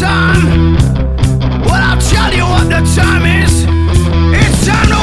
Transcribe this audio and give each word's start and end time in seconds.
time. 0.00 0.74
Well, 1.64 1.82
I'll 1.82 2.00
tell 2.00 2.32
you 2.32 2.44
what 2.44 2.68
the 2.68 2.82
time 2.94 3.24
is. 3.26 3.64
It's 4.34 4.66
time 4.66 4.88
to 4.88 5.01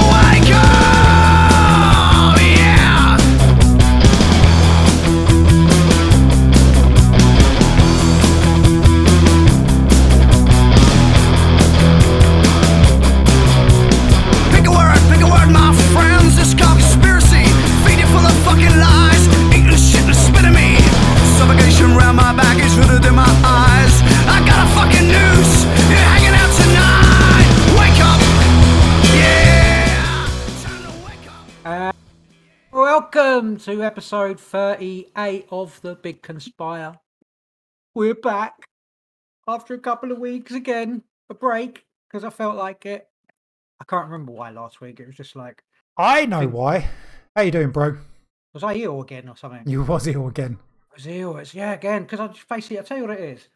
to 33.70 33.84
episode 33.84 34.40
38 34.40 35.46
of 35.52 35.80
The 35.82 35.94
Big 35.94 36.24
Conspire. 36.24 36.98
We're 37.94 38.16
back 38.16 38.66
after 39.48 39.76
a 39.76 39.80
couple 39.80 40.12
of 40.12 40.18
weeks 40.18 40.54
again, 40.54 41.04
a 41.30 41.36
break, 41.36 41.86
because 42.10 42.24
I 42.24 42.32
felt 42.32 42.56
like 42.56 42.88
it. 42.88 43.08
I 43.80 43.86
can't 43.86 44.10
remember 44.10 44.32
why 44.32 44.50
last 44.50 44.82
week. 44.82 45.00
It 45.00 45.06
was 45.06 45.16
just 45.16 45.36
like, 45.36 45.62
I 45.98 46.26
know 46.26 46.48
why. 46.48 46.88
How 47.36 47.44
you 47.44 47.52
doing, 47.52 47.70
bro? 47.70 47.98
was 48.56 48.64
I 48.64 48.74
ill 48.74 49.02
again 49.02 49.30
or 49.30 49.38
something? 49.38 49.62
You 49.68 49.84
was 49.84 50.08
ill 50.08 50.28
again. 50.28 50.58
I 50.92 50.96
was 50.96 51.06
ill. 51.06 51.38
It's, 51.38 51.54
yeah, 51.54 51.74
again, 51.74 52.04
because 52.04 52.20
I 52.20 52.28
just 52.28 52.50
basically, 52.50 52.80
I'll 52.80 52.86
tell 52.86 52.98
you 52.98 53.04
what 53.04 53.20
it 53.20 53.24
is. 53.24 53.50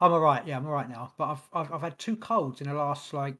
I'm 0.00 0.12
all 0.12 0.18
right. 0.18 0.44
Yeah, 0.44 0.56
I'm 0.56 0.66
all 0.66 0.72
right 0.72 0.90
now. 0.90 1.12
But 1.16 1.28
I've, 1.28 1.48
I've, 1.52 1.72
I've 1.74 1.82
had 1.82 1.98
two 2.00 2.16
colds 2.16 2.60
in 2.60 2.66
the 2.66 2.74
last, 2.74 3.14
like, 3.14 3.36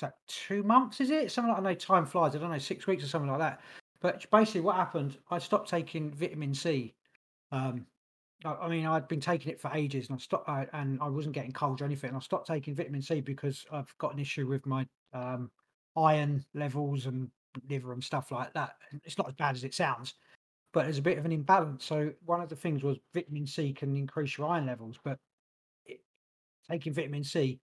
that, 0.00 0.14
two 0.26 0.64
months, 0.64 1.00
is 1.00 1.10
it? 1.10 1.30
Something 1.30 1.52
like, 1.52 1.60
I 1.60 1.62
know 1.62 1.74
time 1.74 2.04
flies. 2.04 2.34
I 2.34 2.38
don't 2.38 2.50
know, 2.50 2.58
six 2.58 2.88
weeks 2.88 3.04
or 3.04 3.06
something 3.06 3.30
like 3.30 3.38
that. 3.38 3.60
But 4.00 4.24
basically, 4.30 4.60
what 4.60 4.76
happened, 4.76 5.18
I 5.30 5.38
stopped 5.38 5.68
taking 5.68 6.12
vitamin 6.12 6.54
C. 6.54 6.94
Um, 7.50 7.86
I, 8.44 8.52
I 8.54 8.68
mean, 8.68 8.86
I'd 8.86 9.08
been 9.08 9.20
taking 9.20 9.52
it 9.52 9.60
for 9.60 9.70
ages, 9.74 10.08
and 10.08 10.16
I 10.16 10.18
stopped, 10.20 10.48
I, 10.48 10.66
and 10.72 11.00
I 11.02 11.08
wasn't 11.08 11.34
getting 11.34 11.52
colds 11.52 11.82
or 11.82 11.84
anything. 11.84 12.08
And 12.08 12.16
I 12.16 12.20
stopped 12.20 12.46
taking 12.46 12.74
vitamin 12.74 13.02
C 13.02 13.20
because 13.20 13.66
I've 13.72 13.92
got 13.98 14.14
an 14.14 14.20
issue 14.20 14.46
with 14.46 14.64
my 14.66 14.86
um, 15.12 15.50
iron 15.96 16.44
levels 16.54 17.06
and 17.06 17.30
liver 17.68 17.92
and 17.92 18.04
stuff 18.04 18.30
like 18.30 18.52
that. 18.54 18.76
It's 19.04 19.18
not 19.18 19.28
as 19.28 19.34
bad 19.34 19.56
as 19.56 19.64
it 19.64 19.74
sounds, 19.74 20.14
but 20.72 20.84
there's 20.84 20.98
a 20.98 21.02
bit 21.02 21.18
of 21.18 21.24
an 21.24 21.32
imbalance. 21.32 21.84
So 21.84 22.12
one 22.24 22.40
of 22.40 22.48
the 22.48 22.56
things 22.56 22.82
was 22.82 22.98
vitamin 23.14 23.46
C 23.46 23.72
can 23.72 23.96
increase 23.96 24.38
your 24.38 24.48
iron 24.48 24.66
levels, 24.66 24.98
but 25.02 25.18
it, 25.86 26.00
taking 26.70 26.92
vitamin 26.92 27.24
C 27.24 27.58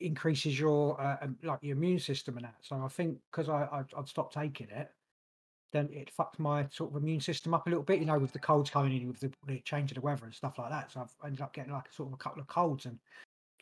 increases 0.00 0.58
your 0.58 1.00
uh, 1.00 1.16
um, 1.22 1.36
like 1.42 1.58
your 1.62 1.76
immune 1.76 1.98
system 1.98 2.36
and 2.36 2.46
that. 2.46 2.54
So 2.62 2.76
I 2.84 2.88
think 2.88 3.18
because 3.30 3.48
I 3.48 3.68
I'd, 3.72 3.92
I'd 3.96 4.08
stopped 4.08 4.34
taking 4.34 4.68
it, 4.70 4.90
then 5.72 5.88
it 5.92 6.10
fucked 6.10 6.38
my 6.38 6.66
sort 6.70 6.90
of 6.90 6.96
immune 7.02 7.20
system 7.20 7.52
up 7.54 7.66
a 7.66 7.70
little 7.70 7.84
bit. 7.84 8.00
You 8.00 8.06
know, 8.06 8.18
with 8.18 8.32
the 8.32 8.38
colds 8.38 8.70
coming 8.70 8.96
in, 9.00 9.08
with 9.08 9.20
the, 9.20 9.32
the 9.46 9.60
change 9.60 9.90
of 9.90 9.96
the 9.96 10.00
weather 10.00 10.24
and 10.24 10.34
stuff 10.34 10.58
like 10.58 10.70
that. 10.70 10.92
So 10.92 11.00
I've 11.00 11.14
ended 11.26 11.40
up 11.42 11.52
getting 11.52 11.72
like 11.72 11.88
a 11.90 11.94
sort 11.94 12.08
of 12.08 12.14
a 12.14 12.16
couple 12.18 12.40
of 12.40 12.46
colds 12.48 12.86
and 12.86 12.98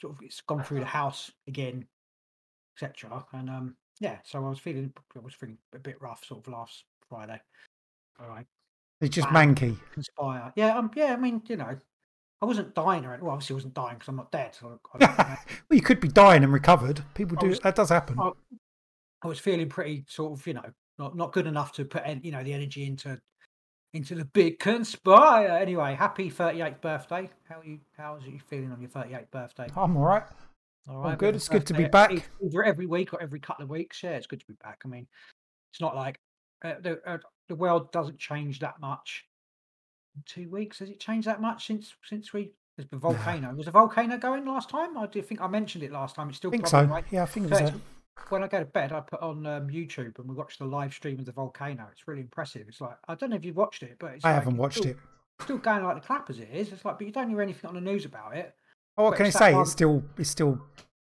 sort 0.00 0.14
of 0.14 0.22
it's 0.22 0.40
gone 0.42 0.62
through 0.62 0.80
the 0.80 0.86
house 0.86 1.30
again, 1.48 1.86
etc. 2.76 3.24
And 3.32 3.48
um 3.50 3.76
yeah, 4.00 4.18
so 4.24 4.44
I 4.44 4.48
was 4.48 4.58
feeling 4.58 4.92
I 5.16 5.20
was 5.20 5.34
feeling 5.34 5.58
a 5.74 5.78
bit 5.78 6.00
rough 6.00 6.24
sort 6.24 6.46
of 6.46 6.52
last 6.52 6.84
Friday. 7.08 7.40
All 8.20 8.28
right 8.28 8.46
It's 9.00 9.14
just 9.14 9.30
Wow. 9.32 9.44
manky. 9.44 9.76
conspire. 9.92 10.52
Yeah, 10.56 10.76
um, 10.76 10.90
yeah. 10.94 11.12
I 11.12 11.16
mean, 11.16 11.42
you 11.48 11.56
know, 11.56 11.76
I 12.42 12.44
wasn't 12.44 12.74
dying 12.74 13.04
or 13.04 13.10
anything. 13.10 13.24
Well, 13.26 13.34
obviously, 13.34 13.54
I 13.54 13.56
wasn't 13.56 13.74
dying 13.74 13.94
because 13.94 14.08
I'm 14.08 14.16
not 14.16 14.30
dead. 14.32 14.54
So 14.54 14.78
well, 15.00 15.36
you 15.70 15.80
could 15.80 16.00
be 16.00 16.08
dying 16.08 16.44
and 16.44 16.52
recovered. 16.52 17.02
People 17.14 17.36
do. 17.38 17.48
was- 17.48 17.60
that 17.60 17.74
does 17.74 17.88
happen. 17.88 18.16
I, 18.20 18.30
I 19.22 19.28
was 19.28 19.38
feeling 19.38 19.68
pretty 19.68 20.04
sort 20.08 20.38
of, 20.38 20.46
you 20.46 20.54
know, 20.54 20.64
not 20.98 21.16
not 21.16 21.32
good 21.32 21.46
enough 21.46 21.72
to 21.72 21.84
put, 21.84 22.02
you 22.22 22.32
know, 22.32 22.42
the 22.42 22.52
energy 22.52 22.86
into 22.86 23.20
into 23.92 24.14
the 24.14 24.24
big 24.24 24.58
conspire. 24.58 25.48
Anyway, 25.48 25.94
happy 25.94 26.30
38th 26.30 26.80
birthday. 26.80 27.30
How 27.48 27.60
are 27.60 27.64
you? 27.64 27.80
How's 27.96 28.24
you 28.26 28.38
feeling 28.38 28.72
on 28.72 28.80
your 28.80 28.90
38th 28.90 29.30
birthday? 29.30 29.68
I'm 29.76 29.96
all 29.96 30.04
right. 30.04 30.24
All 30.88 31.04
I'm 31.04 31.16
good, 31.16 31.34
it's 31.34 31.48
good 31.48 31.66
to 31.66 31.74
be 31.74 31.86
back. 31.86 32.12
Either 32.44 32.62
every 32.62 32.86
week 32.86 33.12
or 33.12 33.20
every 33.20 33.40
couple 33.40 33.64
of 33.64 33.70
weeks. 33.70 34.02
Yeah, 34.02 34.10
it's 34.10 34.26
good 34.26 34.40
to 34.40 34.46
be 34.46 34.54
back. 34.62 34.82
I 34.84 34.88
mean, 34.88 35.06
it's 35.72 35.80
not 35.80 35.96
like 35.96 36.20
uh, 36.64 36.74
the 36.80 37.00
uh, 37.06 37.18
the 37.48 37.56
world 37.56 37.90
doesn't 37.92 38.18
change 38.18 38.60
that 38.60 38.80
much. 38.80 39.24
In 40.14 40.22
two 40.26 40.48
weeks, 40.48 40.78
has 40.78 40.88
it 40.88 41.00
changed 41.00 41.26
that 41.26 41.40
much 41.40 41.66
since 41.66 41.94
since 42.04 42.32
we? 42.32 42.52
There's 42.76 42.88
the 42.90 42.98
volcano. 42.98 43.54
Was 43.54 43.66
the 43.66 43.72
volcano 43.72 44.18
going 44.18 44.44
last 44.44 44.68
time? 44.68 44.98
I 44.98 45.06
do 45.06 45.22
think 45.22 45.40
I 45.40 45.46
mentioned 45.46 45.82
it 45.82 45.90
last 45.90 46.14
time. 46.14 46.28
It's 46.28 46.36
still 46.38 46.50
I 46.50 46.52
think 46.52 46.68
probably 46.68 46.88
so. 46.88 46.92
right. 46.92 47.04
Yeah, 47.10 47.22
I 47.22 47.26
think 47.26 47.50
it 47.50 47.56
So 47.56 47.64
A, 47.64 47.74
when 48.28 48.42
I 48.42 48.48
go 48.48 48.58
to 48.58 48.64
bed, 48.64 48.92
I 48.92 49.00
put 49.00 49.20
on 49.22 49.46
um, 49.46 49.68
YouTube 49.68 50.18
and 50.18 50.28
we 50.28 50.34
watch 50.34 50.58
the 50.58 50.64
live 50.64 50.92
stream 50.92 51.18
of 51.18 51.26
the 51.26 51.32
volcano. 51.32 51.86
It's 51.92 52.06
really 52.08 52.22
impressive. 52.22 52.66
It's 52.68 52.80
like 52.80 52.96
I 53.08 53.14
don't 53.14 53.30
know 53.30 53.36
if 53.36 53.44
you've 53.44 53.56
watched 53.56 53.82
it, 53.82 53.96
but 53.98 54.14
it's 54.14 54.24
I 54.24 54.32
like, 54.32 54.42
haven't 54.44 54.56
watched 54.58 54.78
still, 54.78 54.90
it. 54.92 54.96
Still 55.42 55.58
going 55.58 55.84
like 55.84 55.96
the 56.00 56.06
clap 56.06 56.30
as 56.30 56.38
it 56.38 56.48
is. 56.52 56.72
It's 56.72 56.84
like, 56.84 56.98
but 56.98 57.06
you 57.06 57.12
don't 57.12 57.28
hear 57.28 57.42
anything 57.42 57.68
on 57.68 57.74
the 57.74 57.80
news 57.80 58.04
about 58.04 58.36
it. 58.36 58.54
Oh, 58.98 59.04
what 59.04 59.16
can 59.16 59.26
I 59.26 59.30
say? 59.30 59.52
one- 59.52 59.62
It's 59.62 59.72
still. 59.72 60.02
It's 60.16 60.30
still 60.30 60.60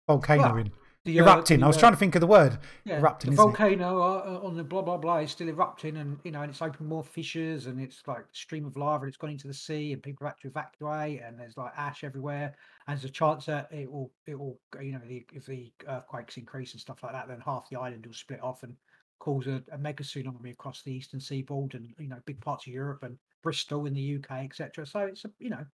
volcanoing. 0.09 0.71
The, 1.05 1.19
uh, 1.19 1.23
erupting. 1.23 1.59
the, 1.59 1.65
I 1.65 1.67
was 1.67 1.75
uh, 1.75 1.81
trying 1.81 1.91
to 1.91 1.97
think 1.97 2.15
of 2.15 2.21
the 2.21 2.27
word. 2.27 2.59
yeah, 2.85 2.99
erupting, 2.99 3.31
the 3.31 3.33
it? 3.33 3.43
volcano 3.43 4.01
uh, 4.01 4.39
uh, 4.41 4.47
on 4.47 4.55
the 4.55 4.63
blah 4.63 4.81
blah 4.81 4.95
blah 4.97 5.17
is 5.17 5.31
still 5.31 5.49
erupting, 5.49 5.97
and 5.97 6.17
you 6.23 6.31
know, 6.31 6.41
and 6.41 6.49
it's 6.49 6.61
opened 6.61 6.87
more 6.87 7.03
fissures, 7.03 7.65
and 7.65 7.79
it's 7.81 8.01
like 8.07 8.23
stream 8.31 8.65
of 8.65 8.77
lava, 8.77 9.03
and 9.03 9.09
it's 9.09 9.17
gone 9.17 9.31
into 9.31 9.47
the 9.47 9.53
sea, 9.53 9.91
and 9.91 10.01
people 10.01 10.25
have 10.25 10.35
had 10.35 10.41
to 10.41 10.47
evacuate, 10.47 11.21
and 11.21 11.37
there's 11.37 11.57
like 11.57 11.73
ash 11.75 12.05
everywhere, 12.05 12.55
and 12.87 12.97
there's 12.97 13.03
a 13.03 13.13
chance 13.13 13.45
that 13.47 13.67
it 13.71 13.91
will, 13.91 14.11
it 14.27 14.39
will, 14.39 14.57
you 14.81 14.93
know, 14.93 15.01
the, 15.05 15.25
if 15.33 15.45
the 15.45 15.73
earthquakes 15.89 16.37
increase 16.37 16.71
and 16.71 16.79
stuff 16.79 17.03
like 17.03 17.11
that, 17.11 17.27
then 17.27 17.41
half 17.45 17.69
the 17.69 17.77
island 17.77 18.05
will 18.05 18.13
split 18.13 18.41
off 18.41 18.63
and 18.63 18.73
cause 19.19 19.47
a, 19.47 19.61
a 19.73 19.77
mega 19.77 20.03
tsunami 20.03 20.51
across 20.51 20.83
the 20.83 20.93
eastern 20.93 21.19
seaboard, 21.19 21.73
and 21.73 21.93
you 21.99 22.07
know, 22.07 22.19
big 22.25 22.39
parts 22.39 22.65
of 22.65 22.71
Europe 22.71 23.03
and 23.03 23.17
Bristol 23.41 23.87
in 23.87 23.93
the 23.93 24.15
UK, 24.15 24.45
etc. 24.45 24.85
So 24.85 24.99
it's 25.01 25.25
a, 25.25 25.31
you 25.39 25.49
know. 25.49 25.65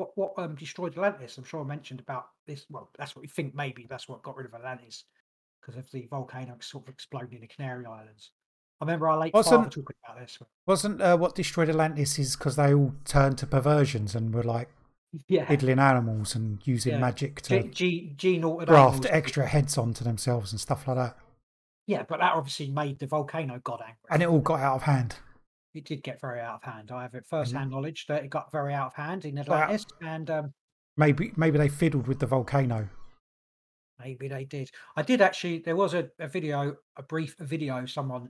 What, 0.00 0.16
what 0.16 0.32
um, 0.42 0.54
destroyed 0.54 0.92
Atlantis? 0.94 1.36
I'm 1.36 1.44
sure 1.44 1.60
I 1.60 1.64
mentioned 1.64 2.00
about 2.00 2.26
this. 2.46 2.64
Well, 2.70 2.88
that's 2.98 3.14
what 3.14 3.20
we 3.20 3.28
think. 3.28 3.54
Maybe 3.54 3.86
that's 3.88 4.08
what 4.08 4.22
got 4.22 4.36
rid 4.36 4.46
of 4.46 4.54
Atlantis 4.54 5.04
because 5.60 5.76
of 5.76 5.90
the 5.92 6.06
volcano 6.10 6.56
sort 6.60 6.84
of 6.84 6.94
exploding 6.94 7.34
in 7.34 7.40
the 7.42 7.46
Canary 7.46 7.84
Islands. 7.84 8.30
I 8.80 8.86
remember 8.86 9.08
our 9.08 9.18
late 9.18 9.32
father 9.32 9.58
Wasn't- 9.58 9.72
talking 9.72 9.96
about 10.08 10.20
this. 10.20 10.38
Wasn't 10.66 11.02
uh, 11.02 11.18
what 11.18 11.34
destroyed 11.34 11.68
Atlantis 11.68 12.18
is 12.18 12.34
because 12.34 12.56
they 12.56 12.72
all 12.72 12.94
turned 13.04 13.36
to 13.38 13.46
perversions 13.46 14.14
and 14.14 14.34
were 14.34 14.42
like 14.42 14.70
Yeah, 15.28 15.44
diddling 15.44 15.78
animals 15.78 16.34
and 16.34 16.66
using 16.66 16.92
Yeah. 16.92 16.98
magic 16.98 17.42
to 17.42 17.64
G, 17.64 18.16
altered 18.42 18.68
graft 18.68 19.06
extra 19.10 19.46
heads 19.46 19.76
onto 19.76 20.02
themselves 20.02 20.50
and 20.52 20.58
stuff 20.58 20.88
like 20.88 20.96
that. 20.96 21.16
Yeah, 21.86 22.04
but 22.08 22.20
that 22.20 22.32
obviously 22.32 22.70
made 22.70 23.00
the 23.00 23.06
volcano 23.06 23.60
god 23.62 23.80
angry. 23.82 23.98
And 24.08 24.22
it 24.22 24.30
all 24.30 24.38
got 24.40 24.60
out 24.60 24.76
of 24.76 24.82
hand. 24.84 25.16
It 25.74 25.84
did 25.84 26.02
get 26.02 26.20
very 26.20 26.40
out 26.40 26.56
of 26.56 26.62
hand. 26.72 26.90
I 26.90 27.02
have 27.02 27.14
it 27.14 27.24
first 27.26 27.50
Mm-hmm. 27.50 27.58
hand 27.58 27.70
knowledge 27.70 28.06
that 28.08 28.24
it 28.24 28.28
got 28.30 28.50
very 28.52 28.74
out 28.74 28.88
of 28.88 28.94
hand 28.94 29.24
in 29.24 29.38
Atlantis, 29.38 29.86
and 30.02 30.30
um, 30.30 30.52
Maybe 30.96 31.32
maybe 31.36 31.56
they 31.58 31.68
fiddled 31.68 32.06
with 32.06 32.18
the 32.18 32.26
volcano. 32.26 32.88
maybe 33.98 34.28
they 34.28 34.44
did. 34.44 34.70
I 34.96 35.02
did 35.02 35.20
actually. 35.20 35.58
There 35.58 35.76
was 35.76 35.94
a, 35.94 36.10
a 36.18 36.28
video, 36.28 36.76
a 36.96 37.02
brief 37.02 37.36
video. 37.38 37.86
Someone 37.86 38.28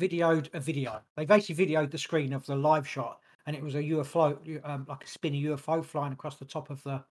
videoed 0.00 0.48
a 0.54 0.60
video. 0.60 1.00
They 1.16 1.24
basically 1.24 1.66
videoed 1.66 1.90
the 1.90 1.98
screen 1.98 2.32
of 2.32 2.44
the 2.46 2.56
live 2.56 2.86
shot, 2.86 3.18
and 3.46 3.56
it 3.56 3.62
was 3.62 3.74
a 3.74 3.82
UFO, 3.82 4.64
um, 4.68 4.86
like 4.88 5.04
a 5.04 5.06
spinny 5.08 5.42
UFO 5.44 5.84
flying 5.84 6.12
across 6.12 6.36
the 6.36 6.44
top 6.44 6.70
of 6.70 6.82
the 6.82 7.02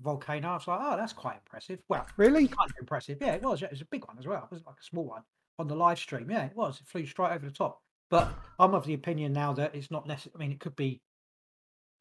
volcano. 0.00 0.48
I 0.48 0.54
was 0.54 0.66
like, 0.68 0.80
oh, 0.82 0.96
that's 0.96 1.12
quite 1.12 1.36
impressive. 1.36 1.80
Well, 1.88 2.06
Really? 2.16 2.48
kind 2.48 2.70
of 2.70 2.76
impressive. 2.80 3.18
Yeah, 3.20 3.34
it 3.34 3.42
was. 3.42 3.62
It 3.62 3.70
was 3.70 3.80
a 3.82 3.86
big 3.86 4.06
one 4.06 4.18
as 4.18 4.26
well. 4.26 4.44
It 4.44 4.50
wasn't 4.50 4.66
like 4.66 4.80
a 4.80 4.84
small 4.84 5.04
one 5.06 5.22
on 5.58 5.68
the 5.68 5.76
live 5.76 5.98
stream. 5.98 6.30
Yeah, 6.30 6.44
it 6.46 6.56
was. 6.56 6.80
It 6.80 6.86
flew 6.86 7.06
straight 7.06 7.32
over 7.32 7.46
the 7.46 7.52
top. 7.52 7.82
But 8.10 8.32
I'm 8.58 8.74
of 8.74 8.86
the 8.86 8.94
opinion 8.94 9.32
now 9.32 9.52
that 9.54 9.74
it's 9.74 9.90
not 9.90 10.06
necessary. 10.06 10.32
I 10.36 10.38
mean, 10.38 10.52
it 10.52 10.60
could 10.60 10.76
be. 10.76 11.00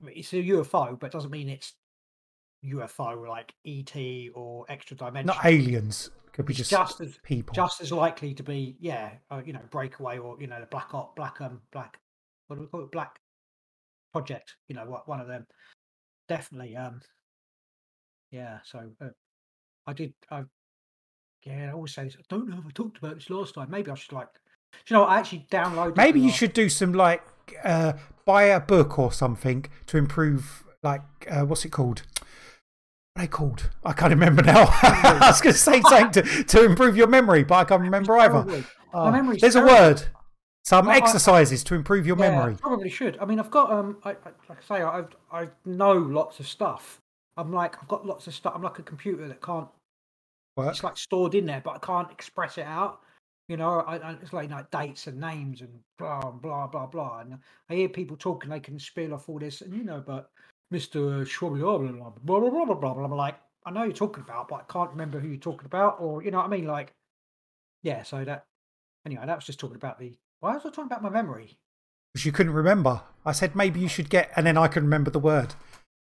It's 0.07 0.33
a 0.33 0.37
UFO, 0.37 0.99
but 0.99 1.07
it 1.07 1.13
doesn't 1.13 1.31
mean 1.31 1.49
it's 1.49 1.73
UFO 2.65 3.27
like 3.27 3.53
ET 3.65 3.95
or 4.33 4.65
extra 4.69 4.97
dimension. 4.97 5.27
Not 5.27 5.45
aliens. 5.45 6.11
Could 6.33 6.45
be 6.45 6.53
just, 6.53 6.69
just 6.69 6.99
as 6.99 7.17
people. 7.23 7.53
just 7.53 7.79
as 7.79 7.93
likely 7.93 8.33
to 8.33 8.43
be, 8.43 8.75
yeah, 8.81 9.11
uh, 9.31 9.41
you 9.45 9.53
know, 9.53 9.61
breakaway 9.71 10.17
or 10.17 10.35
you 10.39 10.47
know, 10.47 10.59
the 10.59 10.65
black 10.65 10.93
op, 10.93 11.15
black 11.15 11.39
um, 11.39 11.61
black, 11.71 11.97
what 12.47 12.57
do 12.57 12.61
we 12.61 12.67
call 12.67 12.81
it, 12.81 12.91
black 12.91 13.19
project. 14.11 14.55
You 14.67 14.75
know, 14.75 14.85
what 14.85 15.07
one 15.07 15.21
of 15.21 15.27
them. 15.27 15.47
Definitely, 16.27 16.75
um, 16.75 16.99
yeah. 18.31 18.59
So 18.65 18.91
uh, 19.01 19.07
I 19.87 19.93
did. 19.93 20.13
I 20.29 20.43
yeah. 21.43 21.69
I 21.69 21.71
always 21.71 21.93
say 21.93 22.03
this. 22.03 22.17
I 22.19 22.23
don't 22.27 22.49
know 22.49 22.57
if 22.57 22.65
I 22.65 22.71
talked 22.73 22.97
about 22.97 23.15
this 23.15 23.29
last 23.29 23.55
time. 23.55 23.71
Maybe 23.71 23.89
I 23.89 23.95
should 23.95 24.11
like. 24.11 24.27
Do 24.85 24.93
You 24.93 24.97
know, 24.97 25.01
what, 25.01 25.09
I 25.09 25.19
actually 25.19 25.45
downloaded. 25.51 25.97
Maybe 25.97 26.19
you 26.19 26.31
should 26.31 26.53
do 26.53 26.69
some 26.69 26.93
like 26.93 27.23
uh, 27.63 27.93
buy 28.25 28.43
a 28.43 28.59
book 28.59 28.97
or 28.99 29.11
something 29.11 29.65
to 29.87 29.97
improve 29.97 30.63
like 30.83 31.01
uh, 31.29 31.45
what's 31.45 31.65
it 31.65 31.69
called? 31.69 32.03
What 33.13 33.21
are 33.21 33.25
they 33.25 33.27
called? 33.27 33.69
I 33.83 33.93
can't 33.93 34.11
remember 34.11 34.41
now. 34.41 34.65
I 34.81 35.19
was 35.27 35.41
going 35.41 35.53
to 35.53 35.59
say 35.59 35.81
something 35.81 36.23
to, 36.23 36.43
to 36.43 36.65
improve 36.65 36.97
your 36.97 37.07
memory, 37.07 37.43
but 37.43 37.55
I 37.55 37.63
can't 37.63 37.81
remember 37.81 38.17
either. 38.17 38.43
Terrible. 38.43 38.63
Oh, 38.93 39.05
My 39.05 39.11
memory's 39.11 39.41
there's 39.41 39.55
a 39.55 39.61
word. 39.65 40.03
Some 40.65 40.87
Well, 40.87 40.95
I- 40.95 40.97
exercises 40.97 41.63
to 41.65 41.75
improve 41.75 42.05
your 42.07 42.17
Yeah, 42.17 42.29
memory. 42.31 42.55
probably 42.55 42.89
should. 42.89 43.17
I 43.19 43.25
mean, 43.25 43.39
I've 43.39 43.51
got 43.51 43.71
um, 43.71 43.97
I, 44.03 44.11
I, 44.11 44.13
like 44.49 44.57
I 44.69 44.77
say, 44.77 44.81
I've 44.83 45.15
I 45.31 45.47
know 45.65 45.93
lots 45.93 46.39
of 46.39 46.47
stuff, 46.47 46.99
I'm 47.37 47.53
like 47.53 47.75
I've 47.81 47.87
got 47.87 48.05
lots 48.05 48.27
of 48.27 48.33
stuff. 48.33 48.53
I'm 48.55 48.63
like 48.63 48.79
a 48.79 48.83
computer 48.83 49.27
that 49.27 49.41
can't. 49.41 49.67
Work. 50.57 50.71
It's 50.71 50.83
like 50.83 50.97
stored 50.97 51.35
in 51.35 51.45
there, 51.45 51.61
but 51.63 51.75
I 51.75 51.79
can't 51.79 52.09
express 52.11 52.57
it 52.57 52.65
out. 52.65 53.01
You 53.47 53.57
know, 53.57 53.81
I, 53.81 53.97
I, 53.97 54.11
it's 54.21 54.33
like 54.33 54.49
like 54.49 54.71
dates 54.71 55.05
and 55.05 55.19
names 55.19 55.61
and 55.61 55.69
blah 55.99 56.29
and 56.29 56.41
blah 56.41 56.67
blah 56.67 56.87
blah. 56.87 57.19
And 57.19 57.37
I 57.69 57.75
hear 57.75 57.89
people 57.89 58.17
talking, 58.17 58.49
they 58.49 58.59
can 58.59 58.79
spill 58.79 59.13
off 59.13 59.29
all 59.29 59.37
this, 59.37 59.61
and 59.61 59.73
you 59.73 59.83
know, 59.83 60.03
but 60.05 60.31
Mister 60.71 60.99
Schwabby 61.25 61.59
blah 61.59 61.77
blah 61.77 62.09
blah 62.23 62.39
blah 62.39 62.49
blah 62.49 62.65
blah 62.65 62.75
blah. 62.75 62.93
blah. 62.93 63.05
I'm 63.05 63.11
like, 63.11 63.37
I 63.65 63.71
know 63.71 63.83
you're 63.83 63.93
talking 63.93 64.23
about, 64.23 64.47
but 64.47 64.65
I 64.67 64.73
can't 64.73 64.89
remember 64.89 65.19
who 65.19 65.27
you're 65.27 65.37
talking 65.37 65.67
about, 65.67 65.97
or 65.99 66.23
you 66.23 66.31
know 66.31 66.37
what 66.37 66.47
I 66.47 66.49
mean? 66.49 66.65
Like, 66.65 66.91
yeah. 67.83 68.01
So 68.01 68.23
that 68.23 68.45
anyway, 69.05 69.25
that 69.25 69.35
was 69.35 69.45
just 69.45 69.59
talking 69.59 69.75
about 69.75 69.99
the. 69.99 70.17
Why 70.39 70.53
was 70.53 70.65
I 70.65 70.69
talking 70.69 70.85
about 70.85 71.03
my 71.03 71.09
memory? 71.09 71.57
Because 72.13 72.25
you 72.25 72.31
couldn't 72.31 72.53
remember. 72.53 73.01
I 73.25 73.31
said 73.31 73.55
maybe 73.55 73.79
you 73.79 73.87
should 73.87 74.09
get, 74.09 74.31
and 74.35 74.47
then 74.47 74.57
I 74.57 74.67
can 74.67 74.83
remember 74.83 75.11
the 75.11 75.19
word. 75.19 75.53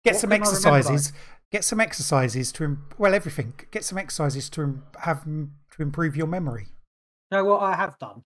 Get 0.05 0.13
What 0.13 0.21
some 0.21 0.29
can 0.29 0.41
I 0.41 0.45
remember? 0.45 0.57
exercises. 0.57 1.13
Get 1.51 1.63
some 1.65 1.81
exercises 1.81 2.51
to 2.53 2.77
well 2.97 3.13
everything. 3.13 3.53
Get 3.71 3.83
some 3.83 3.97
exercises 3.97 4.49
to 4.51 4.81
have 5.01 5.25
to 5.25 5.49
improve 5.79 6.15
your 6.15 6.27
memory. 6.27 6.67
No, 7.31 7.43
what 7.43 7.61
I 7.61 7.75
have 7.75 7.97
done, 7.99 8.23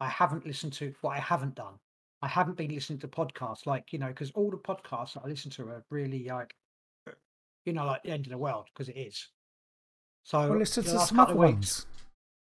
I 0.00 0.08
haven't 0.08 0.46
listened 0.46 0.72
to 0.74 0.94
what 1.00 1.16
I 1.16 1.20
haven't 1.20 1.54
done. 1.54 1.74
I 2.22 2.28
haven't 2.28 2.56
been 2.56 2.70
listening 2.74 2.98
to 3.00 3.08
podcasts 3.08 3.66
like 3.66 3.92
you 3.92 3.98
know 3.98 4.08
because 4.08 4.30
all 4.32 4.50
the 4.50 4.56
podcasts 4.56 5.14
that 5.14 5.22
I 5.24 5.28
listen 5.28 5.50
to 5.52 5.62
are 5.68 5.84
really 5.90 6.24
like, 6.28 6.54
uh, 7.08 7.12
you 7.64 7.72
know, 7.72 7.84
like 7.84 8.02
the 8.02 8.10
end 8.10 8.26
of 8.26 8.30
the 8.30 8.38
world 8.38 8.66
because 8.72 8.88
it 8.88 8.96
is. 8.96 9.28
So 10.24 10.48
Well, 10.48 10.58
listen 10.58 10.82
to 10.84 10.98
some 10.98 11.20
other 11.20 11.34
ones. 11.34 11.86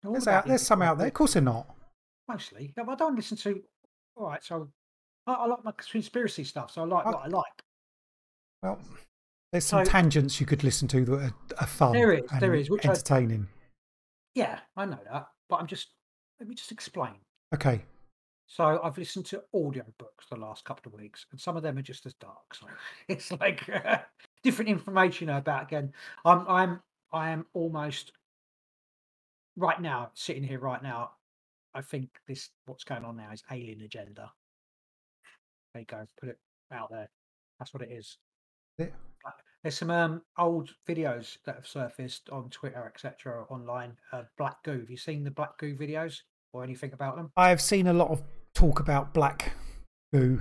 There's, 0.02 0.26
out, 0.28 0.46
there's 0.46 0.62
some 0.62 0.82
out 0.82 0.98
there. 0.98 1.06
Of 1.08 1.14
course, 1.14 1.32
they're 1.34 1.42
not. 1.42 1.66
Mostly, 2.28 2.72
no, 2.76 2.84
I 2.88 2.94
don't 2.94 3.16
listen 3.16 3.36
to. 3.38 3.62
All 4.16 4.28
right, 4.28 4.42
so 4.42 4.70
I, 5.26 5.32
I 5.32 5.46
like 5.46 5.64
my 5.64 5.72
conspiracy 5.76 6.44
stuff, 6.44 6.70
so 6.70 6.82
I 6.82 6.84
like 6.86 7.06
I- 7.06 7.10
what 7.10 7.24
I 7.24 7.28
like. 7.28 7.62
Well, 8.62 8.78
there's 9.52 9.64
some 9.66 9.84
So- 9.84 9.90
tangents 9.90 10.40
you 10.40 10.46
could 10.46 10.62
listen 10.64 10.88
to 10.88 11.04
that 11.04 11.20
are, 11.20 11.34
are 11.60 11.66
fun. 11.66 11.92
There 11.92 12.12
is, 12.12 12.22
there 12.40 12.52
and 12.52 12.60
is, 12.62 12.70
which 12.70 12.86
I- 12.86 12.90
entertaining. 12.90 13.48
Yeah, 14.34 14.60
I 14.76 14.84
know 14.86 14.98
that, 15.12 15.26
but 15.48 15.56
I'm 15.56 15.66
just 15.66 15.88
let 16.40 16.48
me 16.48 16.54
just 16.54 16.72
explain. 16.72 17.14
Okay. 17.54 17.82
So 18.46 18.80
I've 18.82 18.98
listened 18.98 19.26
to 19.26 19.42
audiobooks 19.54 20.28
the 20.30 20.36
last 20.36 20.64
couple 20.64 20.92
of 20.92 21.00
weeks, 21.00 21.26
and 21.30 21.40
some 21.40 21.56
of 21.56 21.62
them 21.62 21.78
are 21.78 21.82
just 21.82 22.06
as 22.06 22.14
dark. 22.14 22.54
So 22.54 22.66
it's 23.08 23.32
like 23.32 23.68
different 24.42 24.70
information 24.70 25.30
about 25.30 25.64
again. 25.64 25.92
I'm 26.24 26.46
I'm 26.48 26.80
I 27.12 27.30
am 27.30 27.46
almost 27.54 28.12
right 29.56 29.80
now 29.80 30.10
sitting 30.14 30.42
here 30.42 30.58
right 30.58 30.82
now. 30.82 31.12
I 31.74 31.82
think 31.82 32.08
this 32.28 32.50
what's 32.66 32.84
going 32.84 33.04
on 33.04 33.16
now 33.16 33.30
is 33.32 33.42
alien 33.50 33.80
agenda. 33.82 34.30
There 35.72 35.80
you 35.80 35.86
go, 35.86 36.06
put 36.20 36.28
it 36.28 36.38
out 36.72 36.90
there. 36.90 37.08
That's 37.58 37.74
what 37.74 37.82
it 37.82 37.90
is. 37.90 38.18
Yeah. 38.78 38.86
There's 39.64 39.78
some 39.78 39.90
um, 39.90 40.20
old 40.36 40.74
videos 40.86 41.38
that 41.46 41.54
have 41.54 41.66
surfaced 41.66 42.28
on 42.28 42.50
Twitter, 42.50 42.84
etc., 42.86 43.44
online. 43.48 43.96
Uh, 44.12 44.24
Black 44.36 44.62
Goo. 44.62 44.80
Have 44.80 44.90
you 44.90 44.98
seen 44.98 45.24
the 45.24 45.30
Black 45.30 45.56
Goo 45.56 45.74
videos 45.74 46.20
or 46.52 46.62
anything 46.62 46.92
about 46.92 47.16
them? 47.16 47.30
I've 47.38 47.62
seen 47.62 47.86
a 47.86 47.92
lot 47.94 48.10
of 48.10 48.22
talk 48.54 48.80
about 48.80 49.14
black 49.14 49.54
goo. 50.12 50.38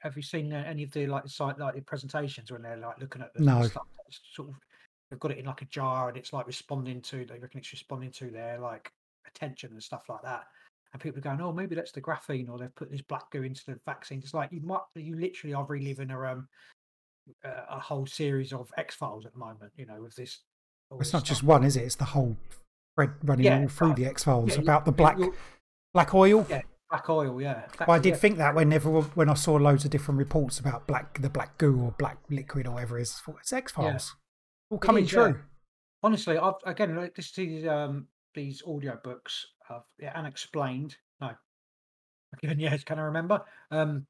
Have 0.00 0.14
you 0.14 0.22
seen 0.22 0.52
uh, 0.52 0.62
any 0.66 0.84
of 0.84 0.92
the 0.92 1.06
like 1.06 1.26
site 1.26 1.58
like 1.58 1.74
the 1.74 1.80
presentations 1.80 2.52
when 2.52 2.62
they're 2.62 2.76
like 2.76 3.00
looking 3.00 3.22
at 3.22 3.32
the 3.34 3.42
No. 3.42 3.62
stuff 3.62 3.86
that's 3.96 4.20
sort 4.34 4.50
of 4.50 4.54
they've 5.10 5.18
got 5.18 5.32
it 5.32 5.38
in 5.38 5.46
like 5.46 5.62
a 5.62 5.66
jar 5.66 6.08
and 6.08 6.16
it's 6.16 6.32
like 6.32 6.46
responding 6.46 7.00
to 7.00 7.24
they 7.24 7.38
reckon 7.38 7.58
it's 7.58 7.72
responding 7.72 8.12
to 8.12 8.30
their 8.30 8.58
like 8.60 8.92
attention 9.26 9.72
and 9.72 9.82
stuff 9.82 10.02
like 10.08 10.22
that. 10.22 10.44
And 10.92 11.02
people 11.02 11.18
are 11.18 11.22
going, 11.22 11.40
oh, 11.40 11.52
maybe 11.52 11.74
that's 11.74 11.92
the 11.92 12.00
graphene, 12.00 12.48
or 12.48 12.58
they've 12.58 12.74
put 12.76 12.90
this 12.90 13.02
black 13.02 13.30
goo 13.30 13.42
into 13.42 13.64
the 13.66 13.80
vaccine. 13.86 14.18
It's 14.18 14.34
like 14.34 14.52
you 14.52 14.60
might, 14.60 14.82
you 14.94 15.18
literally 15.18 15.54
are 15.54 15.64
reliving 15.64 16.10
a 16.10 16.20
um 16.20 16.46
a, 17.44 17.76
a 17.76 17.80
whole 17.80 18.06
series 18.06 18.52
of 18.52 18.70
X 18.76 18.94
Files 18.94 19.26
at 19.26 19.32
the 19.32 19.38
moment. 19.38 19.72
You 19.76 19.86
know, 19.86 20.02
with 20.02 20.14
this. 20.16 20.40
It's 21.00 21.12
not 21.12 21.24
just 21.24 21.42
one, 21.42 21.64
is 21.64 21.76
it? 21.76 21.82
It's 21.82 21.96
the 21.96 22.04
whole 22.04 22.36
thread 22.94 23.10
running 23.24 23.44
Yeah, 23.46 23.60
all 23.60 23.68
through 23.68 23.88
but- 23.88 23.96
the 23.96 24.06
X 24.06 24.24
Files 24.24 24.54
yeah, 24.56 24.62
about 24.62 24.84
the 24.84 24.92
black 24.92 25.18
black 25.92 26.14
oil. 26.14 26.46
Yeah, 26.48 26.62
black 26.90 27.08
oil. 27.10 27.40
Yeah, 27.42 27.66
Well, 27.80 27.90
I 27.90 27.98
did 27.98 28.10
yeah. 28.10 28.16
think 28.16 28.38
that 28.38 28.54
whenever 28.54 29.00
when 29.00 29.28
I 29.28 29.34
saw 29.34 29.54
loads 29.54 29.84
of 29.84 29.90
different 29.90 30.18
reports 30.18 30.60
about 30.60 30.86
black 30.86 31.20
the 31.20 31.28
black 31.30 31.58
goo 31.58 31.80
or 31.80 31.94
black 31.98 32.18
liquid 32.30 32.66
or 32.68 32.72
whatever 32.74 32.98
it 32.98 33.02
is, 33.02 33.20
it's 33.40 33.52
X 33.52 33.72
Files. 33.72 34.14
All 34.70 34.78
coming 34.78 35.04
is, 35.04 35.10
true. 35.10 35.40
honestly, 36.02 36.38
I've 36.38 36.54
again 36.64 36.94
like 36.96 37.14
this 37.14 37.32
these 37.32 37.66
um 37.66 38.06
these 38.34 38.62
audio 38.66 38.98
books 39.02 39.46
of 39.70 39.82
yeah, 39.98 40.12
unexplained. 40.14 40.96
No, 41.20 41.30
again, 42.42 42.60
yes, 42.60 42.84
can 42.84 42.98
I 42.98 43.02
remember? 43.02 43.42
Um, 43.70 44.06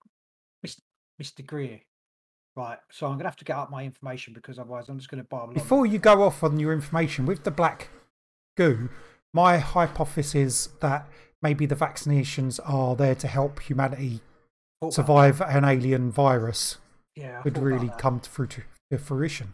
Mr. 0.67 0.81
Mr. 1.23 1.47
Greer. 1.47 1.81
Right, 2.57 2.79
so 2.91 3.07
I'm 3.07 3.19
gonna 3.19 3.29
have 3.29 3.37
to 3.37 3.45
get 3.45 3.57
up 3.57 3.71
my 3.71 3.85
information 3.85 4.33
because 4.33 4.59
otherwise 4.59 4.89
I'm 4.89 4.99
just 4.99 5.11
gonna 5.11 5.25
barble 5.25 5.49
on. 5.49 5.55
Before 5.55 5.85
you 5.85 5.99
go 5.99 6.23
off 6.23 6.43
on 6.43 6.59
your 6.59 6.73
information 6.73 7.27
with 7.27 7.45
the 7.45 7.51
black 7.51 7.91
goo, 8.57 8.89
my 9.35 9.59
hypothesis 9.59 10.71
that 10.81 11.07
maybe 11.43 11.67
the 11.67 11.75
vaccinations 11.75 12.59
are 12.65 12.97
there 12.97 13.15
to 13.15 13.29
help 13.29 13.61
humanity 13.61 14.21
Thought 14.81 14.95
survive 14.95 15.43
an 15.43 15.65
alien 15.65 16.11
virus. 16.11 16.79
Yeah, 17.15 17.41
I 17.41 17.43
could 17.43 17.59
really 17.59 17.91
come 17.99 18.21
to, 18.21 18.31
fruit- 18.31 18.65
to 18.91 18.99
fruition. 18.99 19.53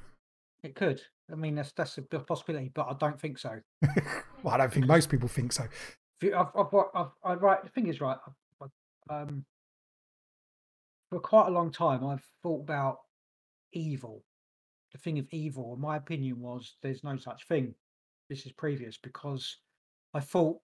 It 0.63 0.77
could. 0.77 1.03
I 1.31 1.35
mean, 1.35 1.57
that's 1.57 1.73
that's 1.73 1.99
a 1.99 2.03
possibility, 2.03 2.71
but 2.73 2.87
I 2.89 2.95
don't 2.95 3.21
think 3.21 3.39
so. 3.39 3.61
well, 4.43 4.55
I 4.55 4.59
don't 4.59 4.73
think 4.73 4.87
most 4.87 5.11
people 5.11 5.29
think 5.29 5.53
so. 5.53 5.65
I've, 6.23 6.47
I've, 6.57 6.67
I've, 6.95 7.07
I 7.25 7.35
right. 7.35 7.63
The 7.65 7.71
thing 7.71 7.89
is, 7.89 8.01
right. 8.01 8.17
I've, 8.27 8.69
I've, 9.11 9.29
um, 9.29 9.45
for 11.13 11.21
quite 11.21 11.49
a 11.49 11.51
long 11.51 11.71
time, 11.71 12.07
I've 12.07 12.25
thought 12.43 12.63
about 12.63 13.01
evil. 13.75 14.25
The 14.93 14.99
thing 14.99 15.19
of 15.19 15.27
evil, 15.31 15.77
my 15.77 15.99
opinion, 15.99 16.41
was 16.41 16.77
there's 16.83 17.05
no 17.05 17.19
such 17.19 17.47
thing. 17.47 17.75
This 18.31 18.47
is 18.47 18.53
previous 18.53 18.97
because 18.97 19.59
I 20.15 20.21
thought 20.21 20.57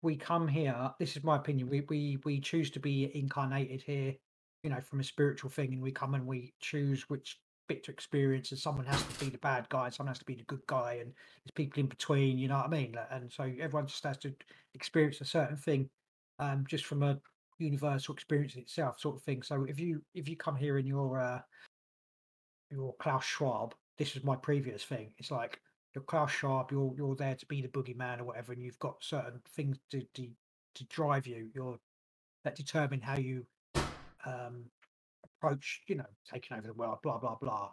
we 0.00 0.16
come 0.16 0.48
here. 0.48 0.90
This 0.98 1.18
is 1.18 1.22
my 1.22 1.36
opinion. 1.36 1.68
We 1.68 1.82
we 1.82 2.18
we 2.24 2.40
choose 2.40 2.70
to 2.70 2.80
be 2.80 3.14
incarnated 3.14 3.82
here, 3.82 4.14
you 4.62 4.70
know, 4.70 4.80
from 4.80 5.00
a 5.00 5.04
spiritual 5.04 5.50
thing, 5.50 5.74
and 5.74 5.82
we 5.82 5.92
come 5.92 6.14
and 6.14 6.26
we 6.26 6.54
choose 6.60 7.02
which 7.10 7.38
bit 7.68 7.84
to 7.84 7.90
experience, 7.90 8.52
and 8.52 8.60
someone 8.60 8.86
has 8.86 9.02
to 9.02 9.20
be 9.22 9.28
the 9.28 9.38
bad 9.38 9.68
guy, 9.68 9.90
someone 9.90 10.12
has 10.12 10.18
to 10.20 10.24
be 10.24 10.36
the 10.36 10.44
good 10.44 10.66
guy, 10.66 10.94
and 11.02 11.12
there's 11.44 11.52
people 11.54 11.80
in 11.80 11.88
between. 11.88 12.38
You 12.38 12.48
know 12.48 12.56
what 12.56 12.68
I 12.68 12.70
mean? 12.70 12.96
And 13.10 13.30
so 13.30 13.42
everyone 13.60 13.86
just 13.86 14.04
has 14.04 14.16
to 14.18 14.32
experience 14.72 15.20
a 15.20 15.26
certain 15.26 15.58
thing, 15.58 15.90
um, 16.38 16.64
just 16.66 16.86
from 16.86 17.02
a 17.02 17.18
universal 17.58 18.14
experience 18.14 18.56
itself, 18.56 19.00
sort 19.00 19.16
of 19.16 19.22
thing. 19.22 19.42
So 19.42 19.64
if 19.64 19.78
you 19.80 20.02
if 20.14 20.28
you 20.28 20.36
come 20.36 20.56
here 20.56 20.78
in 20.78 20.86
your 20.86 21.20
uh, 21.20 21.40
you're 22.70 22.94
Klaus 22.98 23.24
Schwab, 23.24 23.74
this 23.98 24.16
is 24.16 24.24
my 24.24 24.36
previous 24.36 24.84
thing. 24.84 25.12
It's 25.18 25.30
like 25.30 25.60
you're 25.94 26.04
Klaus 26.04 26.30
Schwab, 26.30 26.70
you're 26.70 26.92
you're 26.96 27.16
there 27.16 27.34
to 27.34 27.46
be 27.46 27.62
the 27.62 27.68
boogeyman 27.68 28.20
or 28.20 28.24
whatever, 28.24 28.52
and 28.52 28.62
you've 28.62 28.78
got 28.78 28.96
certain 29.00 29.40
things 29.54 29.78
to 29.90 30.02
to, 30.14 30.28
to 30.74 30.84
drive 30.84 31.26
you. 31.26 31.50
You're 31.54 31.78
that 32.44 32.54
determine 32.54 33.00
how 33.00 33.16
you 33.16 33.46
um, 34.24 34.64
approach, 35.24 35.82
you 35.88 35.96
know, 35.96 36.06
taking 36.30 36.56
over 36.56 36.66
the 36.66 36.74
world, 36.74 36.98
blah 37.02 37.18
blah 37.18 37.36
blah. 37.36 37.70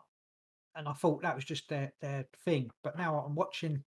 And 0.75 0.87
I 0.87 0.93
thought 0.93 1.21
that 1.21 1.35
was 1.35 1.45
just 1.45 1.69
their 1.69 1.93
their 2.01 2.25
thing. 2.45 2.71
But 2.83 2.97
now 2.97 3.19
I'm 3.19 3.35
watching 3.35 3.83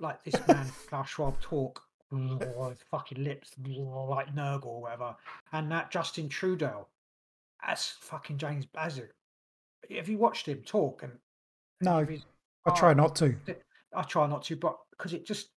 like 0.00 0.22
this 0.24 0.34
man 0.48 0.66
Klaus 0.88 1.08
Schwab 1.08 1.40
talk, 1.40 1.82
with 2.10 2.82
fucking 2.90 3.22
lips 3.22 3.52
like 3.58 4.34
Nurgle 4.34 4.66
or 4.66 4.82
whatever, 4.82 5.16
and 5.52 5.70
that 5.70 5.90
Justin 5.90 6.28
Trudeau, 6.28 6.86
that's 7.64 7.96
fucking 8.00 8.38
James 8.38 8.66
Bassett. 8.66 9.12
Have 9.94 10.08
you 10.08 10.18
watched 10.18 10.46
him 10.46 10.62
talk? 10.64 11.02
And 11.02 11.12
No, 11.80 12.06
I 12.66 12.70
try 12.70 12.94
not 12.94 13.14
to. 13.16 13.34
I 13.94 14.02
try 14.02 14.26
not 14.26 14.42
to, 14.44 14.56
but 14.56 14.76
because 14.90 15.12
it 15.12 15.26
just 15.26 15.50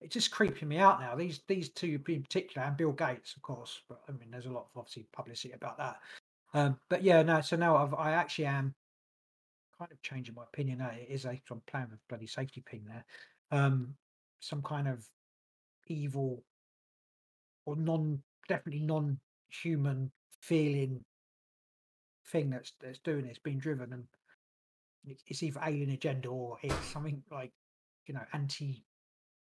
it's 0.00 0.14
just 0.14 0.30
creeping 0.30 0.68
me 0.68 0.78
out 0.78 1.00
now. 1.00 1.14
These 1.14 1.40
these 1.46 1.68
two 1.68 2.00
in 2.08 2.22
particular, 2.22 2.66
and 2.66 2.76
Bill 2.76 2.92
Gates, 2.92 3.34
of 3.36 3.42
course. 3.42 3.82
But 3.88 4.00
I 4.08 4.12
mean, 4.12 4.30
there's 4.30 4.46
a 4.46 4.52
lot 4.52 4.66
of 4.70 4.78
obviously 4.78 5.06
publicity 5.12 5.52
about 5.52 5.78
that. 5.78 5.96
Um, 6.54 6.78
but 6.88 7.02
yeah, 7.02 7.22
no. 7.22 7.40
So 7.40 7.56
now 7.56 7.76
I've, 7.76 7.94
I 7.94 8.12
actually 8.12 8.46
am 8.46 8.74
kind 9.78 9.92
of 9.92 10.02
changing 10.02 10.34
my 10.34 10.42
opinion. 10.44 10.78
Now 10.78 10.90
it 10.90 11.06
is 11.08 11.24
a 11.24 11.40
I'm 11.50 11.62
playing 11.66 11.88
with 11.90 12.00
bloody 12.08 12.26
safety 12.26 12.62
pin 12.64 12.82
there. 12.86 13.04
Um, 13.52 13.94
some 14.40 14.62
kind 14.62 14.88
of 14.88 15.06
evil 15.90 16.42
or 17.66 17.76
non, 17.76 18.22
definitely 18.48 18.80
non-human 18.80 20.10
feeling 20.40 21.04
thing 22.26 22.50
that's 22.50 22.72
that's 22.80 22.98
doing 23.00 23.26
it's 23.26 23.38
being 23.38 23.58
driven, 23.58 23.92
and 23.92 24.04
it's, 25.06 25.42
either 25.42 25.60
alien 25.64 25.90
agenda 25.90 26.28
or 26.28 26.58
it's 26.62 26.74
something 26.86 27.22
like 27.30 27.52
you 28.06 28.14
know 28.14 28.22
anti 28.32 28.84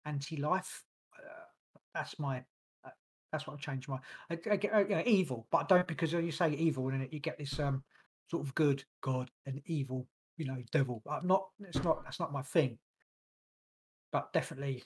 anti 0.05 0.37
life. 0.37 0.83
Uh, 1.17 1.45
that's 1.93 2.19
my 2.19 2.43
uh, 2.85 2.89
that's 3.31 3.47
what 3.47 3.53
I've 3.53 3.59
changed 3.59 3.89
my 3.89 3.99
I, 4.29 4.37
I 4.51 4.55
get 4.57 4.73
uh, 4.73 5.03
evil, 5.05 5.47
but 5.51 5.57
I 5.59 5.63
don't 5.63 5.87
because 5.87 6.13
you 6.13 6.31
say 6.31 6.51
evil 6.51 6.87
and 6.89 7.07
you 7.11 7.19
get 7.19 7.37
this 7.37 7.59
um 7.59 7.83
sort 8.29 8.45
of 8.45 8.55
good 8.55 8.83
God 9.01 9.31
and 9.45 9.61
evil, 9.65 10.07
you 10.37 10.45
know, 10.45 10.57
devil. 10.71 11.01
I'm 11.09 11.27
not. 11.27 11.47
It's 11.61 11.83
not. 11.83 12.03
That's 12.03 12.19
not 12.19 12.33
my 12.33 12.41
thing. 12.41 12.77
But 14.11 14.31
definitely, 14.33 14.83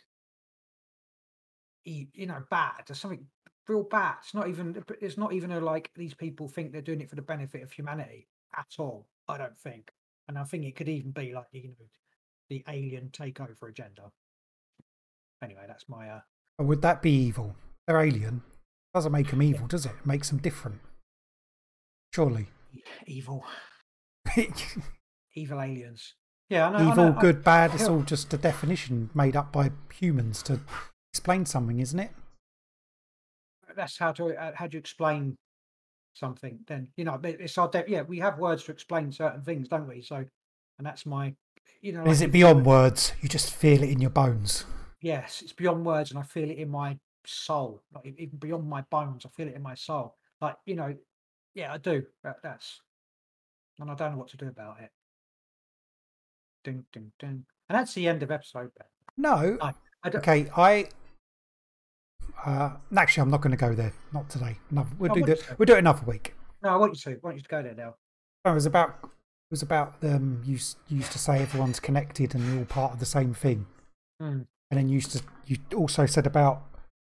you 1.86 2.26
know, 2.28 2.44
bad. 2.50 2.84
There's 2.88 3.00
something 3.00 3.26
real 3.68 3.84
bad. 3.84 4.16
It's 4.24 4.34
not 4.34 4.48
even. 4.48 4.84
It's 5.02 5.18
not 5.18 5.34
even 5.34 5.52
a 5.52 5.60
like 5.60 5.92
these 5.96 6.14
people 6.14 6.48
think 6.48 6.72
they're 6.72 6.82
doing 6.82 7.02
it 7.02 7.10
for 7.10 7.16
the 7.16 7.22
benefit 7.22 7.64
of 7.64 7.72
humanity 7.72 8.28
at 8.58 8.68
all. 8.80 9.08
I 9.28 9.38
don't 9.38 9.58
think. 9.58 9.92
and 10.28 10.38
I 10.38 10.44
think 10.44 10.66
it 10.66 10.76
could 10.76 10.90
even 10.90 11.12
be 11.12 11.34
like 11.34 11.46
you 11.52 11.70
know 11.70 11.86
the 12.50 12.64
alien 12.68 13.10
takeover 13.12 13.70
agenda. 13.70 14.12
Anyway, 15.44 15.64
that's 15.68 15.88
my 15.90 16.10
uh, 16.10 16.20
would 16.60 16.82
that 16.82 17.02
be 17.02 17.12
evil? 17.12 17.56
They're 17.88 18.02
alien. 18.02 18.44
Doesn't 18.94 19.12
make 19.12 19.30
them 19.30 19.42
evil, 19.42 19.68
does 19.68 19.86
it? 19.86 19.94
It 20.00 20.06
makes 20.06 20.30
them 20.30 20.38
different. 20.40 20.80
Surely. 22.14 22.48
evil, 23.08 23.46
evil 25.36 25.62
aliens. 25.62 26.16
Yeah, 26.50 26.68
I 26.68 26.72
know. 26.72 26.78
I 26.78 26.82
evil, 26.92 26.96
know, 27.12 27.16
I- 27.18 27.22
good, 27.22 27.44
bad. 27.44 27.74
It's 27.74 27.84
all 27.88 28.02
just 28.02 28.34
a 28.34 28.38
definition 28.38 29.10
made 29.14 29.36
up 29.36 29.52
by 29.54 29.72
humans 29.94 30.44
to 30.44 30.60
explain 31.12 31.46
something, 31.46 31.80
isn't 31.80 32.00
it? 32.00 32.12
that's 33.74 33.98
how 33.98 34.12
to 34.12 34.36
uh, 34.38 34.52
how 34.54 34.68
do 34.68 34.76
you 34.76 34.80
explain 34.80 35.38
something? 36.14 36.60
Then 36.68 36.90
you 36.98 37.06
know, 37.06 37.20
it's 37.24 37.58
our 37.58 37.70
de- 37.70 37.86
yeah. 37.88 38.02
We 38.02 38.20
have 38.20 38.38
words 38.38 38.64
to 38.66 38.72
explain 38.72 39.12
certain 39.12 39.42
things, 39.44 39.70
don't 39.70 39.88
we? 39.88 40.02
So, 40.02 40.16
and 40.16 40.86
that's 40.88 41.06
my 41.06 41.34
you 41.82 41.94
know. 41.94 42.04
Is 42.06 42.22
it 42.22 42.32
beyond 42.32 42.66
words? 42.66 43.14
You 43.22 43.30
just 43.30 43.54
feel 43.54 43.82
it 43.84 43.90
in 43.90 44.02
your 44.02 44.10
bones. 44.10 44.66
Yes, 45.02 45.42
it's 45.42 45.54
beyond 45.54 45.86
words, 45.86 46.12
and 46.12 46.20
I 46.20 46.24
feel 46.24 46.50
it 46.50 46.58
in 46.58 46.70
my 46.70 46.98
soul. 47.26 47.82
Like 47.94 48.14
even 48.18 48.38
beyond 48.38 48.68
my 48.70 48.82
bones, 48.90 49.26
I 49.26 49.30
feel 49.30 49.48
it 49.48 49.56
in 49.56 49.62
my 49.62 49.76
soul. 49.76 50.16
Like 50.42 50.56
you 50.66 50.76
know, 50.76 50.94
yeah, 51.56 51.74
I 51.74 51.78
do. 51.78 52.04
That, 52.24 52.38
that's, 52.44 52.82
and 53.80 53.90
I 53.90 53.96
don't 53.96 54.12
know 54.12 54.18
what 54.18 54.30
to 54.30 54.38
do 54.38 54.48
about 54.50 54.82
it. 54.82 54.92
Ding, 56.66 56.84
ding, 56.92 57.12
ding. 57.20 57.46
And 57.70 57.80
that's 57.80 57.94
the 57.94 58.08
end 58.08 58.22
of 58.22 58.32
episode. 58.32 58.72
Ben. 58.78 58.88
No. 59.18 59.58
I- 59.62 59.74
I 60.04 60.10
don't, 60.10 60.22
Okay, 60.28 60.50
I. 60.58 60.90
Uh, 62.46 62.72
actually, 62.98 63.22
I'm 63.22 63.30
not 63.32 63.42
going 63.42 63.52
to 63.52 63.58
go 63.58 63.74
there. 63.74 63.94
Not 64.14 64.30
today. 64.30 64.58
Another, 64.70 64.90
we'll 64.98 65.12
Oh, 65.12 65.16
do 65.16 65.24
the. 65.26 65.44
We'll 65.58 65.66
do 65.66 65.74
it 65.76 65.80
another 65.80 66.04
week. 66.06 66.34
No, 66.64 66.70
I 66.70 66.76
want 66.78 66.94
you 66.94 67.12
to. 67.14 67.18
I 67.18 67.20
want 67.24 67.38
you 67.38 67.44
to 67.44 67.50
go 67.50 67.62
there 67.62 67.76
now. 67.76 67.96
No, 68.46 68.52
it 68.52 68.56
was 68.56 68.66
about. 68.66 69.00
It 69.04 69.10
was 69.52 69.62
about 69.62 69.96
um. 70.04 70.42
You 70.46 70.58
you 70.88 70.98
used 70.98 71.12
to 71.12 71.20
say 71.20 71.42
everyone's 71.42 71.80
connected 71.80 72.34
and 72.36 72.44
you're 72.46 72.60
all 72.60 72.66
part 72.66 72.94
of 72.94 73.00
the 73.00 73.06
same 73.06 73.34
thing, 73.34 73.66
Hmm. 74.20 74.42
and 74.70 74.78
then 74.80 74.90
you 74.90 74.96
used 74.96 75.12
to. 75.12 75.24
You 75.46 75.58
also 75.76 76.06
said 76.06 76.26
about. 76.28 76.64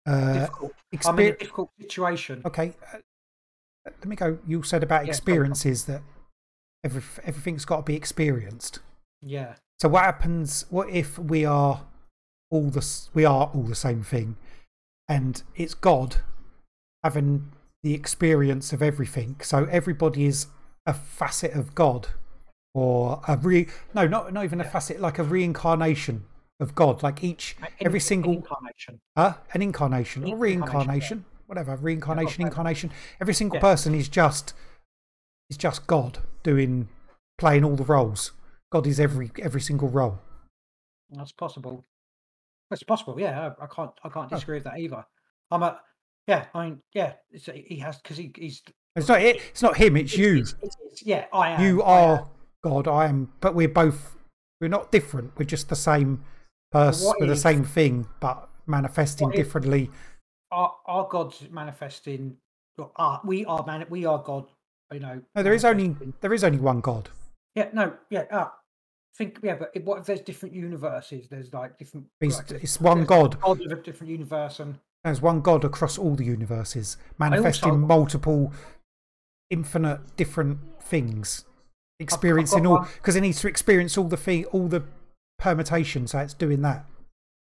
Uh, 0.06 0.32
difficult. 0.34 0.72
I'm 1.06 1.18
in 1.20 1.26
a 1.26 1.36
difficult 1.36 1.70
situation. 1.80 2.42
okay. 2.44 2.74
Uh, 2.92 2.98
let 3.84 4.04
me 4.06 4.16
go. 4.16 4.38
You 4.46 4.62
said 4.62 4.82
about 4.82 5.06
Yeah, 5.06 5.12
sorry, 5.12 5.24
go 5.36 5.42
on. 5.42 5.50
experiences 5.52 5.84
that 5.86 6.02
every, 6.84 7.02
everything's 7.24 7.64
got 7.64 7.76
to 7.78 7.82
be 7.82 7.94
experienced. 7.96 8.78
Yeah. 9.20 9.54
So 9.80 9.88
what 9.88 10.04
happens? 10.04 10.66
What 10.70 10.88
if 10.88 11.18
we 11.18 11.44
are 11.44 11.84
all 12.50 12.70
the 12.70 12.84
we 13.14 13.24
are 13.24 13.46
all 13.54 13.62
the 13.62 13.74
same 13.74 14.02
thing, 14.02 14.36
and 15.16 15.42
it's 15.54 15.74
God 15.74 16.16
having 17.04 17.52
the 17.82 17.94
experience 17.94 18.72
of 18.72 18.80
everything. 18.82 19.36
So 19.42 19.64
everybody 19.70 20.24
is 20.24 20.46
a 20.86 20.94
facet 20.94 21.52
of 21.52 21.74
God, 21.74 22.08
or 22.74 23.20
a 23.28 23.36
re 23.36 23.68
no, 23.94 24.06
not 24.06 24.32
not 24.32 24.44
even 24.44 24.60
a 24.60 24.64
facet, 24.74 25.00
like 25.00 25.18
a 25.18 25.24
reincarnation 25.24 26.24
of 26.60 26.74
God. 26.74 27.02
Like 27.02 27.22
each 27.22 27.56
A- 27.62 27.84
every 27.84 27.98
in- 27.98 28.10
single 28.12 28.32
incarnation. 28.34 29.00
uh, 29.16 29.34
an 29.54 29.62
incarnation 29.62 30.22
or 30.24 30.26
Incarnation, 30.26 30.38
yeah. 30.38 30.44
reincarnation, 30.44 31.24
whatever, 31.46 31.76
reincarnation, 31.76 32.42
whatever. 32.42 32.48
incarnation. 32.50 32.90
Every 33.20 33.34
single 33.34 33.56
Yeah. 33.56 33.68
person 33.70 33.94
is 33.94 34.08
just 34.08 34.54
is 35.50 35.56
just 35.56 35.86
God 35.86 36.18
doing 36.42 36.88
playing 37.38 37.64
all 37.64 37.76
the 37.76 37.84
roles. 37.96 38.32
God 38.70 38.86
is 38.86 38.98
every 38.98 39.30
every 39.40 39.60
single 39.60 39.88
role. 39.88 40.20
That's 41.10 41.32
possible. 41.32 41.84
It's 42.72 42.82
possible. 42.82 43.18
Yeah, 43.20 43.52
I, 43.60 43.64
I 43.64 43.66
can't. 43.66 43.90
I 44.02 44.08
can't 44.08 44.26
Oh. 44.26 44.34
disagree 44.34 44.56
with 44.56 44.64
that 44.64 44.78
either. 44.78 45.04
I'm 45.50 45.62
a. 45.62 45.80
Yeah, 46.26 46.46
I 46.54 46.64
mean, 46.64 46.80
yeah. 46.94 47.14
It's, 47.30 47.46
he 47.46 47.76
has 47.78 47.98
because 47.98 48.16
he, 48.16 48.32
he's. 48.36 48.62
It's 48.96 49.08
not 49.08 49.20
it, 49.22 49.36
it's 49.50 49.62
not 49.62 49.76
him, 49.76 49.96
it's 49.96 50.16
you. 50.16 50.34
it's- 50.38 50.52
it's- 50.62 50.76
it's- 50.84 51.02
yeah, 51.06 51.26
I 51.32 51.50
am. 51.50 51.60
You 51.62 51.82
I 51.82 52.00
am. 52.00 52.10
are 52.10 52.28
God, 52.62 52.86
I 52.88 53.06
am 53.06 53.32
but 53.40 53.54
we're 53.54 53.68
both 53.68 54.16
we're 54.60 54.68
not 54.68 54.92
different. 54.92 55.32
We're 55.38 55.44
just 55.46 55.68
the 55.68 55.76
same 55.76 56.22
person 56.70 57.12
we're 57.18 57.26
the 57.26 57.36
same 57.36 57.64
thing 57.64 58.06
but 58.20 58.48
manifesting 58.66 59.30
if- 59.30 59.36
differently. 59.36 59.90
Our, 60.50 60.74
our 60.86 61.08
God's 61.08 61.48
manifesting. 61.50 62.36
we 63.24 63.44
are 63.46 63.64
man. 63.66 63.86
We 63.88 64.04
are 64.04 64.18
God. 64.22 64.46
You 64.92 65.00
know. 65.00 65.22
No, 65.34 65.42
there 65.42 65.54
is 65.54 65.64
only 65.64 65.96
there 66.20 66.32
is 66.34 66.44
only 66.44 66.58
one 66.58 66.80
God. 66.80 67.08
Yeah. 67.54 67.68
No. 67.72 67.94
Yeah. 68.10 68.24
Uh, 68.30 68.48
think. 69.16 69.38
Yeah, 69.42 69.56
but 69.56 69.70
if- 69.74 69.84
what 69.84 70.00
if 70.00 70.06
there's 70.06 70.20
different 70.20 70.54
universes? 70.54 71.28
There's 71.28 71.52
like 71.52 71.78
different. 71.78 72.06
It's, 72.20 72.38
like, 72.38 72.62
it's 72.62 72.80
one 72.80 73.04
God. 73.04 73.40
God 73.40 73.60
of 73.60 73.72
a 73.72 73.82
different 73.82 74.10
universe, 74.10 74.60
and 74.60 74.78
There's 75.04 75.20
one 75.20 75.40
God 75.40 75.64
across 75.64 75.98
all 75.98 76.14
the 76.14 76.24
universes, 76.24 76.96
manifesting 77.18 77.70
also- 77.72 77.86
multiple, 77.86 78.52
infinite 79.50 80.16
different 80.16 80.58
things, 80.82 81.44
experiencing 82.00 82.66
all 82.66 82.86
because 82.96 83.16
it 83.16 83.20
needs 83.20 83.40
to 83.40 83.48
experience 83.48 83.98
all 83.98 84.08
the 84.08 84.16
fee 84.16 84.44
all 84.46 84.68
the 84.68 84.84
permutations. 85.38 86.12
So 86.12 86.18
it's 86.20 86.34
doing 86.34 86.62
that. 86.62 86.86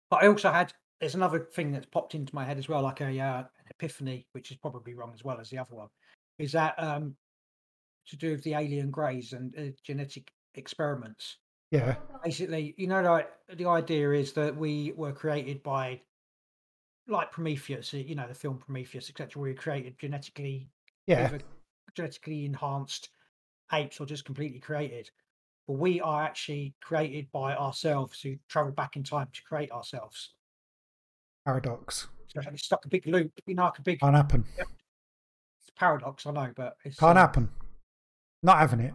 But 0.10 0.24
I 0.24 0.28
also 0.28 0.52
had 0.52 0.74
there's 1.00 1.16
another 1.16 1.40
thing 1.40 1.72
that's 1.72 1.86
popped 1.88 2.16
into 2.16 2.34
my 2.34 2.46
head 2.46 2.58
as 2.58 2.70
well, 2.70 2.82
like 2.82 3.02
a 3.02 3.20
uh, 3.20 3.40
an 3.40 3.46
epiphany, 3.70 4.26
which 4.32 4.52
is 4.52 4.58
probably 4.58 4.94
wrong 4.94 5.12
as 5.14 5.24
well 5.24 5.40
as 5.40 5.50
the 5.50 5.58
other 5.58 5.76
one. 5.76 5.90
Is 6.40 6.52
that 6.54 6.76
um 6.78 7.16
to 8.08 8.18
do 8.18 8.32
with 8.32 8.44
the 8.44 8.54
alien 8.54 8.90
greys 8.92 9.32
and 9.34 9.54
uh, 9.58 9.72
genetic 9.84 10.32
experiments? 10.56 11.38
Yeah, 11.74 11.96
Basically, 12.24 12.76
you 12.78 12.86
know, 12.86 13.02
like 13.02 13.32
the 13.52 13.66
idea 13.66 14.12
is 14.12 14.32
that 14.34 14.56
we 14.56 14.94
were 14.96 15.12
created 15.12 15.64
by, 15.64 16.02
like 17.08 17.32
Prometheus, 17.32 17.92
you 17.94 18.14
know, 18.14 18.28
the 18.28 18.36
film 18.36 18.60
Prometheus, 18.60 19.10
etc. 19.10 19.42
We 19.42 19.50
were 19.50 19.56
created 19.56 19.98
genetically, 19.98 20.70
yeah. 21.08 21.36
genetically 21.96 22.46
enhanced 22.46 23.10
apes 23.74 24.00
or 24.00 24.06
just 24.06 24.24
completely 24.24 24.60
created. 24.60 25.10
But 25.68 25.74
we 25.74 26.00
are 26.00 26.22
actually 26.22 26.76
created 26.80 27.32
by 27.32 27.56
ourselves 27.56 28.22
who 28.22 28.36
travel 28.50 28.72
back 28.72 28.96
in 28.96 29.04
time 29.04 29.30
to 29.34 29.42
create 29.42 29.72
ourselves. 29.72 30.36
Paradox 31.44 32.08
So 32.28 32.42
it's 32.52 32.66
stuck 32.66 32.86
a 32.86 32.88
big 32.88 33.08
loop, 33.08 33.32
you 33.48 33.56
know, 33.56 33.64
like 33.64 33.80
a 33.80 33.82
big 33.82 34.00
can't 34.00 34.16
happen. 34.16 34.46
it's 34.60 35.70
a 35.70 35.74
paradox, 35.76 36.28
I 36.28 36.32
know, 36.34 36.52
but 36.56 36.78
it's 36.86 37.00
Can't 37.00 37.18
uh, 37.18 37.22
happen. 37.22 37.50
Not 38.44 38.60
having 38.60 38.80
it. 38.82 38.94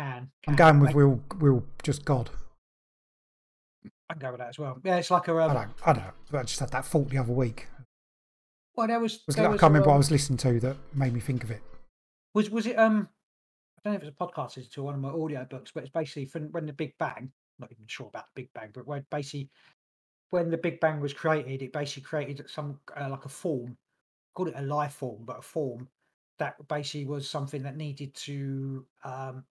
Can, 0.00 0.30
I'm 0.48 0.56
going 0.56 0.80
with 0.80 0.90
I, 0.90 0.94
we'll 0.94 1.20
all 1.52 1.64
just 1.82 2.06
God. 2.06 2.30
I 4.08 4.14
can 4.14 4.20
go 4.20 4.30
with 4.30 4.40
that 4.40 4.48
as 4.48 4.58
well. 4.58 4.78
Yeah, 4.82 4.96
it's 4.96 5.10
like 5.10 5.28
a 5.28 5.32
I 5.32 5.44
um, 5.44 5.52
don't. 5.52 5.70
I 5.84 5.92
don't. 5.92 6.04
know. 6.32 6.38
I 6.38 6.42
just 6.42 6.58
had 6.58 6.70
that 6.70 6.86
thought 6.86 7.10
the 7.10 7.18
other 7.18 7.34
week. 7.34 7.68
well, 8.74 8.86
there 8.86 8.98
was, 8.98 9.20
was, 9.26 9.36
there 9.36 9.44
I 9.44 9.50
was 9.50 9.60
can't 9.60 9.70
remember 9.70 9.88
what 9.88 9.92
I 9.92 9.96
um, 9.96 10.00
was 10.00 10.10
listening 10.10 10.38
to 10.38 10.58
that 10.60 10.76
made 10.94 11.12
me 11.12 11.20
think 11.20 11.44
of 11.44 11.50
it. 11.50 11.60
Was 12.32 12.48
was 12.48 12.66
it 12.66 12.78
um 12.78 13.10
I 13.76 13.80
don't 13.84 13.92
know 13.92 13.96
if 13.98 14.08
it's 14.08 14.16
a 14.18 14.24
podcast 14.24 14.56
it's 14.56 14.68
to 14.70 14.82
one 14.82 14.94
of 14.94 15.00
my 15.00 15.10
audio 15.10 15.46
books, 15.48 15.70
but 15.74 15.82
it's 15.82 15.92
basically 15.92 16.24
from 16.24 16.44
when 16.52 16.64
the 16.64 16.72
Big 16.72 16.96
Bang, 16.96 17.30
not 17.58 17.70
even 17.70 17.84
sure 17.86 18.08
about 18.08 18.24
the 18.34 18.42
Big 18.42 18.48
Bang, 18.54 18.70
but 18.72 18.86
when 18.86 19.04
basically 19.10 19.50
when 20.30 20.50
the 20.50 20.56
Big 20.56 20.80
Bang 20.80 21.00
was 21.00 21.12
created, 21.12 21.60
it 21.60 21.74
basically 21.74 22.04
created 22.04 22.48
some 22.48 22.80
uh, 22.98 23.10
like 23.10 23.26
a 23.26 23.28
form, 23.28 23.76
called 24.34 24.48
it 24.48 24.54
a 24.56 24.62
life 24.62 24.94
form, 24.94 25.24
but 25.26 25.40
a 25.40 25.42
form 25.42 25.88
that 26.38 26.56
basically 26.68 27.04
was 27.04 27.28
something 27.28 27.62
that 27.64 27.76
needed 27.76 28.14
to 28.14 28.86
um 29.04 29.44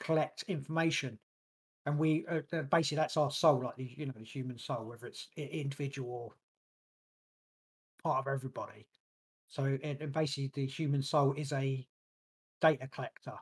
collect 0.00 0.44
information. 0.48 1.18
And 1.86 1.98
we 1.98 2.24
uh, 2.26 2.40
uh, 2.52 2.62
basically 2.62 2.96
that's 2.96 3.16
our 3.16 3.30
soul, 3.30 3.62
like 3.64 3.76
the 3.76 3.94
you 3.96 4.06
know 4.06 4.14
the 4.16 4.24
human 4.24 4.58
soul, 4.58 4.84
whether 4.86 5.06
it's 5.06 5.28
individual 5.36 6.10
or 6.10 6.32
part 8.02 8.26
of 8.26 8.32
everybody. 8.32 8.86
So 9.48 9.78
it, 9.82 9.98
and 10.00 10.12
basically 10.12 10.50
the 10.54 10.66
human 10.66 11.02
soul 11.02 11.34
is 11.36 11.52
a 11.52 11.86
data 12.60 12.88
collector 12.88 13.34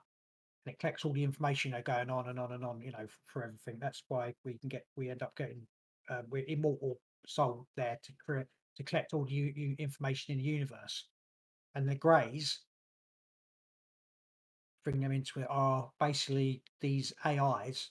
and 0.65 0.75
it 0.75 0.79
collects 0.79 1.05
all 1.05 1.13
the 1.13 1.25
information 1.25 1.71
you 1.71 1.77
know 1.77 1.83
going 1.83 2.11
on 2.11 2.29
and 2.29 2.39
on 2.39 2.53
and 2.53 2.65
on 2.65 2.81
you 2.81 2.93
know 2.93 3.05
f- 3.05 3.19
for 3.27 3.45
everything 3.45 3.79
that's 3.81 4.03
why 4.09 4.35
we 4.45 4.59
can 4.59 4.69
get 4.69 4.87
we 4.97 5.11
end 5.11 5.23
up 5.23 5.35
getting 5.37 5.67
uh, 6.11 6.23
we're 6.31 6.45
immortal 6.47 6.99
soul 7.27 7.67
there 7.77 7.99
to 8.03 8.13
create 8.25 8.47
to 8.77 8.83
collect 8.83 9.13
all 9.13 9.25
the 9.25 9.33
u- 9.33 9.77
information 9.79 10.33
in 10.33 10.39
the 10.39 10.45
universe 10.45 11.07
and 11.75 11.89
the 11.89 11.95
greys 11.95 12.61
bring 14.85 15.01
them 15.01 15.13
into 15.13 15.41
it 15.41 15.47
are 15.49 15.91
basically 16.01 16.63
these 16.81 17.13
ais 17.25 17.91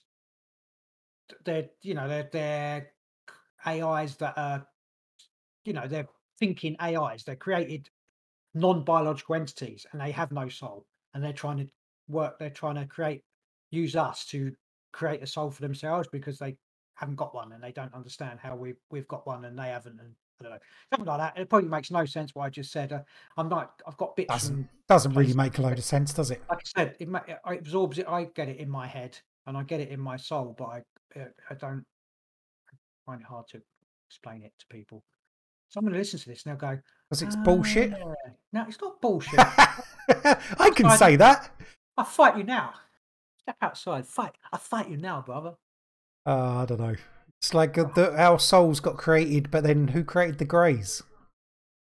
they're 1.44 1.68
you 1.82 1.94
know 1.94 2.08
they're 2.08 2.28
they're 2.32 2.88
ais 3.66 4.16
that 4.16 4.34
are 4.36 4.66
you 5.64 5.72
know 5.72 5.86
they're 5.86 6.08
thinking 6.38 6.76
ais 6.80 7.24
they're 7.24 7.36
created 7.36 7.88
non-biological 8.54 9.34
entities 9.34 9.86
and 9.92 10.00
they 10.00 10.10
have 10.10 10.32
no 10.32 10.48
soul 10.48 10.86
and 11.14 11.22
they're 11.22 11.32
trying 11.32 11.58
to 11.58 11.66
work 12.08 12.38
they're 12.38 12.50
trying 12.50 12.74
to 12.74 12.86
create 12.86 13.22
use 13.70 13.96
us 13.96 14.26
to 14.26 14.52
create 14.92 15.22
a 15.22 15.26
soul 15.26 15.50
for 15.50 15.62
themselves 15.62 16.08
because 16.12 16.38
they 16.38 16.56
haven't 16.94 17.16
got 17.16 17.34
one 17.34 17.52
and 17.52 17.62
they 17.62 17.72
don't 17.72 17.94
understand 17.94 18.38
how 18.42 18.54
we 18.54 18.74
we've 18.90 19.08
got 19.08 19.26
one 19.26 19.44
and 19.44 19.58
they 19.58 19.68
haven't 19.68 19.98
and 20.00 20.14
know 20.42 20.58
something 20.92 21.06
like 21.06 21.18
that. 21.18 21.40
It 21.40 21.48
probably 21.48 21.68
makes 21.68 21.90
no 21.90 22.04
sense 22.04 22.34
what 22.34 22.44
I 22.44 22.50
just 22.50 22.70
said. 22.72 22.92
Uh, 22.92 23.00
I'm 23.36 23.48
not. 23.48 23.80
I've 23.86 23.96
got 23.96 24.16
bits. 24.16 24.28
Doesn't 24.32 24.68
doesn't 24.88 25.14
really 25.14 25.34
make 25.34 25.58
a 25.58 25.62
load 25.62 25.78
of 25.78 25.84
sense, 25.84 26.12
does 26.12 26.30
it? 26.30 26.42
like 26.50 26.58
I 26.58 26.80
said, 26.80 26.96
it, 26.98 27.08
it 27.28 27.38
absorbs 27.58 27.98
it. 27.98 28.06
I 28.08 28.24
get 28.24 28.48
it 28.48 28.58
in 28.58 28.68
my 28.70 28.86
head 28.86 29.18
and 29.46 29.56
I 29.56 29.62
get 29.62 29.80
it 29.80 29.88
in 29.90 30.00
my 30.00 30.16
soul, 30.16 30.54
but 30.58 30.64
I 30.66 30.82
I 31.50 31.54
don't 31.54 31.84
find 33.06 33.20
it 33.20 33.26
hard 33.26 33.46
to 33.48 33.60
explain 34.08 34.42
it 34.42 34.52
to 34.58 34.66
people. 34.68 35.02
Someone 35.68 35.94
listens 35.94 36.22
to 36.24 36.28
this 36.28 36.44
and 36.44 36.52
they'll 36.52 36.70
go, 36.70 36.78
Because 37.08 37.22
it's 37.22 37.36
bullshit. 37.36 37.94
"Ah." 37.94 38.12
No, 38.52 38.64
it's 38.68 38.80
not 38.80 39.00
bullshit. 39.00 39.38
I 39.38 40.70
can 40.76 40.86
I- 40.86 40.96
say 40.96 41.16
that. 41.16 41.50
I'll 41.96 42.04
fight 42.04 42.36
you 42.36 42.44
now. 42.44 42.74
Step 43.40 43.56
outside. 43.60 44.06
Fight. 44.06 44.32
I 44.52 44.56
fight 44.58 44.88
you 44.90 44.96
now, 44.96 45.22
brother. 45.22 45.54
Uh, 46.24 46.58
I 46.62 46.64
don't 46.66 46.78
know. 46.80 46.94
It's 47.42 47.52
like 47.52 47.76
uh, 47.76 47.88
the, 47.96 48.16
our 48.16 48.38
souls 48.38 48.78
got 48.78 48.96
created, 48.96 49.50
but 49.50 49.64
then 49.64 49.88
who 49.88 50.04
created 50.04 50.38
the 50.38 50.44
greys? 50.44 51.02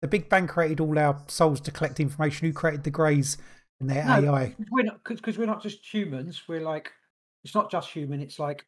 The 0.00 0.06
Big 0.06 0.28
Bang 0.28 0.46
created 0.46 0.78
all 0.78 0.96
our 0.96 1.20
souls 1.26 1.60
to 1.62 1.72
collect 1.72 1.98
information. 1.98 2.46
Who 2.46 2.52
created 2.52 2.84
the 2.84 2.92
greys 2.92 3.36
and 3.80 3.90
their 3.90 4.04
No, 4.04 4.36
AI? 4.36 4.54
We're 4.70 4.84
not 4.84 5.02
because 5.02 5.36
we're 5.36 5.46
not 5.46 5.60
just 5.60 5.84
humans. 5.92 6.42
We're 6.46 6.60
like 6.60 6.92
it's 7.42 7.56
not 7.56 7.72
just 7.72 7.90
human. 7.90 8.20
It's 8.20 8.38
like 8.38 8.66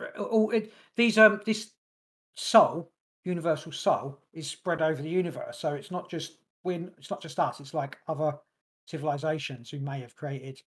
uh, 0.00 0.20
all 0.20 0.50
it, 0.50 0.72
these 0.96 1.16
um 1.16 1.42
this 1.46 1.70
soul, 2.34 2.90
universal 3.24 3.70
soul, 3.70 4.18
is 4.32 4.50
spread 4.50 4.82
over 4.82 5.00
the 5.00 5.08
universe. 5.08 5.60
So 5.60 5.74
it's 5.74 5.92
not 5.92 6.10
just 6.10 6.38
when 6.62 6.90
it's 6.98 7.10
not 7.10 7.22
just 7.22 7.38
us. 7.38 7.60
It's 7.60 7.72
like 7.72 7.98
other 8.08 8.34
civilizations 8.86 9.70
who 9.70 9.78
may 9.78 10.00
have 10.00 10.16
created 10.16 10.60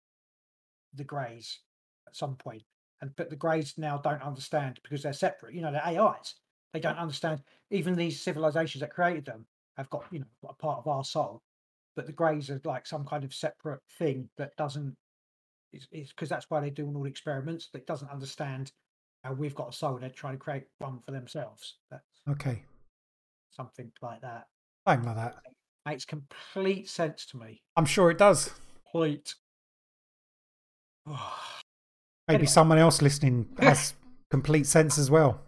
the 0.93 1.03
greys 1.03 1.61
at 2.07 2.15
some 2.15 2.35
point, 2.35 2.63
and 3.01 3.15
but 3.15 3.29
the 3.29 3.35
greys 3.35 3.73
now 3.77 3.97
don't 3.97 4.21
understand 4.21 4.79
because 4.83 5.03
they're 5.03 5.13
separate. 5.13 5.53
You 5.53 5.61
know, 5.61 5.71
they're 5.71 5.85
AIs. 5.85 6.35
They 6.73 6.79
don't 6.79 6.97
understand. 6.97 7.41
Even 7.71 7.95
these 7.95 8.21
civilizations 8.21 8.81
that 8.81 8.93
created 8.93 9.25
them 9.25 9.45
have 9.77 9.89
got 9.89 10.05
you 10.11 10.19
know 10.19 10.25
a 10.47 10.53
part 10.53 10.79
of 10.79 10.87
our 10.87 11.03
soul, 11.03 11.41
but 11.95 12.05
the 12.05 12.11
greys 12.13 12.49
are 12.49 12.61
like 12.65 12.85
some 12.85 13.05
kind 13.05 13.23
of 13.23 13.33
separate 13.33 13.81
thing 13.97 14.29
that 14.37 14.55
doesn't. 14.57 14.95
Is 15.71 16.09
because 16.09 16.29
that's 16.29 16.49
why 16.49 16.59
they're 16.61 16.69
doing 16.71 16.95
all 16.95 17.03
the 17.03 17.09
experiments. 17.09 17.69
That 17.73 17.85
doesn't 17.85 18.09
understand 18.11 18.71
how 19.23 19.33
we've 19.33 19.53
got 19.55 19.69
a 19.69 19.73
soul. 19.73 19.97
They're 19.99 20.09
trying 20.09 20.33
to 20.33 20.39
create 20.39 20.63
one 20.79 20.99
for 21.05 21.11
themselves. 21.11 21.75
That's 21.91 22.03
Okay, 22.27 22.63
something 23.51 23.91
like 24.01 24.21
that. 24.21 24.47
something 24.87 25.05
like 25.07 25.15
that. 25.15 25.35
Makes 25.85 26.05
complete 26.05 26.89
sense 26.89 27.25
to 27.27 27.37
me. 27.37 27.61
I'm 27.75 27.85
sure 27.85 28.09
it 28.11 28.17
does. 28.17 28.51
Complete. 28.91 29.35
Oh. 31.11 31.58
Maybe 32.29 32.35
Anyway. 32.35 32.47
someone 32.51 32.77
else 32.77 33.01
listening 33.01 33.47
has 33.59 33.95
complete 34.31 34.67
sense 34.67 34.99
as 34.99 35.09
well. 35.09 35.41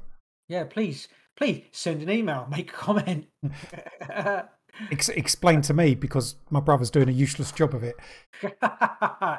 Yeah, 0.50 0.63
please, 0.63 1.07
please 1.38 1.65
send 1.71 2.01
an 2.01 2.09
email, 2.09 2.47
make 2.50 2.71
a 2.71 2.73
comment. 2.73 3.27
Ex- 4.91 5.09
explain 5.09 5.61
to 5.61 5.73
me 5.75 5.93
because 5.93 6.35
my 6.50 6.59
brother's 6.59 6.89
doing 6.89 7.07
a 7.07 7.11
useless 7.11 7.51
job 7.51 7.75
of 7.75 7.83
it. 7.83 7.95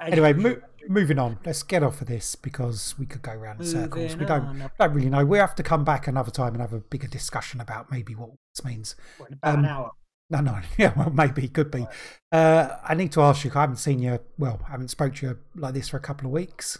Anyway, 0.02 0.32
mo- 0.32 0.60
moving 0.88 1.18
on. 1.18 1.38
Let's 1.44 1.62
get 1.62 1.82
off 1.82 2.00
of 2.00 2.08
this 2.08 2.34
because 2.34 2.94
we 2.98 3.06
could 3.06 3.22
go 3.22 3.32
around 3.32 3.60
in 3.60 3.66
circles. 3.66 4.16
We 4.16 4.24
don't 4.24 4.62
don't 4.78 4.92
really 4.92 5.08
know. 5.08 5.24
We 5.24 5.38
have 5.38 5.54
to 5.56 5.62
come 5.62 5.84
back 5.84 6.06
another 6.08 6.30
time 6.30 6.54
and 6.54 6.60
have 6.60 6.72
a 6.72 6.80
bigger 6.80 7.06
discussion 7.06 7.60
about 7.60 7.90
maybe 7.90 8.14
what 8.14 8.30
this 8.54 8.64
means. 8.64 8.96
What, 9.18 9.30
in 9.30 9.34
about 9.34 9.58
an 9.58 9.64
um, 9.64 9.70
hour. 9.70 9.90
No, 10.30 10.40
no, 10.40 10.60
yeah, 10.78 10.92
well, 10.96 11.10
maybe 11.10 11.46
could 11.48 11.70
be. 11.70 11.86
Uh, 12.32 12.68
I 12.82 12.94
need 12.94 13.12
to 13.12 13.22
ask 13.22 13.44
you. 13.44 13.52
I 13.54 13.60
haven't 13.60 13.76
seen 13.76 14.00
you. 14.00 14.18
Well, 14.38 14.60
I 14.66 14.72
haven't 14.72 14.88
spoke 14.88 15.14
to 15.16 15.26
you 15.26 15.38
like 15.54 15.74
this 15.74 15.88
for 15.88 15.96
a 15.96 16.00
couple 16.00 16.26
of 16.26 16.32
weeks. 16.32 16.78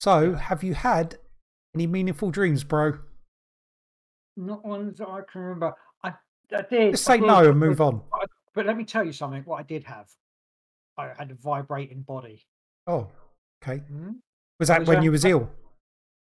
So, 0.00 0.32
have 0.34 0.62
you 0.64 0.72
had 0.72 1.18
any 1.74 1.86
meaningful 1.86 2.30
dreams, 2.30 2.64
bro? 2.64 2.98
Not 4.36 4.64
ones 4.64 4.96
that 4.98 5.08
I 5.08 5.20
can 5.30 5.42
remember. 5.42 5.74
I, 6.02 6.14
I 6.56 6.62
did. 6.62 6.92
Just 6.92 7.04
say 7.04 7.18
did, 7.18 7.26
no 7.26 7.50
and 7.50 7.58
move 7.58 7.80
on. 7.82 8.02
I- 8.14 8.24
But 8.54 8.64
let 8.66 8.76
me 8.78 8.84
tell 8.84 9.04
you 9.04 9.12
something. 9.12 9.42
What 9.44 9.60
I 9.60 9.62
did 9.62 9.84
have, 9.84 10.08
I 10.96 11.12
had 11.18 11.30
a 11.30 11.34
vibrating 11.34 12.00
body. 12.02 12.46
Oh, 12.86 13.08
okay. 13.62 13.82
Mhm. 13.92 14.16
Was 14.58 14.68
that 14.68 14.80
was, 14.80 14.88
when 14.88 15.02
you 15.02 15.10
was 15.12 15.24
ill? 15.26 15.50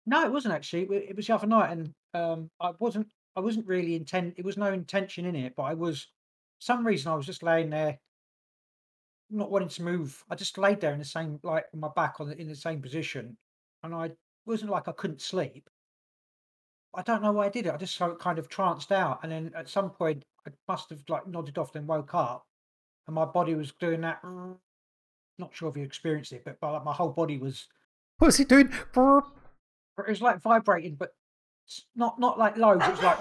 No, 0.06 0.24
it 0.24 0.32
wasn't 0.32 0.54
actually. 0.54 0.84
It 0.84 1.10
It 1.10 1.16
was 1.16 1.26
the 1.26 1.34
other 1.34 1.46
night, 1.46 1.70
and 1.70 1.94
um, 2.14 2.50
I 2.58 2.72
wasn't. 2.78 3.08
I 3.36 3.40
wasn't 3.40 3.66
really 3.66 3.94
intent. 3.94 4.34
It 4.38 4.44
was 4.46 4.56
no 4.56 4.72
intention 4.72 5.26
in 5.26 5.36
it, 5.36 5.52
but 5.54 5.64
I 5.64 5.74
was. 5.74 6.06
Some 6.60 6.86
reason 6.86 7.12
I 7.12 7.14
was 7.14 7.26
just 7.26 7.42
laying 7.42 7.68
there, 7.68 7.98
not 9.28 9.50
wanting 9.50 9.68
to 9.68 9.82
move. 9.82 10.24
I 10.30 10.34
just 10.34 10.56
laid 10.56 10.80
there 10.80 10.94
in 10.94 10.98
the 10.98 11.04
same, 11.04 11.38
like 11.42 11.66
on 11.74 11.80
my 11.80 11.90
back 11.94 12.20
on 12.20 12.30
the, 12.30 12.40
in 12.40 12.48
the 12.48 12.54
same 12.56 12.80
position, 12.80 13.36
and 13.86 13.94
I 13.94 14.10
wasn't 14.44 14.70
like 14.70 14.88
I 14.88 14.92
couldn't 14.92 15.20
sleep. 15.20 15.68
I 16.94 17.02
don't 17.02 17.22
know 17.22 17.32
why 17.32 17.46
I 17.46 17.50
did 17.50 17.66
it. 17.66 17.72
I 17.72 17.76
just 17.76 17.96
so 17.96 18.14
kind 18.14 18.38
of 18.38 18.48
tranced 18.48 18.92
out, 18.92 19.20
and 19.22 19.30
then 19.30 19.52
at 19.54 19.68
some 19.68 19.90
point 19.90 20.24
I 20.46 20.50
must 20.68 20.90
have 20.90 21.02
like 21.08 21.26
nodded 21.26 21.58
off, 21.58 21.72
then 21.72 21.86
woke 21.86 22.14
up, 22.14 22.46
and 23.06 23.14
my 23.14 23.24
body 23.24 23.54
was 23.54 23.72
doing 23.72 24.00
that. 24.02 24.20
Not 25.38 25.54
sure 25.54 25.68
if 25.68 25.76
you 25.76 25.82
experienced 25.82 26.32
it, 26.32 26.42
but, 26.46 26.58
but 26.60 26.72
like 26.72 26.84
my 26.84 26.94
whole 26.94 27.10
body 27.10 27.36
was 27.36 27.66
What 28.18 28.28
was 28.28 28.38
he 28.38 28.44
doing? 28.44 28.72
It 29.98 30.08
was 30.08 30.22
like 30.22 30.40
vibrating, 30.40 30.94
but 30.94 31.14
not 31.94 32.18
not 32.18 32.38
like 32.38 32.56
loads. 32.56 32.84
It 32.86 32.92
was 32.92 33.02
like 33.02 33.18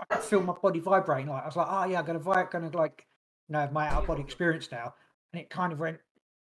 I 0.00 0.04
could 0.10 0.22
feel 0.22 0.42
my 0.42 0.54
body 0.54 0.80
vibrating. 0.80 1.30
Like 1.30 1.42
I 1.42 1.46
was 1.46 1.56
like, 1.56 1.68
oh 1.70 1.84
yeah, 1.84 2.00
I'm 2.00 2.04
gonna 2.04 2.18
vibrate, 2.18 2.50
gonna 2.50 2.76
like 2.76 3.06
you 3.48 3.54
know 3.54 3.60
have 3.60 3.72
my 3.72 3.88
out 3.88 4.02
of 4.02 4.06
body 4.06 4.22
experience 4.22 4.68
now, 4.70 4.94
and 5.32 5.40
it 5.40 5.50
kind 5.50 5.72
of 5.72 5.78
went 5.78 5.98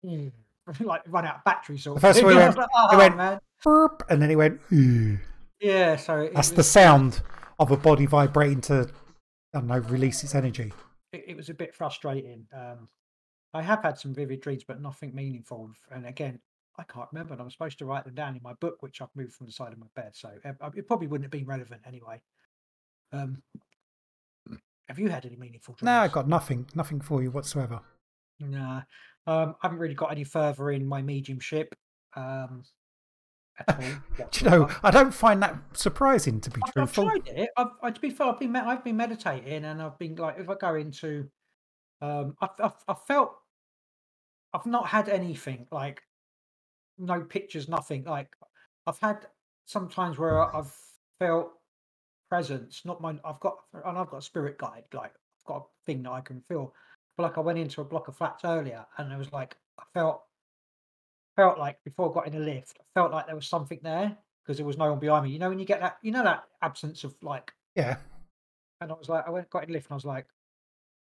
"Mm," 0.05 0.33
like 0.81 1.03
run 1.09 1.25
out 1.27 1.37
of 1.37 1.45
battery 1.45 1.79
sort 1.79 1.97
of. 1.97 2.03
First 2.03 2.23
one 2.23 2.37
went- 2.37 2.57
like, 2.59 2.69
oh 2.75 2.99
went- 2.99 3.17
man, 3.17 3.41
Burp, 3.63 4.03
and 4.09 4.21
then 4.23 4.31
he 4.31 4.37
went. 4.37 4.61
"Ooh." 4.73 5.19
yeah. 5.61 5.97
So 5.97 6.19
it, 6.21 6.35
That's 6.35 6.51
it 6.53 6.57
the 6.57 6.63
sound 6.63 7.23
of 7.59 7.71
a 7.71 7.77
body 7.77 8.07
vibrating 8.07 8.61
to, 8.63 8.89
I 9.55 9.59
don't 9.59 9.67
know, 9.67 9.79
release 9.79 10.25
its 10.25 10.35
energy. 10.35 10.73
it, 11.13 11.25
it 11.29 11.37
was 11.37 11.49
a 11.51 11.55
bit 11.55 11.75
frustrating. 11.75 12.47
Um, 12.57 12.89
I 13.53 13.63
have 13.63 13.83
had 13.83 13.99
some 13.99 14.15
vivid 14.15 14.41
dreams, 14.41 14.65
but 14.67 14.81
nothing 14.81 15.15
meaningful. 15.15 15.71
And 15.91 16.07
again, 16.07 16.39
I 16.79 16.85
can't 16.85 17.09
remember. 17.13 17.33
And 17.35 17.43
I'm 17.43 17.51
supposed 17.51 17.79
to 17.81 17.85
write 17.85 18.05
them 18.05 18.15
down 18.15 18.37
in 18.37 18.43
my 18.43 18.53
book, 18.55 18.77
which 18.81 19.03
I've 19.03 19.09
moved 19.15 19.33
from 19.35 19.47
the 19.47 19.53
side 19.53 19.73
of 19.73 19.79
my 19.79 19.89
bed. 19.97 20.13
So 20.15 20.31
uh, 20.45 20.71
it 20.75 20.87
probably 20.87 21.09
wouldn't 21.09 21.25
have 21.25 21.33
been 21.33 21.47
relevant 21.47 21.83
anyway. 21.87 22.23
Um, 23.13 23.43
have 24.89 24.99
you 24.99 25.09
had 25.09 25.27
any 25.27 25.37
meaningful 25.37 25.75
dreams? 25.75 25.87
No, 25.87 25.99
I 26.01 26.09
got 26.09 26.29
nothing, 26.29 26.67
nothing 26.75 27.01
for 27.01 27.23
you 27.23 27.31
whatsoever. 27.31 27.81
Nah, 28.41 28.83
um, 29.27 29.55
I 29.63 29.67
haven't 29.67 29.79
really 29.79 29.95
got 29.95 30.11
any 30.11 30.25
further 30.25 30.71
in 30.71 30.87
my 30.87 31.03
mediumship 31.03 31.75
um, 32.17 32.65
at 33.69 33.77
all. 33.79 34.27
Do 34.31 34.45
you 34.45 34.51
know. 34.51 34.71
I 34.83 34.91
don't 34.91 35.13
find 35.13 35.43
that 35.43 35.57
surprising 35.75 36.41
to 36.41 36.51
be 36.51 36.61
I've, 36.65 36.69
I've 36.69 36.93
truthful. 36.93 37.05
tried 37.05 37.29
it. 37.29 37.51
I've, 37.57 37.69
I, 37.83 37.91
to 37.91 38.01
be 38.01 38.11
fair, 38.11 38.29
I've 38.29 38.39
been 38.39 38.55
I've 38.57 38.85
been 38.85 38.97
meditating, 38.97 39.65
and 39.65 39.83
I've 39.83 39.99
been 39.99 40.17
like, 40.17 40.39
if 40.39 40.49
I 40.49 40.55
go 40.55 40.75
into, 40.75 41.29
um, 42.01 42.37
I've, 42.41 42.51
I've, 42.59 42.85
I've 42.89 43.03
felt, 43.07 43.33
I've 44.53 44.67
not 44.67 44.87
had 44.89 45.09
anything 45.09 45.67
like, 45.71 46.03
no 46.99 47.21
pictures, 47.21 47.69
nothing. 47.69 48.05
Like, 48.05 48.29
I've 48.87 48.99
had 48.99 49.27
sometimes 49.67 50.19
where 50.19 50.55
I've 50.55 50.75
felt 51.19 51.53
presence, 52.29 52.83
not 52.85 53.01
mine. 53.01 53.21
I've 53.25 53.41
got, 53.41 53.57
and 53.73 53.99
I've 53.99 54.11
got 54.11 54.19
a 54.19 54.23
spirit 54.23 54.59
guide. 54.59 54.85
Like, 54.93 55.13
I've 55.13 55.47
got 55.47 55.57
a 55.57 55.65
thing 55.87 56.03
that 56.05 56.13
I 56.13 56.21
can 56.21 56.43
feel. 56.49 56.73
Like, 57.21 57.39
I 57.39 57.41
went 57.41 57.59
into 57.59 57.81
a 57.81 57.85
block 57.85 58.09
of 58.09 58.17
flats 58.17 58.45
earlier, 58.45 58.85
and 58.97 59.13
it 59.13 59.19
was 59.19 59.33
like, 59.33 59.57
I 59.79 59.83
felt, 59.95 60.23
felt 61.37 61.59
like 61.59 61.83
before 61.85 62.11
I 62.11 62.15
got 62.15 62.27
in 62.27 62.33
the 62.33 62.41
lift, 62.41 62.79
I 62.81 62.85
felt 62.95 63.13
like 63.13 63.27
there 63.27 63.35
was 63.35 63.47
something 63.47 63.79
there 63.83 64.17
because 64.43 64.57
there 64.57 64.67
was 64.67 64.79
no 64.79 64.91
one 64.91 64.99
behind 64.99 65.25
me. 65.25 65.31
You 65.31 65.39
know, 65.39 65.49
when 65.49 65.59
you 65.59 65.65
get 65.65 65.81
that, 65.81 65.99
you 66.03 66.11
know, 66.13 66.23
that 66.25 66.45
absence 66.63 67.05
of 67.05 67.15
like, 67.23 67.53
Yeah. 67.77 67.97
and 68.81 68.91
I 68.91 68.95
was 68.95 69.09
like, 69.09 69.27
I 69.27 69.31
went, 69.31 69.51
got 69.51 69.63
in 69.65 69.69
the 69.69 69.75
lift, 69.75 69.87
and 69.89 69.93
I 69.93 69.97
was 69.97 70.05
like, 70.05 70.27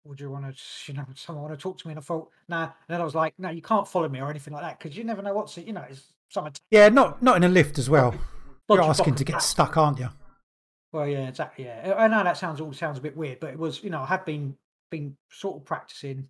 would 0.06 0.20
you 0.20 0.30
want 0.32 0.46
to, 0.46 0.64
you 0.92 0.98
know, 0.98 1.06
someone 1.16 1.44
want 1.44 1.58
to 1.58 1.62
talk 1.62 1.78
to 1.80 1.88
me? 1.88 1.92
And 1.92 2.00
I 2.00 2.02
thought, 2.04 2.30
nah. 2.48 2.64
And 2.64 2.72
then 2.90 3.02
I 3.02 3.04
was 3.04 3.16
like, 3.16 3.34
no, 3.38 3.50
you 3.50 3.62
can't 3.62 3.88
follow 3.88 4.10
me 4.10 4.20
or 4.22 4.30
anything 4.30 4.54
like 4.54 4.64
that 4.64 4.80
because 4.80 4.98
you 4.98 5.04
never 5.04 5.22
know 5.22 5.34
what's, 5.34 5.58
it 5.58 5.68
you 5.68 5.74
know, 5.74 5.86
it's 5.90 6.14
someone. 6.30 6.54
Yeah, 6.72 6.90
not 6.90 7.22
not 7.22 7.38
in 7.38 7.44
a 7.44 7.50
lift 7.50 7.78
as 7.78 7.90
well. 7.90 8.16
You're 8.70 8.82
asking 8.82 9.16
to 9.16 9.24
get 9.24 9.42
stuck, 9.42 9.78
aren't 9.78 10.00
you? 10.00 10.10
Well, 10.92 11.08
yeah, 11.08 11.28
exactly. 11.28 11.66
Yeah, 11.66 11.94
I 11.98 12.06
I 12.06 12.08
know 12.08 12.24
that 12.24 12.38
sounds 12.38 12.60
all 12.62 12.74
sounds 12.74 12.98
a 12.98 13.02
bit 13.02 13.16
weird, 13.16 13.40
but 13.40 13.52
it 13.52 13.60
was, 13.60 13.84
you 13.84 13.90
know, 13.90 14.02
I 14.02 14.06
had 14.06 14.26
been 14.26 14.58
been 14.90 15.16
sort 15.32 15.58
of 15.58 15.66
practicing 15.66 16.28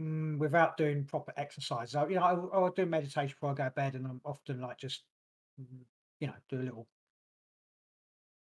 mm, 0.00 0.38
without 0.38 0.76
doing 0.76 1.04
proper 1.04 1.32
exercise. 1.36 1.92
So, 1.92 2.06
you 2.08 2.16
know, 2.16 2.24
I, 2.24 2.30
w- 2.30 2.50
I 2.52 2.58
would 2.58 2.74
do 2.74 2.86
meditation 2.86 3.28
before 3.34 3.50
I 3.50 3.54
go 3.54 3.64
to 3.64 3.70
bed, 3.70 3.94
and 3.94 4.06
I'm 4.06 4.20
often 4.24 4.60
like 4.60 4.78
just, 4.78 5.02
mm, 5.60 5.66
you 6.20 6.26
know, 6.28 6.34
do 6.48 6.60
a 6.60 6.62
little. 6.64 6.86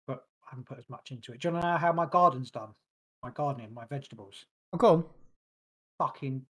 But 0.07 0.25
I 0.45 0.51
haven't 0.51 0.67
put 0.67 0.79
as 0.79 0.89
much 0.89 1.11
into 1.11 1.33
it. 1.33 1.41
Do 1.41 1.49
you 1.49 1.53
want 1.55 1.65
to 1.65 1.71
know 1.73 1.77
how 1.79 1.93
my 1.93 2.07
garden's 2.07 2.51
done? 2.51 2.71
My 3.23 3.31
gardening, 3.31 3.75
my 3.75 3.85
vegetables, 3.87 4.47
Oh, 4.73 4.79
go 4.79 4.89
on. 4.93 5.05
fucking 5.99 6.47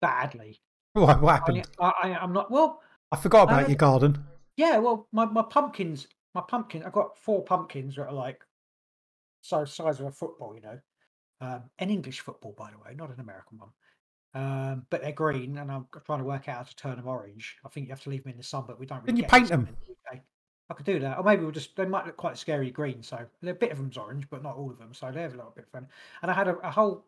badly. 0.00 0.60
What, 0.94 1.20
what 1.20 1.34
happened? 1.36 1.66
I, 1.78 1.92
I 2.02 2.14
I'm 2.14 2.32
not 2.32 2.50
well. 2.50 2.80
I 3.10 3.16
forgot 3.16 3.44
about 3.44 3.64
uh, 3.64 3.66
your 3.68 3.76
garden. 3.76 4.24
Yeah, 4.56 4.78
well, 4.78 5.08
my, 5.12 5.24
my 5.26 5.42
pumpkins, 5.42 6.08
my 6.34 6.42
pumpkin, 6.48 6.82
I've 6.84 6.92
got 6.92 7.18
four 7.18 7.42
pumpkins 7.42 7.96
that 7.96 8.06
are 8.06 8.12
like 8.12 8.42
so 9.42 9.64
size 9.64 10.00
of 10.00 10.06
a 10.06 10.10
football, 10.10 10.54
you 10.54 10.62
know, 10.62 10.78
um, 11.40 11.64
an 11.78 11.90
English 11.90 12.20
football, 12.20 12.54
by 12.56 12.70
the 12.70 12.78
way, 12.78 12.94
not 12.96 13.12
an 13.12 13.20
American 13.20 13.58
one. 13.58 13.70
Um, 14.34 14.86
but 14.88 15.02
they're 15.02 15.12
green, 15.12 15.58
and 15.58 15.70
I'm 15.70 15.86
trying 16.06 16.20
to 16.20 16.24
work 16.24 16.48
out 16.48 16.56
how 16.56 16.62
to 16.62 16.76
turn 16.76 16.96
them 16.96 17.06
orange. 17.06 17.58
I 17.66 17.68
think 17.68 17.86
you 17.86 17.92
have 17.92 18.02
to 18.04 18.10
leave 18.10 18.22
them 18.22 18.32
in 18.32 18.38
the 18.38 18.44
sun, 18.44 18.64
but 18.66 18.80
we 18.80 18.86
don't. 18.86 19.02
Really 19.02 19.08
Can 19.08 19.16
you 19.18 19.24
paint 19.24 19.48
them? 19.48 19.68
the 20.12 20.20
I 20.70 20.74
could 20.74 20.86
do 20.86 21.00
that, 21.00 21.18
or 21.18 21.24
maybe 21.24 21.42
we'll 21.42 21.50
just. 21.50 21.76
They 21.76 21.84
might 21.84 22.06
look 22.06 22.16
quite 22.16 22.38
scary 22.38 22.70
green, 22.70 23.02
so 23.02 23.26
a 23.42 23.52
bit 23.52 23.72
of 23.72 23.76
them's 23.76 23.98
orange, 23.98 24.26
but 24.30 24.42
not 24.42 24.56
all 24.56 24.70
of 24.70 24.78
them. 24.78 24.94
So 24.94 25.10
they're 25.12 25.26
a 25.26 25.30
little 25.30 25.52
bit 25.54 25.68
fun. 25.70 25.86
And 26.22 26.30
I 26.30 26.34
had 26.34 26.48
a, 26.48 26.56
a 26.60 26.70
whole 26.70 27.04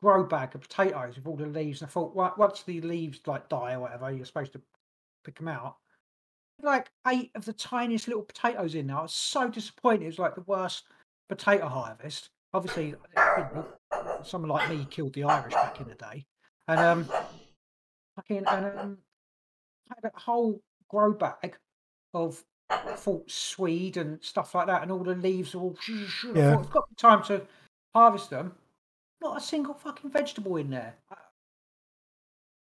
grow 0.00 0.22
bag 0.22 0.54
of 0.54 0.60
potatoes 0.60 1.16
with 1.16 1.26
all 1.26 1.36
the 1.36 1.46
leaves, 1.46 1.80
and 1.80 1.88
I 1.88 1.90
thought, 1.90 2.14
well, 2.14 2.32
once 2.38 2.62
the 2.62 2.80
leaves 2.82 3.20
like 3.26 3.48
die 3.48 3.72
or 3.72 3.80
whatever, 3.80 4.12
you're 4.12 4.24
supposed 4.24 4.52
to 4.52 4.60
pick 5.24 5.36
them 5.38 5.48
out 5.48 5.78
like 6.62 6.90
eight 7.06 7.30
of 7.34 7.44
the 7.44 7.52
tiniest 7.52 8.08
little 8.08 8.22
potatoes 8.22 8.74
in 8.74 8.86
there. 8.86 8.96
I 8.96 9.02
was 9.02 9.14
so 9.14 9.48
disappointed. 9.48 10.02
It 10.02 10.06
was 10.06 10.18
like 10.18 10.34
the 10.34 10.42
worst 10.42 10.84
potato 11.30 11.68
harvest. 11.68 12.28
Obviously, 12.52 12.94
someone 14.24 14.50
like 14.50 14.68
me 14.68 14.86
killed 14.90 15.14
the 15.14 15.24
Irish 15.24 15.54
back 15.54 15.80
in 15.80 15.88
the 15.88 15.94
day, 15.94 16.26
and 16.68 16.80
um, 16.80 17.08
fucking 18.16 18.44
and 18.46 18.78
um, 18.78 18.98
had 19.88 20.10
a 20.12 20.18
whole 20.18 20.60
grow 20.88 21.12
bag 21.12 21.56
of 22.12 22.42
false 22.96 23.32
swede 23.32 23.96
and 23.96 24.22
stuff 24.22 24.54
like 24.54 24.66
that, 24.66 24.82
and 24.82 24.90
all 24.90 25.04
the 25.04 25.14
leaves 25.14 25.54
are 25.54 25.58
all. 25.58 25.76
Yeah. 26.34 26.58
I've 26.58 26.70
got 26.70 26.84
time 26.98 27.22
to 27.24 27.42
harvest 27.94 28.30
them. 28.30 28.52
Not 29.22 29.36
a 29.36 29.40
single 29.40 29.74
fucking 29.74 30.10
vegetable 30.10 30.56
in 30.56 30.70
there. 30.70 30.96
Uh, 31.10 31.14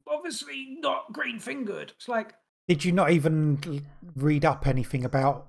Obviously 0.07 0.77
not 0.79 1.11
green 1.11 1.39
fingered. 1.39 1.91
It's 1.97 2.07
like 2.07 2.35
Did 2.67 2.85
you 2.85 2.91
not 2.91 3.09
even 3.09 3.83
read 4.15 4.45
up 4.45 4.67
anything 4.67 5.03
about 5.03 5.47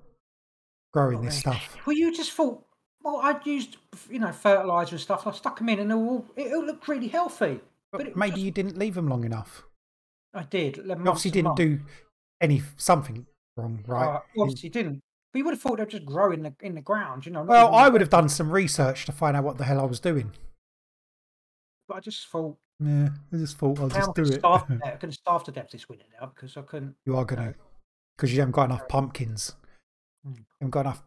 growing 0.93 1.21
this 1.21 1.39
stuff? 1.39 1.77
Well, 1.87 1.95
you 1.95 2.15
just 2.17 2.33
thought, 2.33 2.65
well, 3.07 3.21
I'd 3.23 3.47
used, 3.47 3.77
you 4.11 4.19
know, 4.19 4.33
fertilizer 4.33 4.97
and 4.97 5.01
stuff, 5.01 5.25
and 5.27 5.33
I 5.33 5.37
stuck 5.37 5.59
them 5.59 5.69
in, 5.69 5.79
and 5.79 5.93
all, 5.93 6.27
it, 6.35 6.49
it 6.49 6.57
looked 6.59 6.89
really 6.89 7.07
healthy. 7.07 7.61
But 7.93 8.05
But 8.05 8.17
maybe 8.17 8.33
just- 8.33 8.43
you 8.43 8.51
didn't 8.51 8.77
leave 8.77 8.95
them 8.97 9.07
long 9.09 9.25
enough. 9.25 9.63
I 10.35 10.43
did. 10.43 10.79
You 10.79 10.93
obviously 10.93 11.31
didn't 11.31 11.55
do 11.57 11.79
any 12.41 12.63
something 12.77 13.25
wrong, 13.57 13.85
right? 13.87 14.07
Right. 14.07 14.21
You- 14.35 14.43
obviously 14.43 14.69
didn't. 14.71 15.01
But 15.33 15.39
you 15.39 15.45
would 15.45 15.55
have 15.55 15.61
thought 15.61 15.79
they'd 15.79 15.89
just 15.89 16.05
grow 16.05 16.33
in 16.33 16.43
the 16.43 16.55
in 16.61 16.75
the 16.75 16.81
ground, 16.81 17.27
you 17.27 17.33
know. 17.33 17.43
Well, 17.45 17.75
I 17.75 17.89
would 17.89 18.01
have 18.01 18.11
done 18.11 18.29
some 18.29 18.51
research 18.51 19.07
to 19.07 19.13
find 19.13 19.37
out 19.37 19.45
what 19.45 19.57
the 19.59 19.65
hell 19.65 19.81
I 19.81 19.85
was 19.85 20.01
doing. 20.01 20.33
But 21.89 21.99
I 21.99 22.01
just 22.01 22.27
thought, 22.29 22.57
Yeah, 22.81 23.11
I 23.33 23.37
just 23.37 23.57
thought 23.59 23.79
I'll 23.81 23.89
just 23.89 24.15
do 24.15 24.23
it. 24.23 24.39
starve. 24.41 24.67
Going 24.69 24.99
to 24.99 25.13
starve 25.25 25.45
to 25.45 25.53
death 25.53 25.71
this 25.71 25.89
winter 25.89 26.07
now 26.21 26.33
because 26.35 26.57
I 26.57 26.63
couldn't. 26.63 26.97
you 27.07 27.17
are 27.17 27.25
gonna, 27.25 27.55
because 28.17 28.33
you 28.33 28.41
haven't 28.41 28.53
got 28.53 28.65
enough 28.65 28.89
pumpkins. 28.89 29.55
Mm. 30.27 30.39
You 30.39 30.45
haven't 30.61 30.71
got 30.71 30.81
enough 30.81 31.03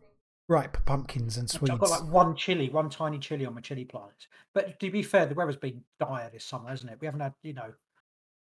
ripe 0.50 0.78
pumpkins 0.86 1.38
and 1.38 1.50
sweets. 1.50 1.72
I've 1.72 1.80
got 1.80 1.90
like 1.92 2.12
one 2.12 2.36
chili, 2.36 2.70
one 2.70 2.90
tiny 2.90 3.20
chili 3.20 3.46
on 3.46 3.54
my 3.56 3.62
chili 3.62 3.86
plants. 3.86 4.28
But 4.54 4.78
to 4.80 4.92
be 4.92 5.02
fair, 5.04 5.26
the 5.28 5.36
weather's 5.36 5.56
been 5.56 5.82
dire 6.00 6.30
this 6.34 6.44
summer, 6.44 6.70
hasn't 6.70 6.92
it? 6.92 6.98
We 7.00 7.06
haven't 7.06 7.22
had, 7.22 7.34
you 7.44 7.54
know, 7.54 7.72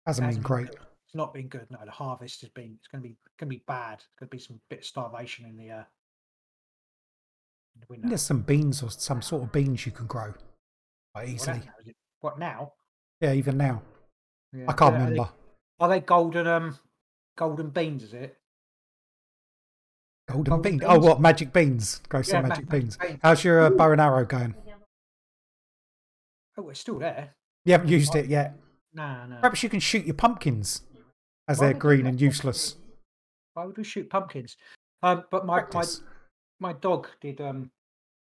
Hasn't 0.06 0.24
been 0.24 0.28
hasn't 0.28 0.46
great. 0.46 0.68
good. 0.68 0.80
It's 1.08 1.16
not 1.16 1.34
been 1.34 1.48
good. 1.48 1.66
No, 1.72 1.80
the 1.84 1.90
harvest 1.92 2.42
has 2.42 2.50
been. 2.52 2.76
It's 2.78 2.88
going 2.88 3.02
to 3.02 3.10
be 3.10 3.16
going 3.40 3.50
to 3.50 3.56
be 3.58 3.64
bad. 3.66 3.96
It's 3.96 4.08
going 4.20 4.28
to 4.30 4.36
be 4.36 4.40
some 4.40 4.60
bit 4.70 4.80
of 4.80 4.86
starvation 4.86 5.46
in 5.46 5.58
the. 5.58 5.72
Uh, 5.72 5.84
in 7.74 7.82
the 7.82 7.86
winter. 7.90 8.08
There's 8.10 8.22
some 8.22 8.42
beans 8.42 8.84
or 8.84 8.92
some 8.92 9.22
sort 9.22 9.44
of 9.44 9.52
beans 9.52 9.86
you 9.86 9.92
can 9.92 10.06
grow 10.06 10.34
quite 11.14 11.30
easily. 11.30 11.62
What 12.22 12.38
now? 12.40 12.74
Yeah, 13.22 13.34
even 13.34 13.58
now. 13.58 13.82
Yeah. 14.54 14.66
I 14.68 14.74
can't 14.74 14.96
Are 14.96 15.00
they- 15.00 15.04
remember. 15.12 15.30
Are 15.80 15.90
they 15.90 16.00
golden? 16.02 16.48
Um, 16.48 16.78
golden 17.38 17.70
beans? 17.70 18.04
Is 18.04 18.14
it? 18.14 18.38
Golden 20.28 20.52
golden 20.54 20.72
beans. 20.80 20.84
Oh, 20.86 21.00
what? 21.00 21.22
Magic 21.22 21.54
beans. 21.54 22.02
Grow 22.10 22.20
Yeah, 22.20 22.24
some 22.24 22.48
magic 22.48 22.66
magic 22.66 22.70
beans. 22.70 22.98
beans. 22.98 23.20
How's 23.22 23.44
your 23.44 23.62
uh, 23.62 23.70
bow 23.70 23.92
and 23.92 24.02
arrow 24.02 24.26
going? 24.26 24.56
Oh, 26.58 26.70
it's 26.70 26.80
still 26.80 27.00
there. 27.00 27.36
You 27.66 27.74
haven't 27.74 27.90
used 27.90 28.16
it 28.16 28.28
yet. 28.28 28.56
No, 28.94 29.26
no. 29.28 29.36
Perhaps 29.42 29.62
you 29.62 29.70
can 29.70 29.80
shoot 29.80 30.06
your 30.06 30.16
pumpkins 30.16 30.82
as 31.48 31.60
Why 31.60 31.68
they're 31.68 31.74
green 31.80 32.06
and 32.06 32.20
useless. 32.20 32.76
Why 33.54 33.66
would 33.66 33.78
we 33.78 33.84
shoot 33.84 34.10
pumpkins? 34.10 34.56
Um, 35.04 35.26
but 35.30 35.46
my, 35.46 35.58
my 35.58 35.62
Practice. 35.64 36.02
my 36.60 36.74
dog 36.74 37.08
did 37.22 37.42
um 37.42 37.70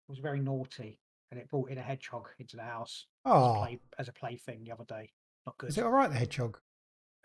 was 0.09 0.19
very 0.19 0.41
naughty 0.41 1.01
and 1.31 1.41
it 1.41 1.49
brought 1.49 1.71
in 1.71 1.79
a 1.79 1.83
hedgehog 1.83 2.29
into 2.39 2.57
the 2.57 2.63
house 2.63 3.07
as 3.27 3.33
a 3.33 3.35
Oh, 3.35 3.55
play 3.63 3.81
as 3.99 4.09
a 4.09 4.13
plaything 4.13 4.63
the 4.65 4.73
other 4.73 4.85
day. 4.85 5.11
Not 5.47 5.57
good. 5.59 5.71
is 5.71 5.79
it 5.79 5.85
all 5.85 5.91
right, 5.91 6.11
the 6.11 6.17
hedgehog? 6.17 6.59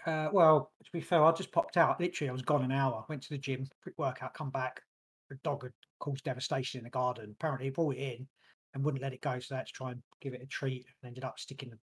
Uh, 0.06 0.30
well, 0.34 0.72
to 0.84 0.92
be 0.92 1.02
fair, 1.02 1.24
I 1.24 1.32
just 1.32 1.52
popped 1.52 1.78
out. 1.78 2.00
Literally, 2.00 2.30
I 2.30 2.34
was 2.34 2.42
gone 2.42 2.64
an 2.64 2.72
hour. 2.72 3.06
Went 3.10 3.22
to 3.24 3.30
the 3.30 3.38
gym, 3.38 3.66
quick 3.82 3.96
workout, 3.98 4.34
come 4.34 4.50
back. 4.50 4.82
The 5.30 5.36
dog 5.44 5.64
had 5.64 5.72
caused 6.00 6.24
devastation 6.26 6.80
in 6.80 6.84
the 6.84 6.90
garden. 6.90 7.36
Apparently, 7.40 7.68
he 7.68 7.72
brought 7.72 7.96
it 7.96 8.00
in 8.00 8.28
and 8.74 8.84
wouldn't 8.84 9.02
let 9.04 9.14
it 9.14 9.22
go, 9.22 9.40
so 9.40 9.56
I 9.56 9.60
had 9.60 9.68
to 9.68 9.74
try 9.74 9.92
and 9.92 10.02
give 10.22 10.34
it 10.34 10.42
a 10.42 10.48
treat. 10.48 10.86
And 11.02 11.08
ended 11.10 11.24
up 11.24 11.40
sticking 11.40 11.70
the 11.70 11.78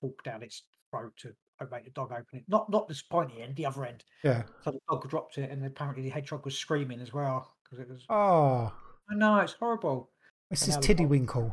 fork 0.00 0.22
down 0.24 0.42
its 0.42 0.62
throat 0.90 1.12
to 1.18 1.32
make 1.70 1.84
the 1.84 1.90
dog 1.90 2.12
open 2.12 2.38
it. 2.38 2.44
Not 2.48 2.70
not 2.70 2.88
this 2.88 3.02
pointy 3.02 3.42
end, 3.42 3.56
the 3.56 3.66
other 3.66 3.84
end. 3.84 4.04
Yeah. 4.22 4.44
So 4.64 4.70
the 4.70 4.78
dog 4.88 5.08
dropped 5.10 5.36
it, 5.38 5.50
and 5.50 5.64
apparently 5.64 6.04
the 6.04 6.10
hedgehog 6.10 6.44
was 6.44 6.56
screaming 6.56 7.00
as 7.00 7.12
well 7.12 7.52
because 7.64 7.80
it 7.80 7.88
was. 7.88 8.04
Oh, 8.08 8.72
I 9.10 9.14
know 9.16 9.38
it's 9.40 9.54
horrible. 9.54 10.10
this 10.50 10.62
And 10.62 10.68
is 10.70 10.74
dog- 10.76 10.84
Tiddywinkle. 10.84 11.52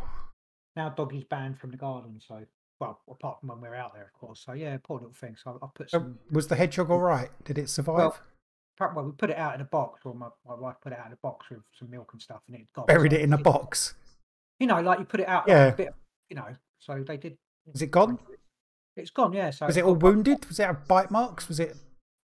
Now 0.75 0.89
doggy's 0.89 1.23
banned 1.23 1.57
from 1.59 1.71
the 1.71 1.77
garden. 1.77 2.19
So 2.25 2.45
well, 2.79 2.99
apart 3.09 3.39
from 3.39 3.49
when 3.49 3.61
we're 3.61 3.75
out 3.75 3.93
there, 3.93 4.03
of 4.03 4.13
course. 4.13 4.43
So 4.45 4.53
yeah, 4.53 4.77
poor 4.83 4.97
little 4.99 5.13
thing. 5.13 5.35
So 5.41 5.57
I, 5.61 5.65
I 5.65 5.69
put 5.73 5.89
some. 5.89 6.19
was 6.31 6.47
the 6.47 6.55
hedgehog 6.55 6.89
all 6.91 6.99
right? 6.99 7.29
Did 7.43 7.57
it 7.57 7.69
survive? 7.69 8.19
Apart- 8.77 8.95
Well, 8.95 9.05
we 9.05 9.11
put 9.13 9.29
it 9.31 9.37
out 9.37 9.55
in 9.55 9.61
a 9.61 9.65
box, 9.65 10.01
or 10.05 10.13
my, 10.13 10.27
my 10.47 10.53
wife 10.55 10.75
put 10.81 10.93
it 10.93 10.99
out 10.99 11.07
in 11.07 11.13
a 11.13 11.17
box 11.17 11.49
with 11.49 11.59
some 11.77 11.89
milk 11.89 12.09
and 12.13 12.21
stuff, 12.21 12.41
and 12.47 12.55
it 12.57 12.67
got 12.75 12.87
Buried 12.87 13.11
so 13.11 13.17
it 13.17 13.21
in 13.21 13.33
a 13.33 13.37
box. 13.37 13.95
You 14.59 14.67
know, 14.67 14.79
like 14.81 14.99
you 14.99 15.05
put 15.05 15.19
it 15.19 15.27
out, 15.27 15.47
like 15.47 15.55
Yeah. 15.55 15.65
a 15.67 15.75
bit, 15.75 15.89
you 16.29 16.35
know. 16.35 16.47
So 16.79 17.03
they 17.07 17.17
did. 17.17 17.37
Is 17.73 17.81
it 17.81 17.91
gone? 17.91 18.19
It's 18.95 19.11
gone, 19.11 19.33
yeah. 19.33 19.49
So 19.51 19.65
Was 19.65 19.77
it 19.77 19.83
all 19.83 19.95
wounded? 19.95 20.45
Was 20.47 20.59
it 20.59 20.65
have 20.65 20.87
bite 20.87 21.11
marks? 21.11 21.47
Was 21.47 21.59
it? 21.59 21.75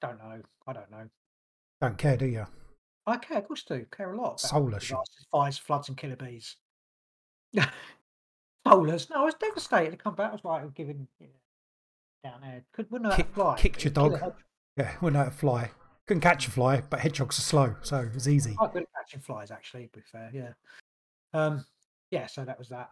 Don't 0.02 0.18
know. 0.18 0.42
I 0.68 0.74
don't 0.74 0.90
know. 0.92 1.08
Don't 1.82 1.98
care, 1.98 2.18
do 2.18 2.26
you? 2.26 2.46
I 3.06 3.18
care, 3.18 3.40
of 3.40 3.48
course, 3.48 3.64
do 3.64 3.86
care 3.96 4.14
a 4.14 4.18
lot. 4.22 4.40
Soulless, 4.40 4.84
disasters, 4.84 5.26
fires, 5.32 5.58
floods, 5.58 5.90
and 5.90 5.98
killer 5.98 6.16
bees. 6.16 6.56
Soulless. 8.68 9.10
No, 9.10 9.22
I 9.22 9.26
was 9.26 9.34
devastated 9.36 9.92
to 9.92 9.98
come 9.98 10.16
back. 10.16 10.30
I 10.30 10.34
was 10.34 10.44
like 10.44 10.74
giving 10.74 11.08
you 11.20 11.28
know, 11.28 12.30
down 12.32 12.42
there. 12.42 12.64
Could 12.74 12.90
wouldn't 12.92 13.12
to 13.12 13.18
Kick- 13.18 13.34
fly. 13.34 13.56
kicked 13.58 13.84
your 13.84 13.92
dog. 13.94 14.34
Yeah, 14.78 14.92
wouldn't 15.02 15.26
to 15.26 15.32
fly. 15.32 15.72
Couldn't 16.08 16.22
catch 16.22 16.48
a 16.48 16.52
fly, 16.52 16.82
but 16.90 17.00
hedgehogs 17.00 17.40
are 17.40 17.44
slow, 17.44 17.76
so 17.82 18.00
it 18.00 18.14
was 18.14 18.28
easy. 18.28 18.56
Good 18.60 18.84
at 18.84 18.88
catching 18.98 19.22
flies, 19.22 19.52
actually. 19.52 19.88
To 19.94 20.00
be 20.00 20.06
fair, 20.12 20.30
yeah. 20.34 20.54
Um, 21.34 21.66
yeah. 22.12 22.28
So 22.28 22.44
that 22.46 22.58
was 22.60 22.70
that. 22.70 22.92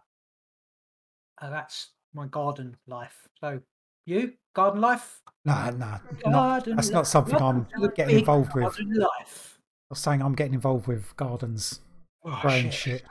Uh, 1.40 1.50
that's 1.50 1.90
my 2.14 2.26
garden 2.26 2.76
life. 2.86 3.28
So 3.40 3.60
you 4.06 4.34
garden 4.54 4.80
life? 4.80 5.20
Nah, 5.44 5.70
nah, 5.70 5.98
not, 6.24 6.32
Garden 6.32 6.76
that's 6.76 6.90
not 6.90 7.06
something 7.06 7.34
I'm 7.36 7.66
getting 7.96 8.20
involved 8.20 8.54
with. 8.54 8.78
life. 8.80 9.58
I'm 9.90 9.96
saying 9.96 10.22
I'm 10.22 10.34
getting 10.34 10.54
involved 10.54 10.86
with 10.86 11.14
gardens, 11.16 11.80
Oh, 12.24 12.38
growing 12.42 12.70
shit. 12.70 13.02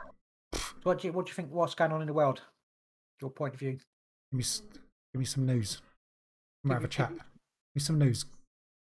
What 0.83 0.99
do 0.99 1.07
you 1.07 1.13
what 1.13 1.25
do 1.25 1.29
you 1.29 1.35
think? 1.35 1.51
What's 1.51 1.75
going 1.75 1.91
on 1.91 2.01
in 2.01 2.07
the 2.07 2.13
world? 2.13 2.41
Your 3.21 3.29
point 3.29 3.53
of 3.53 3.59
view. 3.59 3.71
Give 4.31 4.37
me, 4.39 4.43
give 5.13 5.19
me 5.19 5.25
some 5.25 5.45
news. 5.45 5.81
We'll 6.63 6.73
have 6.73 6.83
a 6.83 6.87
Give 6.87 6.89
me- 6.89 6.95
chat. 6.95 7.09
give 7.09 7.17
me- 7.17 7.23
me 7.75 7.81
some 7.81 7.99
news. 7.99 8.23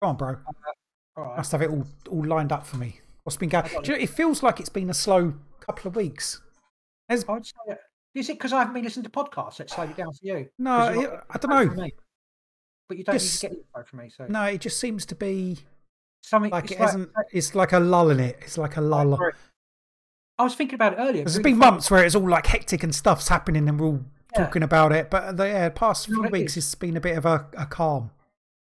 Go 0.02 0.08
on, 0.08 0.16
bro. 0.16 0.28
Uh, 0.28 0.52
all 1.16 1.24
right. 1.24 1.36
Must 1.38 1.52
have 1.52 1.62
it 1.62 1.70
all 1.70 1.86
all 2.10 2.24
lined 2.24 2.52
up 2.52 2.64
for 2.66 2.76
me. 2.76 3.00
What's 3.24 3.36
been 3.36 3.48
going? 3.48 3.68
You 3.84 3.92
know, 3.94 3.94
it 3.98 4.10
feels 4.10 4.42
like 4.42 4.60
it's 4.60 4.68
been 4.68 4.88
a 4.90 4.94
slow 4.94 5.34
couple 5.60 5.88
of 5.88 5.96
weeks. 5.96 6.40
There's, 7.08 7.24
I'd 7.28 7.44
say 7.46 7.52
that- 7.68 7.80
Is 8.14 8.28
it 8.28 8.34
because 8.34 8.52
I 8.52 8.58
haven't 8.60 8.74
been 8.74 8.84
listening 8.84 9.04
to 9.04 9.10
podcasts 9.10 9.56
that 9.56 9.70
slowed 9.70 9.90
it 9.90 9.96
down 9.96 10.12
for 10.12 10.18
you? 10.22 10.48
no, 10.58 11.00
it, 11.00 11.10
I 11.30 11.38
don't 11.38 11.50
know. 11.76 11.88
But 12.88 12.98
you 12.98 13.04
don't 13.04 13.14
Just- 13.16 13.42
need 13.42 13.48
to 13.50 13.54
get 13.56 13.64
info 13.66 13.88
from 13.88 13.98
me. 13.98 14.10
So 14.10 14.26
No, 14.28 14.44
it 14.44 14.60
just 14.60 14.78
seems 14.80 15.04
to 15.06 15.14
be 15.14 15.58
something 16.22 16.50
like 16.50 16.70
it 16.70 16.78
hasn't. 16.78 17.10
It's 17.32 17.54
like 17.54 17.72
a 17.72 17.80
lull 17.80 18.10
in 18.10 18.20
it. 18.20 18.38
It's 18.42 18.56
like 18.58 18.76
a 18.76 18.80
lull. 18.80 19.18
I 20.38 20.44
was 20.44 20.54
thinking 20.54 20.76
about 20.76 20.92
it 20.92 20.96
earlier. 21.00 21.24
There's 21.24 21.38
been 21.40 21.58
months 21.58 21.90
where 21.90 22.04
it's 22.04 22.14
all 22.14 22.28
like 22.28 22.46
hectic 22.46 22.84
and 22.84 22.94
stuff's 22.94 23.26
happening 23.28 23.68
and 23.68 23.78
we're 23.80 23.86
all 23.88 24.04
Yeah. 24.34 24.44
talking 24.44 24.62
about 24.62 24.92
it, 24.92 25.10
but 25.10 25.36
the 25.36 25.44
yeah, 25.48 25.68
past 25.70 26.06
few 26.06 26.24
it 26.24 26.32
weeks 26.32 26.52
is? 26.52 26.64
it's 26.64 26.74
been 26.74 26.96
a 26.96 27.00
bit 27.00 27.16
of 27.16 27.24
a, 27.26 27.46
a 27.56 27.66
calm 27.66 28.10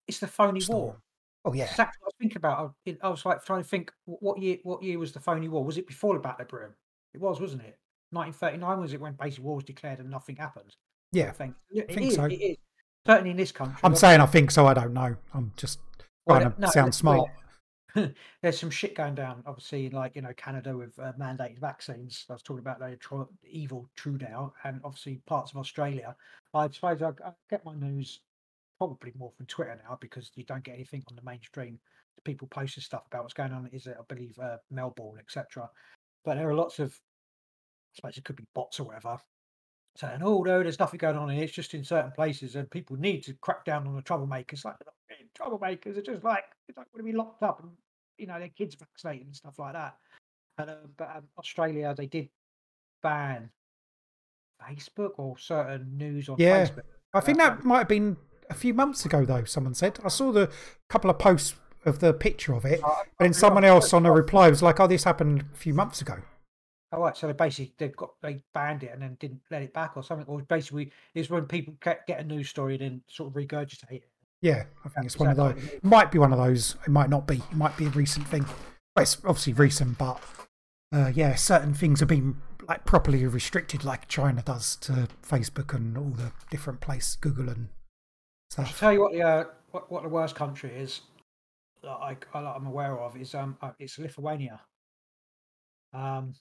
It's 0.07 0.19
the 0.19 0.27
phony 0.27 0.59
storm. 0.59 0.79
war. 0.81 1.01
Oh 1.45 1.53
yeah, 1.53 1.65
Exactly 1.65 1.97
what 2.01 2.05
I 2.05 2.09
was 2.09 2.13
thinking 2.19 2.37
about. 2.37 2.73
I, 2.87 2.97
I 3.03 3.09
was 3.09 3.25
like 3.25 3.43
trying 3.45 3.61
to 3.63 3.67
think 3.67 3.91
what 4.05 4.39
year 4.41 4.57
what 4.63 4.81
year 4.83 4.97
was 4.99 5.11
the 5.11 5.19
phony 5.19 5.47
war? 5.47 5.63
Was 5.63 5.77
it 5.77 5.87
before 5.87 6.13
the 6.13 6.19
Battle 6.19 6.41
of 6.43 6.47
Britain? 6.49 6.73
It 7.13 7.21
was, 7.21 7.39
wasn't 7.39 7.61
it? 7.63 7.77
1939 8.11 8.79
was 8.79 8.93
it 8.93 9.01
when 9.01 9.13
basic 9.13 9.43
war 9.43 9.55
was 9.55 9.63
declared 9.63 9.99
and 9.99 10.09
nothing 10.09 10.35
happened? 10.35 10.75
yeah. 11.11 11.27
I 11.29 11.31
think. 11.31 11.55
It 11.71 11.87
think 11.91 12.07
is, 12.11 12.15
so. 12.15 12.25
It 12.25 12.33
is. 12.33 12.57
Certainly 13.07 13.31
in 13.31 13.37
this 13.37 13.51
country. 13.51 13.77
I'm 13.83 13.95
saying 13.95 14.19
I 14.21 14.25
think 14.25 14.49
so. 14.51 14.65
I 14.65 14.73
don't 14.73 14.93
know. 14.93 15.15
I'm 15.33 15.51
just 15.57 15.79
Well, 16.25 16.39
trying 16.39 16.51
to 16.53 16.61
no, 16.61 16.67
sound 16.69 16.95
smart. 16.95 17.29
there's 18.41 18.59
some 18.59 18.69
shit 18.69 18.95
going 18.95 19.15
down, 19.15 19.43
obviously, 19.45 19.89
like 19.89 20.15
you 20.15 20.21
know 20.21 20.33
Canada 20.35 20.75
with 20.75 20.97
uh, 20.99 21.13
mandated 21.19 21.59
vaccines. 21.59 22.25
I 22.29 22.33
was 22.33 22.43
talking 22.43 22.59
about 22.59 22.79
the 22.79 22.95
tr- 22.97 23.23
evil 23.49 23.89
Trudeau, 23.95 24.53
and 24.63 24.81
obviously 24.83 25.21
parts 25.25 25.51
of 25.51 25.57
Australia. 25.57 26.15
I 26.53 26.69
suppose 26.69 27.01
I, 27.01 27.09
I 27.09 27.31
get 27.49 27.65
my 27.65 27.75
news 27.75 28.21
probably 28.77 29.13
more 29.17 29.31
from 29.37 29.45
Twitter 29.45 29.79
now 29.87 29.97
because 29.99 30.31
you 30.35 30.43
don't 30.43 30.63
get 30.63 30.75
anything 30.75 31.03
on 31.09 31.15
the 31.15 31.21
mainstream. 31.23 31.79
People 32.23 32.47
posting 32.47 32.81
stuff 32.81 33.03
about 33.07 33.23
what's 33.23 33.33
going 33.33 33.51
on. 33.51 33.69
Is 33.71 33.87
it, 33.87 33.97
I 33.99 34.13
believe, 34.13 34.37
uh, 34.39 34.57
Melbourne, 34.71 35.19
etc. 35.19 35.69
But 36.23 36.35
there 36.35 36.49
are 36.49 36.55
lots 36.55 36.79
of, 36.79 36.91
I 36.91 37.95
suppose 37.95 38.17
it 38.17 38.25
could 38.25 38.35
be 38.35 38.47
bots 38.55 38.79
or 38.79 38.85
whatever, 38.85 39.19
saying, 39.95 40.21
"Oh 40.23 40.41
no, 40.41 40.63
there's 40.63 40.79
nothing 40.79 40.97
going 40.97 41.17
on 41.17 41.29
here. 41.29 41.43
It's 41.43 41.53
just 41.53 41.73
in 41.73 41.83
certain 41.83 42.11
places, 42.11 42.55
and 42.55 42.69
people 42.69 42.97
need 42.97 43.23
to 43.25 43.33
crack 43.35 43.63
down 43.63 43.87
on 43.87 43.95
the 43.95 44.01
troublemakers." 44.01 44.65
Like 44.65 44.75
troublemakers, 45.39 45.93
they're 45.93 46.01
just 46.01 46.23
like 46.23 46.45
they 46.67 46.73
don't 46.73 46.87
want 46.93 47.05
to 47.05 47.11
be 47.11 47.17
locked 47.17 47.43
up, 47.43 47.61
and 47.61 47.71
you 48.17 48.27
know 48.27 48.39
their 48.39 48.49
kids 48.49 48.75
vaccinated 48.75 49.27
and 49.27 49.35
stuff 49.35 49.59
like 49.59 49.73
that. 49.73 49.97
And 50.57 50.69
um, 50.69 50.77
but 50.97 51.09
um, 51.15 51.23
Australia, 51.37 51.93
they 51.97 52.07
did 52.07 52.29
ban 53.03 53.49
Facebook 54.61 55.11
or 55.17 55.37
certain 55.37 55.97
news 55.97 56.29
on 56.29 56.37
Yeah. 56.39 56.65
Facebook. 56.65 56.83
I 57.13 57.21
think 57.21 57.37
that 57.37 57.63
might 57.63 57.79
have 57.79 57.87
been 57.87 58.17
a 58.49 58.53
few 58.53 58.73
months 58.73 59.05
ago, 59.05 59.25
though. 59.25 59.43
Someone 59.45 59.73
said 59.73 59.99
I 60.03 60.09
saw 60.09 60.31
the 60.31 60.51
couple 60.89 61.09
of 61.09 61.19
posts 61.19 61.55
of 61.85 61.99
the 61.99 62.13
picture 62.13 62.53
of 62.53 62.65
it, 62.65 62.83
Uh, 62.83 62.95
but 63.17 63.25
then 63.25 63.33
someone 63.33 63.63
else 63.63 63.93
on 63.93 64.05
a 64.05 64.11
reply 64.11 64.49
was 64.49 64.63
like, 64.63 64.79
"Oh, 64.79 64.87
this 64.87 65.03
happened 65.03 65.45
a 65.53 65.55
few 65.55 65.73
months 65.73 66.01
ago." 66.01 66.17
Oh, 66.91 67.01
right. 67.01 67.15
So 67.15 67.27
they 67.27 67.33
basically 67.33 67.73
they've 67.77 67.95
got 67.95 68.13
they 68.21 68.41
banned 68.53 68.83
it 68.83 68.91
and 68.91 69.01
then 69.01 69.15
didn't 69.19 69.41
let 69.51 69.61
it 69.61 69.73
back 69.73 69.95
or 69.97 70.03
something, 70.03 70.27
or 70.27 70.41
basically 70.43 70.91
is 71.13 71.29
when 71.29 71.45
people 71.45 71.75
get, 71.81 72.07
get 72.07 72.19
a 72.19 72.23
news 72.23 72.49
story 72.49 72.75
and 72.75 72.81
then 72.81 73.03
sort 73.07 73.29
of 73.29 73.35
regurgitate 73.35 73.91
it. 73.91 74.09
Yeah, 74.41 74.65
I 74.83 74.89
think 74.89 75.05
it's 75.05 75.17
one 75.17 75.29
of 75.29 75.37
those. 75.37 75.53
what 75.53 75.57
you 75.57 75.67
mean? 75.69 75.75
It 75.77 75.83
might 75.83 76.11
be 76.11 76.19
one 76.19 76.31
of 76.31 76.37
those. 76.37 76.75
It 76.85 76.89
might 76.89 77.09
not 77.09 77.25
be. 77.27 77.37
It 77.37 77.55
might 77.55 77.75
be 77.77 77.85
a 77.85 77.89
recent 77.89 78.27
thing. 78.27 78.45
Well, 78.95 79.03
it's 79.03 79.17
obviously 79.25 79.53
recent, 79.53 79.97
but 79.97 80.21
uh, 80.93 81.11
yeah, 81.13 81.35
certain 81.35 81.73
things 81.73 81.99
have 81.99 82.09
been 82.09 82.41
like 82.67 82.85
properly 82.85 83.25
restricted, 83.25 83.83
like 83.83 84.07
China 84.07 84.41
does 84.43 84.75
to 84.77 85.07
Facebook 85.27 85.73
and 85.73 85.97
all 85.97 86.09
the 86.09 86.31
different 86.49 86.81
places, 86.81 87.15
Google 87.15 87.49
and 87.49 87.69
I'll 88.57 88.65
tell 88.65 88.93
you 88.93 89.01
what 89.01 89.11
the 89.13 89.21
uh, 89.21 89.43
what, 89.71 89.91
what 89.91 90.03
the 90.03 90.09
worst 90.09 90.35
country 90.35 90.71
is 90.71 91.01
that 91.83 91.89
I, 91.89 92.15
I 92.33 92.39
I'm 92.39 92.65
aware 92.67 92.97
of 92.99 93.17
is 93.17 93.35
um 93.35 93.57
uh, 93.61 93.71
it's 93.79 93.99
Lithuania. 93.99 94.61
Um, 95.93 96.33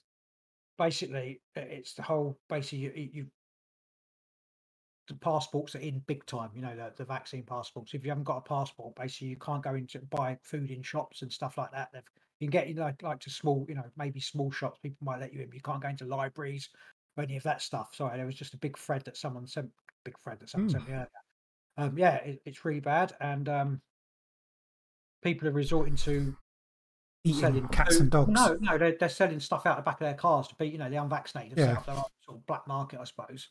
basically 0.77 1.41
it's 1.55 1.93
the 1.93 2.03
whole 2.03 2.37
basically 2.49 2.79
you 2.79 2.91
you- 3.13 3.27
the 5.07 5.13
passports 5.15 5.75
are 5.75 5.79
in 5.79 5.99
big 6.07 6.25
time. 6.25 6.49
You 6.55 6.61
know 6.61 6.75
the, 6.75 6.91
the 6.95 7.05
vaccine 7.05 7.43
passports. 7.43 7.93
If 7.93 8.03
you 8.03 8.09
haven't 8.11 8.23
got 8.23 8.37
a 8.37 8.41
passport, 8.41 8.95
basically 8.95 9.27
you 9.27 9.37
can't 9.37 9.63
go 9.63 9.75
into 9.75 9.99
buy 9.99 10.37
food 10.41 10.71
in 10.71 10.81
shops 10.81 11.21
and 11.21 11.31
stuff 11.31 11.57
like 11.57 11.71
that. 11.71 11.89
They've, 11.93 12.01
you 12.39 12.47
can 12.47 12.51
get 12.51 12.67
in 12.67 12.77
like 12.77 13.01
like 13.03 13.19
to 13.21 13.29
small 13.29 13.65
you 13.69 13.75
know 13.75 13.85
maybe 13.97 14.19
small 14.19 14.51
shops. 14.51 14.79
People 14.81 15.05
might 15.05 15.19
let 15.19 15.33
you 15.33 15.41
in. 15.41 15.47
But 15.47 15.55
you 15.55 15.61
can't 15.61 15.81
go 15.81 15.89
into 15.89 16.05
libraries 16.05 16.69
or 17.17 17.23
any 17.23 17.37
of 17.37 17.43
that 17.43 17.61
stuff. 17.61 17.89
Sorry, 17.93 18.17
there 18.17 18.25
was 18.25 18.35
just 18.35 18.53
a 18.53 18.57
big 18.57 18.77
thread 18.77 19.03
that 19.05 19.17
someone 19.17 19.47
sent. 19.47 19.69
Big 20.03 20.19
thread 20.19 20.39
that 20.39 20.49
someone 20.49 20.69
Hmm. 20.69 20.73
sent 20.73 20.87
me 20.87 20.93
earlier 20.93 21.09
um, 21.77 21.97
yeah, 21.97 22.15
it, 22.17 22.41
it's 22.45 22.63
really 22.63 22.79
bad, 22.79 23.13
and 23.19 23.49
um, 23.49 23.81
people 25.21 25.47
are 25.47 25.51
resorting 25.51 25.95
to 25.97 26.35
Eating 27.23 27.39
selling 27.41 27.67
cats 27.69 27.95
food- 27.95 28.01
and 28.03 28.11
dogs. 28.11 28.31
No, 28.31 28.55
no, 28.61 28.77
they're, 28.77 28.95
they're 28.99 29.09
selling 29.09 29.39
stuff 29.39 29.65
out 29.65 29.77
of 29.77 29.83
the 29.83 29.89
back 29.89 29.99
of 29.99 30.05
their 30.05 30.13
cars 30.13 30.47
to 30.47 30.55
be, 30.55 30.67
you 30.67 30.77
know, 30.77 30.89
the 30.89 30.95
unvaccinated 30.97 31.57
Yeah. 31.57 31.75
own 31.87 32.03
sort 32.23 32.37
of 32.37 32.45
black 32.45 32.67
market, 32.67 32.99
I 32.99 33.03
suppose, 33.03 33.49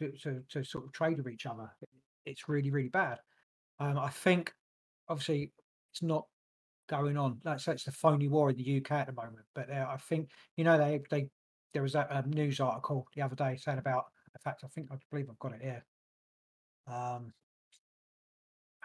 to, 0.00 0.10
to, 0.22 0.42
to 0.50 0.64
sort 0.64 0.84
of 0.84 0.92
trade 0.92 1.18
with 1.18 1.28
each 1.28 1.46
other. 1.46 1.70
It's 2.26 2.48
really, 2.48 2.70
really 2.70 2.88
bad. 2.88 3.18
Um, 3.78 3.98
I 3.98 4.08
think, 4.08 4.52
obviously, 5.08 5.52
it's 5.92 6.02
not 6.02 6.24
going 6.88 7.16
on. 7.16 7.40
That's 7.44 7.66
it's 7.68 7.84
the 7.84 7.92
phony 7.92 8.28
war 8.28 8.50
in 8.50 8.56
the 8.56 8.78
UK 8.78 8.92
at 8.92 9.06
the 9.06 9.12
moment. 9.12 9.44
But 9.54 9.70
I 9.70 9.96
think, 9.96 10.30
you 10.56 10.64
know, 10.64 10.78
they 10.78 11.00
they 11.10 11.28
there 11.72 11.82
was 11.82 11.96
um, 11.96 12.06
news 12.28 12.60
article 12.60 13.06
the 13.14 13.22
other 13.22 13.34
day 13.34 13.56
saying 13.56 13.78
about. 13.78 14.04
In 14.34 14.40
fact, 14.42 14.62
I 14.64 14.68
think 14.68 14.88
I 14.90 14.96
believe 15.10 15.28
I've 15.30 15.38
got 15.38 15.52
it 15.52 15.62
here. 15.62 15.84
Um, 16.88 17.32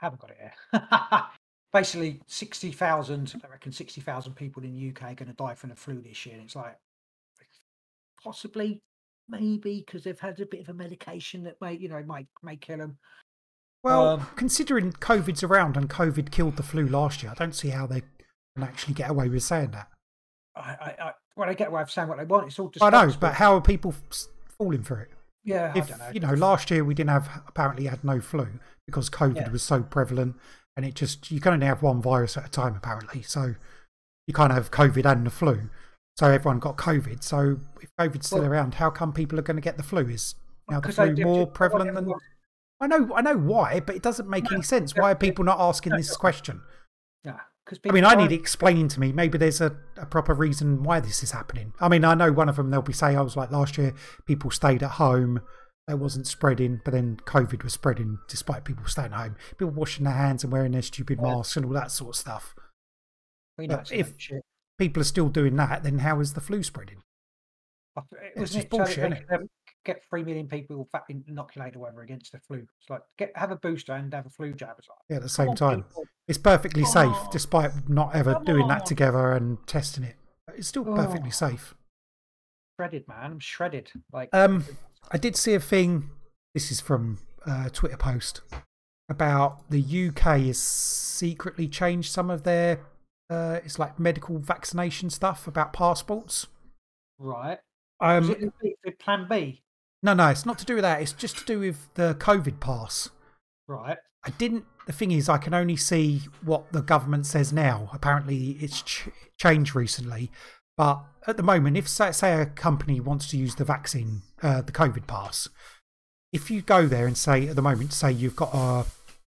I 0.02 0.06
haven't 0.06 0.22
got 0.22 0.32
it 0.32 0.38
here. 0.40 1.22
Basically, 1.74 2.22
sixty 2.28 2.72
thousand. 2.72 3.34
I 3.44 3.48
reckon 3.48 3.72
sixty 3.72 4.02
thousand 4.02 4.34
people 4.34 4.64
in 4.64 4.74
the 4.74 4.90
UK 4.90 5.12
are 5.12 5.16
going 5.16 5.30
to 5.30 5.36
die 5.36 5.56
from 5.56 5.70
the 5.70 5.76
flu 5.76 6.02
this 6.02 6.26
year. 6.26 6.36
And 6.36 6.46
it's 6.46 6.56
like 6.56 6.78
possibly, 8.24 8.82
maybe 9.30 9.84
because 9.86 10.04
they've 10.04 10.20
had 10.20 10.40
a 10.40 10.46
bit 10.46 10.62
of 10.62 10.70
a 10.70 10.74
medication 10.74 11.44
that 11.44 11.56
may, 11.62 11.74
you 11.76 11.90
know, 11.90 12.04
might 12.04 12.28
may 12.44 12.58
kill 12.58 12.78
them. 12.78 12.98
Well, 13.84 14.08
Um, 14.10 14.28
considering 14.36 14.92
COVID's 14.92 15.44
around 15.44 15.78
and 15.78 15.90
COVID 15.90 16.32
killed 16.32 16.58
the 16.58 16.64
flu 16.64 16.86
last 16.88 17.24
year, 17.24 17.32
I 17.32 17.36
don't 17.36 17.56
see 17.56 17.70
how 17.70 17.88
they 17.88 18.02
can 18.56 18.64
actually 18.64 18.94
get 18.94 19.10
away 19.10 19.30
with 19.30 19.44
saying 19.44 19.72
that. 19.72 19.88
I, 20.56 20.62
I, 20.62 20.96
I 21.08 21.14
well, 21.38 21.48
they 21.48 21.56
get 21.56 21.70
away 21.70 21.82
with 21.82 21.92
saying 21.92 22.10
what 22.10 22.18
they 22.18 22.26
want. 22.26 22.48
It's 22.48 22.60
all. 22.60 22.72
I 22.82 22.90
know, 22.90 23.14
but 23.20 23.36
how 23.36 23.56
are 23.56 23.62
people 23.62 23.94
falling 24.58 24.84
for 24.84 25.00
it? 25.00 25.10
yeah, 25.44 25.72
if 25.76 25.90
know. 25.90 26.10
you 26.14 26.20
know, 26.20 26.34
last 26.34 26.70
year 26.70 26.84
we 26.84 26.94
didn't 26.94 27.12
have 27.12 27.30
apparently 27.48 27.86
had 27.86 28.04
no 28.04 28.20
flu 28.20 28.48
because 28.86 29.10
COVID 29.10 29.36
Yeah. 29.36 29.50
was 29.50 29.64
so 29.64 29.82
prevalent, 29.82 30.36
and 30.76 30.86
it 30.86 30.96
just 30.96 31.32
you 31.32 31.40
can 31.40 31.54
only 31.54 31.66
have 31.66 31.82
one 31.82 32.02
virus 32.02 32.36
at 32.38 32.46
a 32.46 32.50
time 32.50 32.76
apparently. 32.76 33.22
So 33.22 33.56
you 34.28 34.34
can't 34.34 34.52
have 34.52 34.72
COVID 34.72 35.06
and 35.06 35.26
the 35.26 35.32
flu. 35.32 35.70
So 36.20 36.30
everyone 36.30 36.60
got 36.60 36.76
COVID. 36.76 37.24
So 37.24 37.62
if 37.82 37.90
COVID's 37.98 38.26
still 38.26 38.40
Well- 38.40 38.50
around, 38.52 38.74
how 38.74 38.90
come 38.90 39.14
people 39.14 39.40
are 39.40 39.42
going 39.42 39.56
to 39.56 39.62
get 39.62 39.78
the 39.78 39.84
flu? 39.84 40.06
Is 40.10 40.36
now 40.70 40.82
the 40.82 40.92
flu 40.92 41.16
more 41.16 41.48
prevalent 41.48 41.96
than? 41.96 42.12
I 42.82 42.88
know, 42.88 43.14
I 43.16 43.22
know 43.22 43.38
why, 43.38 43.80
but 43.80 43.96
it 43.96 44.04
doesn't 44.04 44.30
make 44.30 44.52
any 44.52 44.62
sense. 44.62 44.94
Why 44.94 45.12
are 45.14 45.16
people 45.16 45.46
not 45.46 45.62
asking 45.62 45.94
this 45.96 46.18
question? 46.18 46.62
Yeah, 47.24 47.40
because 47.66 47.80
I 47.90 47.94
mean, 47.94 48.04
I 48.04 48.16
need 48.16 48.34
it 48.34 48.36
explaining 48.36 48.90
to 48.90 49.00
me. 49.00 49.14
Maybe 49.14 49.38
there's 49.38 49.62
a, 49.62 49.78
a 49.96 50.06
proper 50.06 50.34
reason 50.34 50.84
why 50.84 51.00
this 51.00 51.24
is 51.24 51.32
happening. 51.32 51.72
I 51.80 51.88
mean, 51.88 52.04
I 52.04 52.16
know 52.16 52.34
one 52.34 52.50
of 52.50 52.58
them, 52.58 52.70
they'll 52.70 52.82
be 52.82 52.92
saying, 52.92 53.16
oh, 53.16 53.22
I 53.22 53.24
was 53.24 53.38
like 53.38 53.52
last 53.52 53.78
year, 53.78 53.94
people 54.26 54.52
stayed 54.52 54.84
at 54.84 54.92
home. 54.92 55.40
It 55.90 56.00
wasn't 56.00 56.28
spreading, 56.28 56.82
but 56.84 56.92
then 56.92 57.16
COVID 57.24 57.64
was 57.64 57.72
spreading 57.72 58.20
despite 58.28 58.66
people 58.66 58.86
staying 58.88 59.14
at 59.14 59.20
home. 59.20 59.36
People 59.52 59.70
washing 59.72 60.04
their 60.04 60.14
hands 60.16 60.44
and 60.44 60.52
wearing 60.52 60.74
their 60.74 60.82
stupid 60.82 61.22
masks 61.22 61.56
and 61.56 61.66
all 61.66 61.74
that 61.74 61.92
sort 61.92 62.10
of 62.10 62.20
stuff. 62.20 62.56
We 63.58 63.68
know 63.68 63.84
if- 63.90 64.16
shit. 64.18 64.44
People 64.80 65.02
are 65.02 65.06
still 65.06 65.30
doing 65.30 65.56
that, 65.58 65.84
then 65.84 66.00
how 66.00 66.20
is 66.22 66.34
the 66.34 66.42
flu 66.42 66.64
spreading? 66.64 67.04
It 67.98 68.04
It's 68.14 68.40
wasn't 68.40 68.54
just 68.54 68.66
it 68.66 68.70
bullshit, 68.70 68.96
they 68.98 69.16
innit? 69.18 69.28
could, 69.28 69.40
um, 69.42 69.50
Get 69.86 70.04
three 70.10 70.24
million 70.24 70.48
people 70.48 70.88
inoculated 71.28 71.78
or 71.78 71.80
whatever 71.80 72.02
against 72.02 72.32
the 72.34 72.40
flu. 72.40 72.66
It's 72.80 72.90
like 72.90 73.02
get 73.18 73.32
have 73.36 73.50
a 73.52 73.56
booster 73.56 73.94
and 73.94 74.14
have 74.14 74.26
a 74.26 74.30
flu 74.30 74.52
jab. 74.54 74.76
It's 74.78 74.88
like, 74.90 74.98
Yeah, 75.10 75.16
at 75.18 75.22
the 75.22 75.30
same 75.30 75.56
time. 75.56 75.84
people. 75.84 76.04
It's 76.28 76.38
perfectly 76.38 76.84
safe 76.86 77.08
Oh. 77.16 77.30
despite 77.32 77.88
not 77.90 78.14
ever 78.14 78.40
doing 78.46 78.68
that 78.68 78.86
together 78.86 79.32
and 79.32 79.66
testing 79.68 80.04
it. 80.04 80.16
It's 80.54 80.68
still 80.68 80.84
perfectly 80.86 81.30
Oh. 81.30 81.32
safe. 81.32 81.76
shredded, 82.78 83.08
man. 83.08 83.32
I'm 83.32 83.40
shredded. 83.40 83.92
Like 84.14 84.30
Um, 84.34 84.66
I 85.12 85.18
did 85.18 85.36
see 85.36 85.54
a 85.54 85.60
thing. 85.60 86.10
This 86.54 86.72
is 86.72 86.80
from 86.82 87.20
a 87.46 87.70
Twitter 87.70 87.98
post 87.98 88.42
about 89.10 89.70
the 89.70 89.82
UK 89.82 90.48
has 90.48 90.60
secretly 90.62 91.68
changed 91.68 92.12
some 92.12 92.30
of 92.30 92.44
their. 92.44 92.80
Uh, 93.30 93.60
it's 93.64 93.78
like 93.78 94.00
medical 94.00 94.40
vaccination 94.40 95.10
stuff 95.10 95.48
about 95.48 95.74
passports. 95.74 96.48
right. 97.20 97.60
Um, 98.02 98.24
Is 98.24 98.30
it 98.30 98.40
the 98.40 98.52
B- 98.64 98.76
the 98.86 98.92
Plan 98.92 99.28
B? 99.30 99.62
no, 100.02 100.14
no, 100.14 100.30
it's 100.30 100.46
not 100.46 100.58
to 100.60 100.66
do 100.66 100.76
with 100.76 100.84
that. 100.84 101.02
It's 101.02 101.12
just 101.12 101.38
to 101.40 101.46
do 101.46 101.60
with 101.60 101.94
the 101.96 102.16
COVID 102.18 102.60
pass. 102.62 103.10
Right. 103.68 103.98
I 104.26 104.30
didn't. 104.32 104.66
The 104.88 104.94
thing 104.94 105.12
is, 105.12 105.28
I 105.30 105.38
can 105.38 105.54
only 105.54 105.76
see 105.76 106.22
what 106.44 106.72
the 106.72 106.82
government 106.82 107.26
says 107.26 107.52
now. 107.54 107.90
Apparently, 107.94 108.52
it's 108.62 108.82
ch- 108.82 109.10
changed 109.38 109.76
recently. 109.76 110.32
But 110.78 111.04
at 111.28 111.36
the 111.36 111.44
moment, 111.44 111.76
if 111.76 111.88
say, 111.90 112.14
say 112.14 112.42
a 112.42 112.46
company 112.46 113.02
wants 113.02 113.30
to 113.32 113.38
use 113.38 113.56
the 113.56 113.66
vaccine, 113.66 114.22
uh, 114.42 114.62
the 114.62 114.72
COVID 114.72 115.06
pass, 115.06 115.50
if 116.32 116.50
you 116.50 116.62
go 116.62 116.88
there 116.88 117.06
and 117.06 117.18
say 117.18 117.50
at 117.50 117.56
the 117.58 117.62
moment, 117.62 117.92
say 117.92 118.12
you've 118.14 118.38
got 118.38 118.54
a, 118.54 118.86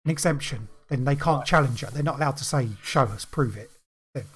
an 0.05 0.11
exemption, 0.11 0.69
then 0.89 1.05
they 1.05 1.17
can't 1.17 1.39
Right. 1.39 1.47
challenge 1.47 1.83
it. 1.83 1.91
They're 1.91 2.03
not 2.05 2.17
allowed 2.17 2.37
to 2.37 2.45
say, 2.45 2.69
"Show 2.83 3.03
us, 3.03 3.25
prove 3.25 3.57
it." 3.57 3.72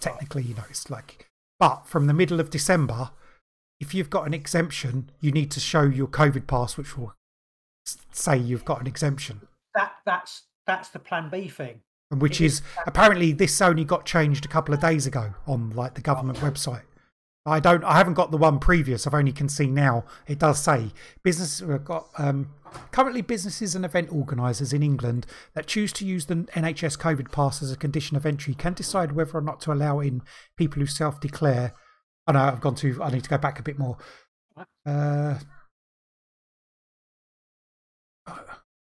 Technically, 0.01 0.43
you 0.43 0.55
know, 0.55 0.65
it's 0.69 0.91
like. 0.91 1.29
But 1.59 1.87
from 1.87 2.07
the 2.07 2.15
middle 2.15 2.41
of 2.41 2.51
December, 2.51 3.11
if 3.81 3.95
you've 3.95 4.11
got 4.11 4.27
an 4.27 4.35
exemption, 4.35 5.11
you 5.21 5.33
need 5.33 5.51
to 5.53 5.61
show 5.61 5.83
your 5.83 6.07
COVID 6.07 6.47
pass, 6.47 6.77
which 6.77 6.97
will 6.97 7.15
say 8.13 8.37
you've 8.37 8.65
got 8.65 8.81
an 8.81 8.87
exemption. 8.87 9.43
That 9.75 9.93
that's 10.05 10.45
that's 10.67 10.89
the 10.89 10.99
Plan 10.99 11.29
B 11.31 11.49
thing. 11.49 11.81
And 12.11 12.21
which 12.23 12.41
is 12.41 12.55
is- 12.55 12.63
apparently 12.87 13.33
this 13.33 13.61
only 13.61 13.85
got 13.85 14.07
changed 14.07 14.45
a 14.45 14.49
couple 14.49 14.75
of 14.75 14.81
days 14.81 15.07
ago 15.07 15.35
on 15.47 15.71
like 15.71 15.95
the 15.95 16.01
government 16.01 16.39
website. 16.39 16.83
I 17.47 17.61
don't. 17.61 17.85
I 17.85 17.97
haven't 17.97 18.15
got 18.15 18.33
the 18.33 18.37
one 18.37 18.59
previous. 18.59 19.07
I've 19.07 19.15
only 19.15 19.33
can 19.33 19.49
see 19.49 19.69
now. 19.69 20.05
It 20.27 20.41
does 20.41 20.61
say 20.61 20.91
business 21.23 21.61
have 21.61 21.85
got 21.85 22.09
um, 22.19 22.53
currently 22.91 23.23
businesses 23.23 23.77
and 23.77 23.85
event 23.85 24.13
organisers 24.13 24.73
in 24.73 24.83
England 24.83 25.27
that 25.55 25.69
choose 25.69 25.93
to 25.95 26.05
use 26.05 26.27
the 26.27 26.35
NHS 26.35 26.99
COVID 26.99 27.31
pass 27.31 27.63
as 27.63 27.71
a 27.71 27.77
condition 27.77 28.17
of 28.17 28.27
entry 28.27 28.53
can 28.55 28.73
decide 28.73 29.13
whether 29.13 29.39
or 29.39 29.41
not 29.41 29.61
to 29.61 29.73
allow 29.73 30.01
in 30.01 30.23
people 30.57 30.81
who 30.81 30.87
self-declare. 30.87 31.73
I 32.27 32.33
know 32.33 32.41
I've 32.41 32.61
gone 32.61 32.75
to. 32.77 33.01
I 33.01 33.11
need 33.11 33.23
to 33.23 33.31
go 33.31 33.39
back 33.39 33.61
a 33.61 33.63
bit 33.63 33.79
more. 33.79 33.97
Uh, 34.85 35.39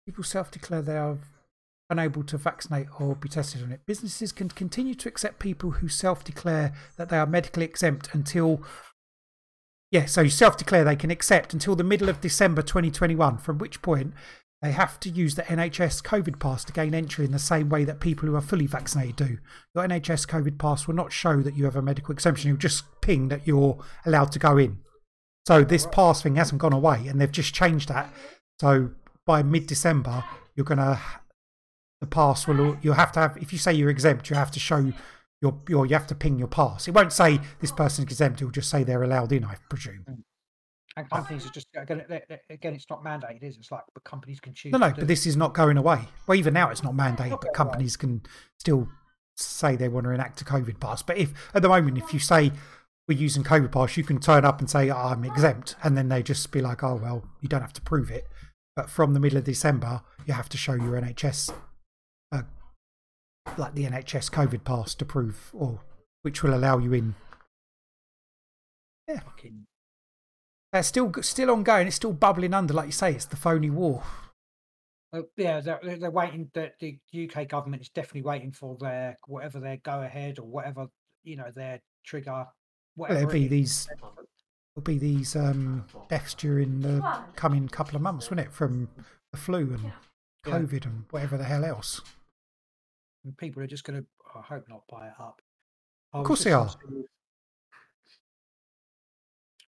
people 0.06 0.24
self-declare 0.24 0.80
they 0.80 0.96
are 0.96 1.18
unable 1.88 2.24
to 2.24 2.36
vaccinate 2.36 2.86
or 3.00 3.14
be 3.14 3.28
tested 3.28 3.62
on 3.62 3.72
it. 3.72 3.80
Businesses 3.86 4.32
can 4.32 4.48
continue 4.48 4.94
to 4.94 5.08
accept 5.08 5.38
people 5.38 5.72
who 5.72 5.88
self-declare 5.88 6.72
that 6.96 7.08
they 7.08 7.18
are 7.18 7.26
medically 7.26 7.64
exempt 7.64 8.08
until 8.12 8.62
yeah, 9.92 10.06
so 10.06 10.26
self-declare 10.26 10.84
they 10.84 10.96
can 10.96 11.12
accept 11.12 11.52
until 11.52 11.76
the 11.76 11.84
middle 11.84 12.08
of 12.08 12.20
December 12.20 12.60
2021, 12.60 13.38
from 13.38 13.58
which 13.58 13.82
point 13.82 14.14
they 14.60 14.72
have 14.72 14.98
to 15.00 15.08
use 15.08 15.36
the 15.36 15.42
NHS 15.42 16.02
COVID 16.02 16.40
pass 16.40 16.64
to 16.64 16.72
gain 16.72 16.94
entry 16.94 17.24
in 17.24 17.30
the 17.30 17.38
same 17.38 17.68
way 17.68 17.84
that 17.84 18.00
people 18.00 18.28
who 18.28 18.34
are 18.34 18.40
fully 18.40 18.66
vaccinated 18.66 19.16
do. 19.16 19.38
Your 19.74 19.86
NHS 19.86 20.26
COVID 20.26 20.58
pass 20.58 20.86
will 20.86 20.94
not 20.94 21.12
show 21.12 21.40
that 21.40 21.56
you 21.56 21.64
have 21.64 21.76
a 21.76 21.82
medical 21.82 22.12
exemption. 22.12 22.50
It'll 22.50 22.58
just 22.58 22.84
ping 23.00 23.28
that 23.28 23.46
you're 23.46 23.78
allowed 24.04 24.32
to 24.32 24.38
go 24.38 24.56
in. 24.56 24.78
So 25.46 25.62
this 25.62 25.86
pass 25.86 26.22
thing 26.22 26.34
hasn't 26.34 26.60
gone 26.60 26.72
away, 26.72 27.06
and 27.06 27.20
they've 27.20 27.30
just 27.30 27.54
changed 27.54 27.88
that. 27.88 28.12
So 28.60 28.90
by 29.24 29.44
mid-December, 29.44 30.24
you're 30.56 30.64
gonna 30.64 31.00
the 32.00 32.06
pass 32.06 32.46
will 32.46 32.76
you'll 32.82 32.94
have 32.94 33.12
to 33.12 33.20
have 33.20 33.36
if 33.38 33.52
you 33.52 33.58
say 33.58 33.72
you're 33.72 33.90
exempt, 33.90 34.30
you 34.30 34.36
have 34.36 34.50
to 34.52 34.60
show 34.60 34.92
your 35.40 35.60
your 35.68 35.86
you 35.86 35.94
have 35.94 36.06
to 36.08 36.14
ping 36.14 36.38
your 36.38 36.48
pass. 36.48 36.88
It 36.88 36.94
won't 36.94 37.12
say 37.12 37.40
this 37.60 37.72
person's 37.72 38.06
exempt. 38.06 38.40
It'll 38.40 38.50
just 38.50 38.70
say 38.70 38.84
they're 38.84 39.02
allowed 39.02 39.32
in. 39.32 39.44
I 39.44 39.56
presume. 39.68 40.04
Mm. 40.08 40.22
And 40.98 41.10
companies 41.10 41.44
are 41.44 41.50
just 41.50 41.66
again, 41.76 42.02
again, 42.48 42.74
it's 42.74 42.86
not 42.88 43.04
mandated, 43.04 43.42
is 43.42 43.56
it? 43.56 43.60
It's 43.60 43.70
like, 43.70 43.82
but 43.92 44.02
companies 44.04 44.40
can 44.40 44.54
choose. 44.54 44.72
No, 44.72 44.78
no, 44.78 44.92
but 44.96 45.06
this 45.06 45.26
is 45.26 45.36
not 45.36 45.52
going 45.52 45.76
away. 45.76 46.00
Well, 46.26 46.38
even 46.38 46.54
now 46.54 46.70
it's 46.70 46.82
not 46.82 46.94
mandated, 46.94 47.30
Not 47.30 47.42
but 47.42 47.52
going 47.52 47.66
away. 47.66 47.72
companies 47.72 47.96
can 47.98 48.22
still 48.58 48.88
say 49.36 49.76
they 49.76 49.90
want 49.90 50.04
to 50.04 50.10
enact 50.10 50.40
a 50.40 50.44
COVID 50.44 50.80
pass. 50.80 51.02
But 51.02 51.18
if 51.18 51.50
at 51.54 51.60
the 51.60 51.68
moment, 51.68 51.98
if 51.98 52.14
you 52.14 52.18
say 52.18 52.50
we're 53.06 53.18
using 53.18 53.44
COVID 53.44 53.72
pass, 53.72 53.98
you 53.98 54.04
can 54.04 54.18
turn 54.20 54.46
up 54.46 54.60
and 54.60 54.70
say 54.70 54.88
oh, 54.88 54.96
I'm 54.96 55.24
exempt, 55.24 55.76
and 55.84 55.98
then 55.98 56.08
they 56.08 56.22
just 56.22 56.50
be 56.50 56.62
like, 56.62 56.82
oh 56.82 56.94
well, 56.94 57.24
you 57.42 57.48
don't 57.48 57.60
have 57.60 57.74
to 57.74 57.82
prove 57.82 58.10
it. 58.10 58.26
But 58.74 58.88
from 58.88 59.12
the 59.12 59.20
middle 59.20 59.36
of 59.36 59.44
December, 59.44 60.00
you 60.26 60.32
have 60.32 60.48
to 60.48 60.56
show 60.56 60.74
your 60.74 60.98
NHS 60.98 61.52
like 63.56 63.74
the 63.74 63.84
NHS 63.84 64.30
COVID 64.30 64.64
pass 64.64 64.94
to 64.96 65.04
prove, 65.04 65.50
or 65.52 65.80
which 66.22 66.42
will 66.42 66.54
allow 66.54 66.78
you 66.78 66.92
in. 66.92 67.14
Fucking 69.08 69.66
It's 70.72 70.88
still 70.88 71.12
still 71.20 71.50
ongoing. 71.50 71.86
It's 71.86 71.96
still 71.96 72.12
bubbling 72.12 72.54
under, 72.54 72.74
like 72.74 72.86
you 72.86 72.92
say. 72.92 73.12
It's 73.12 73.24
the 73.24 73.36
phony 73.36 73.70
war. 73.70 74.02
Uh, 75.12 75.22
yeah, 75.36 75.60
they're, 75.60 75.80
they're 75.98 76.10
waiting. 76.10 76.50
The, 76.52 76.72
the 76.80 76.98
UK 77.30 77.48
government 77.48 77.82
is 77.82 77.88
definitely 77.88 78.22
waiting 78.22 78.52
for 78.52 78.76
their 78.80 79.16
whatever 79.26 79.60
their 79.60 79.76
go 79.76 80.02
ahead 80.02 80.38
or 80.38 80.46
whatever 80.46 80.86
you 81.22 81.36
know 81.36 81.50
their 81.54 81.80
trigger. 82.04 82.46
Well, 82.96 83.08
Whatever 83.10 83.20
it'll 83.20 83.32
be 83.32 83.48
these. 83.48 83.88
It'll 84.74 84.84
be 84.84 84.98
these 84.98 85.36
um, 85.36 85.86
deaths 86.08 86.34
during 86.34 86.80
the 86.80 87.00
coming 87.34 87.68
couple 87.68 87.96
of 87.96 88.02
months, 88.02 88.30
won't 88.30 88.40
it? 88.40 88.52
From 88.52 88.88
the 89.32 89.38
flu 89.38 89.72
and 89.72 89.84
Yeah. 89.84 89.90
COVID 90.44 90.84
and 90.84 91.04
whatever 91.10 91.38
the 91.38 91.44
hell 91.44 91.64
else. 91.64 92.02
And 93.26 93.36
people 93.36 93.60
are 93.62 93.66
just 93.66 93.82
going 93.84 94.00
to. 94.00 94.06
I 94.36 94.40
hope 94.40 94.64
not 94.68 94.84
buy 94.88 95.08
it 95.08 95.14
up. 95.20 95.42
I 96.14 96.18
Of 96.20 96.24
course 96.24 96.44
they 96.44 96.52
are. 96.52 96.68
to- 96.68 97.08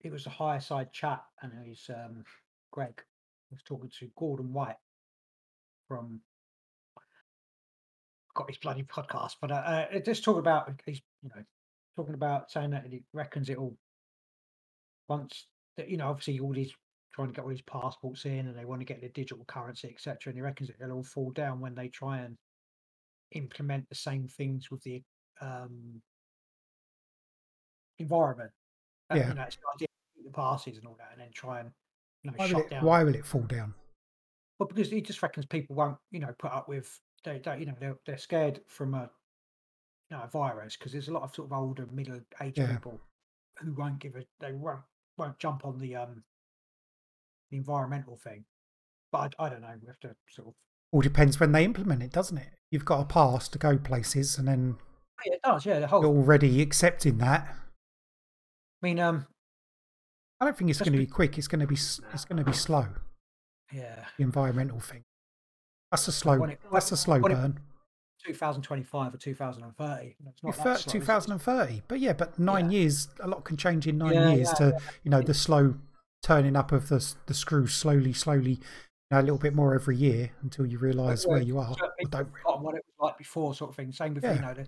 It 0.02 0.12
was 0.12 0.26
a 0.26 0.30
Higherside 0.30 0.92
Chat, 0.92 1.24
and 1.42 1.54
he's 1.66 1.90
um, 1.90 2.24
Greg 2.72 3.02
was 3.50 3.64
talking 3.64 3.90
to 4.00 4.12
Gordon 4.18 4.52
White 4.54 4.76
from. 5.88 6.20
Got 8.36 8.50
his 8.50 8.58
bloody 8.58 8.84
podcast, 8.84 9.38
but 9.42 9.52
uh, 9.52 9.88
uh, 9.96 10.00
just 10.06 10.24
talking 10.24 10.42
about 10.42 10.70
he's 10.86 11.02
you 11.24 11.30
know 11.36 11.42
talking 11.96 12.14
about 12.14 12.52
saying 12.52 12.72
that 12.72 12.86
he 12.88 13.02
reckons 13.14 13.50
it 13.50 13.58
all 13.58 13.76
once 15.08 15.48
that 15.78 15.90
you 15.90 15.98
know 15.98 16.08
obviously 16.10 16.40
all 16.40 16.54
these 16.54 16.72
trying 17.16 17.30
to 17.30 17.34
get 17.34 17.44
all 17.44 17.50
these 17.50 17.62
passports 17.64 18.26
in 18.26 18.48
and 18.48 18.56
they 18.56 18.66
want 18.66 18.80
to 18.80 18.86
get 18.86 19.02
the 19.02 19.10
digital 19.10 19.44
currency 19.46 19.88
etc 19.92 20.18
and 20.28 20.36
he 20.36 20.42
reckons 20.42 20.70
it'll 20.70 20.98
all 20.98 21.04
fall 21.04 21.32
down 21.32 21.60
when 21.60 21.74
they 21.74 21.88
try 21.88 22.20
and 22.20 22.38
implement 23.32 23.88
the 23.90 23.96
same 23.96 24.28
things 24.28 24.72
with 24.72 24.82
the 24.84 25.04
um 25.42 26.02
environment 28.00 28.52
Uh, 29.10 29.16
Yeah. 29.18 29.30
you 29.30 29.36
know 29.36 29.44
it's 29.44 29.58
the 29.58 29.68
idea 29.76 29.88
the 30.26 30.32
passes 30.32 30.78
and 30.78 30.88
all 30.88 30.96
that 30.98 31.10
and 31.14 31.22
then 31.22 31.32
try 31.32 31.60
and 31.62 31.72
you 32.24 32.32
know 32.32 32.38
Why 32.38 32.48
shut 32.48 32.62
it, 32.66 32.70
down 32.70 32.86
why 32.86 33.04
will 33.04 33.16
it 33.16 33.26
fall 33.26 33.42
down? 33.44 33.74
well, 34.60 34.68
because 34.68 34.90
he 34.90 35.02
just 35.02 35.22
reckons 35.22 35.46
people 35.46 35.76
won't, 35.76 35.98
you 36.12 36.20
know, 36.20 36.34
put 36.40 36.52
up 36.52 36.68
with 36.68 37.00
they 37.24 37.40
don't, 37.40 37.60
you 37.60 37.66
know, 37.66 37.76
they're 37.80 37.98
they're 38.06 38.18
scared 38.18 38.62
from 38.68 38.94
a, 38.94 39.10
you 40.10 40.18
know, 40.18 40.24
a 40.24 40.28
virus 40.28 40.78
because 40.78 40.92
there's 40.92 41.10
a 41.10 41.14
lot 41.14 41.24
of 41.24 41.34
sort 41.36 41.48
of 41.52 41.58
older, 41.58 41.86
middle 41.88 42.20
aged 42.42 42.58
Yeah. 42.58 42.78
people 42.78 43.00
who 43.60 43.74
won't 43.74 44.00
give 44.00 44.16
a 44.16 44.26
they 44.40 44.54
won't 44.54 44.82
won't 45.18 45.40
jump 45.40 45.66
on 45.66 45.78
the 45.80 45.96
um 45.96 46.24
the 47.50 47.58
environmental 47.58 48.18
thing. 48.18 48.46
But 49.12 49.36
I, 49.40 49.46
I 49.46 49.50
don't 49.50 49.62
know. 49.62 49.76
We 49.82 49.88
have 49.88 50.00
to 50.02 50.16
sort 50.30 50.50
of. 50.50 50.54
All 50.92 51.02
depends 51.02 51.40
when 51.40 51.52
they 51.52 51.64
implement 51.66 52.02
it, 52.04 52.12
doesn't 52.12 52.38
it? 52.38 52.48
You've 52.72 52.86
got 52.86 53.02
a 53.02 53.06
pass 53.06 53.48
to 53.50 53.58
go 53.58 53.78
places, 53.78 54.38
and 54.38 54.48
then 54.48 54.78
Yeah, 55.26 55.34
it 55.34 55.42
does. 55.44 55.66
Yeah, 55.66 55.80
the 55.80 55.88
whole. 55.88 56.02
you're 56.02 56.10
already 56.16 56.62
accepting 56.62 57.18
that. 57.20 57.48
I 57.50 58.86
mean, 58.86 59.00
um, 59.00 59.28
I 60.40 60.46
don't 60.46 60.56
think 60.58 60.70
it's 60.70 60.80
going 60.80 60.92
to 60.94 60.98
be- 61.00 61.06
be 61.06 61.12
quick. 61.12 61.38
It's 61.38 61.48
going 61.48 61.62
to 61.62 61.68
be 61.68 61.76
it's 61.76 62.26
going 62.26 62.38
to 62.38 62.44
be 62.44 62.54
slow. 62.54 62.88
yeah, 63.72 64.06
The 64.18 64.24
environmental 64.24 64.80
thing. 64.80 65.04
That's 65.92 66.08
a 66.08 66.12
slow. 66.12 66.44
It- 66.44 66.60
that's 66.72 66.92
a 66.92 66.98
slow 66.98 67.20
burn. 67.20 67.60
2025 68.26 69.14
or 69.14 69.18
2030. 69.18 70.16
It's 70.20 70.20
not 70.22 70.36
Two 70.38 70.48
that 70.58 70.64
slow, 70.64 70.72
is 70.74 70.86
it? 70.86 70.90
2030. 70.90 71.82
But 71.88 72.00
yeah, 72.00 72.14
but 72.14 72.38
nine 72.38 72.72
years. 72.72 73.08
A 73.22 73.28
lot 73.28 73.44
can 73.46 73.58
change 73.58 73.88
in 73.88 73.98
nine 73.98 74.14
Yeah, 74.14 74.30
years. 74.34 74.50
yeah, 74.60 74.72
to 74.72 74.80
you 75.04 75.12
know 75.12 75.22
the 75.22 75.34
slow 75.34 75.76
turning 76.24 76.56
up 76.56 76.72
of 76.72 76.90
the 76.90 77.14
the 77.28 77.34
screws 77.34 77.74
slowly, 77.74 78.12
slowly, 78.14 78.60
know, 79.12 79.20
a 79.20 79.22
little 79.22 79.38
bit 79.38 79.54
more 79.54 79.74
every 79.74 79.96
year 79.98 80.32
until 80.42 80.66
you 80.66 80.78
realise 80.78 81.26
where 81.26 81.42
you 81.42 81.60
are. 81.60 81.72
Or 81.72 82.10
don't 82.10 82.32
forgotten 82.32 82.64
what 82.64 82.76
it 82.76 82.86
was 82.88 83.08
like 83.10 83.18
before, 83.18 83.54
sort 83.54 83.70
of 83.70 83.76
thing. 83.76 83.92
Same 83.92 84.14
with 84.14 84.24
Yeah. 84.24 84.34
you 84.36 84.42
know 84.42 84.54
the 84.54 84.68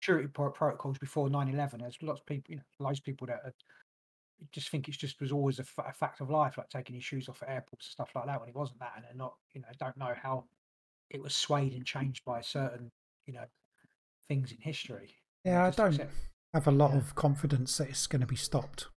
security 0.00 0.28
protocols 0.28 0.98
before 0.98 1.28
9/11. 1.28 1.80
There's 1.80 1.98
lots 2.02 2.20
of 2.20 2.26
people, 2.26 2.52
you 2.52 2.56
know, 2.56 2.62
loads 2.78 2.98
of 3.00 3.04
people 3.04 3.26
that 3.26 3.40
are, 3.44 3.54
just 4.52 4.70
think 4.70 4.88
it's 4.88 4.96
just 4.96 5.20
was 5.20 5.32
always 5.32 5.58
a, 5.58 5.64
fact 5.64 6.20
of 6.20 6.30
life, 6.30 6.56
like 6.56 6.68
taking 6.70 6.94
your 6.94 7.02
shoes 7.02 7.28
off 7.28 7.42
at 7.42 7.50
airports 7.50 7.86
and 7.86 7.92
stuff 7.92 8.10
like 8.14 8.26
that. 8.26 8.40
When 8.40 8.48
it 8.48 8.54
wasn't 8.54 8.78
that, 8.80 8.92
and 8.96 9.04
they're 9.04 9.14
not, 9.14 9.34
you 9.52 9.60
know, 9.60 9.68
don't 9.78 9.96
know 9.96 10.14
how 10.20 10.44
it 11.10 11.20
was 11.20 11.34
swayed 11.34 11.74
and 11.74 11.84
changed 11.84 12.24
by 12.24 12.40
certain, 12.40 12.90
you 13.26 13.34
know, 13.34 13.44
things 14.28 14.52
in 14.52 14.58
history. 14.58 15.16
Yeah, 15.44 15.64
I 15.66 15.70
don't 15.70 15.88
accept- 15.94 16.12
have 16.54 16.66
a 16.68 16.70
lot 16.70 16.92
Yeah. 16.92 16.98
of 16.98 17.14
confidence 17.16 17.76
that 17.78 17.88
it's 17.88 18.06
going 18.06 18.20
to 18.20 18.26
be 18.26 18.36
stopped. 18.36 18.88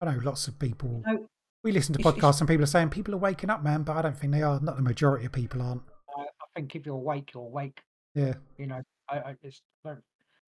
I 0.00 0.12
know 0.12 0.18
lots 0.22 0.46
of 0.48 0.58
people. 0.58 1.02
No, 1.06 1.28
We 1.64 1.72
listen 1.72 1.94
to 1.94 2.00
it's- 2.00 2.16
it's- 2.16 2.22
podcasts 2.22 2.40
and 2.40 2.48
people 2.48 2.62
are 2.62 2.66
saying 2.66 2.90
people 2.90 3.14
are 3.14 3.18
waking 3.18 3.50
up, 3.50 3.64
man, 3.64 3.82
but 3.82 3.96
I 3.96 4.02
don't 4.02 4.16
think 4.16 4.32
they 4.32 4.42
are. 4.42 4.60
Not 4.60 4.76
the 4.76 4.82
majority 4.82 5.26
of 5.26 5.32
people 5.32 5.60
aren't. 5.60 5.82
I, 6.16 6.22
I 6.22 6.46
think 6.54 6.76
if 6.76 6.86
you're 6.86 6.94
awake, 6.94 7.32
you're 7.34 7.42
awake. 7.44 7.82
Yeah, 8.14 8.34
you 8.58 8.68
know 8.68 8.80
i, 9.08 9.16
I 9.16 9.36
just 9.42 9.62
don't 9.84 10.00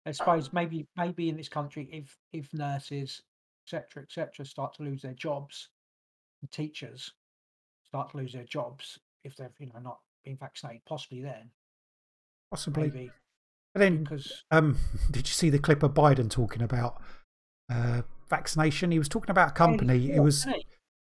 i 0.06 0.12
suppose 0.12 0.52
maybe 0.52 0.86
maybe 0.96 1.28
in 1.28 1.36
this 1.36 1.48
country 1.48 1.88
if 1.92 2.16
if 2.32 2.54
nurses 2.54 3.22
etc 3.66 4.04
etc 4.04 4.46
start 4.46 4.74
to 4.74 4.84
lose 4.84 5.02
their 5.02 5.14
jobs 5.14 5.70
teachers 6.52 7.12
start 7.84 8.10
to 8.12 8.18
lose 8.18 8.32
their 8.32 8.44
jobs 8.44 9.00
if 9.24 9.34
they've 9.36 9.50
you 9.58 9.66
know 9.66 9.80
not 9.80 9.98
been 10.24 10.36
vaccinated 10.36 10.82
possibly 10.86 11.20
then 11.20 11.50
possibly. 12.52 12.84
maybe 12.84 13.10
But 13.74 13.80
then, 13.80 14.04
because 14.04 14.44
um, 14.52 14.78
did 15.10 15.26
you 15.26 15.34
see 15.34 15.50
the 15.50 15.58
clip 15.58 15.82
of 15.82 15.92
Biden 15.92 16.30
talking 16.30 16.62
about 16.62 17.02
uh, 17.68 18.02
vaccination? 18.30 18.92
He 18.92 18.98
was 18.98 19.08
talking 19.08 19.30
about 19.30 19.48
a 19.48 19.52
company. 19.52 20.12
It 20.12 20.20
was 20.20 20.46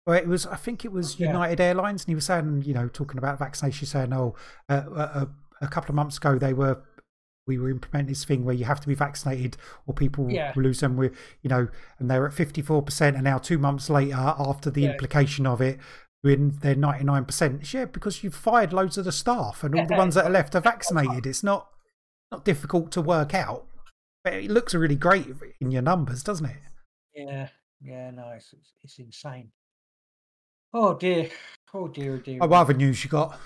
Well, 0.06 0.16
it 0.18 0.26
was. 0.28 0.46
I 0.46 0.56
think 0.56 0.84
it 0.84 0.92
was 0.92 1.18
Yeah. 1.18 1.28
United 1.28 1.60
Airlines, 1.60 2.02
and 2.02 2.08
he 2.08 2.14
was 2.14 2.26
saying, 2.26 2.62
you 2.66 2.74
know, 2.74 2.88
talking 2.88 3.18
about 3.18 3.38
vaccination, 3.38 3.86
saying, 3.86 4.12
"Oh, 4.12 4.34
uh, 4.68 4.82
a, 4.94 5.28
a 5.62 5.68
couple 5.68 5.90
of 5.90 5.94
months 5.94 6.18
ago, 6.18 6.38
they 6.38 6.52
were, 6.52 6.82
we 7.46 7.58
were 7.58 7.70
implementing 7.70 8.08
this 8.08 8.24
thing 8.24 8.44
where 8.44 8.54
you 8.54 8.66
have 8.66 8.80
to 8.80 8.88
be 8.88 8.94
vaccinated, 8.94 9.56
or 9.86 9.94
people 9.94 10.30
Yeah. 10.30 10.52
will 10.54 10.64
lose 10.64 10.80
them. 10.80 10.96
With, 10.96 11.16
you 11.42 11.48
know, 11.48 11.68
and 11.98 12.10
they're 12.10 12.26
at 12.26 12.34
fifty 12.34 12.60
four 12.60 12.82
percent, 12.82 13.16
and 13.16 13.24
now 13.24 13.38
two 13.38 13.58
months 13.58 13.88
later, 13.88 14.16
after 14.16 14.70
the 14.70 14.82
Yeah. 14.82 14.90
implication 14.92 15.46
of 15.46 15.62
it, 15.62 15.78
when 16.20 16.50
they're 16.60 16.74
ninety 16.74 17.04
nine 17.04 17.24
percent. 17.24 17.72
Yeah, 17.72 17.86
because 17.86 18.22
you've 18.22 18.34
fired 18.34 18.74
loads 18.74 18.98
of 18.98 19.06
the 19.06 19.12
staff, 19.12 19.64
and 19.64 19.74
all 19.74 19.86
the 19.86 19.96
ones 19.96 20.16
that 20.16 20.26
are 20.26 20.30
left 20.30 20.54
are 20.54 20.60
vaccinated. 20.72 21.24
It's 21.26 21.42
not 21.42 21.70
not 22.30 22.44
difficult 22.44 22.90
to 22.92 23.00
work 23.00 23.32
out, 23.32 23.66
but 24.22 24.34
it 24.34 24.50
looks 24.50 24.74
really 24.74 24.96
great 24.96 25.28
in 25.60 25.70
your 25.70 25.82
numbers, 25.82 26.22
doesn't 26.22 26.46
it? 26.46 26.60
yeah 27.14 27.48
yeah 27.80 28.10
no 28.10 28.30
it's, 28.30 28.52
it's, 28.52 28.72
it's 28.82 28.98
insane 28.98 29.52
oh 30.74 30.94
dear 30.94 31.30
oh 31.72 31.88
dear 31.88 32.14
oh 32.14 32.18
dear 32.18 32.38
Oh, 32.42 32.46
what 32.46 32.60
other 32.60 32.74
news 32.74 33.02
you 33.04 33.10
got? 33.10 33.38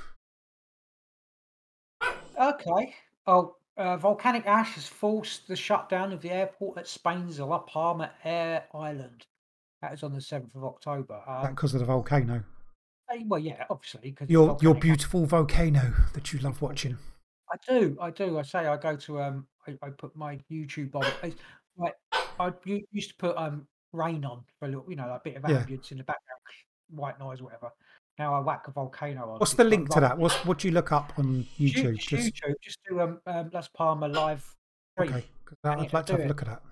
Okay. 2.41 2.95
Oh, 3.27 3.57
uh, 3.77 3.97
volcanic 3.97 4.47
ash 4.47 4.75
has 4.75 4.87
forced 4.87 5.49
the 5.49 5.57
shutdown 5.57 6.13
of 6.13 6.21
the 6.23 6.31
airport 6.31 6.79
at 6.79 6.87
Spain's 6.89 7.39
La 7.41 7.59
Palma 7.59 8.11
Air 8.25 8.65
Island. 8.75 9.27
That 9.83 9.93
is 9.93 10.03
on 10.03 10.13
the 10.13 10.21
seventh 10.21 10.55
of 10.55 10.65
October. 10.65 11.21
That 11.27 11.45
Um, 11.49 11.55
because 11.55 11.75
of 11.75 11.81
the 11.81 11.87
volcano. 11.87 12.45
eh, 13.11 13.23
well, 13.27 13.41
yeah, 13.41 13.65
obviously, 13.71 14.11
because 14.11 14.31
Your 14.31 14.57
your 14.61 14.75
beautiful 14.75 15.27
volcano 15.27 15.95
that 16.15 16.33
you 16.33 16.39
love 16.41 16.61
watching. 16.63 16.97
I 17.53 17.57
do, 17.69 17.97
I 18.01 18.11
do. 18.11 18.39
I 18.39 18.43
say 18.43 18.67
I 18.67 18.77
go 18.77 18.97
to 18.97 19.23
um, 19.23 19.47
I, 19.67 19.77
I 19.83 19.91
put 19.91 20.15
my 20.17 20.39
YouTube 20.51 20.95
on. 20.95 21.05
It's, 21.23 21.37
like 21.77 21.97
I 22.39 22.53
u- 22.65 22.87
used 22.93 23.11
to 23.11 23.17
put 23.17 23.37
um 23.37 23.67
rain 23.93 24.25
on 24.25 24.45
for 24.59 24.67
a 24.67 24.69
little, 24.69 24.85
you 24.89 24.97
know, 24.97 25.09
a 25.09 25.21
bit 25.25 25.37
of 25.37 25.45
Yeah. 25.49 25.63
ambience 25.65 25.91
in 25.93 25.99
the 25.99 26.05
background, 26.05 26.28
white 26.91 27.19
noise, 27.19 27.41
whatever. 27.43 27.71
Now 28.19 28.35
I 28.35 28.41
whack 28.41 28.65
a 28.67 28.73
volcano 28.73 29.31
on. 29.31 29.39
What's 29.39 29.55
the 29.55 29.65
like 29.65 29.71
link 29.71 29.89
to 29.91 30.01
that? 30.01 30.19
What's 30.19 30.35
what 30.45 30.59
do 30.59 30.69
you 30.69 30.75
look 30.75 30.91
up 30.93 31.13
on 31.19 31.47
Ju- 31.57 31.67
YouTube? 31.95 31.99
just 31.99 32.35
YouTube, 32.35 32.55
just 32.63 32.79
do 32.89 33.01
um, 33.01 33.21
um 33.27 33.51
Las 33.53 33.69
Palma 33.69 34.09
live. 34.09 34.45
stream. 34.97 35.11
okay. 35.15 35.27
and 35.65 35.81
I'd 35.83 35.93
like 35.93 36.07
to 36.07 36.13
have 36.15 36.23
a 36.25 36.29
look 36.29 36.43
at 36.43 36.49
that. 36.49 36.63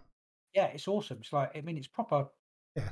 yeah, 0.55 0.67
it's 0.67 0.89
awesome. 0.89 1.19
It's 1.21 1.33
like 1.33 1.53
I 1.57 1.61
mean, 1.61 1.77
it's 1.77 1.87
proper. 1.87 2.27
Yeah. 2.75 2.89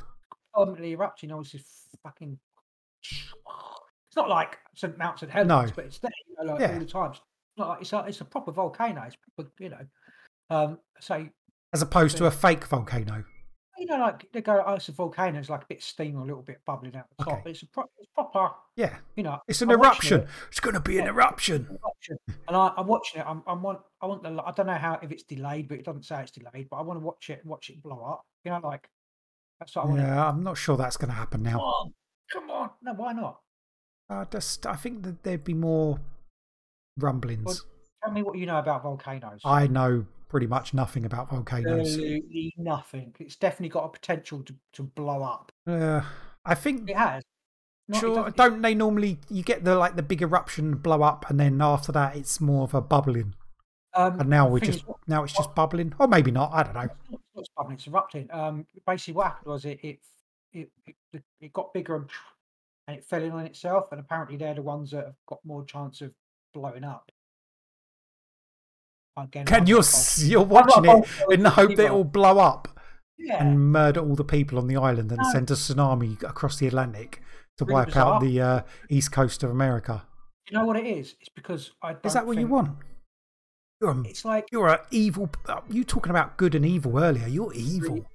Permanently 0.54 0.92
erupting. 0.92 1.30
You 1.30 1.36
know, 1.36 1.40
it's 1.40 1.54
fucking. 2.02 2.38
It's 4.08 4.16
not 4.16 4.28
like 4.28 4.58
St. 4.76 4.96
Mount 4.96 5.18
St. 5.18 5.32
Helens, 5.32 5.48
No. 5.48 5.66
but 5.74 5.86
it's 5.86 5.98
there. 5.98 6.10
You 6.28 6.36
know, 6.46 6.52
like 6.52 6.60
Yeah. 6.60 6.72
all 6.74 6.78
the 6.78 6.84
time. 6.84 7.10
It's 7.10 7.20
not 7.58 7.68
like 7.70 7.80
it's 7.80 7.92
a 7.92 7.98
it's 8.06 8.20
a 8.20 8.24
proper 8.24 8.52
volcano. 8.52 9.02
It's 9.02 9.16
proper, 9.36 9.50
you 9.58 9.70
know. 9.70 9.86
Um. 10.50 10.78
So 11.00 11.26
As 11.72 11.82
opposed 11.82 12.16
to 12.18 12.26
a 12.26 12.30
fake 12.30 12.64
volcano. 12.64 13.24
You 13.78 13.86
know, 13.86 13.98
like 13.98 14.30
they 14.32 14.40
go, 14.40 14.62
oh, 14.66 14.74
it's 14.74 14.88
a 14.88 14.92
volcano. 14.92 15.38
It's 15.38 15.50
like 15.50 15.62
a 15.62 15.66
bit 15.66 15.78
of 15.78 15.84
steam 15.84 16.16
or 16.16 16.22
a 16.22 16.26
little 16.26 16.42
bit 16.42 16.60
bubbling 16.66 16.94
out 16.96 17.06
the 17.16 17.24
top. 17.24 17.40
Okay. 17.40 17.50
It's 17.50 17.62
a 17.62 17.66
pro- 17.66 17.84
it's 17.98 18.10
proper. 18.14 18.54
Yeah, 18.76 18.96
You 19.16 19.22
know, 19.24 19.40
it's 19.48 19.62
an 19.62 19.70
I'm 19.70 19.78
eruption. 19.80 20.20
it. 20.22 20.28
It's 20.48 20.60
going 20.60 20.74
to 20.74 20.80
be 20.80 20.98
an 20.98 21.06
eruption. 21.06 21.78
And 22.48 22.56
I, 22.56 22.72
I'm 22.76 22.86
watching 22.86 23.20
it. 23.20 23.26
I'm, 23.26 23.42
I'm 23.46 23.62
want, 23.62 23.80
I 24.00 24.06
want 24.06 24.22
the. 24.22 24.42
I 24.44 24.52
don't 24.52 24.66
know 24.66 24.74
how 24.74 24.98
if 25.02 25.10
it's 25.10 25.22
delayed, 25.24 25.68
but 25.68 25.78
it 25.78 25.84
doesn't 25.84 26.04
say 26.04 26.22
it's 26.22 26.30
delayed. 26.32 26.68
But 26.70 26.76
I 26.76 26.82
want 26.82 27.00
to 27.00 27.04
watch 27.04 27.30
it, 27.30 27.40
watch 27.44 27.70
it 27.70 27.82
blow 27.82 28.02
up. 28.04 28.22
You 28.44 28.52
know, 28.52 28.60
like 28.62 28.88
that's 29.60 29.74
what 29.76 29.82
I 29.82 29.88
want. 29.88 30.00
to 30.00 30.06
Yeah, 30.06 30.28
I'm 30.28 30.42
not 30.42 30.56
sure 30.58 30.76
that's 30.76 30.96
going 30.96 31.10
to 31.10 31.16
happen 31.16 31.42
now. 31.42 31.52
Come 31.52 31.60
on, 31.60 31.92
come 32.32 32.50
on. 32.50 32.70
No, 32.82 32.92
why 32.94 33.12
not? 33.12 33.40
I 34.08 34.24
just 34.24 34.66
I 34.66 34.76
think 34.76 35.02
that 35.04 35.22
there'd 35.22 35.44
be 35.44 35.54
more 35.54 35.98
rumblings. 36.98 37.64
Tell 38.04 38.12
me 38.12 38.22
what 38.22 38.36
you 38.36 38.46
know 38.46 38.58
about 38.58 38.82
volcanoes. 38.82 39.40
I 39.44 39.66
know 39.66 40.04
pretty 40.28 40.46
much 40.46 40.74
nothing 40.74 41.04
about 41.04 41.30
volcanoes. 41.30 41.88
Absolutely 41.88 42.52
nothing. 42.56 43.14
It's 43.18 43.36
definitely 43.36 43.68
got 43.68 43.84
a 43.84 43.88
potential 43.88 44.42
to, 44.42 44.54
to 44.74 44.82
blow 44.82 45.22
up. 45.22 45.52
Uh, 45.66 46.02
I 46.44 46.54
think 46.54 46.90
It 46.90 46.96
has. 46.96 47.22
Not, 47.86 48.00
sure. 48.00 48.14
doesn't- 48.16 48.36
Don't 48.36 48.62
they 48.62 48.74
normally 48.74 49.18
you 49.28 49.42
get 49.42 49.62
the 49.64 49.74
like 49.76 49.94
the 49.96 50.02
big 50.02 50.22
eruption 50.22 50.76
blow 50.76 51.02
up 51.02 51.28
and 51.28 51.38
then 51.38 51.60
after 51.60 51.92
that 51.92 52.16
it's 52.16 52.40
more 52.40 52.64
of 52.64 52.72
a 52.74 52.80
bubbling. 52.80 53.34
Um, 53.94 54.18
And 54.20 54.28
now 54.30 54.48
we 54.48 54.60
just 54.60 54.88
what- 54.88 54.98
now 55.06 55.22
it's 55.22 55.34
just 55.34 55.54
bubbling, 55.54 55.92
or 55.98 56.08
maybe 56.08 56.30
not. 56.30 56.50
I 56.52 56.62
don't 56.64 56.74
know. 56.74 56.88
it's 57.12 57.22
it's 57.36 57.48
bubbling, 57.56 57.76
it's 57.76 57.86
erupting. 57.86 58.28
Um, 58.32 58.66
basically, 58.86 59.14
what 59.14 59.26
happened 59.26 59.46
was 59.52 59.64
it 59.66 59.78
it 59.82 59.98
it, 60.52 60.70
it, 61.12 61.22
it 61.40 61.52
got 61.52 61.72
bigger 61.74 61.96
and, 61.96 62.10
and 62.88 62.96
it 62.96 63.04
fell 63.04 63.22
in 63.22 63.32
on 63.32 63.44
itself, 63.46 63.88
and 63.92 64.00
apparently 64.00 64.36
they're 64.36 64.54
the 64.54 64.62
ones 64.62 64.90
that 64.92 65.04
have 65.04 65.14
got 65.26 65.38
more 65.44 65.64
chance 65.64 66.00
of 66.00 66.12
blowing 66.54 66.84
up. 66.84 67.10
Again, 69.16 69.46
Can 69.46 69.66
you're 69.66 69.78
not 69.78 69.84
s- 69.86 70.18
bold- 70.18 70.30
you're 70.30 70.42
watching 70.42 70.84
it 70.86 71.08
in 71.30 71.42
the 71.44 71.50
hope 71.50 71.76
that 71.76 71.86
it 71.86 71.92
will 71.92 72.02
blow 72.04 72.38
up 72.38 72.68
Yeah, 73.16 73.44
and 73.44 73.70
murder 73.72 74.00
all 74.00 74.16
the 74.16 74.24
people 74.24 74.58
on 74.58 74.66
the 74.66 74.76
island 74.76 75.12
and 75.12 75.20
No. 75.22 75.30
send 75.32 75.50
a 75.50 75.54
tsunami 75.54 76.20
across 76.24 76.58
the 76.58 76.66
Atlantic 76.66 77.22
to 77.58 77.64
Really 77.64 77.74
wipe 77.74 77.96
out 77.96 78.20
the 78.20 78.40
uh, 78.40 78.60
east 78.88 79.12
coast 79.12 79.42
of 79.44 79.50
America? 79.50 80.04
you 80.50 80.58
know 80.58 80.64
what 80.66 80.76
it 80.76 80.84
is? 80.86 81.14
It's 81.20 81.28
because 81.30 81.70
I. 81.80 81.92
Don't 81.92 82.04
Is 82.06 82.12
that 82.14 82.26
what 82.26 82.36
you 82.36 82.48
want? 82.48 82.76
You're 83.80 83.92
a, 83.92 84.00
It's 84.02 84.24
like 84.24 84.46
you're 84.52 84.68
an 84.68 84.80
evil. 84.90 85.30
uh, 85.46 85.60
You 85.70 85.84
talking 85.84 86.10
about 86.10 86.36
good 86.36 86.54
and 86.54 86.66
evil 86.66 86.98
earlier? 86.98 87.26
You're 87.28 87.52
evil. 87.54 88.06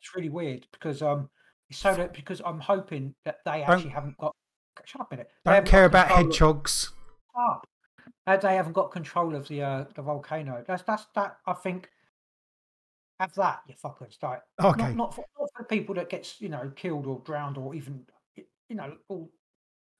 it's 0.00 0.14
really 0.16 0.28
weird 0.30 0.66
because 0.72 1.02
um, 1.02 1.28
it's 1.68 1.78
so 1.78 1.94
that 1.94 2.12
because 2.14 2.40
I'm 2.44 2.60
hoping 2.60 3.14
that 3.24 3.38
they 3.44 3.62
actually 3.62 3.90
haven't 3.90 4.16
got. 4.18 4.32
Shut 4.84 5.00
up 5.02 5.12
a 5.12 5.16
minute. 5.16 5.30
They 5.44 5.52
Don't 5.52 5.66
care 5.66 5.84
about 5.84 6.08
hedgehogs. 6.08 6.92
up. 7.38 7.66
Uh, 8.26 8.36
they 8.36 8.56
haven't 8.56 8.72
got 8.72 8.90
control 8.90 9.34
of 9.34 9.46
the 9.48 9.62
uh, 9.62 9.84
the 9.94 10.02
volcano. 10.02 10.64
That's 10.66 10.82
that's 10.82 11.06
that. 11.14 11.38
I 11.46 11.52
think 11.52 11.88
have 13.20 13.34
that, 13.34 13.60
you 13.68 13.74
fuckers. 13.82 14.16
Like, 14.22 14.42
Okay. 14.62 14.80
not 14.88 14.96
not 14.96 15.14
for, 15.14 15.24
not 15.38 15.48
for 15.56 15.64
people 15.64 15.94
that 15.94 16.08
gets 16.10 16.40
you 16.40 16.48
know 16.48 16.70
killed 16.76 17.06
or 17.06 17.20
drowned 17.24 17.56
or 17.56 17.74
even 17.74 18.04
you 18.36 18.76
know. 18.76 18.96
All, 19.08 19.30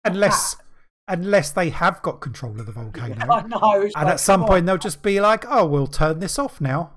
Unless 0.05 0.57
unless 1.09 1.53
they 1.53 1.70
have 1.70 2.03
got 2.03 2.20
control 2.20 2.59
of 2.61 2.66
the 2.66 2.72
volcano. 2.81 3.14
I 3.31 3.43
know. 3.43 3.83
And 3.83 3.93
like, 3.95 4.07
at 4.07 4.20
some 4.20 4.41
come 4.41 4.43
on, 4.43 4.49
point 4.49 4.66
they'll 4.66 4.77
just 4.79 5.03
be 5.03 5.20
like, 5.20 5.45
"Oh, 5.49 5.66
we'll 5.66 5.87
turn 5.87 6.18
this 6.20 6.39
off 6.39 6.61
now." 6.61 6.93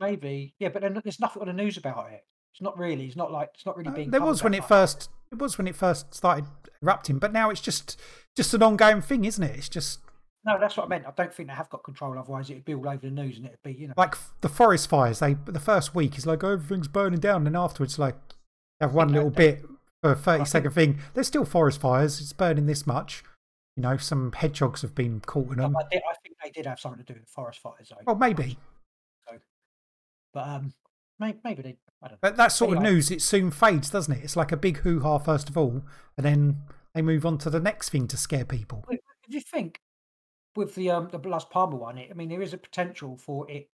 maybe 0.00 0.52
yeah, 0.58 0.68
but 0.68 0.82
then 0.82 1.00
there's 1.04 1.20
nothing 1.20 1.40
on 1.40 1.46
the 1.46 1.54
news 1.54 1.76
about 1.76 2.10
it. 2.12 2.24
It's 2.52 2.60
not 2.60 2.76
really. 2.78 3.06
It's 3.06 3.16
not 3.16 3.30
like 3.32 3.50
it's 3.54 3.64
not 3.64 3.76
really 3.76 3.90
Uh, 3.90 3.94
being. 3.94 4.10
there 4.10 4.20
was 4.20 4.42
when 4.42 4.52
that 4.52 4.58
it 4.58 4.64
first. 4.64 5.08
It 5.30 5.38
was 5.38 5.56
when 5.58 5.66
it 5.66 5.76
first 5.76 6.12
started 6.14 6.46
erupting, 6.82 7.18
but 7.18 7.32
now 7.32 7.50
it's 7.50 7.60
just 7.60 8.00
just 8.36 8.52
an 8.54 8.62
ongoing 8.62 9.00
thing, 9.02 9.24
isn't 9.24 9.42
it? 9.42 9.56
It's 9.56 9.68
just 9.68 10.00
No, 10.46 10.58
that's 10.60 10.76
what 10.76 10.86
I 10.86 10.88
meant. 10.88 11.06
I 11.06 11.12
don't 11.16 11.32
think 11.32 11.48
they 11.48 11.54
have 11.54 11.70
got 11.70 11.82
control. 11.82 12.18
Otherwise, 12.18 12.50
it'd 12.50 12.64
be 12.64 12.74
all 12.74 12.88
over 12.88 12.98
the 12.98 13.10
news 13.10 13.38
and 13.38 13.46
it'd 13.46 13.62
be 13.62 13.72
you 13.72 13.88
know. 13.88 13.94
like 13.96 14.14
the 14.42 14.48
forest 14.48 14.88
fires. 14.88 15.20
They 15.20 15.34
the 15.46 15.60
first 15.60 15.94
week 15.94 16.18
is 16.18 16.26
like 16.26 16.44
oh, 16.44 16.52
everything's 16.52 16.88
burning 16.88 17.20
down, 17.20 17.46
and 17.46 17.56
afterwards 17.56 17.98
like 17.98 18.16
have 18.80 18.94
one 18.94 19.08
little 19.12 19.30
bit 19.30 19.64
for 20.02 20.12
a 20.12 20.16
thirty 20.16 20.44
second 20.44 20.72
thing. 20.72 20.98
There's 21.14 21.28
still 21.28 21.46
forest 21.46 21.80
fires. 21.80 22.20
It's 22.20 22.34
burning 22.34 22.66
this 22.66 22.86
much. 22.86 23.24
You 23.76 23.82
know, 23.82 23.96
some 23.96 24.32
hedgehogs 24.32 24.82
have 24.82 24.94
been 24.94 25.20
caught 25.20 25.50
in 25.50 25.58
them. 25.58 25.76
I, 25.76 25.82
did, 25.90 26.02
I 26.08 26.14
think 26.22 26.36
they 26.44 26.50
did 26.50 26.66
have 26.66 26.78
something 26.78 27.04
to 27.04 27.12
do 27.12 27.18
with 27.18 27.28
forest 27.28 27.58
fires, 27.58 27.90
though. 27.90 27.96
Well, 28.06 28.14
maybe, 28.14 28.56
But 30.32 30.46
um, 30.46 30.74
maybe, 31.18 31.38
maybe 31.42 31.62
they. 31.62 31.76
I 32.00 32.08
don't 32.08 32.12
know. 32.12 32.18
but 32.20 32.36
that 32.36 32.52
sort 32.52 32.76
of 32.76 32.82
news 32.82 33.10
it 33.10 33.22
soon 33.22 33.50
fades, 33.50 33.90
doesn't 33.90 34.14
it? 34.14 34.22
It's 34.22 34.36
like 34.36 34.52
a 34.52 34.56
big 34.56 34.78
hoo 34.78 35.00
ha 35.00 35.18
first 35.18 35.48
of 35.48 35.56
all, 35.56 35.82
and 36.16 36.26
then 36.26 36.58
they 36.94 37.02
move 37.02 37.24
on 37.24 37.38
to 37.38 37.50
the 37.50 37.60
next 37.60 37.88
thing 37.88 38.06
to 38.08 38.16
scare 38.16 38.44
people. 38.44 38.84
If 38.90 39.00
you 39.26 39.40
think 39.40 39.80
with 40.56 40.74
the 40.74 40.90
um 40.90 41.08
the 41.10 41.18
Las 41.18 41.44
Palma 41.44 41.76
one, 41.76 41.98
it, 41.98 42.10
I 42.10 42.14
mean, 42.14 42.28
there 42.28 42.42
is 42.42 42.52
a 42.52 42.58
potential 42.58 43.16
for 43.16 43.50
it 43.50 43.68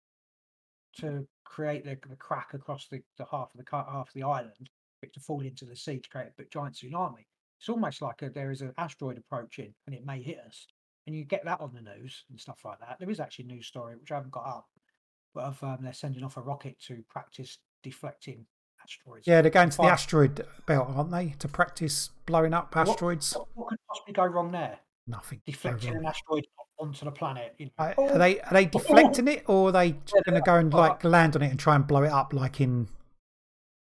to 0.98 1.26
create 1.44 1.84
the, 1.84 1.98
the 2.08 2.16
crack 2.16 2.54
across 2.54 2.88
the, 2.88 3.02
the 3.16 3.24
half 3.30 3.50
of 3.54 3.64
the 3.64 3.70
half 3.70 4.08
of 4.08 4.14
the 4.14 4.22
island, 4.22 4.70
for 5.00 5.06
it 5.06 5.14
to 5.14 5.20
fall 5.20 5.40
into 5.40 5.64
the 5.64 5.76
sea 5.76 5.98
to 5.98 6.08
create 6.08 6.28
a 6.38 6.44
giant 6.44 6.74
tsunami. 6.74 7.26
It's 7.60 7.68
almost 7.68 8.02
like 8.02 8.22
a, 8.22 8.30
there 8.30 8.50
is 8.50 8.60
an 8.60 8.72
asteroid 8.78 9.18
approaching 9.18 9.74
and 9.86 9.94
it 9.94 10.06
may 10.06 10.22
hit 10.22 10.40
us, 10.46 10.66
and 11.06 11.16
you 11.16 11.24
get 11.24 11.44
that 11.44 11.60
on 11.60 11.72
the 11.74 11.80
news 11.80 12.24
and 12.30 12.40
stuff 12.40 12.60
like 12.64 12.78
that. 12.80 12.96
There 13.00 13.10
is 13.10 13.20
actually 13.20 13.46
a 13.46 13.48
news 13.48 13.66
story 13.66 13.96
which 13.96 14.12
I 14.12 14.16
haven't 14.16 14.32
got 14.32 14.46
up, 14.46 14.66
but 15.34 15.44
of 15.44 15.62
um, 15.62 15.78
they're 15.80 15.92
sending 15.92 16.22
off 16.22 16.36
a 16.36 16.40
rocket 16.40 16.78
to 16.86 17.02
practice 17.08 17.58
deflecting 17.82 18.46
asteroids. 18.82 19.26
Yeah, 19.26 19.42
they're 19.42 19.50
going 19.50 19.70
to 19.70 19.76
the 19.76 19.82
Fine. 19.82 19.92
asteroid 19.92 20.46
belt, 20.66 20.88
aren't 20.90 21.10
they, 21.10 21.34
to 21.38 21.48
practice 21.48 22.10
blowing 22.26 22.54
up 22.54 22.76
asteroids? 22.76 23.34
What, 23.34 23.48
what 23.54 23.68
could 23.70 23.78
possibly 23.88 24.14
go 24.14 24.26
wrong 24.26 24.52
there? 24.52 24.78
Nothing. 25.06 25.40
Deflecting 25.46 25.96
an 25.96 26.04
asteroid 26.04 26.46
onto 26.78 27.04
the 27.04 27.10
planet. 27.10 27.54
You 27.58 27.66
know? 27.66 27.72
Are 27.78 27.94
are 27.98 28.18
they 28.18 28.40
are 28.40 28.52
they 28.52 28.66
deflecting 28.66 29.28
it, 29.28 29.44
or 29.46 29.68
are 29.68 29.72
they 29.72 29.86
Yeah, 29.86 30.20
going 30.24 30.34
to 30.34 30.40
go 30.40 30.54
and 30.56 30.72
are. 30.74 30.88
like 30.88 31.04
land 31.04 31.36
on 31.36 31.42
it 31.42 31.50
and 31.50 31.58
try 31.58 31.74
and 31.74 31.86
blow 31.86 32.02
it 32.04 32.12
up, 32.12 32.32
like 32.32 32.60
in 32.60 32.88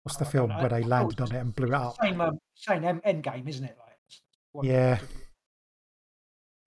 what's 0.02 0.16
the 0.18 0.26
I 0.26 0.30
film 0.30 0.50
know. 0.50 0.58
where 0.58 0.68
they 0.68 0.82
landed 0.82 1.20
on 1.20 1.32
it 1.34 1.38
and 1.38 1.54
blew 1.54 1.68
it 1.68 1.74
up? 1.74 1.96
Same, 2.02 2.20
um, 2.20 2.38
same 2.54 2.84
end, 2.84 3.00
end 3.04 3.22
game, 3.22 3.46
isn't 3.48 3.64
it? 3.64 3.76
Like, 3.78 3.96
it's 4.08 4.20
what 4.52 4.62
we 4.64 4.70
Yeah. 4.72 4.98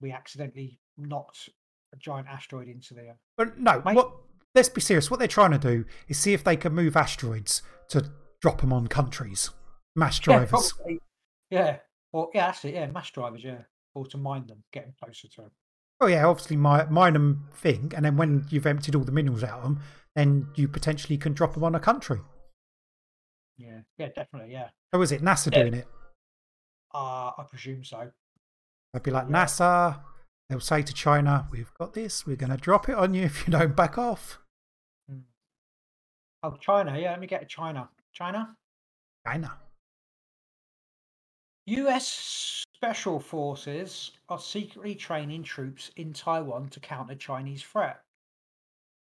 We 0.00 0.10
accidentally 0.12 0.80
knocked 0.96 1.48
a 1.92 1.96
giant 1.96 2.28
asteroid 2.28 2.68
into 2.68 2.94
the. 2.94 3.10
uh, 3.10 3.14
But 3.36 3.58
no, 3.58 3.82
Mate- 3.84 3.94
what? 3.96 4.12
Let's 4.54 4.68
be 4.68 4.80
serious. 4.82 5.10
What 5.10 5.18
they're 5.18 5.28
trying 5.28 5.52
to 5.52 5.58
do 5.58 5.86
is 6.08 6.18
see 6.18 6.34
if 6.34 6.44
they 6.44 6.56
can 6.56 6.74
move 6.74 6.94
asteroids 6.94 7.62
to 7.88 8.10
drop 8.42 8.60
them 8.60 8.70
on 8.72 8.86
countries, 8.86 9.48
mass 9.96 10.18
Yeah, 10.20 10.24
drivers. 10.40 10.72
probably. 10.74 11.00
Yeah. 11.48 11.78
Or 12.12 12.30
yeah, 12.34 12.46
that's 12.46 12.64
it. 12.66 12.74
Yeah, 12.74 12.86
mass 12.88 13.10
drivers. 13.10 13.42
Yeah, 13.44 13.62
or 13.94 14.04
to 14.08 14.18
mine 14.18 14.46
them, 14.46 14.64
get 14.72 14.84
them 14.84 14.94
closer 15.02 15.28
to. 15.28 15.42
'em. 15.44 15.50
Oh 16.02 16.06
yeah, 16.08 16.26
obviously 16.26 16.56
mi- 16.56 16.84
mine 16.90 17.12
them 17.12 17.46
thing, 17.54 17.92
and 17.94 18.04
then 18.04 18.16
when 18.16 18.44
you've 18.50 18.66
emptied 18.66 18.96
all 18.96 19.04
the 19.04 19.12
minerals 19.12 19.44
out 19.44 19.58
of 19.58 19.62
them, 19.62 19.80
then 20.16 20.48
you 20.56 20.66
potentially 20.66 21.16
can 21.16 21.32
drop 21.32 21.54
them 21.54 21.62
on 21.62 21.76
a 21.76 21.80
country. 21.80 22.18
Yeah, 23.56 23.82
yeah, 23.98 24.08
definitely. 24.08 24.50
Yeah. 24.52 24.70
Or 24.92 25.00
is 25.04 25.12
it 25.12 25.22
NASA 25.22 25.52
Yeah. 25.52 25.60
doing 25.62 25.74
it? 25.74 25.86
Uh, 26.92 27.30
I 27.38 27.44
presume 27.48 27.84
so. 27.84 28.10
They'd 28.92 29.04
be 29.04 29.12
like 29.12 29.28
Yeah. 29.28 29.44
NASA. 29.44 30.02
They'll 30.48 30.58
say 30.58 30.82
to 30.82 30.92
China, 30.92 31.46
"We've 31.52 31.72
got 31.74 31.92
this. 31.94 32.26
We're 32.26 32.34
going 32.34 32.50
to 32.50 32.56
drop 32.56 32.88
it 32.88 32.96
on 32.96 33.14
you 33.14 33.22
if 33.22 33.46
you 33.46 33.52
don't 33.52 33.76
back 33.76 33.96
off." 33.96 34.40
Mm. 35.08 35.22
Oh, 36.42 36.56
China. 36.56 36.98
Yeah, 36.98 37.10
let 37.12 37.20
me 37.20 37.28
get 37.28 37.48
China. 37.48 37.88
China. 38.12 38.56
China. 39.24 39.56
U.S. 41.66 42.64
Special 42.82 43.20
Forces 43.20 44.10
are 44.28 44.40
secretly 44.40 44.96
training 44.96 45.44
troops 45.44 45.92
in 45.94 46.12
Taiwan 46.12 46.68
to 46.70 46.80
counter 46.80 47.14
Chinese 47.14 47.62
threat. 47.62 48.00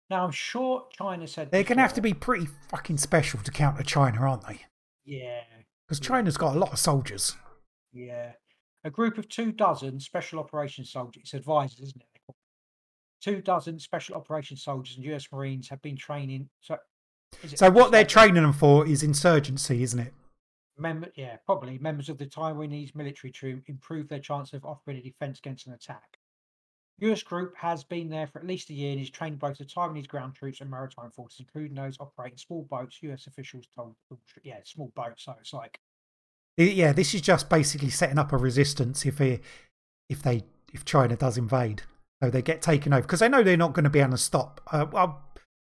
Now, 0.10 0.26
I'm 0.26 0.32
sure 0.32 0.86
China 0.92 1.26
said 1.26 1.50
They're 1.50 1.64
going 1.64 1.78
to 1.78 1.84
have 1.84 1.94
to 1.94 2.02
be 2.02 2.14
pretty 2.14 2.48
fucking 2.70 2.98
special 2.98 3.40
to 3.40 3.52
counter 3.52 3.84
China, 3.84 4.20
aren't 4.20 4.46
they? 4.46 4.66
Yeah, 5.06 5.40
Because 5.88 6.02
Yeah. 6.04 6.10
China's 6.10 6.36
got 6.36 6.58
a 6.58 6.60
lot 6.60 6.74
of 6.74 6.80
soldiers. 6.80 7.38
yeah. 7.94 8.34
A 8.84 8.90
group 8.90 9.18
of 9.18 9.30
two 9.30 9.54
dozen 9.54 10.00
special 10.02 10.40
operations 10.40 10.92
soldiers, 10.92 11.22
it's 11.24 11.34
advisors, 11.34 11.80
isn't 11.80 12.02
it? 12.02 12.08
they 12.14 12.20
call 12.26 12.36
them? 12.36 13.34
Two 13.36 13.42
dozen 13.42 13.80
special 13.80 14.16
operations 14.16 14.62
soldiers 14.64 14.98
and 14.98 15.06
U.S. 15.06 15.28
Marines 15.32 15.70
have 15.70 15.82
been 15.82 15.96
training. 15.96 16.50
So, 16.60 16.78
is 17.44 17.54
it 17.54 17.60
So 17.60 17.70
what 17.70 17.92
they're 17.94 18.04
training 18.06 18.44
them 18.44 18.52
for 18.54 18.86
is 18.86 19.04
insurgency, 19.04 19.84
isn't 19.84 20.00
it? 20.00 20.14
Member, 20.80 21.10
yeah, 21.16 21.38
probably 21.46 21.78
members 21.78 22.10
of 22.10 22.18
the 22.18 22.26
Taiwanese 22.26 22.96
military 22.96 23.32
to 23.34 23.62
improve 23.68 24.08
their 24.08 24.20
chance 24.20 24.54
of 24.54 24.66
offering 24.66 24.98
a 24.98 25.02
defense 25.02 25.40
against 25.40 25.68
an 25.68 25.74
attack. 25.74 26.20
US 27.02 27.24
group 27.24 27.56
has 27.56 27.84
been 27.84 28.10
there 28.10 28.28
for 28.28 28.40
at 28.40 28.48
least 28.48 28.70
a 28.70 28.74
year 28.74 28.92
and 28.92 29.02
is 29.02 29.10
training 29.10 29.40
both 29.40 29.58
the 29.58 29.66
Taiwanese 29.66 30.08
ground 30.08 30.36
troops 30.36 30.62
and 30.62 30.70
maritime 30.70 31.12
forces, 31.12 31.40
including 31.40 31.76
those 31.76 31.98
operating 32.00 32.38
small 32.38 32.64
boats. 32.70 33.00
US 33.04 33.28
officials 33.28 33.68
told, 33.76 33.96
yeah, 34.44 34.60
small 34.64 34.92
boats. 34.96 35.26
So 35.26 35.36
it's 35.40 35.54
like, 35.54 35.80
Yeah, 36.58 36.92
this 36.92 37.14
is 37.14 37.22
just 37.22 37.50
basically 37.50 37.90
setting 37.90 38.20
up 38.20 38.34
a 38.34 38.38
resistance 38.38 39.06
if 39.06 39.18
they, 39.18 39.42
if 40.10 40.22
they, 40.22 40.44
if 40.74 40.84
China 40.86 41.16
does 41.16 41.38
invade. 41.38 41.84
So 42.22 42.30
they 42.30 42.42
get 42.42 42.62
taken 42.62 42.92
over 42.92 43.04
because 43.04 43.22
they 43.22 43.30
know 43.30 43.44
they're 43.44 43.56
not 43.56 43.74
going 43.74 43.86
to 43.86 43.90
be 43.90 44.00
able 44.00 44.12
to 44.12 44.18
stop. 44.18 44.60
Uh, 44.72 45.12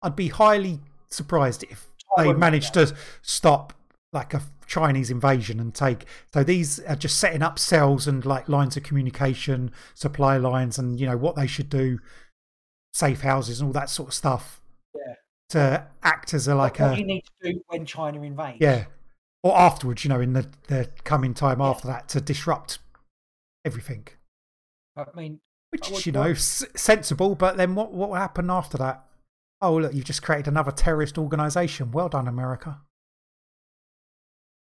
I'd, 0.02 0.16
be 0.16 0.30
highly 0.30 0.80
surprised 1.10 1.64
if 1.64 1.88
they 2.16 2.32
managed 2.32 2.74
to 2.76 2.96
stop 3.22 3.74
like 4.18 4.34
a 4.34 4.42
Chinese 4.66 5.10
invasion 5.10 5.60
and 5.60 5.74
take. 5.74 6.06
So 6.34 6.44
these 6.44 6.80
are 6.82 6.96
just 6.96 7.18
setting 7.20 7.42
up 7.42 7.58
cells 7.60 8.08
and 8.08 8.26
like 8.26 8.50
lines 8.50 8.76
of 8.76 8.84
communication, 8.84 9.72
supply 9.94 10.38
lines, 10.38 10.78
and 10.80 11.00
you 11.00 11.06
know 11.08 11.18
what 11.18 11.36
they 11.36 11.48
should 11.48 11.70
do, 11.70 12.00
safe 12.94 13.22
houses 13.22 13.60
and 13.62 13.68
all 13.68 13.74
that 13.74 13.90
sort 13.90 14.10
of 14.10 14.14
stuff. 14.14 14.62
Yeah. 14.96 15.14
To 15.50 15.88
act 16.04 16.34
as 16.34 16.48
a 16.48 16.56
like 16.56 16.80
what 16.80 16.92
a 16.92 16.96
do 16.96 17.02
you 17.02 17.08
need 17.08 17.24
to 17.42 17.52
do 17.54 17.62
when 17.68 17.86
China 17.86 18.22
invades? 18.24 18.58
yeah, 18.60 18.86
or 19.44 19.58
afterwards, 19.58 20.04
you 20.04 20.10
know, 20.10 20.20
in 20.20 20.34
the 20.34 20.48
the 20.68 20.90
coming 21.04 21.34
time 21.34 21.60
Yeah. 21.60 21.68
after 21.68 21.88
that 21.88 22.10
to 22.10 22.20
disrupt 22.22 22.80
everything, 23.64 24.08
I 24.98 25.06
mean, 25.16 25.40
which 25.70 25.90
would 25.92 26.06
you 26.06 26.12
know, 26.12 26.32
s- 26.32 26.66
sensible. 26.76 27.36
But 27.36 27.56
then 27.58 27.76
what 27.76 27.94
what 27.94 28.10
will 28.10 28.16
happen 28.18 28.50
after 28.50 28.78
that? 28.80 29.06
Oh 29.62 29.78
look, 29.78 29.94
you've 29.94 30.06
just 30.06 30.22
created 30.24 30.48
another 30.48 30.72
terrorist 30.72 31.18
organisation. 31.18 31.92
Well 31.92 32.10
done, 32.10 32.28
America. 32.28 32.82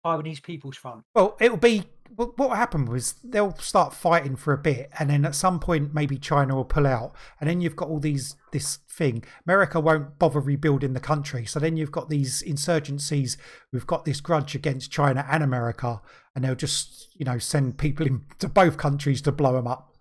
Taiwanese 0.06 0.44
People's 0.44 0.78
Front. 0.78 1.04
Well, 1.16 1.36
it'll 1.40 1.58
be 1.58 1.86
what 2.16 2.38
what 2.38 2.74
will 2.74 2.86
was 2.86 3.16
they'll 3.24 3.56
start 3.58 3.94
fighting 3.94 4.36
for 4.36 4.54
a 4.54 4.58
bit, 4.58 4.90
and 5.00 5.10
then 5.10 5.26
at 5.26 5.36
some 5.36 5.60
point 5.60 5.94
maybe 5.94 6.18
China 6.18 6.56
will 6.56 6.66
pull 6.66 6.86
out, 6.86 7.16
and 7.40 7.50
then 7.50 7.60
you've 7.60 7.76
got 7.76 7.90
all 7.90 8.00
these 8.00 8.36
this 8.52 8.78
thing. 8.90 9.24
America 9.48 9.80
won't 9.80 10.20
bother 10.20 10.40
rebuilding 10.40 10.94
the 10.94 11.00
country, 11.00 11.46
so 11.46 11.60
then 11.60 11.76
you've 11.76 11.92
got 11.92 12.10
these 12.10 12.44
insurgencies. 12.44 13.38
We've 13.74 13.88
got 13.88 14.06
this 14.06 14.22
grudge 14.22 14.54
against 14.54 14.92
China 14.92 15.26
and 15.30 15.44
America, 15.44 16.02
and 16.36 16.44
they'll 16.44 16.56
just 16.56 17.10
you 17.16 17.26
know 17.26 17.40
send 17.40 17.78
people 17.78 18.06
into 18.06 18.48
both 18.48 18.78
countries 18.78 19.22
to 19.24 19.32
blow 19.32 19.54
them 19.54 19.68
up. 19.68 19.96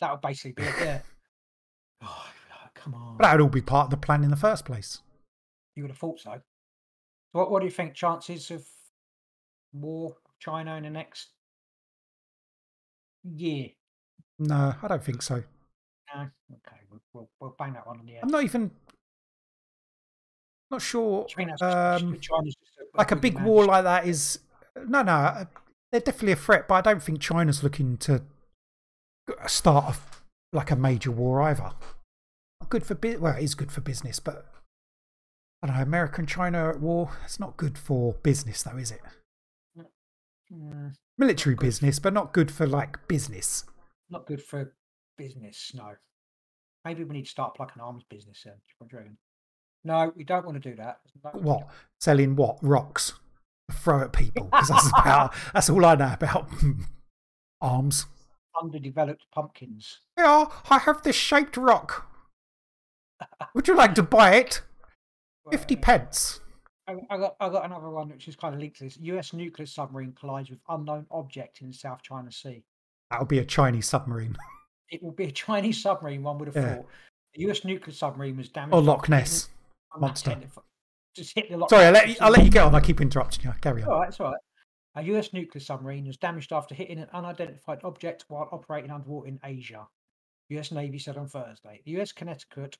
That 0.00 0.10
would 0.10 0.20
basically 0.20 0.64
be 0.64 0.68
it. 0.68 0.74
Yeah. 0.80 1.00
Oh, 2.02 2.68
come 2.74 2.94
on. 2.94 3.16
But 3.16 3.24
that 3.24 3.32
would 3.32 3.40
all 3.42 3.48
be 3.48 3.62
part 3.62 3.86
of 3.86 3.90
the 3.90 3.96
plan 3.96 4.22
in 4.22 4.30
the 4.30 4.36
first 4.36 4.64
place. 4.64 5.00
You 5.74 5.82
would 5.82 5.90
have 5.90 5.98
thought 5.98 6.20
so. 6.20 6.40
What, 7.36 7.50
what 7.50 7.60
do 7.60 7.66
you 7.66 7.70
think 7.72 7.92
chances 7.92 8.50
of 8.50 8.66
war 9.74 10.16
China 10.40 10.74
in 10.76 10.84
the 10.84 10.90
next 10.90 11.28
year? 13.24 13.68
No, 14.38 14.74
I 14.82 14.88
don't 14.88 15.04
think 15.04 15.20
so. 15.20 15.42
No. 16.14 16.22
Okay, 16.22 16.80
we'll, 16.90 17.00
we'll, 17.12 17.28
we'll 17.38 17.54
bang 17.58 17.74
that 17.74 17.86
one 17.86 17.98
on 18.00 18.06
the 18.06 18.12
head. 18.12 18.20
I'm 18.22 18.30
not 18.30 18.42
even 18.44 18.70
not 20.70 20.80
sure. 20.80 21.26
Do 21.26 21.32
you 21.32 21.36
think 21.36 21.50
that's 21.50 21.60
just- 21.60 22.04
Um, 22.04 22.18
China's 22.20 22.54
just 22.54 22.78
a- 22.78 22.96
like 22.96 23.12
a 23.12 23.16
big 23.16 23.38
war 23.40 23.66
like 23.66 23.84
that 23.84 24.06
is 24.06 24.38
no, 24.86 25.02
no. 25.02 25.12
uh, 25.12 25.44
They're 25.92 26.00
definitely 26.00 26.32
a 26.32 26.36
threat, 26.36 26.66
but 26.66 26.74
I 26.76 26.80
don't 26.80 27.02
think 27.02 27.20
China's 27.20 27.62
looking 27.62 27.98
to 27.98 28.22
start 29.46 29.94
a, 29.94 30.56
like 30.56 30.70
a 30.70 30.76
major 30.76 31.10
war 31.10 31.42
either. 31.42 31.72
Good 32.70 32.86
for 32.86 32.96
well, 33.18 33.36
it 33.36 33.44
is 33.44 33.54
good 33.54 33.70
for 33.70 33.82
business, 33.82 34.20
but 34.20 34.46
I 35.62 35.66
don't 35.68 35.76
know. 35.76 35.82
American 35.82 36.26
China 36.26 36.68
at 36.68 36.80
war. 36.80 37.10
It's 37.24 37.40
not 37.40 37.56
good 37.56 37.76
for 37.78 38.14
business, 38.22 38.62
though, 38.62 38.76
is 38.76 38.90
it? 38.90 39.00
Mm, 40.52 40.94
Military 41.18 41.54
business, 41.56 41.98
but 41.98 42.12
not 42.12 42.32
good 42.32 42.50
for 42.50 42.66
like 42.66 43.08
business. 43.08 43.64
not 44.10 44.26
good 44.26 44.42
for 44.42 44.74
business. 45.18 45.72
No. 45.74 45.92
Maybe 46.84 47.02
we 47.04 47.14
need 47.16 47.24
to 47.24 47.30
start 47.30 47.52
up 47.54 47.58
like 47.58 47.74
an 47.74 47.80
arms 47.80 48.04
business 48.08 48.42
then. 48.44 48.54
What 48.78 48.90
do 48.90 48.96
you 48.96 48.98
reckon? 49.00 49.18
No, 49.82 50.12
we 50.14 50.24
don't 50.24 50.44
want 50.44 50.62
to 50.62 50.70
do 50.70 50.76
that. 50.76 50.98
No- 51.24 51.30
What 51.40 51.68
selling 52.00 52.36
what 52.36 52.58
rocks? 52.62 53.14
Throw 53.72 54.02
at 54.02 54.12
people 54.12 54.44
because 54.44 54.68
that's 54.68 54.88
about 55.00 55.34
that's 55.52 55.68
all 55.68 55.84
I 55.84 55.96
know 55.96 56.12
about 56.12 56.48
arms. 57.60 58.06
Underdeveloped 58.62 59.26
pumpkins. 59.34 60.00
Yeah, 60.16 60.44
I 60.70 60.78
have 60.78 61.02
this 61.02 61.16
shaped 61.16 61.56
rock. 61.56 62.06
Would 63.54 63.66
you 63.66 63.74
like 63.74 63.94
to 63.96 64.02
buy 64.04 64.34
it? 64.36 64.62
Fifty 65.50 65.76
pence. 65.76 66.40
I, 66.88 66.94
I 67.10 67.16
got 67.18 67.36
I 67.40 67.48
got 67.48 67.64
another 67.64 67.90
one 67.90 68.08
which 68.08 68.28
is 68.28 68.36
kind 68.36 68.54
of 68.54 68.60
linked 68.60 68.78
to 68.78 68.84
this. 68.84 68.96
U.S. 68.98 69.32
nuclear 69.32 69.66
submarine 69.66 70.12
collides 70.12 70.50
with 70.50 70.60
unknown 70.68 71.06
object 71.10 71.60
in 71.60 71.68
the 71.68 71.74
South 71.74 72.02
China 72.02 72.30
Sea. 72.30 72.62
That 73.10 73.20
would 73.20 73.28
be 73.28 73.38
a 73.38 73.44
Chinese 73.44 73.86
submarine 73.88 74.36
It 74.90 75.02
will 75.02 75.12
be 75.12 75.24
a 75.24 75.30
Chinese 75.32 75.80
submarine. 75.82 76.22
One 76.22 76.38
would 76.38 76.46
have 76.48 76.56
Yeah. 76.56 76.76
thought. 76.76 76.86
The 77.34 77.40
U.S. 77.42 77.64
nuclear 77.64 77.92
submarine 77.94 78.36
was 78.36 78.48
damaged. 78.48 78.74
or 78.74 78.80
Loch 78.82 79.08
Ness. 79.08 79.48
monster. 79.98 80.38
Just 81.14 81.34
hit 81.34 81.50
the 81.50 81.56
Loch 81.56 81.70
Sorry, 81.70 81.86
I'll 81.86 81.92
Ness 81.92 82.02
let 82.02 82.08
you, 82.08 82.16
I'll 82.20 82.30
let 82.30 82.44
you 82.44 82.50
get 82.50 82.64
on. 82.64 82.74
I 82.74 82.80
keep 82.80 83.00
interrupting 83.00 83.44
you. 83.44 83.54
Carry 83.60 83.82
on. 83.82 83.88
all 83.88 84.00
right, 84.00 84.08
it's 84.08 84.20
all 84.20 84.30
right. 84.30 84.40
A 84.94 85.02
US 85.16 85.32
nuclear 85.32 85.60
submarine 85.60 86.06
was 86.06 86.16
damaged 86.16 86.52
after 86.52 86.74
hitting 86.74 86.98
an 86.98 87.08
unidentified 87.12 87.80
object 87.84 88.24
while 88.28 88.48
operating 88.52 88.90
underwater 88.90 89.28
in 89.28 89.40
Asia. 89.44 89.86
US 90.50 90.70
Navy 90.70 90.98
said 90.98 91.16
on 91.16 91.26
Thursday. 91.28 91.82
The 91.84 92.00
US 92.00 92.12
Connecticut, 92.12 92.78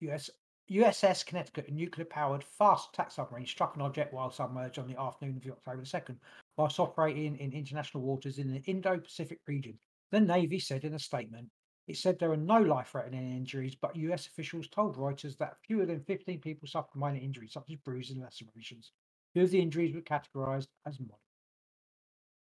US 0.00 0.30
USS 0.70 1.24
Connecticut, 1.24 1.68
a 1.68 1.72
nuclear-powered 1.72 2.44
fast 2.44 2.90
attack 2.92 3.10
submarine, 3.10 3.46
struck 3.46 3.76
an 3.76 3.82
object 3.82 4.12
while 4.12 4.30
submerged 4.30 4.78
on 4.78 4.86
the 4.86 5.00
afternoon 5.00 5.40
of 5.44 5.52
October 5.52 5.84
second, 5.84 6.18
whilst 6.56 6.78
operating 6.78 7.36
in 7.38 7.52
international 7.52 8.02
waters 8.02 8.38
in 8.38 8.52
the 8.52 8.62
Indo-Pacific 8.64 9.40
region. 9.46 9.78
The 10.10 10.20
Navy 10.20 10.58
said 10.58 10.84
in 10.84 10.94
a 10.94 10.98
statement. 10.98 11.48
It 11.86 11.96
said 11.96 12.18
there 12.18 12.32
are 12.32 12.36
no 12.36 12.60
life-threatening 12.60 13.32
injuries, 13.32 13.74
but 13.74 13.96
US 13.96 14.26
officials 14.26 14.68
told 14.68 14.96
Reuters 14.96 15.38
that 15.38 15.56
fewer 15.66 15.86
than 15.86 16.00
15 16.00 16.38
people 16.40 16.68
suffered 16.68 16.98
minor 16.98 17.18
injuries, 17.18 17.52
such 17.54 17.70
as 17.70 17.76
bruises 17.76 18.12
and 18.12 18.22
lacerations. 18.22 18.92
Two 19.34 19.42
of 19.42 19.50
the 19.50 19.60
injuries 19.60 19.94
were 19.94 20.02
categorized 20.02 20.68
as 20.86 20.98
moderate. 21.00 21.18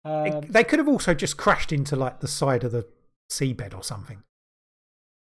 Um, 0.04 0.42
they 0.50 0.64
could 0.64 0.80
have 0.80 0.88
also 0.88 1.14
just 1.14 1.38
crashed 1.38 1.72
into 1.72 1.96
like 1.96 2.20
the 2.20 2.28
side 2.28 2.64
of 2.64 2.72
the 2.72 2.88
seabed 3.30 3.76
or 3.76 3.84
something. 3.84 4.24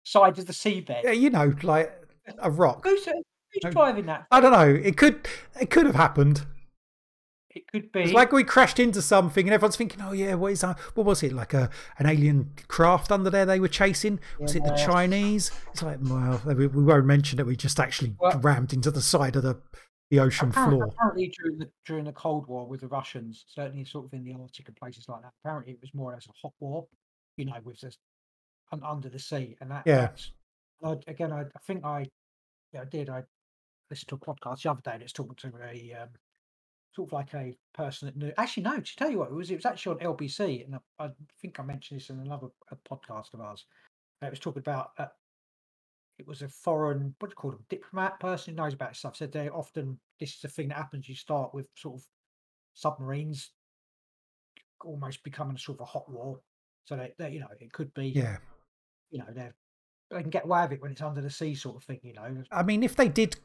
side 0.05 0.37
of 0.39 0.45
the 0.45 0.53
seabed. 0.53 1.03
Yeah, 1.03 1.11
you 1.11 1.29
know, 1.29 1.53
like 1.63 2.06
a 2.39 2.51
rock. 2.51 2.83
Who's, 2.83 3.07
uh, 3.07 3.13
who's 3.53 3.73
driving 3.73 4.05
that? 4.07 4.25
I 4.31 4.39
don't 4.39 4.51
know. 4.51 4.81
It 4.81 4.97
could 4.97 5.27
it 5.59 5.69
could 5.69 5.85
have 5.85 5.95
happened. 5.95 6.45
It 7.49 7.63
could 7.71 7.91
be. 7.91 8.01
It's 8.01 8.13
like 8.13 8.31
we 8.31 8.43
crashed 8.43 8.79
into 8.79 9.01
something 9.01 9.47
and 9.47 9.53
everyone's 9.53 9.75
thinking, 9.77 10.01
"Oh 10.01 10.11
yeah, 10.11 10.35
what 10.35 10.51
is 10.51 10.61
that? 10.61 10.77
What 10.93 11.05
was 11.05 11.23
it? 11.23 11.33
Like 11.33 11.53
a 11.53 11.69
an 11.97 12.05
alien 12.05 12.51
craft 12.67 13.11
under 13.11 13.29
there 13.29 13.45
they 13.45 13.59
were 13.59 13.67
chasing? 13.67 14.19
Was 14.39 14.55
it 14.55 14.63
the. 14.63 14.75
Chinese?" 14.75 15.51
It's 15.71 15.81
like, 15.81 15.97
well, 16.01 16.39
we, 16.45 16.67
we 16.67 16.83
won't 16.83 17.05
mention 17.05 17.37
that 17.37 17.45
we 17.45 17.55
just 17.55 17.79
actually 17.79 18.15
Well- 18.19 18.39
rammed 18.39 18.73
into 18.73 18.91
the 18.91 19.01
side 19.01 19.35
of 19.35 19.43
the 19.43 19.59
the 20.09 20.19
ocean 20.19 20.49
apparently, 20.49 20.77
floor. 20.77 20.89
apparently 20.93 21.33
during 21.37 21.57
the 21.57 21.69
during 21.85 22.05
the 22.05 22.13
Cold 22.13 22.47
War 22.47 22.67
with 22.67 22.81
the 22.81 22.87
Russians, 22.87 23.43
certainly 23.47 23.85
sort 23.85 24.05
of 24.05 24.13
in 24.13 24.23
the 24.23 24.33
Arctic 24.39 24.67
and 24.67 24.75
places 24.77 25.05
like 25.09 25.21
that. 25.23 25.33
Apparently, 25.43 25.73
it 25.73 25.79
was 25.81 25.93
more 25.93 26.11
or 26.11 26.13
less 26.13 26.27
a 26.27 26.31
hot 26.41 26.53
war, 26.59 26.87
you 27.37 27.45
know, 27.45 27.57
with 27.63 27.81
this 27.81 27.97
under 28.83 29.09
the 29.09 29.19
sea, 29.19 29.55
and 29.61 29.71
that. 29.71 29.83
Yeah. 29.85 30.01
That's, 30.01 30.31
I, 30.83 30.95
again, 31.07 31.31
I, 31.31 31.41
I 31.41 31.59
think 31.65 31.83
I, 31.83 32.05
yeah, 32.73 32.81
I 32.81 32.85
did. 32.85 33.09
I 33.09 33.23
listened 33.89 34.09
to 34.09 34.15
a 34.15 34.19
podcast 34.19 34.61
the 34.61 34.71
other 34.71 34.81
day 34.83 34.97
that's 34.99 35.13
talking 35.13 35.35
to 35.35 35.57
a 35.63 36.01
um, 36.01 36.09
sort 36.95 37.09
of 37.09 37.13
like 37.13 37.33
a 37.33 37.55
person 37.73 38.07
that 38.07 38.17
knew. 38.17 38.31
Actually, 38.37 38.63
no. 38.63 38.79
To 38.79 38.95
tell 38.95 39.09
you 39.09 39.19
what, 39.19 39.29
it 39.29 39.35
was 39.35 39.51
it 39.51 39.55
was 39.55 39.65
actually 39.65 39.99
on 39.99 40.15
LBC, 40.15 40.65
and 40.65 40.75
I, 40.75 41.05
I 41.05 41.09
think 41.41 41.59
I 41.59 41.63
mentioned 41.63 41.99
this 41.99 42.09
in 42.09 42.19
another 42.19 42.47
podcast 42.89 43.33
of 43.33 43.41
ours. 43.41 43.65
Uh, 44.21 44.27
It 44.27 44.31
was 44.31 44.39
talking 44.39 44.61
about. 44.61 44.91
Uh, 44.97 45.07
it 46.19 46.27
was 46.27 46.41
a 46.41 46.47
foreign, 46.47 47.13
what 47.19 47.29
do 47.29 47.33
you 47.33 47.35
call 47.35 47.51
them, 47.51 47.63
diplomat 47.69 48.19
person 48.19 48.53
who 48.53 48.57
knows 48.57 48.73
about 48.73 48.95
stuff. 48.95 49.15
Said 49.15 49.31
they 49.31 49.49
often 49.49 49.99
this 50.19 50.33
is 50.33 50.41
the 50.41 50.47
thing 50.47 50.69
that 50.69 50.77
happens. 50.77 51.07
You 51.07 51.13
start 51.13 51.53
with 51.53 51.67
sort 51.75 51.99
of 51.99 52.07
submarines 52.73 53.51
almost 54.83 55.23
becoming 55.23 55.55
a 55.55 55.59
sort 55.59 55.77
of 55.77 55.81
a 55.81 55.85
hot 55.85 56.09
war. 56.11 56.39
So 56.85 56.95
that, 56.95 57.13
they 57.17 57.31
you 57.31 57.39
know, 57.39 57.47
it 57.59 57.71
could 57.71 57.93
be, 57.93 58.07
Yeah, 58.07 58.37
you 59.11 59.19
know, 59.19 59.25
they 59.31 59.49
they 60.11 60.21
can 60.21 60.29
get 60.29 60.45
away 60.45 60.61
with 60.63 60.73
it 60.73 60.81
when 60.81 60.91
it's 60.91 61.01
under 61.01 61.21
the 61.21 61.29
sea, 61.29 61.55
sort 61.55 61.77
of 61.77 61.83
thing. 61.83 61.99
You 62.03 62.13
know, 62.13 62.43
I 62.51 62.63
mean, 62.63 62.83
if 62.83 62.95
they 62.95 63.09
did 63.09 63.37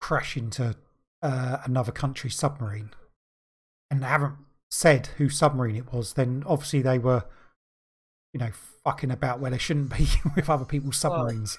crash 0.00 0.36
into 0.36 0.76
uh, 1.22 1.58
another 1.64 1.92
country's 1.92 2.34
submarine 2.36 2.90
and 3.90 4.02
they 4.02 4.06
haven't 4.06 4.34
said 4.70 5.08
whose 5.18 5.36
submarine 5.36 5.76
it 5.76 5.92
was, 5.92 6.14
then 6.14 6.42
obviously 6.46 6.82
they 6.82 6.98
were, 6.98 7.24
you 8.32 8.40
know, 8.40 8.50
fucking 8.84 9.10
about 9.10 9.38
where 9.38 9.50
they 9.50 9.58
shouldn't 9.58 9.96
be 9.96 10.08
with 10.36 10.50
other 10.50 10.64
people's 10.64 10.96
submarines. 10.96 11.58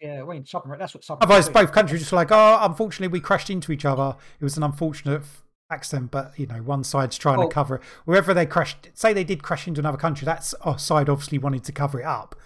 yeah. 0.00 0.22
I 0.22 0.24
mean, 0.24 0.46
submarine. 0.46 0.78
That's 0.80 0.94
what 0.94 1.04
submarines. 1.04 1.30
Otherwise, 1.30 1.48
both 1.50 1.72
countries 1.74 2.00
just 2.00 2.12
like, 2.12 2.30
oh, 2.30 2.58
unfortunately, 2.62 3.12
we 3.12 3.20
crashed 3.20 3.50
into 3.50 3.72
each 3.72 3.84
other. 3.84 4.16
It 4.40 4.44
was 4.44 4.56
an 4.56 4.62
unfortunate 4.62 5.22
accident, 5.70 6.12
but 6.12 6.32
you 6.38 6.46
know, 6.46 6.62
one 6.62 6.84
side's 6.84 7.18
trying 7.18 7.38
Well- 7.38 7.48
to 7.48 7.54
cover 7.54 7.74
it. 7.76 7.82
Wherever 8.04 8.32
they 8.32 8.46
crashed, 8.46 8.88
say 8.94 9.12
they 9.12 9.24
did 9.24 9.42
crash 9.42 9.66
into 9.66 9.80
another 9.80 9.98
country, 9.98 10.24
that 10.24 10.44
side 10.44 11.08
obviously 11.10 11.38
wanted 11.38 11.64
to 11.64 11.72
cover 11.72 12.00
it 12.00 12.04
up, 12.06 12.36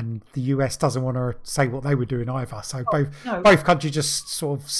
and 0.00 0.22
the 0.32 0.40
US 0.54 0.76
doesn't 0.76 1.02
want 1.02 1.16
to 1.16 1.36
say 1.42 1.68
what 1.68 1.84
they 1.84 1.94
were 1.94 2.04
doing 2.06 2.28
either. 2.28 2.60
So 2.64 2.82
both 2.90 3.08
no. 3.24 3.40
both 3.42 3.64
countries 3.64 3.92
just 3.94 4.28
sort 4.30 4.58
of 4.60 4.70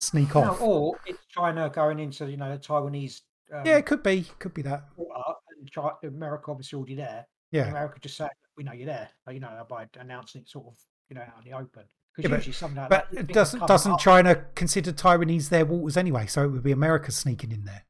sneak 0.00 0.34
No, 0.34 0.42
off. 0.42 0.60
or 0.60 0.98
it's 1.06 1.24
China 1.30 1.70
going 1.70 1.98
into 1.98 2.30
you 2.30 2.36
know 2.36 2.50
the 2.52 2.58
Taiwanese. 2.58 3.22
Um, 3.52 3.62
yeah, 3.64 3.78
it 3.78 3.86
could 3.86 4.02
be, 4.02 4.26
could 4.38 4.52
be 4.54 4.62
that. 4.62 4.84
and 4.98 5.72
Chi- 5.74 6.06
America 6.06 6.50
obviously 6.50 6.76
already 6.76 6.94
there. 6.94 7.26
Yeah, 7.50 7.68
America 7.70 7.98
just 8.00 8.16
said, 8.18 8.28
"We 8.56 8.64
know 8.64 8.72
you're 8.72 8.86
there," 8.86 9.08
you 9.30 9.40
know, 9.40 9.64
by 9.68 9.86
announcing 9.98 10.42
it 10.42 10.48
sort 10.48 10.66
of, 10.66 10.76
you 11.08 11.16
know, 11.16 11.22
out 11.22 11.42
in 11.44 11.50
the 11.50 11.56
open. 11.56 11.84
Yeah, 12.18 12.28
but- 12.28 12.46
like 12.46 12.72
but 12.72 12.88
that. 12.90 13.06
you 13.12 13.18
it 13.20 13.26
think 13.26 13.32
doesn't 13.32 13.66
doesn't 13.66 13.92
up- 13.92 14.00
China 14.00 14.34
consider 14.54 14.92
Taiwanese 14.92 15.48
their 15.48 15.64
waters 15.64 15.96
anyway? 15.96 16.26
So 16.26 16.44
it 16.44 16.48
would 16.48 16.62
be 16.64 16.72
America 16.72 17.10
sneaking 17.12 17.52
in 17.52 17.64
there. 17.64 17.84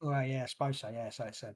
Well, 0.00 0.26
yeah, 0.26 0.42
I 0.42 0.46
suppose 0.46 0.80
so. 0.80 0.88
Yeah, 0.90 1.08
so 1.10 1.24
it 1.24 1.36
said. 1.36 1.54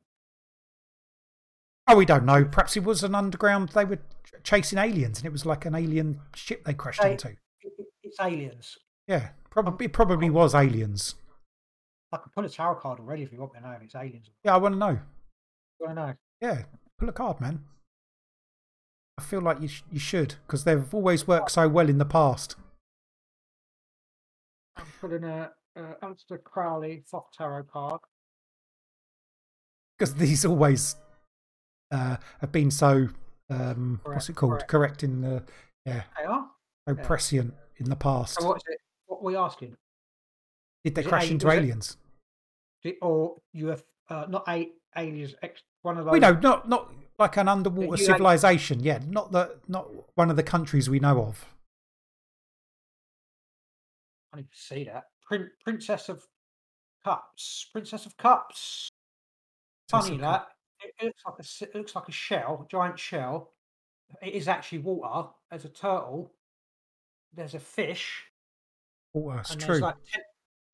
Oh, 1.89 1.97
we 1.97 2.05
don't 2.05 2.25
know. 2.25 2.45
Perhaps 2.45 2.77
it 2.77 2.85
was 2.85 3.05
an 3.05 3.15
underground. 3.15 3.69
They 3.71 3.85
were 3.85 3.99
chasing 4.43 4.79
aliens, 4.79 5.19
and 5.19 5.27
it 5.27 5.33
was 5.33 5.47
like 5.47 5.65
an 5.67 5.75
alien 5.75 6.21
ship 6.35 6.65
they 6.65 6.75
crashed 6.75 7.03
Hey. 7.03 7.13
into. 7.13 7.29
It, 7.29 7.73
it- 7.79 7.87
it's 8.03 8.21
aliens. 8.21 8.77
Yeah, 9.09 9.31
probably 9.51 9.87
it 9.87 9.93
probably 9.93 10.31
was 10.31 10.55
aliens. 10.55 11.15
I 12.13 12.19
can 12.19 12.31
pull 12.35 12.45
a 12.45 12.49
tarot 12.49 12.77
card 12.77 13.01
already 13.01 13.23
if 13.23 13.33
you 13.33 13.39
want 13.39 13.53
me 13.55 13.61
to 13.61 13.67
know 13.67 13.73
if 13.73 13.83
it's 13.83 13.95
aliens. 13.95 14.31
Yeah, 14.45 14.55
I 14.55 14.59
want 14.59 14.75
to 14.75 14.79
know. 14.79 14.91
You 14.91 15.87
want 15.87 15.97
to 15.99 16.07
know? 16.07 16.15
Yeah, 16.41 16.63
pull 16.99 17.09
a 17.09 17.13
card, 17.13 17.41
man. 17.41 17.65
I 19.19 19.23
feel 19.23 19.41
like 19.41 19.61
you 19.61 19.69
sh- 19.69 19.83
you 19.91 19.99
should 19.99 20.37
because 20.47 20.65
they've 20.65 20.93
always 20.95 21.27
worked 21.27 21.51
so 21.53 21.69
well 21.69 21.89
in 21.89 21.99
the 21.99 22.05
past. 22.05 22.55
I'm 24.77 24.87
pulling 25.01 25.25
a 25.25 25.51
uh, 25.77 25.95
Aleister 26.03 26.43
Crowley 26.43 27.03
Thoth 27.11 27.29
Tarot 27.37 27.65
card. 27.65 28.01
Because 29.99 30.15
these 30.15 30.45
always 30.45 30.97
uh, 31.91 32.17
have 32.41 32.53
been 32.53 32.71
so 32.71 33.09
um, 33.51 34.01
what's 34.05 34.29
it 34.29 34.35
called? 34.37 34.53
correct. 34.53 34.69
Correct 34.69 35.03
in 35.03 35.21
the 35.21 35.43
yeah, 35.85 36.03
They 36.19 36.25
are. 36.25 36.51
so 36.89 36.95
Yeah. 36.97 37.07
prescient 37.07 37.55
in 37.77 37.89
the 37.91 37.97
past. 37.97 38.41
So 38.41 38.47
what 38.49 38.57
is 38.57 38.63
it? 38.69 38.81
What 39.07 39.19
are 39.21 39.25
we 39.25 39.37
asking? 39.37 39.77
Did 40.85 40.95
they 40.97 41.03
was 41.03 41.09
crash 41.09 41.23
ali- 41.25 41.31
into 41.33 41.49
it- 41.49 41.55
aliens? 41.55 41.97
Did, 42.83 42.97
or 43.03 43.37
you 43.53 43.69
have 43.69 43.85
uh, 44.11 44.27
not 44.29 44.45
a 44.49 44.71
aliens? 44.97 45.35
Ex, 45.43 45.63
one 45.83 45.97
of 45.99 46.05
those. 46.05 46.13
We 46.13 46.19
know 46.21 46.33
not 46.35 46.69
not 46.69 46.93
like 47.19 47.37
an 47.37 47.49
underwater 47.49 47.97
had- 47.97 48.07
civilization. 48.07 48.81
Yeah, 48.81 48.99
not 49.07 49.31
the 49.33 49.59
not 49.69 49.89
one 50.17 50.31
of 50.31 50.37
the 50.37 50.43
countries 50.43 50.91
we 50.91 50.99
know 51.01 51.21
of. 51.23 51.47
I 54.33 54.39
need 54.39 54.51
to 54.51 54.59
see 54.59 54.85
that. 54.85 55.05
Prin- 55.23 55.51
Princess 55.65 56.09
of 56.09 56.25
Cups. 57.05 57.69
Princess 57.73 58.07
of 58.07 58.17
Cups. 58.17 58.89
Princess 59.89 60.09
Funny 60.09 60.17
of 60.17 60.21
that. 60.23 60.43
It, 60.43 60.47
it 60.99 61.05
looks 61.05 61.23
like 61.27 61.35
a 61.39 61.43
s- 61.43 61.63
it 61.63 61.75
looks 61.75 61.95
like 61.95 62.09
a 62.09 62.13
shell, 62.13 62.67
giant 62.71 62.99
shell. 62.99 63.53
It 64.23 64.35
is 64.35 64.49
actually 64.49 64.79
water. 64.79 65.29
There's 65.51 65.65
a 65.65 65.69
turtle. 65.69 66.33
there's 67.33 67.55
a 67.55 67.59
fish 67.61 68.25
Water, 69.13 69.41
it's 69.41 69.51
and 69.51 69.61
true. 69.61 69.67
there's 69.69 69.81
like 69.83 69.97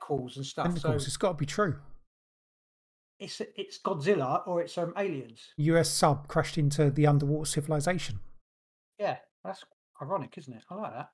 tentacles 0.01 0.37
and 0.37 0.47
stuff. 0.47 0.67
Tentacles, 0.67 1.03
So 1.03 1.07
it's 1.07 1.17
got 1.17 1.29
to 1.33 1.35
be 1.35 1.47
true. 1.47 1.77
it's 3.19 3.41
it's 3.57 3.79
Godzilla 3.81 4.47
or 4.47 4.61
it's 4.63 4.77
um 4.79 4.93
aliens. 4.97 5.41
US 5.57 5.89
sub 5.91 6.29
crashed 6.29 6.59
into 6.59 6.91
the 6.91 7.07
underwater 7.07 7.47
civilization. 7.47 8.21
Yeah, 8.99 9.19
that's 9.45 9.65
ironic, 10.01 10.37
isn't 10.39 10.53
it? 10.55 10.63
I 10.71 10.75
like 10.75 10.93
that. 10.93 11.09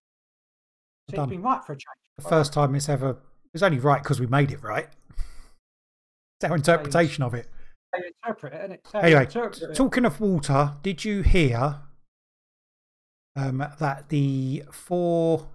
So 1.10 1.16
Done. 1.16 1.24
it's 1.28 1.30
been 1.36 1.42
right 1.42 1.64
for 1.64 1.72
a 1.72 1.76
change. 1.76 1.84
The 2.18 2.28
first 2.28 2.52
time 2.52 2.74
it's 2.74 2.88
ever. 2.88 3.18
It's 3.54 3.62
only 3.62 3.78
right 3.78 4.02
because 4.02 4.20
we 4.20 4.26
made 4.26 4.50
it 4.52 4.62
right. 4.62 4.88
It's 6.40 6.48
our 6.48 6.54
interpretation 6.56 7.24
of 7.24 7.34
it. 7.34 7.48
How 7.92 7.98
you 7.98 8.10
interpret 8.22 8.52
it, 8.52 8.60
and 8.64 8.72
it's 8.74 8.92
how 8.92 9.00
you 9.00 9.04
Anyway, 9.06 9.24
interpret 9.24 9.62
it. 9.62 9.74
talking 9.74 10.04
of 10.04 10.20
water, 10.20 10.74
did 10.82 11.04
you 11.04 11.22
hear 11.22 11.80
um, 13.36 13.64
that 13.78 14.08
the 14.08 14.64
four 14.70 15.48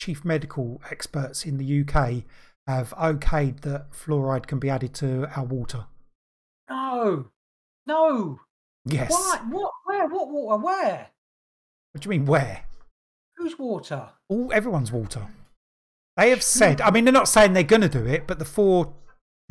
chief 0.00 0.24
medical 0.24 0.82
experts 0.90 1.44
in 1.46 1.56
the 1.56 1.80
UK 1.80 2.24
have 2.66 2.90
okayed 2.90 3.60
that 3.60 3.90
fluoride 3.92 4.46
can 4.46 4.58
be 4.58 4.68
added 4.68 4.92
to 4.94 5.28
our 5.36 5.44
water? 5.44 5.86
No, 6.68 7.30
no. 7.86 8.40
Yes. 8.84 9.10
Why? 9.10 9.38
What? 9.48 9.72
Where? 9.84 10.08
What 10.08 10.28
water? 10.28 10.62
Where? 10.62 11.06
What 11.92 12.02
do 12.02 12.06
you 12.06 12.10
mean, 12.10 12.26
where? 12.26 12.64
Whose 13.36 13.58
water? 13.58 14.10
All 14.28 14.52
everyone's 14.52 14.92
water. 14.92 15.26
They 16.16 16.30
have 16.30 16.42
said. 16.42 16.80
I 16.80 16.90
mean, 16.90 17.04
they're 17.04 17.12
not 17.12 17.28
saying 17.28 17.52
they're 17.54 17.62
going 17.62 17.82
to 17.82 17.88
do 17.88 18.04
it, 18.06 18.26
but 18.26 18.38
the 18.38 18.44
four, 18.44 18.92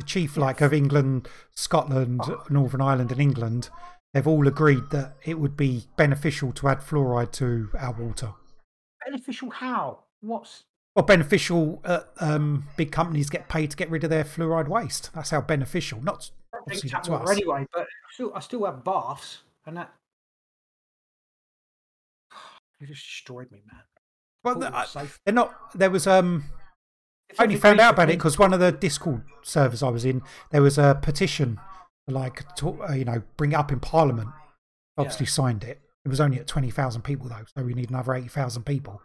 the 0.02 0.08
chief 0.08 0.36
like 0.36 0.60
of 0.60 0.72
England, 0.72 1.28
Scotland, 1.54 2.20
Northern 2.50 2.80
Ireland, 2.80 3.12
and 3.12 3.20
England, 3.20 3.70
they've 4.12 4.26
all 4.26 4.48
agreed 4.48 4.90
that 4.90 5.14
it 5.24 5.38
would 5.38 5.56
be 5.56 5.84
beneficial 5.96 6.52
to 6.52 6.68
add 6.68 6.80
fluoride 6.80 7.32
to 7.32 7.70
our 7.78 7.92
water. 7.92 8.34
Beneficial 9.04 9.50
how? 9.50 10.00
What's 10.20 10.64
well 10.94 11.06
beneficial. 11.06 11.80
Uh, 11.84 12.00
um, 12.18 12.64
big 12.76 12.92
companies 12.92 13.30
get 13.30 13.48
paid 13.48 13.70
to 13.70 13.76
get 13.76 13.90
rid 13.90 14.04
of 14.04 14.10
their 14.10 14.24
fluoride 14.24 14.68
waste. 14.68 15.10
That's 15.14 15.30
how 15.30 15.40
beneficial. 15.40 16.02
Not 16.02 16.30
obviously 16.54 16.90
not 16.90 17.04
to 17.04 17.14
us. 17.14 17.30
anyway? 17.30 17.66
But 17.72 17.82
I 17.82 18.12
still, 18.12 18.32
I 18.34 18.40
still 18.40 18.64
have 18.64 18.84
baths, 18.84 19.42
and 19.66 19.76
that 19.76 19.92
you 22.80 22.86
just 22.86 23.04
destroyed 23.04 23.50
me, 23.50 23.62
man. 23.70 23.82
Well, 24.44 24.56
the- 24.56 24.70
was 24.70 24.90
safe. 24.90 25.20
they're 25.24 25.34
not. 25.34 25.54
There 25.74 25.90
was 25.90 26.06
um. 26.06 26.44
I 27.38 27.44
only 27.44 27.56
found 27.56 27.80
out 27.80 27.94
about 27.94 28.10
it 28.10 28.18
because 28.18 28.38
one 28.38 28.52
of 28.52 28.60
the 28.60 28.72
Discord 28.72 29.22
servers 29.42 29.82
I 29.82 29.88
was 29.88 30.04
in, 30.04 30.22
there 30.50 30.62
was 30.62 30.78
a 30.78 30.98
petition, 31.00 31.58
like 32.06 32.54
to, 32.56 32.82
uh, 32.82 32.92
you 32.92 33.04
know, 33.04 33.22
bring 33.36 33.52
it 33.52 33.56
up 33.56 33.72
in 33.72 33.80
Parliament. 33.80 34.28
Obviously 34.98 35.26
signed 35.26 35.64
it. 35.64 35.80
It 36.04 36.08
was 36.08 36.20
only 36.20 36.38
at 36.38 36.46
twenty 36.46 36.70
thousand 36.70 37.02
people 37.02 37.28
though, 37.28 37.44
so 37.56 37.64
we 37.64 37.74
need 37.74 37.90
another 37.90 38.14
eighty 38.14 38.28
thousand 38.28 38.64
people 38.64 39.00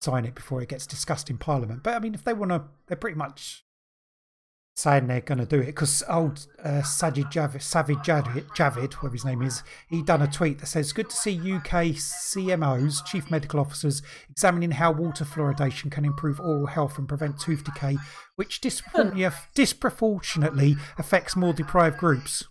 sign 0.00 0.24
it 0.24 0.34
before 0.34 0.62
it 0.62 0.68
gets 0.68 0.86
discussed 0.86 1.28
in 1.28 1.38
Parliament. 1.38 1.82
But 1.82 1.94
I 1.94 1.98
mean, 1.98 2.14
if 2.14 2.22
they 2.22 2.32
want 2.32 2.52
to, 2.52 2.62
they're 2.86 2.96
pretty 2.96 3.16
much 3.16 3.64
saying 4.78 5.06
they're 5.06 5.20
going 5.20 5.38
to 5.38 5.46
do 5.46 5.60
it 5.60 5.66
because 5.66 6.04
old 6.08 6.46
uh, 6.62 6.82
Sajid 6.82 7.32
Javid, 7.32 7.62
Savage 7.62 7.98
Javid, 7.98 8.46
Javid, 8.56 8.94
whatever 8.94 9.12
his 9.12 9.24
name 9.24 9.42
is, 9.42 9.62
he 9.88 10.02
done 10.02 10.22
a 10.22 10.28
tweet 10.28 10.60
that 10.60 10.66
says, 10.66 10.92
"Good 10.92 11.10
to 11.10 11.16
see 11.16 11.34
UK 11.36 11.96
CMOs, 11.96 13.04
chief 13.04 13.30
medical 13.30 13.58
officers, 13.58 14.02
examining 14.30 14.72
how 14.72 14.92
water 14.92 15.24
fluoridation 15.24 15.90
can 15.90 16.04
improve 16.04 16.38
oral 16.38 16.66
health 16.66 16.96
and 16.96 17.08
prevent 17.08 17.40
tooth 17.40 17.64
decay, 17.64 17.96
which 18.36 18.60
disproportionately, 18.62 19.36
disproportionately 19.54 20.76
affects 20.96 21.34
more 21.34 21.52
deprived 21.52 21.98
groups." 21.98 22.44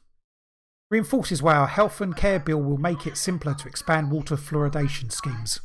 Reinforces 0.89 1.41
why 1.41 1.55
our 1.55 1.67
health 1.67 1.99
and 1.99 2.15
care 2.15 2.39
bill 2.39 2.61
will 2.61 2.77
make 2.77 3.05
it 3.05 3.17
simpler 3.17 3.53
to 3.55 3.67
expand 3.67 4.11
water 4.11 4.37
fluoridation 4.37 5.11
schemes. 5.11 5.59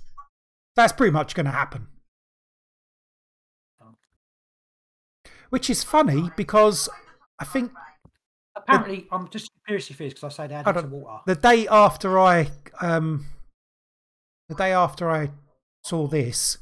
That's 0.75 0.93
pretty 0.93 1.13
much 1.13 1.35
going 1.35 1.47
to 1.47 1.53
happen. 1.53 1.87
Which 5.53 5.69
is 5.69 5.85
funny 5.85 6.31
because 6.35 6.89
I 7.39 7.45
think 7.45 7.73
Apparently, 8.57 9.07
I'm 9.13 9.29
just 9.29 9.51
conspiracy 9.53 9.93
theories 9.95 10.15
because 10.15 10.33
I 10.33 10.45
say 10.45 10.47
they 10.49 10.55
added 10.55 10.73
don't- 10.75 10.91
water. 10.91 11.21
the 11.27 11.35
day 11.35 11.69
after 11.69 12.19
I 12.19 12.51
um 12.81 13.27
the 14.49 14.55
day 14.55 14.73
after 14.73 15.11
I 15.11 15.31
saw 15.85 16.07
this, 16.07 16.57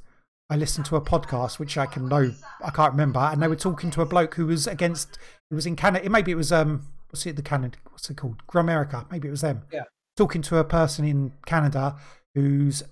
I 0.50 0.56
listened 0.56 0.86
to 0.86 0.96
a 0.96 1.00
podcast 1.00 1.60
which 1.60 1.78
I 1.78 1.86
can 1.86 2.08
know 2.08 2.34
I 2.64 2.70
can't 2.70 2.92
remember, 2.92 3.20
and 3.20 3.40
they 3.40 3.46
were 3.46 3.54
talking 3.56 3.92
to 3.92 4.02
a 4.02 4.06
bloke 4.06 4.34
who 4.34 4.46
was 4.46 4.66
against. 4.66 5.18
It 5.52 5.54
was 5.54 5.66
in 5.66 5.76
Canada. 5.76 6.10
Maybe 6.10 6.32
it 6.32 6.36
was 6.36 6.50
um 6.50 6.88
what's 7.10 7.24
it 7.26 7.36
the 7.36 7.42
Canada? 7.42 7.78
What's 7.90 8.10
it 8.10 8.16
called? 8.16 8.42
Gramerica. 8.48 9.08
Maybe 9.10 9.28
it 9.28 9.32
was 9.32 9.42
them. 9.42 9.62
Yeah. 9.72 9.84
Talking 10.16 10.42
to 10.42 10.58
a 10.58 10.64
person 10.64 11.04
in 11.04 11.32
Canada 11.46 11.94
who's 12.34 12.82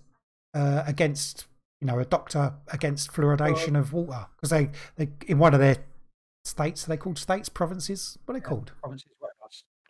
uh, 0.55 0.82
against 0.86 1.46
you 1.81 1.87
know 1.87 1.99
a 1.99 2.05
doctor 2.05 2.55
against 2.72 3.12
fluoridation 3.12 3.79
of 3.79 3.93
water 3.93 4.26
because 4.37 4.51
they 4.51 4.70
they 4.97 5.09
in 5.26 5.39
one 5.39 5.55
of 5.55 5.61
their 5.61 5.76
states 6.45 6.87
are 6.87 6.91
they 6.91 6.97
called 6.97 7.18
states 7.18 7.49
provinces 7.49 8.18
what 8.24 8.35
are 8.35 8.41
they 8.41 8.45
uh, 8.45 8.49
called 8.49 8.72
Provinces. 8.81 9.09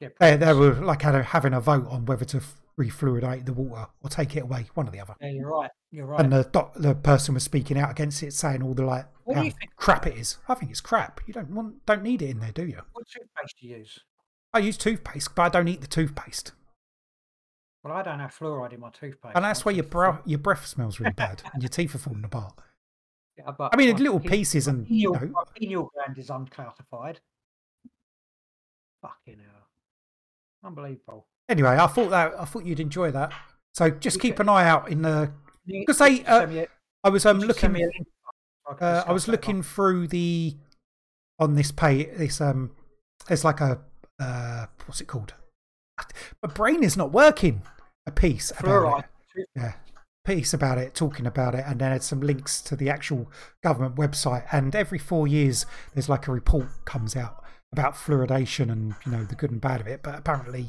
Yeah, 0.00 0.08
they, 0.20 0.36
they 0.36 0.52
were 0.52 0.74
like 0.74 1.02
had 1.02 1.14
a, 1.14 1.22
having 1.22 1.52
a 1.52 1.60
vote 1.60 1.86
on 1.88 2.06
whether 2.06 2.24
to 2.26 2.40
refluoridate 2.78 3.44
the 3.44 3.52
water 3.52 3.88
or 4.02 4.08
take 4.08 4.36
it 4.36 4.44
away, 4.44 4.66
one 4.74 4.86
or 4.86 4.90
the 4.90 5.00
other. 5.00 5.16
Yeah, 5.20 5.30
you're 5.30 5.50
right. 5.50 5.70
You're 5.90 6.06
right. 6.06 6.20
And 6.20 6.32
the 6.32 6.44
doc, 6.44 6.74
the 6.76 6.94
person 6.94 7.34
was 7.34 7.42
speaking 7.42 7.76
out 7.76 7.90
against 7.90 8.22
it, 8.22 8.32
saying 8.32 8.62
all 8.62 8.74
the 8.74 8.84
like 8.84 9.06
What 9.24 9.36
do 9.36 9.44
you 9.44 9.50
think? 9.50 9.74
crap 9.76 10.06
it 10.06 10.16
is. 10.16 10.38
I 10.48 10.54
think 10.54 10.70
it's 10.70 10.80
crap. 10.80 11.20
You 11.26 11.34
don't 11.34 11.50
want, 11.50 11.84
don't 11.86 12.02
need 12.02 12.22
it 12.22 12.30
in 12.30 12.38
there, 12.38 12.52
do 12.52 12.64
you? 12.64 12.80
What 12.92 13.06
toothpaste 13.08 13.56
do 13.60 13.66
you 13.66 13.76
use? 13.78 13.98
I 14.54 14.60
use 14.60 14.78
toothpaste, 14.78 15.34
but 15.34 15.42
I 15.42 15.48
don't 15.48 15.68
eat 15.68 15.80
the 15.80 15.86
toothpaste, 15.86 16.52
Well, 17.84 17.94
I 17.94 18.02
don't 18.02 18.18
have 18.18 18.36
fluoride 18.36 18.72
in 18.72 18.80
my 18.80 18.90
toothpaste. 18.90 19.36
and 19.36 19.44
that's 19.44 19.64
why 19.64 19.72
your 19.72 19.84
bro- 19.84 20.18
your 20.26 20.38
breath 20.40 20.66
smells 20.66 20.98
really 21.00 21.12
bad 21.16 21.42
and 21.54 21.62
your 21.62 21.70
teeth 21.70 21.94
are 21.94 21.98
falling 21.98 22.24
apart. 22.24 22.54
Yeah, 23.36 23.52
but 23.56 23.72
I 23.72 23.76
mean, 23.76 23.96
little 23.96 24.18
pieces 24.20 24.66
and 24.66 24.86
you 24.88 25.12
pineal, 25.12 25.26
know, 25.28 25.32
my 25.32 25.42
pineal 25.56 25.90
gland 25.94 26.18
is 26.18 26.28
uncalcified. 26.28 27.20
Fucking 29.02 29.38
hell. 29.38 29.68
Unbelievable. 30.64 31.26
anyway, 31.48 31.76
I 31.78 31.86
thought 31.86 32.10
that 32.10 32.34
I 32.38 32.44
thought 32.44 32.64
you'd 32.64 32.80
enjoy 32.80 33.10
that. 33.12 33.32
So 33.74 33.90
just 33.90 34.16
You 34.16 34.22
keep 34.22 34.40
an 34.40 34.48
eye 34.48 34.66
out 34.68 34.90
in 34.90 35.02
the. 35.02 35.32
Because 35.66 36.00
you 36.00 36.18
they, 36.18 36.24
uh, 36.24 36.46
me 36.46 36.58
a- 36.60 36.68
I 37.04 37.10
was 37.10 37.24
um 37.26 37.38
looking. 37.38 37.60
send 37.60 37.72
me 37.74 37.82
a 37.84 37.86
link 37.86 38.08
so 38.66 38.74
can 38.74 38.86
Uh, 38.88 39.04
I 39.06 39.12
was 39.12 39.28
looking 39.28 39.62
through 39.62 40.08
the 40.08 40.56
on 41.38 41.54
this 41.54 41.70
page. 41.70 42.08
This 42.16 42.40
um, 42.40 42.72
there's 43.28 43.44
like 43.44 43.60
a 43.60 43.78
uh, 44.18 44.66
what's 44.86 45.00
it 45.00 45.06
called? 45.06 45.34
My 46.42 46.52
brain 46.52 46.82
is 46.82 46.96
not 46.96 47.12
working. 47.12 47.62
A 48.06 48.10
piece 48.10 48.52
about 48.58 49.04
it. 49.36 49.46
Yeah, 49.54 49.74
piece 50.24 50.54
about 50.54 50.78
it, 50.78 50.94
talking 50.94 51.26
about 51.26 51.54
it, 51.54 51.64
and 51.66 51.80
then 51.80 51.92
had 51.92 52.02
some 52.02 52.20
links 52.20 52.60
to 52.62 52.76
the 52.76 52.88
actual 52.88 53.30
government 53.62 53.96
website. 53.96 54.44
And 54.50 54.74
every 54.74 54.98
four 54.98 55.28
years, 55.28 55.66
there's 55.94 56.08
like 56.08 56.26
a 56.26 56.32
report 56.32 56.68
comes 56.84 57.14
out 57.14 57.44
about 57.72 57.94
fluoridation 57.94 58.72
and 58.72 58.94
you 59.04 59.12
know 59.12 59.24
the 59.24 59.34
good 59.34 59.50
and 59.50 59.60
bad 59.60 59.80
of 59.80 59.86
it. 59.86 60.02
But 60.02 60.18
apparently, 60.18 60.68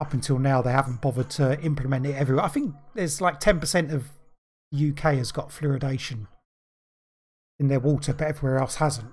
up 0.00 0.12
until 0.12 0.38
now, 0.38 0.62
they 0.62 0.72
haven't 0.72 1.00
bothered 1.00 1.30
to 1.30 1.60
implement 1.60 2.06
it 2.06 2.14
everywhere. 2.14 2.44
I 2.44 2.48
think 2.48 2.74
there's 2.94 3.20
like 3.20 3.40
ten 3.40 3.58
percent 3.60 3.90
of 3.90 4.06
UK 4.74 5.16
has 5.16 5.32
got 5.32 5.50
fluoridation 5.50 6.26
in 7.58 7.68
their 7.68 7.80
water, 7.80 8.12
but 8.12 8.26
everywhere 8.26 8.58
else 8.58 8.76
hasn't. 8.76 9.12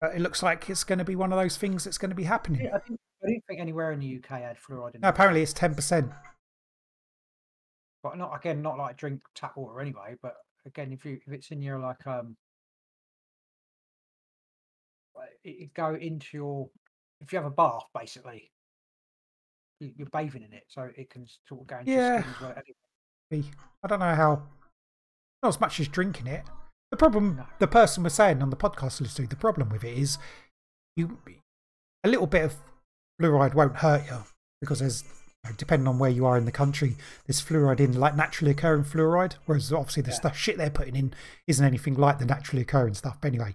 But 0.00 0.14
it 0.14 0.20
looks 0.20 0.42
like 0.42 0.68
it's 0.68 0.84
going 0.84 0.98
to 0.98 1.04
be 1.04 1.16
one 1.16 1.32
of 1.32 1.38
those 1.38 1.56
things 1.56 1.84
that's 1.84 1.98
going 1.98 2.10
to 2.10 2.16
be 2.16 2.24
happening. 2.24 2.68
I 2.68 2.78
didn't, 2.78 3.00
I 3.24 3.28
didn't 3.28 3.44
think 3.46 3.60
anywhere 3.60 3.92
in 3.92 4.00
the 4.00 4.16
UK 4.16 4.40
had 4.40 4.56
fluoride 4.58 4.94
in 4.96 5.00
No, 5.00 5.08
apparently 5.08 5.42
it's 5.42 5.52
ten 5.52 5.74
percent. 5.74 6.10
But 8.02 8.18
not 8.18 8.34
again, 8.36 8.62
not 8.62 8.78
like 8.78 8.96
drink 8.96 9.20
tap 9.34 9.56
water 9.56 9.80
anyway. 9.80 10.16
But 10.20 10.34
again, 10.66 10.92
if 10.92 11.04
you 11.04 11.20
if 11.26 11.32
it's 11.32 11.50
in 11.52 11.62
your 11.62 11.78
like 11.78 12.04
um, 12.06 12.36
it, 15.44 15.72
go 15.74 15.94
into 15.94 16.26
your 16.36 16.68
if 17.20 17.32
you 17.32 17.36
have 17.38 17.46
a 17.46 17.50
bath 17.50 17.84
basically, 17.94 18.50
you, 19.80 19.92
you're 19.96 20.08
bathing 20.08 20.42
in 20.42 20.52
it, 20.52 20.64
so 20.68 20.90
it 20.96 21.10
can 21.10 21.26
sort 21.48 21.60
of 21.62 21.66
go 21.66 21.78
into 21.78 21.92
Yeah. 21.92 22.14
your 22.14 22.22
skin 22.22 22.34
as 22.34 22.40
well. 22.40 23.42
I 23.84 23.88
don't 23.88 24.00
know 24.00 24.14
how. 24.14 24.42
Not 25.42 25.48
as 25.48 25.60
much 25.60 25.80
as 25.80 25.88
drinking 25.88 26.26
it. 26.28 26.44
The 26.90 26.96
problem 26.96 27.36
No. 27.36 27.46
the 27.58 27.66
person 27.66 28.02
was 28.02 28.14
saying 28.14 28.42
on 28.42 28.50
the 28.50 28.56
podcast 28.56 29.00
listening, 29.00 29.28
the 29.28 29.36
problem 29.36 29.68
with 29.70 29.82
it 29.84 29.96
is 29.96 30.18
you 30.96 31.18
a 32.04 32.08
little 32.08 32.26
bit 32.26 32.44
of 32.44 32.56
fluoride 33.20 33.54
won't 33.54 33.76
hurt 33.76 34.06
you 34.10 34.24
because 34.60 34.80
there's 34.80 35.04
depending 35.56 35.88
on 35.88 35.98
where 35.98 36.10
you 36.10 36.24
are 36.24 36.36
in 36.38 36.44
the 36.44 36.52
country, 36.52 36.96
there's 37.26 37.42
fluoride 37.42 37.80
in 37.80 37.98
like 37.98 38.14
naturally 38.14 38.52
occurring 38.52 38.84
fluoride, 38.84 39.34
whereas 39.46 39.72
obviously 39.72 40.02
the 40.02 40.10
Yeah. 40.10 40.16
stuff 40.16 40.36
shit 40.36 40.56
they're 40.56 40.70
putting 40.70 40.94
in 40.94 41.14
isn't 41.48 41.64
anything 41.64 41.94
like 41.94 42.18
the 42.18 42.26
naturally 42.26 42.62
occurring 42.62 42.94
stuff. 42.94 43.18
But 43.20 43.28
anyway, 43.28 43.54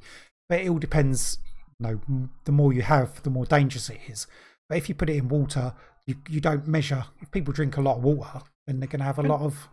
but 0.50 0.62
it 0.62 0.70
all 0.70 0.80
depends. 0.80 1.38
You 1.80 1.88
know, 1.88 2.30
the 2.44 2.52
more 2.52 2.74
you 2.74 2.82
have, 2.82 3.24
the 3.24 3.30
more 3.30 3.46
dangerous 3.46 3.90
it 3.90 4.02
is. 4.08 4.28
But 4.68 4.80
if 4.80 4.90
you 4.90 4.96
put 4.96 5.10
it 5.10 5.16
in 5.16 5.30
water, 5.30 5.74
you 6.06 6.16
you 6.28 6.42
don't 6.42 6.68
measure. 6.68 7.06
If 7.22 7.32
people 7.32 7.54
drink 7.54 7.78
a 7.78 7.82
lot 7.82 7.98
of 7.98 8.04
water, 8.04 8.42
then 8.66 8.80
they're 8.80 8.88
going 8.88 9.00
to 9.00 9.06
have 9.06 9.20
a 9.20 9.24
lot 9.24 9.42
of. 9.42 9.70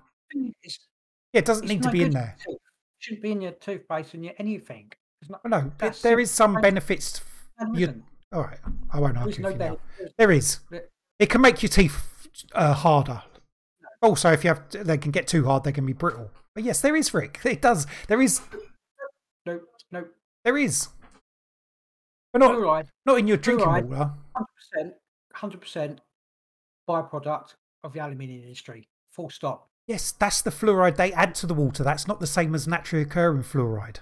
It's, 0.62 0.78
Yeah, 1.32 1.41
it 1.41 1.45
doesn't 1.47 1.66
need 1.66 1.82
to 1.82 1.91
be 1.91 2.03
in 2.03 2.12
there. 2.12 2.37
It 2.47 2.61
shouldn't 3.01 3.22
be 3.22 3.32
in 3.32 3.41
your 3.41 3.53
toothpaste 3.53 4.14
and 4.14 4.24
your 4.24 4.35
anything. 4.39 4.93
Not. 5.28 5.43
Well, 5.43 5.62
no, 5.62 5.91
there 6.03 6.16
the 6.16 6.26
some 6.26 6.61
benefits. 6.61 7.22
You, 7.72 8.03
all 8.35 8.43
right, 8.43 8.59
I 8.93 9.01
won't 9.01 9.14
There's 9.14 9.26
argue 9.26 9.43
no 9.43 9.49
you 9.51 9.57
now. 9.57 9.78
There 10.18 10.32
is. 10.32 10.61
It 11.18 11.30
can 11.30 11.41
make 11.41 11.62
your 11.62 11.70
teeth 11.70 12.28
uh, 12.53 12.74
harder. 12.74 13.22
Also, 14.03 14.32
if 14.32 14.45
you 14.45 14.49
have, 14.49 14.68
they 14.70 14.99
can 14.99 15.12
get 15.12 15.26
too 15.26 15.45
hard, 15.47 15.64
they 15.64 15.72
can 15.72 15.87
be 15.87 15.93
brittle. 15.93 16.30
But 16.55 16.64
yes, 16.64 16.80
there 16.80 16.97
is, 16.97 17.14
Rick. 17.14 17.41
It 17.45 17.62
does. 17.62 17.87
There 18.09 18.20
is. 18.20 18.41
No, 19.47 19.61
no. 19.91 20.05
There 20.45 20.59
is. 20.59 20.89
But 22.32 22.41
not, 22.41 22.57
Fluoride, 22.57 22.89
not 23.07 23.18
in 23.18 23.28
your 23.28 23.37
drinking 23.37 23.68
water. 23.68 24.11
hundred 24.35 24.55
percent, 24.57 24.95
hundred 25.32 25.61
percent 25.61 26.01
byproduct 26.89 27.55
of 27.85 27.93
the 27.93 28.01
aluminium 28.01 28.43
industry. 28.43 28.89
Full 29.12 29.30
stop. 29.30 29.68
Yes, 29.87 30.12
that's 30.12 30.43
the 30.43 30.51
fluoride 30.51 30.97
they 30.97 31.12
add 31.12 31.35
to 31.37 31.47
the 31.47 31.55
water. 31.55 31.85
That's 31.85 32.09
not 32.09 32.18
the 32.18 32.26
same 32.26 32.55
as 32.55 32.66
naturally 32.66 33.03
occurring 33.03 33.45
fluoride. 33.45 33.99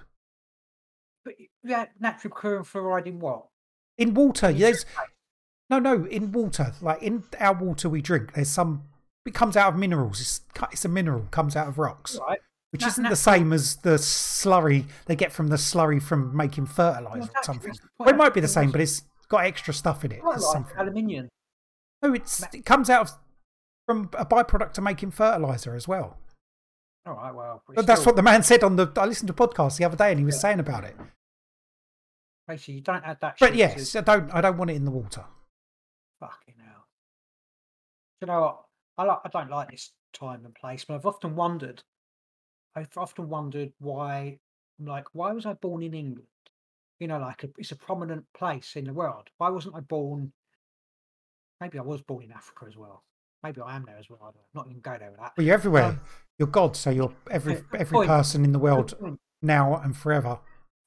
But 1.24 1.34
yeah, 1.62 1.86
naturally 2.00 2.32
occurring 2.32 2.64
fluoride 2.64 3.06
in 3.06 3.20
what? 3.20 3.46
In 4.02 4.14
water, 4.14 4.52
there's 4.52 4.84
no, 5.70 5.78
no. 5.78 6.04
In 6.06 6.32
water, 6.32 6.74
like 6.80 7.02
in 7.02 7.24
our 7.38 7.54
water 7.54 7.88
we 7.88 8.02
drink, 8.02 8.34
there's 8.34 8.50
some. 8.50 8.84
It 9.24 9.34
comes 9.34 9.56
out 9.56 9.72
of 9.72 9.78
minerals. 9.78 10.20
It's 10.20 10.40
it's 10.72 10.84
a 10.84 10.88
mineral 10.88 11.26
comes 11.30 11.54
out 11.56 11.68
of 11.68 11.78
rocks, 11.78 12.18
Right. 12.28 12.40
which 12.70 12.84
isn't 12.84 13.08
the 13.08 13.16
same 13.16 13.52
as 13.52 13.76
the 13.76 13.94
slurry 13.96 14.86
they 15.06 15.14
get 15.16 15.32
from 15.32 15.46
the 15.48 15.56
slurry 15.56 16.02
from 16.02 16.36
making 16.36 16.66
fertilizer 16.66 17.30
or 17.34 17.42
something. 17.44 17.72
Well, 17.98 18.08
it 18.08 18.16
might 18.16 18.34
be 18.34 18.40
the 18.40 18.48
same, 18.48 18.70
but 18.72 18.80
it's 18.80 19.02
got 19.28 19.44
extra 19.44 19.72
stuff 19.72 20.04
in 20.04 20.12
it. 20.12 20.20
Fluoride, 20.22 20.40
something. 20.40 20.76
aluminium. 20.76 21.28
No, 22.02 22.12
it's 22.14 22.42
it 22.52 22.64
comes 22.66 22.90
out 22.90 23.02
of, 23.10 23.12
from 23.86 24.10
a 24.18 24.26
byproduct 24.26 24.76
of 24.78 24.84
making 24.84 25.12
fertilizer 25.12 25.74
as 25.76 25.86
well. 25.86 26.18
All 27.06 27.14
right. 27.14 27.34
Well, 27.34 27.62
But 27.74 27.86
that's 27.86 28.04
what 28.04 28.16
the 28.16 28.22
man 28.22 28.42
said 28.42 28.62
on 28.64 28.76
the. 28.76 28.90
I 28.96 29.06
listened 29.06 29.28
to 29.28 29.40
a 29.44 29.48
podcast 29.48 29.78
the 29.78 29.84
other 29.84 29.96
day, 29.96 30.10
and 30.10 30.18
he 30.18 30.24
was 30.24 30.40
saying 30.40 30.58
about 30.60 30.84
it. 30.84 30.96
Basically, 32.48 32.74
you 32.74 32.80
don't 32.80 33.04
add 33.04 33.18
that. 33.20 33.36
But 33.38 33.54
yes, 33.54 33.92
To, 33.92 33.98
I 33.98 34.02
don't. 34.02 34.34
I 34.34 34.40
don't 34.40 34.56
want 34.56 34.70
it 34.70 34.74
in 34.74 34.84
the 34.84 34.90
water. 34.90 35.24
fucking 36.20 36.54
hell. 36.58 36.86
Do 38.20 38.26
you 38.26 38.32
know 38.32 38.40
what? 38.40 38.60
I 38.98 39.04
like. 39.04 39.18
I 39.24 39.28
don't 39.28 39.50
like 39.50 39.70
this 39.70 39.92
time 40.12 40.44
and 40.44 40.54
place, 40.54 40.84
but 40.84 40.94
I've 40.94 41.06
often 41.06 41.36
wondered. 41.36 41.82
I've 42.74 42.96
often 42.96 43.28
wondered 43.28 43.72
why. 43.78 44.38
I'm 44.80 44.86
like, 44.86 45.06
why 45.12 45.32
was 45.32 45.46
I 45.46 45.52
born 45.54 45.82
in 45.82 45.94
England? 45.94 46.26
You 46.98 47.08
know, 47.08 47.18
like 47.18 47.44
a, 47.44 47.48
it's 47.58 47.72
a 47.72 47.76
prominent 47.76 48.24
place 48.36 48.74
in 48.76 48.84
the 48.84 48.92
world. 48.92 49.28
Why 49.38 49.48
wasn't 49.50 49.74
I 49.76 49.80
born? 49.80 50.32
Maybe 51.60 51.78
I 51.78 51.82
was 51.82 52.00
born 52.02 52.24
in 52.24 52.32
Africa 52.32 52.64
as 52.68 52.76
well. 52.76 53.04
Maybe 53.42 53.60
I 53.60 53.76
am 53.76 53.84
there 53.86 53.96
as 53.98 54.08
well. 54.08 54.20
I 54.22 54.26
don't, 54.26 54.44
not 54.54 54.66
even 54.68 54.80
go 54.80 54.96
there 54.98 55.10
with 55.10 55.20
that. 55.20 55.32
Well, 55.36 55.44
you're 55.46 55.54
everywhere. 55.54 55.84
Um, 55.84 56.00
you're 56.38 56.48
God, 56.48 56.76
so 56.76 56.90
you're 56.90 57.12
every 57.30 57.62
every 57.78 57.96
point. 57.98 58.08
person 58.08 58.44
in 58.44 58.52
the 58.52 58.58
world 58.58 58.94
now 59.42 59.76
and 59.76 59.96
forever 59.96 60.38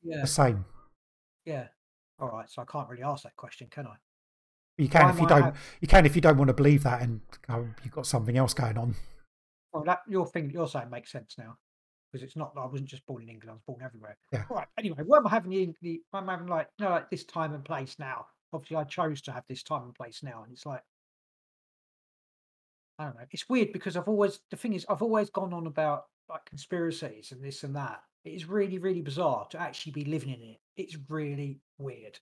Yeah, 0.03 0.21
the 0.21 0.27
same. 0.27 0.65
Yeah. 1.45 1.67
All 2.19 2.29
right, 2.29 2.49
so 2.49 2.61
I 2.61 2.65
can't 2.65 2.87
really 2.89 3.03
ask 3.03 3.23
that 3.23 3.35
question, 3.35 3.67
can 3.69 3.87
I? 3.87 3.95
You 4.77 4.89
can 4.89 5.03
Why 5.03 5.09
if 5.11 5.19
you 5.19 5.27
don't. 5.27 5.43
have- 5.43 5.57
You 5.81 5.87
can 5.87 6.05
if 6.05 6.15
you 6.15 6.21
don't 6.21 6.37
want 6.37 6.49
to 6.49 6.53
believe 6.53 6.83
that, 6.83 7.01
and 7.01 7.21
go, 7.47 7.67
you've 7.83 7.93
got 7.93 8.07
something 8.07 8.37
else 8.37 8.53
going 8.53 8.77
on. 8.77 8.95
Well, 9.73 9.83
that 9.83 10.01
your 10.07 10.25
thing 10.25 10.51
you're 10.51 10.67
saying 10.67 10.89
makes 10.89 11.11
sense 11.11 11.35
now, 11.37 11.57
because 12.11 12.23
it's 12.23 12.35
not. 12.35 12.53
I 12.57 12.65
wasn't 12.65 12.89
just 12.89 13.05
born 13.05 13.23
in 13.23 13.29
England. 13.29 13.51
I 13.51 13.53
was 13.53 13.61
born 13.67 13.81
everywhere. 13.83 14.17
Yeah. 14.31 14.43
All 14.49 14.57
right. 14.57 14.67
Anyway, 14.77 15.03
why 15.05 15.17
am 15.17 15.27
I 15.27 15.29
having 15.29 15.51
the? 15.51 15.73
the 15.81 16.01
why 16.11 16.19
am 16.19 16.29
I 16.29 16.33
having 16.33 16.47
like 16.47 16.67
no, 16.79 16.89
like 16.89 17.09
this 17.09 17.25
time 17.25 17.53
and 17.53 17.63
place 17.63 17.97
now? 17.99 18.27
Obviously, 18.53 18.77
I 18.77 18.83
chose 18.85 19.21
to 19.23 19.31
have 19.31 19.43
this 19.49 19.63
time 19.63 19.83
and 19.83 19.95
place 19.95 20.23
now, 20.23 20.43
and 20.43 20.51
it's 20.53 20.65
like 20.65 20.83
I 22.99 23.05
don't 23.05 23.15
know. 23.15 23.25
It's 23.31 23.49
weird 23.49 23.73
because 23.73 23.97
I've 23.97 24.07
always 24.07 24.39
the 24.51 24.57
thing 24.57 24.73
is 24.73 24.85
I've 24.89 25.01
always 25.01 25.29
gone 25.29 25.53
on 25.53 25.67
about 25.67 26.05
like 26.29 26.45
conspiracies 26.45 27.31
and 27.31 27.43
this 27.43 27.63
and 27.63 27.75
that. 27.75 28.01
It 28.23 28.31
is 28.31 28.45
really 28.45 28.77
really 28.77 29.01
bizarre 29.01 29.47
to 29.51 29.59
actually 29.59 29.91
be 29.91 30.05
living 30.05 30.29
in 30.29 30.41
it. 30.41 30.57
It's 30.77 30.97
really 31.09 31.59
weird. 31.77 32.19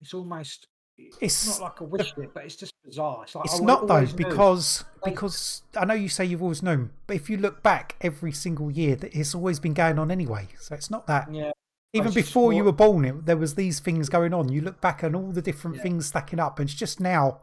It's 0.00 0.14
almost. 0.14 0.66
It's, 0.96 1.16
It's- 1.16 1.58
not 1.58 1.64
like 1.64 1.80
a 1.80 1.84
wish 1.84 2.16
list, 2.16 2.30
but 2.34 2.44
it's 2.44 2.54
just 2.56 2.72
bizarre. 2.84 3.24
It's 3.24 3.34
like 3.34 3.46
It's 3.46 3.60
oh, 3.60 3.64
not 3.64 3.88
though 3.88 3.94
always 3.94 4.14
knew. 4.16 4.26
because 4.26 4.84
because 5.04 5.62
I 5.76 5.84
know 5.84 5.94
you 5.94 6.08
say 6.08 6.24
you've 6.24 6.42
always 6.42 6.62
known, 6.62 6.90
but 7.08 7.16
if 7.16 7.28
you 7.28 7.36
look 7.36 7.62
back 7.64 7.96
every 8.00 8.30
single 8.32 8.70
year, 8.70 8.94
that 8.96 9.12
it's 9.14 9.34
always 9.34 9.58
been 9.58 9.74
going 9.74 9.98
on 9.98 10.10
anyway. 10.12 10.48
So 10.60 10.74
it's 10.76 10.90
not 10.92 11.06
that. 11.08 11.32
yeah, 11.34 11.50
Even 11.94 12.12
before 12.12 12.52
you 12.52 12.62
were 12.62 12.70
born, 12.72 13.04
it, 13.04 13.26
there 13.26 13.36
was 13.36 13.56
these 13.56 13.80
things 13.80 14.08
going 14.08 14.32
on. 14.32 14.50
You 14.52 14.60
look 14.60 14.80
back 14.80 15.02
and 15.02 15.16
all 15.16 15.32
the 15.32 15.42
different 15.42 15.78
Yeah. 15.78 15.82
things 15.82 16.06
stacking 16.06 16.38
up, 16.38 16.60
and 16.60 16.68
it's 16.68 16.78
just 16.78 17.00
now. 17.00 17.40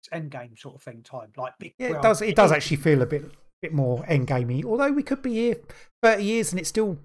it's 0.00 0.08
end 0.12 0.30
game 0.30 0.56
sort 0.56 0.76
of 0.76 0.82
thing 0.82 1.02
time. 1.02 1.32
Like 1.36 1.54
big. 1.58 1.74
Yeah, 1.78 1.88
it 1.88 1.92
well, 1.94 2.02
does. 2.02 2.22
It 2.22 2.36
does 2.36 2.52
actually 2.52 2.76
feel 2.76 3.02
a 3.02 3.06
bit 3.06 3.24
bit 3.60 3.72
more 3.72 4.04
end 4.06 4.28
gamey. 4.28 4.62
Although 4.62 4.92
we 4.92 5.02
could 5.02 5.20
be 5.20 5.32
here 5.34 5.56
thirty 6.00 6.22
years 6.22 6.52
and 6.52 6.60
it's 6.60 6.68
still 6.68 6.96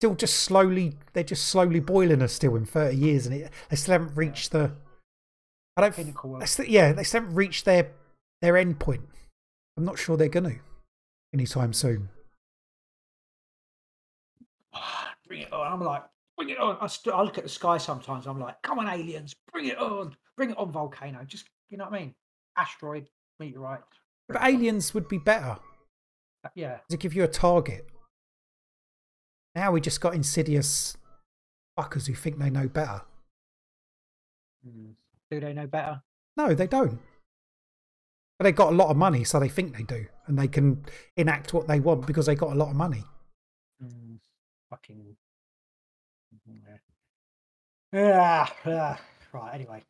still 0.00 0.14
just 0.14 0.34
slowly. 0.40 0.94
They're 1.12 1.24
just 1.24 1.46
slowly 1.48 1.80
boiling 1.80 2.22
us 2.22 2.32
still 2.32 2.56
in 2.56 2.64
thirty 2.66 2.96
years, 2.96 3.26
and 3.26 3.34
it, 3.34 3.52
they 3.70 3.76
still 3.76 3.92
haven't 3.92 4.14
reached 4.16 4.52
the. 4.52 4.72
I 5.76 5.82
don't. 5.82 5.94
think. 5.94 6.16
of- 6.24 6.40
they 6.40 6.46
still- 6.46 6.66
yeah, 6.66 6.92
they 6.92 7.02
still 7.04 7.20
haven't 7.22 7.34
reached 7.36 7.64
their 7.64 7.90
their 8.42 8.56
end 8.56 8.78
point. 8.78 9.02
I'm 9.76 9.84
not 9.84 9.98
sure 9.98 10.16
they're 10.16 10.28
going 10.28 10.44
to 10.50 10.56
anytime 11.34 11.72
soon. 11.72 12.08
bring 15.28 15.42
it 15.42 15.52
on. 15.52 15.72
I'm 15.72 15.80
like, 15.82 16.04
bring 16.36 16.50
it 16.50 16.58
on. 16.58 16.76
I, 16.80 16.88
I 17.10 17.22
look 17.22 17.36
at 17.38 17.44
the 17.44 17.50
sky 17.50 17.78
sometimes. 17.78 18.26
I'm 18.26 18.40
like, 18.40 18.60
come 18.62 18.78
on, 18.78 18.88
aliens, 18.88 19.34
bring 19.52 19.66
it 19.66 19.78
on, 19.78 20.14
bring 20.36 20.50
it 20.50 20.58
on, 20.58 20.70
volcano. 20.72 21.24
Just 21.26 21.46
you 21.70 21.76
know 21.78 21.84
what 21.84 21.94
I 21.94 21.98
mean? 22.00 22.14
Asteroid, 22.56 23.08
meteorite. 23.40 23.80
But 24.28 24.34
bring 24.38 24.42
it 24.42 24.54
on. 24.54 24.60
aliens 24.60 24.94
would 24.94 25.08
be 25.08 25.18
better 25.18 25.56
Uh, 26.44 26.48
yeah, 26.54 26.78
to 26.90 26.96
give 26.96 27.12
you 27.14 27.24
a 27.24 27.28
target. 27.28 27.86
Now 29.56 29.72
we 29.72 29.80
just 29.80 30.00
got 30.00 30.14
insidious 30.14 30.96
fuckers 31.78 32.06
who 32.06 32.14
think 32.14 32.38
they 32.38 32.50
know 32.50 32.68
better. 32.68 33.02
Mm. 34.66 34.94
do 35.30 35.40
they 35.40 35.52
know 35.52 35.66
better? 35.66 36.02
No, 36.36 36.54
they 36.54 36.66
don't. 36.66 37.00
But 38.38 38.44
they 38.44 38.52
got 38.52 38.72
a 38.72 38.76
lot 38.76 38.90
of 38.90 38.96
money, 38.96 39.24
so 39.24 39.40
they 39.40 39.48
think 39.48 39.76
they 39.76 39.82
do, 39.82 40.06
and 40.26 40.38
they 40.38 40.46
can 40.46 40.84
enact 41.16 41.54
what 41.54 41.66
they 41.66 41.80
want 41.80 42.06
because 42.06 42.26
they 42.26 42.34
got 42.34 42.52
a 42.52 42.54
lot 42.54 42.68
of 42.68 42.76
money. 42.76 43.02
Mm. 43.82 44.18
Fucking. 44.70 45.16
Yeah. 47.92 48.46
yeah. 48.66 48.96
Right. 49.32 49.54
Anyway, 49.54 49.82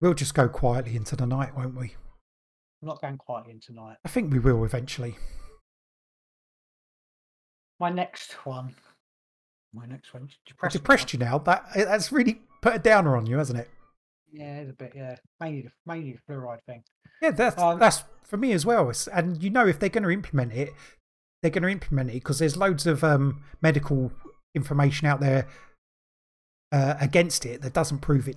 We'll 0.00 0.14
just 0.14 0.34
go 0.34 0.48
quietly 0.48 0.94
into 0.94 1.16
the 1.16 1.26
night, 1.26 1.56
won't 1.56 1.74
we? 1.74 1.94
I'm 2.82 2.88
not 2.88 3.00
going 3.00 3.16
quietly 3.16 3.52
in 3.52 3.60
tonight. 3.60 3.96
I 4.04 4.08
think 4.08 4.30
we 4.30 4.38
will 4.38 4.64
eventually. 4.64 5.16
My 7.80 7.90
next 7.90 8.32
one. 8.46 8.74
My 9.74 9.86
next 9.86 10.12
one. 10.14 10.24
I 10.24 10.34
Depressed. 10.48 10.74
me 10.74 10.78
depressed 10.78 11.12
you 11.12 11.18
now. 11.18 11.38
That 11.38 11.66
that's 11.74 12.10
really 12.12 12.40
put 12.62 12.74
a 12.74 12.78
downer 12.78 13.16
on 13.16 13.26
you, 13.26 13.36
hasn't 13.36 13.58
it? 13.58 13.68
Yeah, 14.32 14.58
it's 14.60 14.70
a 14.70 14.74
bit. 14.74 14.92
Yeah, 14.96 15.16
mainly 15.40 15.62
the 15.62 15.70
mainly 15.84 16.12
the 16.12 16.32
fluoride 16.32 16.62
thing. 16.66 16.82
Yeah, 17.22 17.30
that's 17.32 17.60
Um, 17.60 17.78
that's 17.78 18.04
for 18.24 18.36
me 18.36 18.52
as 18.52 18.64
well. 18.66 18.82
It's- 18.90 19.08
And 19.08 19.42
you 19.42 19.50
know, 19.50 19.66
if 19.66 19.78
they're 19.78 19.88
going 19.88 20.04
to 20.04 20.10
implement 20.10 20.52
it, 20.52 20.72
they're 21.42 21.50
going 21.50 21.62
to 21.62 21.68
implement 21.68 22.10
it 22.10 22.14
because 22.14 22.38
there's 22.38 22.56
loads 22.56 22.86
of 22.86 23.04
um, 23.04 23.42
medical 23.62 24.12
information 24.54 25.06
out 25.06 25.20
there 25.20 25.46
uh, 26.72 26.94
against 27.00 27.44
it 27.46 27.62
that 27.62 27.72
doesn't 27.74 27.98
prove 27.98 28.26
it. 28.28 28.36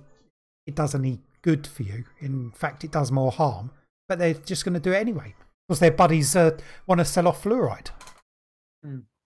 It 0.66 0.74
does 0.74 0.94
any 0.94 1.20
good 1.42 1.66
for 1.66 1.82
you. 1.82 2.04
In 2.20 2.50
fact, 2.52 2.84
it 2.84 2.90
does 2.92 3.10
more 3.10 3.32
harm. 3.32 3.70
But 4.08 4.18
they're 4.18 4.34
just 4.34 4.64
going 4.64 4.74
to 4.74 4.80
do 4.80 4.92
it 4.92 4.96
anyway 4.98 5.34
because 5.66 5.80
their 5.80 5.90
buddies 5.92 6.36
uh, 6.36 6.58
want 6.86 6.98
to 6.98 7.04
sell 7.04 7.26
off 7.28 7.42
fluoride 7.42 7.90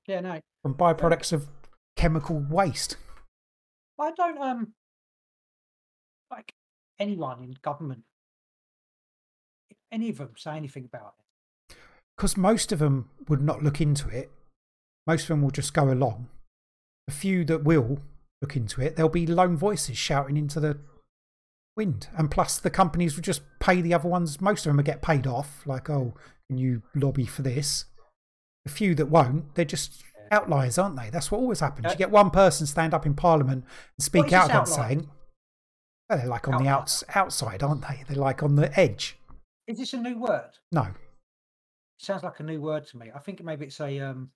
Yeah, 0.06 0.20
no, 0.20 0.40
from 0.62 0.74
byproducts 0.74 1.32
of 1.32 1.48
chemical 1.96 2.38
waste. 2.38 2.96
I 3.98 4.10
don't 4.10 4.38
um 4.38 4.72
like 6.30 6.52
anyone 6.98 7.42
in 7.42 7.54
government. 7.62 8.02
Any 9.92 10.10
of 10.10 10.18
them 10.18 10.30
say 10.36 10.56
anything 10.56 10.84
about 10.92 11.14
it. 11.70 11.76
because 12.16 12.36
most 12.36 12.72
of 12.72 12.80
them 12.80 13.08
would 13.28 13.40
not 13.40 13.62
look 13.62 13.80
into 13.80 14.08
it. 14.08 14.30
Most 15.06 15.22
of 15.22 15.28
them 15.28 15.42
will 15.42 15.50
just 15.50 15.72
go 15.74 15.90
along. 15.90 16.28
A 17.08 17.12
few 17.12 17.44
that 17.44 17.62
will 17.64 17.98
look 18.42 18.56
into 18.56 18.80
it, 18.80 18.96
there'll 18.96 19.08
be 19.08 19.26
lone 19.26 19.56
voices 19.56 19.96
shouting 19.96 20.36
into 20.36 20.58
the 20.58 20.78
wind. 21.76 22.08
And 22.16 22.30
plus, 22.30 22.58
the 22.58 22.70
companies 22.70 23.14
will 23.14 23.22
just 23.22 23.42
pay 23.60 23.80
the 23.80 23.94
other 23.94 24.08
ones. 24.08 24.40
Most 24.40 24.66
of 24.66 24.70
them 24.70 24.78
will 24.78 24.84
get 24.84 25.02
paid 25.02 25.26
off, 25.26 25.62
like, 25.66 25.88
oh, 25.90 26.14
can 26.48 26.58
you 26.58 26.82
lobby 26.94 27.26
for 27.26 27.42
this? 27.42 27.84
A 28.66 28.70
few 28.70 28.94
that 28.94 29.06
won't, 29.06 29.54
they're 29.54 29.64
just 29.64 30.02
outliers, 30.30 30.78
aren't 30.78 30.96
they? 30.96 31.10
That's 31.10 31.30
what 31.30 31.38
always 31.38 31.60
happens. 31.60 31.92
You 31.92 31.98
get 31.98 32.10
one 32.10 32.30
person 32.30 32.66
stand 32.66 32.94
up 32.94 33.04
in 33.04 33.14
Parliament 33.14 33.64
and 33.98 34.04
speak 34.04 34.32
out 34.32 34.48
against 34.48 34.72
outlier? 34.72 34.88
saying, 34.88 35.10
well, 36.08 36.18
they're 36.18 36.28
like 36.28 36.48
on 36.48 36.62
the 36.62 36.68
outs, 36.68 37.04
outside, 37.14 37.62
aren't 37.62 37.82
they? 37.82 38.04
They're 38.08 38.16
like 38.16 38.42
on 38.42 38.56
the 38.56 38.78
edge. 38.78 39.18
Is 39.66 39.78
this 39.78 39.92
a 39.92 39.98
new 39.98 40.18
word? 40.18 40.50
No, 40.72 40.88
sounds 41.98 42.22
like 42.22 42.40
a 42.40 42.42
new 42.42 42.60
word 42.60 42.86
to 42.88 42.98
me. 42.98 43.10
I 43.14 43.18
think 43.18 43.42
maybe 43.42 43.66
it's 43.66 43.80
a 43.80 44.00
um 44.00 44.30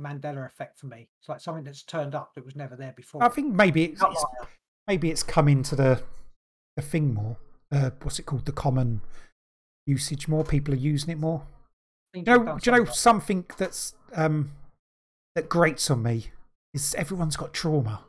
Mandela 0.00 0.46
effect 0.46 0.78
for 0.78 0.86
me. 0.86 1.08
It's 1.20 1.28
like 1.28 1.40
something 1.40 1.64
that's 1.64 1.82
turned 1.82 2.14
up 2.14 2.34
that 2.34 2.44
was 2.44 2.56
never 2.56 2.76
there 2.76 2.92
before. 2.96 3.22
I 3.22 3.28
think 3.28 3.54
maybe 3.54 3.84
it's, 3.84 4.02
it's 4.02 4.24
maybe 4.86 5.10
it's 5.10 5.22
come 5.22 5.48
into 5.48 5.74
the 5.76 6.02
the 6.76 6.82
thing 6.82 7.14
more. 7.14 7.36
Uh, 7.70 7.90
what's 8.02 8.18
it 8.18 8.26
called? 8.26 8.46
The 8.46 8.52
common 8.52 9.02
usage 9.86 10.28
more. 10.28 10.44
People 10.44 10.72
are 10.74 10.78
using 10.78 11.10
it 11.10 11.18
more. 11.18 11.42
You 12.14 12.22
know, 12.22 12.58
do 12.58 12.70
you 12.70 12.76
know 12.76 12.84
something 12.86 13.44
that's 13.58 13.94
um 14.14 14.52
that 15.34 15.48
grates 15.48 15.90
on 15.90 16.02
me 16.02 16.28
is 16.74 16.94
everyone's 16.94 17.36
got 17.36 17.52
trauma. 17.52 18.00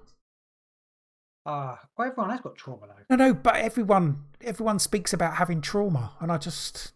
Ah, 1.46 1.80
well, 1.98 2.08
everyone 2.08 2.30
has 2.32 2.42
got 2.42 2.56
trauma 2.56 2.88
though. 2.88 3.16
No, 3.16 3.28
no, 3.28 3.34
but 3.34 3.56
everyone 3.56 4.26
everyone 4.42 4.80
speaks 4.80 5.14
about 5.14 5.36
having 5.36 5.62
trauma, 5.62 6.14
and 6.20 6.32
I 6.32 6.38
just 6.38 6.94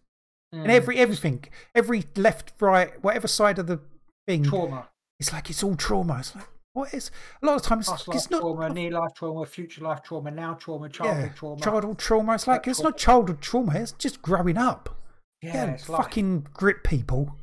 and 0.52 0.66
Mm. 0.66 0.70
every 0.70 0.98
everything, 0.98 1.44
every 1.74 2.04
left, 2.16 2.52
right, 2.60 3.02
whatever 3.02 3.26
side 3.28 3.58
of 3.58 3.66
the 3.66 3.80
thing, 4.26 4.44
trauma, 4.44 4.88
it's 5.18 5.32
like 5.32 5.50
it's 5.50 5.62
all 5.62 5.76
trauma. 5.76 6.18
It's 6.20 6.34
like 6.34 6.48
what 6.72 6.92
is 6.94 7.10
a 7.42 7.46
lot 7.46 7.56
of 7.56 7.62
times 7.62 7.88
past 7.88 8.08
it's 8.08 8.30
not 8.30 8.40
trauma, 8.40 8.68
near 8.70 8.90
life 8.90 9.12
trauma, 9.14 9.44
future 9.46 9.82
life 9.82 10.02
trauma, 10.02 10.30
now 10.30 10.54
trauma, 10.54 10.88
childhood 10.88 11.26
yeah, 11.26 11.32
trauma. 11.34 11.60
childhood 11.60 11.98
trauma. 11.98 12.34
It's 12.34 12.46
like 12.46 12.66
it's 12.66 12.80
not 12.82 12.96
childhood 12.96 13.40
trauma. 13.40 13.74
It's 13.76 13.92
just 13.92 14.22
growing 14.22 14.56
up. 14.56 14.96
Yeah, 15.44 15.54
Yeah, 15.66 15.70
it's 15.72 15.88
like 15.88 16.02
fucking 16.02 16.48
grip 16.52 16.82
people. 16.84 17.36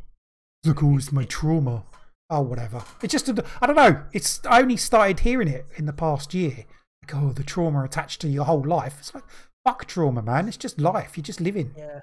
Look, 0.66 0.84
oh, 0.84 0.97
it's 0.97 1.12
my 1.12 1.26
trauma. 1.26 1.84
Oh, 2.30 2.41
whatever. 2.41 2.84
It's 3.02 3.12
just, 3.12 3.30
I 3.62 3.66
don't 3.68 3.76
know. 3.76 4.04
It's 4.14 4.39
I 4.45 4.62
only 4.62 4.78
started 4.78 5.20
hearing 5.22 5.47
it 5.47 5.66
in 5.76 5.86
the 5.86 5.93
past 5.93 6.34
year. 6.34 6.66
Like, 7.04 7.16
oh, 7.16 7.32
the 7.34 7.43
trauma 7.43 7.84
attached 7.84 8.22
to 8.22 8.28
your 8.30 8.45
whole 8.45 8.64
life. 8.66 8.95
It's 8.99 9.14
like, 9.14 9.24
fuck 9.66 9.86
trauma, 9.86 10.22
man. 10.22 10.47
It's 10.47 10.58
just 10.58 10.80
life. 10.80 11.18
You're 11.18 11.24
just 11.24 11.41
living, 11.41 11.74
yeah, 11.78 11.99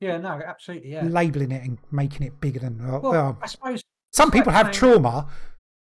yeah, 0.00 0.18
no, 0.18 0.40
absolutely, 0.44 0.90
yeah. 0.92 1.04
labeling 1.04 1.52
it 1.52 1.62
and 1.64 1.78
making 1.90 2.26
it 2.26 2.40
bigger 2.40 2.58
than. 2.60 2.78
Well, 2.86 3.00
Well, 3.00 3.12
well, 3.12 3.38
I 3.40 3.46
suppose 3.46 3.82
some 4.12 4.30
people 4.30 4.52
have 4.52 4.66
saying- 4.66 4.74
trauma, 4.74 5.28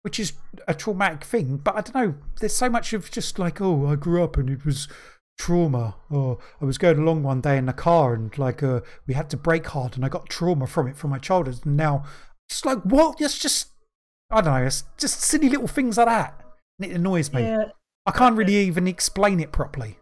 which 0.02 0.20
is 0.20 0.32
a 0.66 0.74
traumatic 0.74 1.24
thing, 1.24 1.56
but 1.58 1.76
I 1.76 1.80
don't 1.80 1.94
know. 1.94 2.14
There's 2.40 2.54
so 2.56 2.68
much 2.68 2.92
of 2.92 3.10
just 3.10 3.38
like, 3.38 3.60
oh, 3.60 3.86
I 3.86 3.94
grew 3.94 4.22
up 4.22 4.36
and 4.36 4.50
it 4.50 4.64
was 4.64 4.86
trauma. 5.38 5.94
Or 6.10 6.38
I 6.60 6.64
was 6.64 6.76
going 6.78 6.98
along 6.98 7.22
one 7.22 7.40
day 7.40 7.56
in 7.56 7.66
the 7.66 7.72
car 7.72 8.12
and 8.14 8.36
like 8.36 8.62
uh, 8.62 8.80
we 9.06 9.14
had 9.14 9.30
to 9.30 9.36
brake 9.36 9.68
hard 9.68 9.96
and 9.96 10.04
I 10.04 10.08
got 10.08 10.28
trauma 10.28 10.66
from 10.66 10.88
it 10.88 10.96
from 10.96 11.10
my 11.10 11.18
childhood. 11.18 11.60
And 11.64 11.76
now 11.76 12.04
it's 12.50 12.64
like, 12.64 12.82
what? 12.82 13.20
It's 13.20 13.38
just, 13.38 13.68
I 14.30 14.40
don't 14.40 14.52
know. 14.54 14.66
It's 14.66 14.84
just 14.98 15.20
silly 15.22 15.48
little 15.48 15.68
things 15.68 15.96
like 15.96 16.06
that. 16.06 16.40
And 16.78 16.90
it 16.90 16.94
annoys 16.94 17.32
me. 17.32 17.42
yeah, 17.42 17.64
I 18.06 18.10
can't 18.10 18.36
really 18.36 18.56
even 18.56 18.86
explain 18.86 19.40
it 19.40 19.52
properly. 19.52 19.98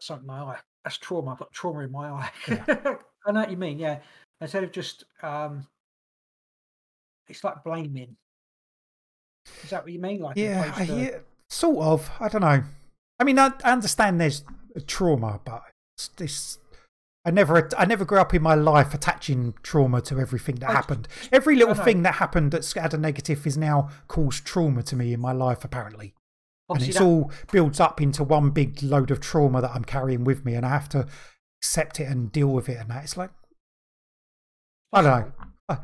something 0.00 0.24
in 0.24 0.26
my 0.26 0.40
eye. 0.40 0.58
That's 0.84 0.98
trauma. 0.98 1.32
I've 1.32 1.38
got 1.38 1.52
trauma 1.52 1.80
in 1.80 1.92
my 1.92 2.08
eye. 2.10 2.30
I 3.26 3.32
know 3.32 3.40
what 3.40 3.50
you 3.50 3.56
mean. 3.56 3.78
Yeah, 3.78 3.98
instead 4.40 4.64
of 4.64 4.72
just, 4.72 5.04
um, 5.22 5.66
it's 7.28 7.42
like 7.44 7.62
blaming. 7.64 8.16
Is 9.64 9.70
that 9.70 9.82
what 9.82 9.92
you 9.92 9.98
mean? 9.98 10.20
Like, 10.20 10.36
Yeah, 10.36 10.72
hear, 10.84 11.24
sort 11.48 11.78
of. 11.84 12.10
I 12.20 12.28
don't 12.28 12.42
know. 12.42 12.62
I 13.18 13.24
mean, 13.24 13.38
I, 13.38 13.52
I 13.64 13.72
understand 13.72 14.20
there's 14.20 14.44
a 14.76 14.80
trauma, 14.80 15.40
but 15.44 15.62
it's 15.96 16.08
this. 16.08 16.58
I 17.24 17.30
never, 17.30 17.68
I 17.76 17.84
never 17.84 18.04
grew 18.04 18.18
up 18.18 18.32
in 18.32 18.42
my 18.42 18.54
life 18.54 18.94
attaching 18.94 19.54
trauma 19.62 20.00
to 20.02 20.18
everything 20.18 20.56
that 20.56 20.70
I- 20.70 20.74
happened. 20.74 21.08
Every 21.32 21.56
little 21.56 21.74
thing 21.74 22.02
that 22.04 22.14
happened 22.14 22.52
that's 22.52 22.72
had 22.72 22.94
a 22.94 22.98
negative 22.98 23.46
is 23.46 23.56
now 23.58 23.90
caused 24.06 24.44
trauma 24.44 24.82
to 24.84 24.96
me 24.96 25.12
in 25.12 25.20
my 25.20 25.32
life, 25.32 25.64
apparently. 25.64 26.14
And 26.70 26.82
it's 26.82 26.98
that- 26.98 27.04
all 27.04 27.30
builds 27.50 27.80
up 27.80 28.00
into 28.00 28.22
one 28.24 28.50
big 28.50 28.82
load 28.82 29.10
of 29.10 29.20
trauma 29.20 29.60
that 29.60 29.72
I'm 29.74 29.84
carrying 29.84 30.24
with 30.24 30.44
me, 30.44 30.54
and 30.54 30.64
I 30.64 30.70
have 30.70 30.88
to 30.90 31.06
accept 31.60 31.98
it 32.00 32.04
and 32.08 32.30
deal 32.30 32.48
with 32.48 32.68
it. 32.68 32.78
And 32.78 32.88
that 32.90 33.02
it's 33.04 33.16
like, 33.16 33.30
I 34.92 35.02
don't 35.02 35.32
know. 35.68 35.78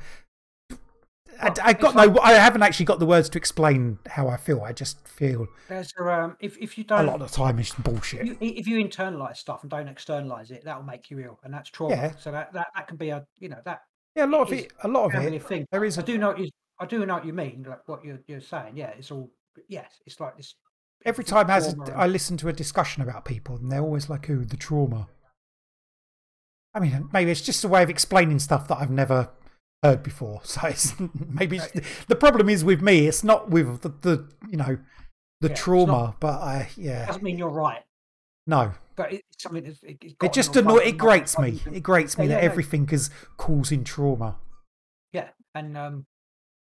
I, 1.41 1.47
I, 1.47 1.51
Well, 1.51 1.55
I 1.65 1.73
got 1.75 1.95
no. 1.95 2.21
I 2.21 2.33
haven't 2.33 2.63
actually 2.63 2.87
got 2.87 2.99
the 2.99 3.07
words 3.07 3.29
to 3.31 3.39
explain 3.39 3.99
how 4.09 4.29
I 4.29 4.37
feel. 4.37 4.63
I 4.63 4.73
just 4.73 5.07
feel 5.07 5.47
There's 5.69 5.93
a, 5.99 6.05
um, 6.09 6.37
if 6.41 6.57
if 6.59 6.77
you 6.79 6.85
don't 6.85 7.01
a 7.01 7.11
lot 7.11 7.21
of 7.23 7.31
the 7.31 7.37
time 7.37 7.59
it's 7.59 7.75
bullshit. 7.75 8.27
you, 8.27 8.37
if 8.41 8.67
you 8.67 8.85
internalize 8.85 9.37
stuff 9.39 9.63
and 9.63 9.71
don't 9.71 9.89
externalize 9.89 10.51
it, 10.51 10.65
that 10.65 10.77
will 10.77 10.85
make 10.85 11.11
you 11.11 11.21
ill, 11.21 11.39
and 11.45 11.53
that's 11.55 11.71
trauma. 11.71 11.95
Yeah. 11.95 12.17
So 12.17 12.31
that, 12.33 12.53
that 12.53 12.69
that 12.75 12.89
can 12.89 12.97
be 12.97 13.11
a 13.11 13.27
you 13.39 13.49
know 13.49 13.61
that 13.65 13.83
Yeah, 14.17 14.25
a 14.25 14.27
lot 14.27 14.43
of 14.43 14.53
it. 14.53 14.73
A 14.83 14.89
lot 14.89 15.07
of 15.07 15.15
a 15.15 15.35
it. 15.35 15.43
thing. 15.43 15.67
There 15.71 15.85
is 15.85 15.99
I 15.99 16.03
a 16.03 16.05
do 16.05 16.19
know 16.19 16.29
what 16.29 16.39
you, 16.39 16.49
I 16.81 16.87
do 16.87 17.05
know 17.07 17.15
what 17.15 17.25
you 17.27 17.33
mean, 17.33 17.65
like 17.69 17.87
what 17.89 18.05
you're 18.05 18.21
you're 18.27 18.41
saying. 18.41 18.77
Yeah, 18.77 18.91
it's 18.99 19.11
all 19.11 19.31
yes, 19.69 20.01
it's 20.07 20.19
like 20.21 20.37
this. 20.37 20.55
every 21.05 21.25
time 21.25 21.51
as 21.51 21.75
trauma 21.75 21.91
and- 21.93 22.01
I 22.01 22.07
listen 22.07 22.37
to 22.39 22.49
a 22.49 22.53
discussion 22.53 23.03
about 23.03 23.25
people, 23.25 23.57
and 23.57 23.71
they're 23.71 23.81
always 23.83 24.09
like, 24.09 24.29
"Oh, 24.31 24.45
the 24.45 24.57
trauma." 24.57 25.09
I 26.77 26.81
mean, 26.81 27.09
maybe 27.13 27.31
it's 27.31 27.41
just 27.41 27.63
a 27.65 27.69
way 27.69 27.83
of 27.85 27.91
explaining 27.91 28.41
stuff 28.41 28.67
that 28.69 28.79
I've 28.79 28.91
never 28.91 29.31
heard 29.85 30.03
before. 30.03 30.41
So 30.45 30.67
it's, 30.67 30.95
maybe 31.29 31.59
it's, 31.59 32.05
the 32.07 32.17
problem 32.17 32.49
is 32.49 32.65
with 32.65 32.81
me. 32.83 33.07
It's 33.07 33.23
not 33.23 33.51
with 33.51 33.83
the, 33.83 33.91
the 34.01 34.29
you 34.51 34.57
know 34.57 34.79
the 35.41 35.49
Yeah, 35.49 35.55
trauma, 35.55 35.93
not- 35.93 36.21
but 36.21 36.41
I 36.41 36.69
yeah 36.77 37.07
doesn't 37.07 37.23
mean 37.23 37.39
you're 37.39 37.49
right, 37.51 37.83
no. 38.47 38.73
but 38.97 39.13
it's 39.13 39.23
something 39.43 39.65
that's 39.65 39.83
it, 39.83 39.99
it's 40.03 40.15
It 40.23 40.33
just 40.33 40.57
annoys. 40.57 40.87
It 40.87 40.97
grates 40.99 41.39
me. 41.39 41.61
It 41.73 41.83
grates 41.83 42.17
me 42.19 42.25
Yeah, 42.27 42.35
that 42.35 42.43
yeah, 42.43 42.51
everything 42.51 42.89
is 42.91 43.11
causing 43.37 43.85
trauma. 43.85 44.37
Yeah, 45.13 45.29
and 45.55 45.77
um, 45.77 46.07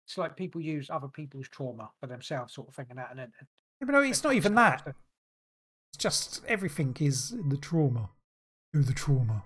it's 0.08 0.18
like 0.18 0.36
people 0.36 0.62
use 0.62 0.90
other 0.90 1.08
people's 1.08 1.50
trauma 1.50 1.90
for 2.00 2.08
themselves, 2.08 2.54
sort 2.54 2.70
of 2.70 2.76
thing, 2.76 2.88
and 2.90 3.00
that, 3.00 3.10
and 3.12 3.20
then 3.20 3.32
Yeah, 3.82 3.86
but 3.86 3.92
no, 3.92 4.02
it's 4.02 4.24
not 4.24 4.34
even 4.34 4.54
stuff 4.54 4.86
that. 4.86 4.96
It's 5.94 5.98
just 6.04 6.42
everything 6.48 6.96
is 7.00 7.36
the 7.50 7.58
trauma. 7.58 8.10
Oh, 8.76 8.80
the 8.82 8.94
trauma. 8.94 9.44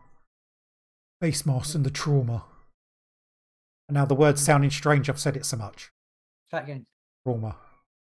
Face 1.21 1.45
mask 1.45 1.73
and 1.75 1.83
the 1.85 1.89
trauma. 1.89 2.43
Now 3.89 4.05
the 4.05 4.15
word's 4.15 4.41
sounding 4.43 4.71
strange. 4.71 5.09
I've 5.09 5.19
said 5.19 5.37
it 5.37 5.45
so 5.45 5.57
much. 5.57 5.91
Say 6.51 6.57
again. 6.59 6.85
Trauma. 7.25 7.55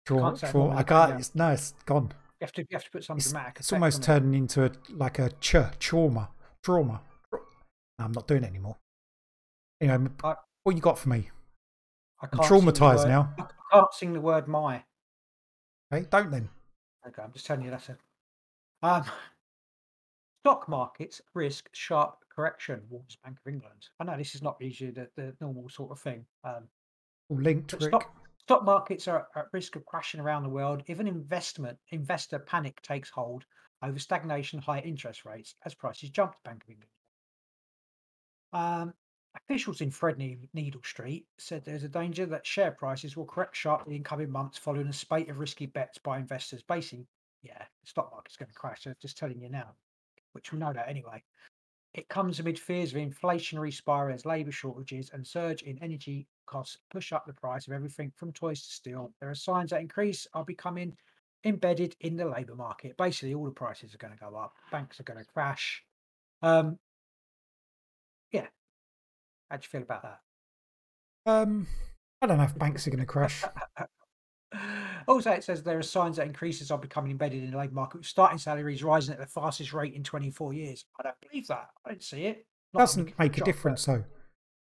Trauma. 0.06 0.32
Can't 0.32 0.44
it 0.44 0.52
trauma. 0.52 0.76
I 0.76 0.84
can 0.84 1.08
can't. 1.08 1.20
It's, 1.20 1.36
no, 1.36 1.50
it's 1.52 1.74
gone. 1.86 2.12
You 2.40 2.46
have 2.46 2.52
to 2.54 2.62
you 2.62 2.68
have 2.74 2.84
to 2.84 2.92
put 2.92 3.04
some 3.04 3.18
It's, 3.18 3.32
dramatic. 3.32 3.58
it's 3.60 3.74
almost 3.74 3.98
on 3.98 4.02
it. 4.02 4.06
turning 4.06 4.34
into 4.36 4.66
a 4.66 4.72
like 4.90 5.20
a 5.20 5.30
ch 5.40 5.56
trauma. 5.80 6.30
Trauma. 6.64 7.02
No, 7.32 7.40
I'm 8.06 8.12
not 8.12 8.28
doing 8.28 8.44
it 8.44 8.48
anymore. 8.48 8.78
Anyway, 9.82 10.10
I- 10.24 10.36
what 10.64 10.76
you 10.76 10.82
got 10.82 10.98
for 10.98 11.10
me? 11.10 11.30
I 12.22 12.26
I'm 12.32 12.38
can't 12.40 12.46
sing 12.48 12.66
the 12.66 12.72
traumatized 12.72 13.08
now. 13.08 13.34
I 13.38 13.46
can't 13.72 13.94
sing 13.94 14.14
the 14.14 14.22
word 14.22 14.48
"my." 14.48 14.84
Okay, 15.92 16.06
don't 16.10 16.32
then. 16.32 16.50
Okay, 17.08 17.22
I'm 17.22 17.32
just 17.34 17.46
telling 17.46 17.66
you 17.66 17.72
that's 17.72 17.90
it. 17.90 17.98
Um, 18.82 19.04
stock 20.44 20.68
markets 20.70 21.22
risk 21.34 21.70
sharp 21.74 22.23
correction, 22.36 22.82
warns 22.90 23.18
Bank 23.24 23.38
of 23.46 23.52
England. 23.52 23.88
I 24.00 24.04
know 24.04 24.18
this 24.18 24.36
is 24.36 24.42
not 24.42 24.58
usually 24.60 24.92
the, 24.92 25.10
the 25.16 25.36
normal 25.42 25.70
sort 25.70 25.92
of 25.92 26.00
thing. 26.00 26.26
Um, 26.44 26.68
linked, 27.30 27.72
stock, 27.82 28.16
stock 28.40 28.64
markets 28.64 29.08
are 29.08 29.28
at 29.36 29.46
risk 29.54 29.76
of 29.76 29.86
crashing 29.86 30.20
around 30.20 30.44
the 30.44 30.50
world 30.50 30.84
if 30.88 31.00
an 31.00 31.08
investment 31.08 31.78
investor 31.92 32.40
panic 32.40 32.82
takes 32.82 33.10
hold 33.10 33.46
over 33.82 34.00
stagnation, 34.00 34.60
high 34.60 34.80
interest 34.80 35.26
rates 35.26 35.56
as 35.66 35.76
prices 35.76 36.10
jump. 36.10 36.34
Bank 36.44 36.64
of 36.64 36.70
England. 36.70 36.90
Um, 38.54 38.94
officials 39.36 39.82
in 39.82 39.92
Threadneedle 39.92 40.48
Needle 40.54 40.82
Street 40.84 41.26
said 41.38 41.66
there's 41.66 41.84
a 41.84 41.90
danger 41.90 42.26
that 42.28 42.46
share 42.46 42.72
prices 42.72 43.18
will 43.18 43.26
correct 43.26 43.56
sharply 43.56 43.96
in 43.96 44.04
coming 44.04 44.32
months 44.32 44.58
following 44.58 44.88
a 44.88 44.94
spate 44.94 45.30
of 45.30 45.40
risky 45.40 45.66
bets 45.66 45.98
by 45.98 46.18
investors. 46.18 46.64
Basically, 46.64 47.08
yeah, 47.42 47.58
the 47.58 47.88
stock 47.88 48.12
market's 48.12 48.38
going 48.38 48.50
to 48.50 48.54
crash. 48.54 48.84
They're 48.84 48.96
just 49.02 49.18
telling 49.18 49.42
you 49.42 49.50
now, 49.50 49.74
which 50.34 50.52
we 50.52 50.60
know 50.60 50.72
that 50.72 50.88
anyway. 50.88 51.24
It 51.94 52.10
comes 52.10 52.40
amid 52.40 52.58
fears 52.58 52.92
of 52.92 52.98
inflationary 52.98 53.72
spiral 53.72 54.16
as 54.16 54.26
labour 54.26 54.52
shortages 54.52 55.12
and 55.14 55.26
surge 55.26 55.62
in 55.62 55.78
energy 55.82 56.28
costs 56.48 56.78
push 56.92 57.14
up 57.14 57.26
the 57.26 57.34
price 57.34 57.68
of 57.68 57.74
everything 57.74 58.12
from 58.16 58.34
toys 58.34 58.66
to 58.66 58.72
steel. 58.72 59.14
There 59.20 59.30
are 59.30 59.36
signs 59.36 59.70
that 59.70 59.82
increase 59.82 60.28
are 60.34 60.44
becoming 60.44 60.96
embedded 61.46 61.96
in 62.00 62.16
the 62.16 62.26
labour 62.26 62.56
market. 62.56 62.98
Basically, 62.98 63.34
all 63.36 63.46
the 63.46 63.52
prices 63.52 63.94
are 63.94 64.00
going 64.00 64.14
to 64.14 64.20
go 64.20 64.36
up. 64.36 64.54
Banks 64.72 65.00
are 65.00 65.04
going 65.04 65.20
to 65.20 65.26
crash. 65.26 65.84
Um, 66.42 66.80
yeah. 68.32 68.48
How 69.52 69.58
do 69.58 69.62
you 69.64 69.70
feel 69.70 69.84
about 69.84 70.04
that? 70.04 70.20
Um, 71.26 71.68
I 72.22 72.26
don't 72.26 72.38
know 72.38 72.44
if 72.44 72.58
banks 72.58 72.88
are 72.88 72.90
going 72.90 73.00
to 73.02 73.06
crash. 73.06 73.44
Also, 75.08 75.32
it 75.32 75.44
says 75.44 75.62
there 75.64 75.78
are 75.78 75.82
signs 75.84 76.18
that 76.18 76.26
increases 76.28 76.72
are 76.72 76.78
becoming 76.78 77.12
embedded 77.12 77.44
in 77.44 77.52
the 77.52 77.58
labour 77.58 77.74
market, 77.74 77.98
with 77.98 78.08
starting 78.08 78.38
salaries 78.38 78.84
rising 78.84 79.14
at 79.14 79.20
the 79.20 79.26
fastest 79.26 79.74
rate 79.74 79.94
in 79.94 80.04
24 80.04 80.54
years. 80.54 80.86
I 81.00 81.04
don't 81.04 81.16
believe 81.22 81.48
that. 81.48 81.70
I 81.86 81.90
don't 81.90 82.04
see 82.04 82.26
it. 82.26 82.46
Not 82.74 82.82
Doesn't 82.82 83.20
make 83.20 83.36
a 83.36 83.40
job, 83.40 83.46
difference 83.46 83.86
though, 83.86 84.04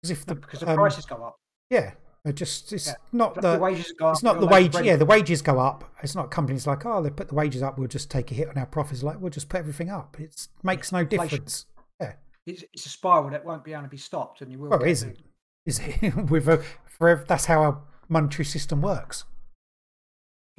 because 0.03 0.11
if 0.11 0.25
the 0.27 0.35
no, 0.35 0.41
because 0.41 0.61
the 0.61 0.71
um, 0.71 0.77
prices 0.77 1.05
go 1.05 1.17
up. 1.17 1.37
yeah, 1.69 1.93
it 2.25 2.35
just 2.35 2.73
it's 2.73 2.87
Yeah. 2.87 2.95
not 3.13 3.35
The, 3.35 3.55
the, 3.55 3.59
wages 3.59 3.93
go 3.99 4.07
up. 4.07 4.15
it's 4.15 4.23
not 4.23 4.41
the 4.41 4.47
wage. 4.47 4.75
rate- 4.75 4.85
Yeah, 4.85 4.97
the 4.97 5.05
wages 5.05 5.43
go 5.43 5.59
up. 5.59 5.85
It's 6.03 6.15
not 6.15 6.31
companies 6.31 6.67
like 6.67 6.87
oh 6.87 7.03
they 7.03 7.11
put 7.11 7.29
the 7.29 7.35
wages 7.35 7.63
up. 7.63 7.77
We'll 7.79 7.89
just 7.89 8.11
take 8.11 8.31
a 8.31 8.35
hit 8.35 8.49
on 8.49 8.57
our 8.57 8.67
profits. 8.67 9.03
Like 9.03 9.21
we'll 9.21 9.31
just 9.31 9.49
put 9.49 9.59
everything 9.59 9.91
up. 9.91 10.19
It 10.21 10.47
makes 10.63 10.93
no 10.93 11.01
inflation. 11.01 11.29
difference. 11.29 11.67
Yeah, 12.01 12.13
It's, 12.47 12.65
it's 12.73 12.87
a 12.87 12.89
spiral 12.89 13.29
that 13.31 13.45
won't 13.45 13.65
be 13.65 13.73
able 13.73 13.83
to 13.83 13.89
be 13.89 13.97
stopped, 13.99 14.41
and 14.43 14.51
you 14.53 14.59
will. 14.59 14.71
well, 14.71 14.83
is 14.85 15.03
it. 15.03 15.19
Is 15.67 15.81
it 16.01 16.15
with 16.31 16.49
a 16.49 16.63
forever? 16.87 17.25
That's 17.27 17.45
how 17.47 17.61
our 17.63 17.83
monetary 18.09 18.45
system 18.47 18.81
works. 18.81 19.25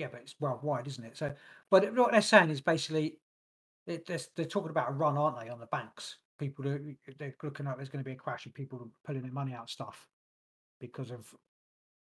Yeah, 0.02 0.08
but 0.12 0.22
it's 0.22 0.36
worldwide, 0.40 0.88
isn't 0.88 1.04
it? 1.04 1.16
So, 1.16 1.32
but 1.70 1.96
what 1.96 2.12
they're 2.12 2.24
saying 2.24 2.50
is 2.50 2.60
basically, 2.60 3.20
it, 3.86 4.08
they're, 4.08 4.18
they're 4.36 4.46
talking 4.46 4.72
about 4.72 4.90
a 4.90 4.94
run, 4.94 5.16
aren't 5.16 5.40
they, 5.40 5.50
on 5.50 5.60
the 5.60 5.68
banks? 5.68 6.18
People 6.40 6.68
are 6.68 6.82
they're 7.20 7.36
looking 7.44 7.68
at 7.68 7.78
there's 7.78 7.90
going 7.90 8.04
to 8.04 8.10
be 8.10 8.14
a 8.14 8.16
crash 8.16 8.48
of 8.48 8.54
people 8.56 8.90
pulling 9.06 9.22
their 9.22 9.32
money 9.32 9.54
out 9.54 9.66
of 9.66 9.70
stuff 9.70 10.08
because 10.80 11.12
of 11.12 11.32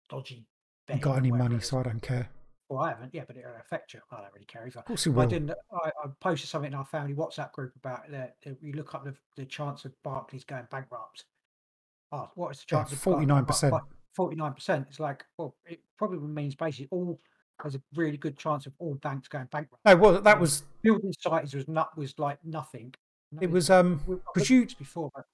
dodgy. 0.09 0.47
I 0.89 0.99
got 0.99 1.17
any 1.17 1.33
money, 1.33 1.59
so 1.59 1.81
I 1.81 1.83
don't 1.83 2.01
care. 2.01 2.31
Well, 2.69 2.79
I 2.79 2.91
haven't. 2.91 3.13
Yeah, 3.13 3.25
but 3.27 3.37
it'll 3.37 3.51
affect 3.59 3.93
you. 3.93 4.01
I 4.13 4.21
don't 4.21 4.33
really 4.33 4.47
care 4.47 4.65
either. 4.69 4.79
Of 4.79 4.85
course, 4.85 5.05
it 5.05 5.11
I 5.11 5.15
will. 5.15 5.27
didn't. 5.27 5.51
I, 5.51 5.89
I 5.89 6.09
posted 6.21 6.49
something 6.49 6.71
in 6.73 6.79
our 6.79 6.85
family 6.85 7.13
WhatsApp 7.13 7.51
group 7.51 7.73
about 7.75 8.09
that. 8.13 8.37
You 8.63 8.75
look 8.75 8.95
up 8.95 9.05
the, 9.05 9.17
the 9.37 9.47
chance 9.47 9.85
of 9.85 10.01
Barclays 10.05 10.45
going 10.45 10.69
bankrupt. 10.71 11.25
Oh, 12.13 12.31
what 12.37 12.53
is 12.53 12.61
the 12.61 12.67
chance? 12.67 12.95
49%. 12.95 13.81
Forty-nine 14.15 14.53
percent. 14.53 14.87
It's 14.89 15.01
like, 15.01 15.25
well, 15.39 15.57
it 15.67 15.81
probably 15.99 16.19
means 16.19 16.55
basically 16.55 16.87
all. 16.93 17.21
There's 17.63 17.75
a 17.77 17.83
really 17.95 18.17
good 18.17 18.37
chance 18.39 18.67
of 18.67 18.73
all 18.79 18.95
banks 18.95 19.29
going 19.29 19.47
bankrupt. 19.51 19.85
No, 19.85 19.97
well, 19.97 20.21
that 20.21 20.41
was 20.41 20.65
Building 20.83 21.13
societies 21.13 21.55
was 21.55 21.69
not 21.69 21.97
was 21.97 22.19
like 22.19 22.39
nothing. 22.45 22.95
it 23.41 23.51
was 23.51 23.71
um 23.71 24.01
because 24.35 24.51
you 24.51 24.67
before, 24.79 25.11
but 25.15 25.25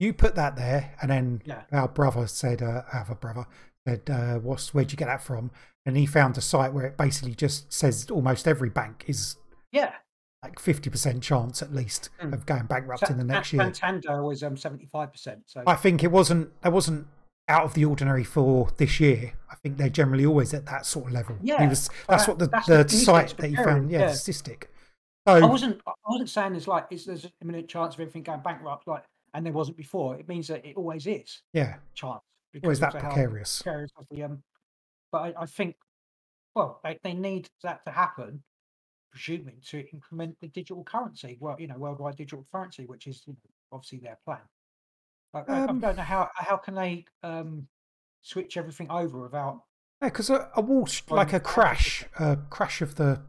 You 0.00 0.12
put 0.12 0.34
that 0.34 0.56
there, 0.56 0.94
and 1.00 1.10
then 1.10 1.42
Yeah. 1.44 1.62
our 1.72 1.86
brother 1.88 2.26
said, 2.26 2.62
uh, 2.62 2.82
our 2.92 3.02
other 3.02 3.14
brother 3.14 3.46
said, 3.86 4.10
uh, 4.10 4.38
"What's 4.40 4.74
where'd 4.74 4.90
you 4.90 4.96
get 4.96 5.06
that 5.06 5.22
from?" 5.22 5.50
And 5.86 5.96
he 5.96 6.04
found 6.06 6.36
a 6.36 6.40
site 6.40 6.72
where 6.72 6.86
it 6.86 6.96
basically 6.96 7.34
just 7.34 7.72
says 7.72 8.10
almost 8.10 8.48
every 8.48 8.70
bank 8.70 9.04
is 9.06 9.36
Yeah. 9.70 9.94
like 10.42 10.58
fifty 10.58 10.90
percent 10.90 11.22
chance 11.22 11.62
at 11.62 11.72
least 11.72 12.10
Mm. 12.20 12.32
of 12.34 12.44
going 12.44 12.66
bankrupt 12.66 13.08
in 13.08 13.18
the 13.18 13.24
next 13.24 13.52
year. 13.52 13.62
Santander 13.62 14.22
was 14.24 14.42
um 14.42 14.56
seventy 14.56 14.86
five 14.86 15.12
percent. 15.12 15.44
So 15.46 15.62
I 15.66 15.74
think 15.76 16.02
it 16.02 16.10
wasn't. 16.10 16.60
That 16.62 16.72
wasn't 16.72 17.06
out 17.48 17.64
of 17.64 17.74
the 17.74 17.84
ordinary 17.84 18.24
for 18.24 18.70
this 18.76 19.00
year. 19.00 19.34
I 19.50 19.54
think 19.56 19.76
they're 19.76 19.88
generally 19.88 20.26
always 20.26 20.54
at 20.54 20.66
that 20.66 20.86
sort 20.86 21.06
of 21.06 21.12
level. 21.12 21.36
Yeah, 21.42 21.68
was, 21.68 21.88
that's 22.08 22.26
that- 22.26 22.28
what 22.30 22.38
the, 22.38 22.46
that's 22.48 22.66
the 22.66 22.84
the 22.84 22.88
site 22.88 23.36
that 23.36 23.50
you 23.50 23.56
found. 23.56 23.90
Yeah, 23.90 24.00
yeah. 24.00 24.12
statistic. 24.12 24.70
I 25.26 25.40
So 25.40 25.46
wasn't 25.46 25.80
I 25.86 25.92
wasn't 26.06 26.28
saying 26.30 26.52
there's 26.52 26.68
like 26.68 26.86
is 26.90 27.06
there's 27.06 27.24
an 27.24 27.32
imminent 27.40 27.68
chance 27.68 27.94
of 27.94 28.00
everything 28.00 28.22
going 28.22 28.40
bankrupt 28.40 28.86
like 28.86 29.04
and 29.32 29.44
there 29.44 29.52
wasn't 29.54 29.76
before. 29.76 30.16
It 30.16 30.28
means 30.28 30.48
that 30.48 30.64
it 30.66 30.76
always 30.76 31.06
is 31.06 31.42
yeah, 31.54 31.76
chance. 31.94 32.20
always 32.62 32.80
that 32.80 32.92
precarious. 32.92 33.62
precarious 33.62 33.90
the 34.10 34.22
um 34.24 34.42
but 35.10 35.18
I, 35.36 35.42
I 35.42 35.46
think 35.46 35.76
well 36.54 36.80
they, 36.84 36.98
they 37.02 37.14
need 37.14 37.48
that 37.62 37.84
to 37.86 37.90
happen 37.92 38.42
presuming 39.10 39.56
to 39.68 39.88
implement 39.92 40.38
the 40.40 40.48
digital 40.48 40.84
currency 40.84 41.36
well 41.40 41.56
you 41.58 41.68
know 41.68 41.78
worldwide 41.78 42.16
digital 42.16 42.44
currency 42.52 42.84
which 42.84 43.06
is 43.06 43.22
you 43.26 43.32
know, 43.32 43.38
obviously 43.72 43.98
their 43.98 44.18
plan 44.24 44.40
I, 45.34 45.40
I- 45.40 45.42
I 45.46 45.64
Um, 45.66 45.80
don't 45.80 45.96
know 45.96 46.02
how 46.02 46.30
how 46.36 46.56
can 46.56 46.74
they 46.74 47.04
um 47.22 47.68
switch 48.22 48.56
everything 48.56 48.90
over 48.90 49.20
without 49.20 49.62
Yeah, 50.00 50.08
because 50.08 50.30
a, 50.30 50.50
a 50.54 50.60
wall 50.62 50.86
st- 50.86 51.10
like 51.10 51.32
a 51.32 51.40
crash, 51.40 52.04
a 52.18 52.36
crash 52.50 52.80
of 52.82 52.94
the 52.96 53.22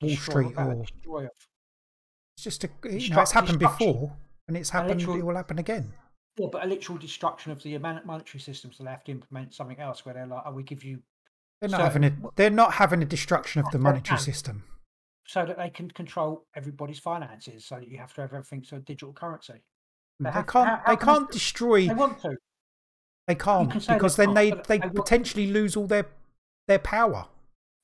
Wall 0.00 0.16
Street, 0.16 0.54
or 0.56 0.82
it's 1.24 2.42
just 2.44 2.64
a 2.64 2.70
you 2.84 3.10
know 3.10 3.20
it's 3.22 3.32
happened 3.32 3.58
before, 3.58 4.16
and 4.46 4.56
it's 4.56 4.70
happened. 4.70 5.00
literal- 5.00 5.16
It 5.18 5.24
will 5.24 5.36
happen 5.36 5.58
again. 5.58 5.92
Yeah, 6.36 6.46
but 6.52 6.62
a 6.64 6.68
literal 6.68 6.98
destruction 6.98 7.50
of 7.50 7.60
the 7.62 7.76
mon- 7.78 8.02
monetary 8.06 8.38
system, 8.40 8.72
so 8.72 8.84
they 8.84 8.90
have 8.90 9.02
to 9.04 9.10
implement 9.12 9.54
something 9.54 9.78
else 9.80 10.04
where 10.04 10.14
they're 10.14 10.26
like, 10.26 10.42
"Oh, 10.46 10.52
we 10.52 10.62
give 10.62 10.84
you 10.84 11.02
They're 11.60 11.68
not 11.70 11.78
So- 11.78 11.84
having 11.84 12.04
a. 12.04 12.16
They're 12.36 12.50
not 12.50 12.74
having 12.74 13.02
a 13.02 13.06
destruction 13.06 13.60
of 13.64 13.70
the 13.72 13.78
monetary 13.80 14.20
system. 14.20 14.62
so 15.26 15.44
that 15.44 15.56
they 15.58 15.68
can 15.70 15.90
control 15.90 16.46
everybody's 16.54 17.00
finances, 17.00 17.64
so 17.66 17.74
that 17.80 17.88
you 17.88 17.98
have 17.98 18.14
to 18.14 18.20
have 18.20 18.32
everything 18.32 18.64
a 18.72 18.78
digital 18.80 19.12
currency." 19.12 19.60
They 20.20 20.30
can't. 20.30 20.46
how 20.46 20.82
they 20.86 20.96
can 20.96 21.06
can't 21.06 21.28
do- 21.28 21.32
destroy. 21.32 21.86
They 21.88 21.94
want 21.94 22.20
to. 22.22 22.36
They 23.26 23.34
can't 23.34 23.70
can 23.70 23.80
say 23.80 23.92
they 23.92 23.96
because 23.98 24.16
then 24.16 24.34
can't, 24.34 24.64
they 24.64 24.78
they 24.78 24.88
they 24.88 24.94
potentially 24.94 25.46
lose 25.48 25.76
all 25.76 25.86
their 25.86 26.06
their 26.66 26.78
power. 26.78 27.26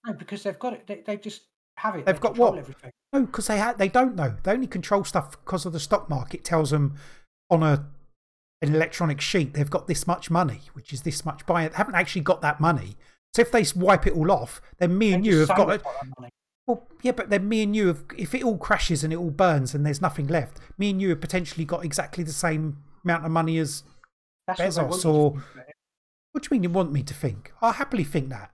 No, 0.07 0.12
because 0.14 0.43
they've 0.43 0.59
got 0.59 0.72
it. 0.74 0.87
They, 0.87 1.03
they 1.07 1.16
just 1.16 1.43
have 1.78 1.97
it. 1.97 2.07
They've 2.07 2.16
they 2.16 2.20
got 2.20 2.37
what? 2.37 2.59
Everything. 2.59 2.91
No, 3.12 3.22
because 3.22 3.47
they 3.47 3.59
ha- 3.59 3.74
they 3.76 3.89
don't 3.89 4.16
know. 4.16 4.37
They 4.43 4.53
only 4.53 4.66
control 4.66 5.05
stuff 5.05 5.32
because 5.32 5.64
of 5.66 5.72
the 5.72 5.80
stock 5.80 6.09
market 6.11 6.45
tells 6.45 6.70
them 6.70 6.97
on 7.51 7.62
a 7.62 7.87
an 8.62 8.74
electronic 8.74 9.20
sheet 9.20 9.53
they've 9.53 9.70
got 9.70 9.87
this 9.87 10.07
much 10.07 10.30
money, 10.30 10.62
which 10.72 10.93
is 10.93 11.03
this 11.03 11.24
much 11.24 11.45
buying. 11.47 11.68
They 11.68 11.76
haven't 11.76 11.95
actually 11.95 12.22
got 12.22 12.41
that 12.41 12.61
money. 12.61 12.97
So 13.35 13.43
if 13.43 13.51
they 13.51 13.64
wipe 13.76 14.07
it 14.07 14.14
all 14.14 14.30
off, 14.30 14.62
then 14.78 14.97
me 14.97 15.11
They 15.11 15.14
and 15.16 15.26
you 15.26 15.41
have 15.41 15.49
got 15.49 15.70
it. 15.70 15.82
Well, 16.67 16.87
yeah, 17.03 17.12
but 17.12 17.29
then 17.31 17.49
me 17.49 17.62
and 17.62 17.77
you 17.77 17.89
have. 17.89 18.05
If 18.17 18.35
it 18.35 18.43
all 18.43 18.57
crashes 18.57 19.05
and 19.05 19.12
it 19.12 19.17
all 19.17 19.31
burns 19.31 19.75
and 19.75 19.85
there's 19.85 20.01
nothing 20.01 20.27
left, 20.29 20.59
me 20.79 20.91
and 20.91 21.01
you 21.01 21.11
have 21.11 21.21
potentially 21.21 21.65
got 21.65 21.85
exactly 21.85 22.25
the 22.25 22.33
same 22.33 22.79
amount 23.05 23.25
of 23.27 23.31
money 23.31 23.59
as. 23.59 23.83
That's 24.47 24.61
Bezos 24.61 24.77
want 24.89 24.95
you 24.97 25.01
to 25.03 25.09
or- 25.09 25.31
think. 25.55 25.67
What 26.33 26.43
do 26.43 26.49
you 26.51 26.55
mean 26.57 26.62
you 26.65 26.71
want 26.71 26.91
me 26.93 27.03
to 27.05 27.15
think? 27.15 27.53
I'll 27.62 27.73
happily 27.73 28.03
think 28.05 28.29
that. 28.31 28.51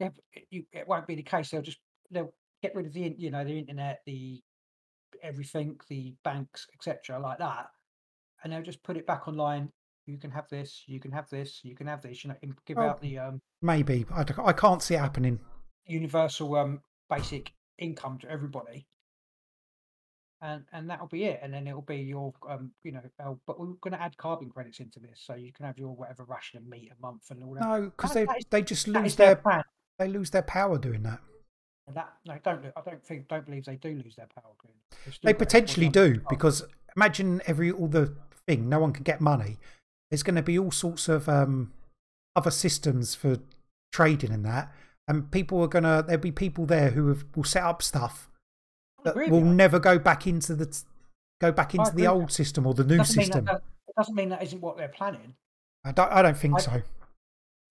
Yeah, 0.00 0.08
it, 0.32 0.46
you, 0.50 0.64
it 0.72 0.88
won't 0.88 1.06
be 1.06 1.14
the 1.16 1.22
case. 1.22 1.50
They'll 1.50 1.60
just 1.62 1.78
they'll 2.10 2.32
get 2.62 2.74
rid 2.74 2.86
of 2.86 2.92
the 2.92 3.14
you 3.18 3.30
know 3.30 3.44
the 3.44 3.58
internet, 3.58 4.00
the 4.06 4.40
everything, 5.22 5.76
the 5.88 6.14
banks, 6.24 6.66
etc. 6.74 7.18
like 7.20 7.38
that, 7.38 7.66
and 8.42 8.52
they'll 8.52 8.62
just 8.62 8.82
put 8.82 8.96
it 8.96 9.06
back 9.06 9.28
online. 9.28 9.70
You 10.06 10.18
can 10.18 10.30
have 10.30 10.48
this. 10.50 10.82
You 10.86 11.00
can 11.00 11.12
have 11.12 11.28
this. 11.30 11.60
You 11.62 11.74
can 11.74 11.86
have 11.86 12.02
this. 12.02 12.24
You 12.24 12.30
know, 12.30 12.36
give 12.66 12.78
Oh. 12.78 12.82
out 12.82 13.00
the 13.00 13.18
um, 13.18 13.40
Maybe 13.62 14.04
I, 14.14 14.24
I 14.42 14.52
can't 14.52 14.82
see 14.82 14.94
it 14.94 15.00
happening. 15.00 15.40
universal 15.86 16.54
um 16.56 16.80
basic 17.08 17.52
income 17.78 18.18
to 18.18 18.30
everybody. 18.30 18.86
And 20.42 20.64
and 20.72 20.90
that'll 20.90 21.06
be 21.06 21.24
it. 21.24 21.40
And 21.42 21.52
then 21.54 21.66
it'll 21.66 21.82
be 21.82 21.96
your 21.96 22.34
um 22.48 22.72
you 22.82 22.92
know 22.92 23.00
oh, 23.24 23.38
but 23.46 23.58
we're 23.58 23.66
going 23.80 23.92
to 23.92 24.02
add 24.02 24.16
carbon 24.16 24.50
credits 24.50 24.80
into 24.80 25.00
this, 25.00 25.22
so 25.24 25.34
you 25.34 25.52
can 25.52 25.64
have 25.64 25.78
your 25.78 25.94
whatever 25.94 26.24
ration 26.24 26.58
of 26.58 26.66
meat 26.66 26.90
a 26.96 27.00
month 27.00 27.30
and 27.30 27.42
all 27.42 27.54
that. 27.54 27.62
No, 27.62 27.84
because 27.84 28.12
they 28.14 28.24
is- 28.24 28.44
they 28.50 28.62
just 28.62 28.88
lose 28.88 29.16
their 29.16 29.36
their 29.36 29.64
they 29.98 30.08
lose 30.08 30.30
their 30.30 30.42
power 30.42 30.76
doing 30.76 31.02
that. 31.04 31.20
And 31.86 31.96
that 31.96 32.12
no, 32.26 32.38
don't 32.42 32.64
I 32.76 32.80
don't 32.84 33.04
think 33.04 33.28
don't 33.28 33.46
believe 33.46 33.64
they 33.64 33.76
do 33.76 33.90
lose 33.90 34.16
their 34.16 34.28
power. 34.34 34.52
They've 34.62 35.14
They 35.22 35.34
potentially 35.34 35.88
do 35.88 36.20
because 36.28 36.64
imagine 36.96 37.40
every 37.46 37.70
all 37.70 37.88
the 37.88 38.14
thing 38.46 38.68
no 38.68 38.80
one 38.80 38.92
can 38.92 39.02
get 39.02 39.20
money. 39.20 39.58
There's 40.10 40.22
going 40.22 40.36
to 40.36 40.42
be 40.42 40.58
all 40.58 40.70
sorts 40.70 41.08
of 41.08 41.28
um, 41.28 41.72
other 42.36 42.50
systems 42.50 43.14
for 43.14 43.38
trading 43.92 44.32
and 44.32 44.44
that, 44.44 44.72
and 45.08 45.30
people 45.30 45.60
are 45.62 45.68
gonna 45.68 46.02
there'll 46.06 46.20
be 46.20 46.32
people 46.32 46.66
there 46.66 46.90
who 46.90 47.08
have, 47.08 47.24
will 47.36 47.44
set 47.44 47.62
up 47.62 47.82
stuff 47.82 48.28
oh, 48.98 49.02
that 49.04 49.30
will 49.30 49.42
never 49.42 49.78
go 49.78 49.98
back 49.98 50.26
into 50.26 50.54
the 50.54 50.82
go 51.40 51.52
back 51.52 51.72
oh, 51.74 51.82
into 51.82 51.94
the 51.94 52.06
old 52.06 52.32
system 52.32 52.66
or 52.66 52.74
the 52.74 52.84
new 52.84 52.96
doesn't 52.98 53.14
system. 53.14 53.44
that, 53.44 53.62
it 53.88 53.94
doesn't 53.96 54.14
mean 54.14 54.28
that 54.30 54.42
isn't 54.42 54.60
what 54.60 54.76
they're 54.76 54.88
planning. 54.88 55.34
I 55.84 55.92
don't 55.92 56.10
I 56.10 56.22
don't 56.22 56.36
think 56.36 56.56
I- 56.56 56.60
so. 56.60 56.70
I 56.72 56.82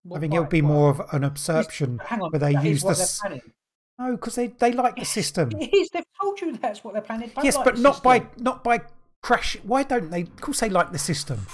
Well, 0.06 0.20
think 0.20 0.34
it'll 0.34 0.46
be 0.46 0.62
well, 0.62 0.74
more 0.74 0.90
of 0.90 1.02
an 1.14 1.24
absorption 1.24 2.00
Hang 2.06 2.22
on, 2.22 2.32
where 2.32 2.40
they 2.40 2.52
use 2.62 2.82
the 2.82 2.88
what 2.88 2.98
they're 2.98 3.08
planning. 3.22 3.42
no 3.98 4.12
because 4.18 4.36
they 4.36 4.48
they 4.48 4.72
like 4.72 4.96
the 4.98 5.06
system. 5.06 5.52
It 5.60 5.74
is. 5.74 5.90
They've 5.90 6.04
told 6.22 6.42
you 6.42 6.56
that's 6.58 6.84
what 6.84 6.94
they're 6.94 7.02
planning. 7.02 7.32
Yes, 7.42 7.56
like 7.56 7.66
but 7.66 7.80
not 7.80 8.04
by 8.04 8.28
not 8.38 8.64
by 8.64 8.82
crash. 9.22 9.58
Why 9.64 9.84
don't 9.84 10.12
they? 10.12 10.22
Of 10.22 10.42
course, 10.42 10.60
they 10.60 10.70
like 10.70 10.92
the 10.92 11.00
system. 11.00 11.48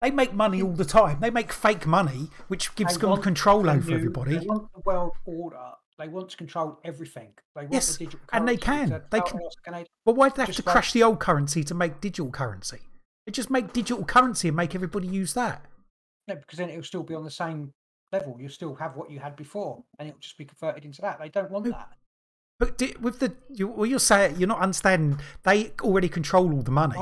They 0.00 0.10
make 0.10 0.32
money 0.32 0.62
all 0.62 0.72
the 0.72 0.84
time. 0.84 1.18
They 1.20 1.30
make 1.30 1.52
fake 1.52 1.86
money, 1.86 2.30
which 2.46 2.74
gives 2.76 2.96
They 2.96 3.06
them 3.06 3.20
control 3.20 3.68
over 3.68 3.90
new- 3.90 3.96
everybody. 3.96 4.38
They 4.38 4.46
want 4.46 4.72
the 4.72 4.80
world 4.80 5.16
order. 5.24 5.72
They 5.98 6.06
want 6.06 6.28
to 6.30 6.36
control 6.36 6.78
everything. 6.84 7.34
They 7.56 7.62
want 7.62 7.72
Yes, 7.72 7.96
the 7.96 8.04
digital 8.04 8.20
and 8.32 8.46
they 8.46 8.56
can. 8.56 8.88
So 8.88 9.02
They 9.10 9.20
can- 9.20 9.40
can 9.64 9.72
they- 9.74 9.86
But 10.04 10.14
why 10.14 10.28
do 10.28 10.36
they 10.36 10.44
have 10.44 10.54
to 10.54 10.62
crash 10.62 10.92
the 10.92 11.02
old 11.02 11.18
currency 11.18 11.64
to 11.64 11.74
make 11.74 12.00
digital 12.00 12.30
currency? 12.30 12.82
They 13.26 13.32
just 13.32 13.50
make 13.50 13.72
digital 13.72 14.04
currency 14.04 14.46
and 14.48 14.56
make 14.56 14.76
everybody 14.76 15.08
use 15.08 15.34
that. 15.34 15.66
No, 16.28 16.36
because 16.36 16.58
then 16.58 16.70
it'll 16.70 16.84
still 16.84 17.02
be 17.02 17.14
on 17.16 17.24
the 17.24 17.30
same 17.32 17.74
level. 18.12 18.36
You'll 18.40 18.50
still 18.50 18.76
have 18.76 18.96
what 18.96 19.10
you 19.10 19.18
had 19.18 19.34
before, 19.34 19.82
and 19.98 20.08
it'll 20.08 20.20
just 20.20 20.38
be 20.38 20.44
converted 20.44 20.84
into 20.84 21.02
that. 21.02 21.18
They 21.18 21.28
don't 21.28 21.50
want 21.50 21.64
No. 21.66 21.72
that. 21.72 21.97
But 22.58 22.76
di- 22.76 22.94
with 23.00 23.20
the, 23.20 23.34
you, 23.48 23.68
well, 23.68 23.86
you're 23.86 24.00
saying 24.00 24.36
you're 24.38 24.48
not 24.48 24.60
understanding. 24.60 25.20
They 25.44 25.72
already 25.80 26.08
control 26.08 26.52
all 26.52 26.62
the 26.62 26.72
money. 26.72 26.98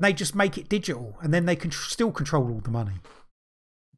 They 0.00 0.12
just 0.12 0.34
make 0.34 0.58
it 0.58 0.68
digital, 0.68 1.16
and 1.22 1.32
then 1.32 1.46
they 1.46 1.54
can 1.54 1.70
tr- 1.70 1.88
still 1.88 2.10
control 2.10 2.50
all 2.50 2.60
the 2.60 2.70
money. 2.70 2.94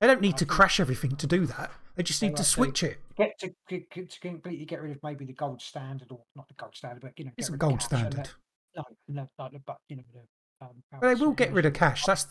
They 0.01 0.07
don't 0.07 0.21
need 0.21 0.35
I 0.35 0.39
to 0.39 0.47
crash 0.47 0.79
everything 0.79 1.17
to 1.17 1.27
do 1.27 1.47
that. 1.47 1.71
They 1.95 2.03
just 2.03 2.21
need 2.23 2.37
to 2.37 2.43
like 2.43 2.45
to- 2.45 2.45
switch 2.45 2.83
it. 2.83 2.99
Get 3.17 3.39
to, 3.41 3.55
to, 3.71 4.05
to 4.07 4.21
completely 4.21 4.65
get 4.67 4.83
rid 4.83 4.93
of 4.93 4.99
maybe 5.03 5.25
the 5.25 5.33
gold 5.33 5.63
standard, 5.63 6.09
or 6.11 6.21
not 6.37 6.49
the 6.49 6.55
gold 6.55 6.75
standard, 6.77 7.01
but 7.03 7.13
you 7.17 7.25
know, 7.25 7.31
get 7.31 7.39
It's 7.39 7.49
a 7.49 7.57
gold 7.57 7.81
standard. 7.83 8.29
No, 8.77 8.85
no, 9.09 9.29
like 9.39 9.53
but 9.67 9.79
you 9.89 9.97
know, 9.97 10.03
the, 10.13 10.67
um, 10.67 10.71
But 11.01 11.09
they 11.09 11.15
will 11.15 11.33
get 11.33 11.53
rid 11.53 11.65
of 11.67 11.73
cash. 11.73 12.05
That's 12.05 12.27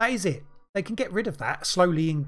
that 0.00 0.10
is 0.10 0.24
it. 0.24 0.42
They 0.74 0.82
can 0.82 0.94
get 0.96 1.12
rid 1.12 1.26
of 1.28 1.38
that 1.38 1.64
slowly. 1.64 2.10
In 2.10 2.26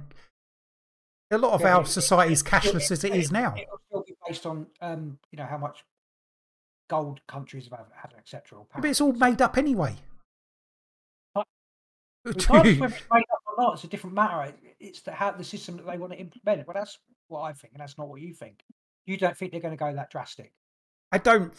a 1.32 1.38
lot 1.38 1.52
of 1.54 1.60
Yeah, 1.62 1.76
our 1.76 1.82
it- 1.82 1.88
society 1.88 2.32
is 2.32 2.42
it- 2.42 2.46
cashless 2.46 2.90
as 2.92 3.02
it 3.04 3.14
is 3.14 3.32
now. 3.32 3.54
It'll 4.26 4.34
still 4.34 4.52
be 4.54 4.60
based 4.60 4.80
on, 4.80 4.92
um, 4.92 5.18
you 5.30 5.38
know, 5.38 5.46
how 5.46 5.58
much 5.58 5.84
gold 6.88 7.20
countries 7.26 7.68
have 7.70 7.86
had, 7.94 8.12
etc. 8.18 8.58
But 8.74 8.84
it's 8.84 9.00
all 9.00 9.12
made 9.12 9.40
up 9.40 9.56
anyway. 9.56 9.96
But- 11.34 11.46
Regardless 12.24 12.78
whether 12.78 12.94
it's 12.94 13.06
made 13.12 13.24
up 13.32 13.42
or 13.46 13.64
not, 13.64 13.74
it's 13.74 13.84
a 13.84 13.88
different 13.88 14.14
matter. 14.14 14.54
It's 14.78 15.00
the 15.00 15.12
how 15.12 15.32
the 15.32 15.44
system 15.44 15.76
that 15.76 15.86
they 15.86 15.98
want 15.98 16.12
to 16.12 16.18
implement 16.18 16.66
Well, 16.66 16.74
that's 16.74 16.98
what 17.28 17.42
I 17.42 17.52
think, 17.52 17.72
and 17.72 17.80
that's 17.80 17.98
not 17.98 18.08
what 18.08 18.20
you 18.20 18.32
think. 18.34 18.62
You 19.06 19.16
don't 19.16 19.36
think 19.36 19.50
they're 19.50 19.60
going 19.60 19.76
to 19.76 19.84
go 19.84 19.92
that 19.92 20.10
drastic. 20.10 20.52
I 21.10 21.18
don't. 21.18 21.52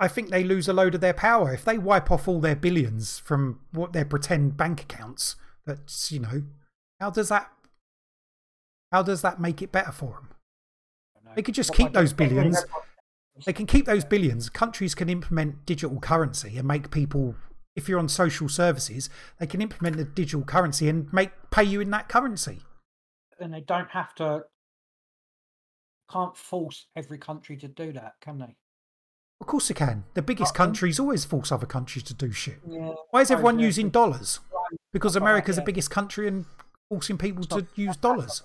I 0.00 0.08
think 0.08 0.30
they 0.30 0.44
lose 0.44 0.68
a 0.68 0.72
load 0.72 0.94
of 0.94 1.00
their 1.00 1.12
power 1.12 1.52
if 1.52 1.64
they 1.64 1.76
wipe 1.76 2.10
off 2.10 2.28
all 2.28 2.40
their 2.40 2.56
billions 2.56 3.18
from 3.18 3.60
what 3.72 3.92
their 3.92 4.04
pretend 4.04 4.56
bank 4.56 4.82
accounts. 4.82 5.36
That's 5.66 6.10
you 6.12 6.20
know, 6.20 6.44
how 7.00 7.10
does 7.10 7.28
that? 7.28 7.50
How 8.92 9.02
does 9.02 9.22
that 9.22 9.40
make 9.40 9.60
it 9.60 9.72
better 9.72 9.92
for 9.92 10.12
them? 10.12 10.28
I 11.38 11.42
don't 11.42 11.42
know. 11.42 11.42
They 11.42 11.42
could 11.42 11.54
just 11.54 11.72
keep 11.74 11.92
those 11.92 12.12
getting 12.12 12.36
rid 12.36 12.46
of 12.46 12.52
billions. 12.52 12.66
They 13.46 13.52
can 13.52 13.66
keep 13.66 13.86
those 13.86 14.04
billions. 14.04 14.48
Countries 14.50 14.94
can 14.94 15.08
implement 15.08 15.64
digital 15.66 16.00
currency 16.00 16.58
and 16.58 16.66
make 16.66 16.90
people. 16.90 17.36
If 17.76 17.88
you're 17.88 18.00
on 18.00 18.08
social 18.08 18.48
services, 18.48 19.08
they 19.38 19.46
can 19.46 19.62
implement 19.62 19.96
the 19.96 20.04
digital 20.04 20.42
currency 20.42 20.88
and 20.88 21.12
make 21.12 21.30
pay 21.50 21.62
you 21.64 21.80
in 21.80 21.90
that 21.90 22.08
currency. 22.08 22.60
and 23.40 23.54
they 23.54 23.60
don't 23.60 23.90
have 23.90 24.14
to. 24.16 24.44
Can't 26.10 26.36
force 26.36 26.86
every 26.96 27.18
country 27.18 27.56
to 27.58 27.68
do 27.68 27.92
that, 27.92 28.14
can 28.20 28.38
they? 28.38 28.56
Of 29.40 29.46
course 29.46 29.68
they 29.68 29.74
can. 29.74 30.04
The 30.14 30.22
biggest 30.22 30.54
Scotland? 30.54 30.70
Um, 30.70 30.74
countries 30.74 30.98
always 30.98 31.24
force 31.24 31.52
other 31.52 31.66
countries 31.66 32.02
to 32.04 32.14
do 32.14 32.32
shit. 32.32 32.58
Yeah. 32.68 32.94
Why 33.10 33.20
is 33.20 33.30
everyone 33.30 33.60
using 33.60 33.90
dollars? 33.90 34.40
Because 34.92 35.14
America's 35.14 35.56
the 35.56 35.62
biggest 35.62 35.90
country 35.90 36.26
and 36.26 36.46
forcing 36.88 37.18
people 37.18 37.44
to 37.44 37.66
use 37.76 37.96
dollars. 37.96 38.42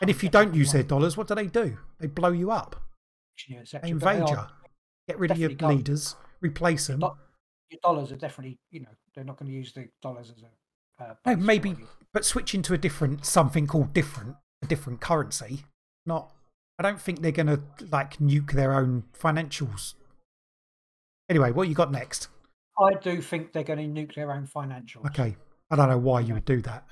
And 0.00 0.08
if 0.10 0.22
you 0.22 0.28
don't 0.30 0.54
use 0.54 0.72
their 0.72 0.82
dollars, 0.82 1.16
what 1.16 1.28
do 1.28 1.34
they 1.34 1.46
do? 1.46 1.76
They 2.00 2.06
blow 2.06 2.30
you 2.32 2.50
up. 2.50 2.76
you 3.48 3.56
want, 3.56 3.66
They 3.66 3.70
cetera, 3.70 3.80
but 3.80 3.82
they 3.82 3.90
invade 4.18 4.28
you. 4.30 4.38
Get 5.08 5.18
rid 5.18 5.30
of 5.30 5.38
your 5.38 5.50
can't- 5.50 5.76
leaders, 5.76 6.16
replace 6.40 6.86
them. 6.86 7.00
your 7.00 7.80
dollars 7.82 8.10
are 8.12 8.16
definitely, 8.16 8.58
you 8.70 8.80
know, 8.80 8.88
they're 9.14 9.24
not 9.24 9.36
going 9.38 9.50
to 9.50 9.56
use 9.56 9.72
the 9.72 9.88
dollars 10.02 10.30
as 10.30 10.42
a. 10.42 11.04
Uh, 11.04 11.14
No, 11.26 11.36
maybe, 11.36 11.76
but 12.12 12.24
switching 12.24 12.62
to 12.62 12.72
a 12.74 12.78
different 12.78 13.26
something 13.26 13.66
called 13.66 13.92
different, 13.92 14.36
a 14.62 14.66
different 14.66 15.00
currency. 15.00 15.64
Not, 16.06 16.32
I 16.78 16.82
don't 16.82 17.00
think 17.00 17.20
they're 17.20 17.32
going 17.32 17.48
to 17.48 17.60
like 17.90 18.18
nuke 18.18 18.52
their 18.52 18.72
own 18.74 19.04
financials. 19.12 19.94
Anyway, 21.28 21.50
what 21.50 21.68
you 21.68 21.74
got 21.74 21.90
next? 21.90 22.28
I 22.78 22.94
do 23.02 23.20
think 23.20 23.52
they're 23.52 23.64
going 23.64 23.94
to 23.94 24.00
nuke 24.00 24.14
their 24.14 24.32
own 24.32 24.46
financials. 24.46 25.06
Okay, 25.06 25.36
I 25.70 25.76
don't 25.76 25.88
know 25.88 25.98
why 25.98 26.20
you 26.20 26.34
would 26.34 26.44
do 26.44 26.60
that. 26.62 26.84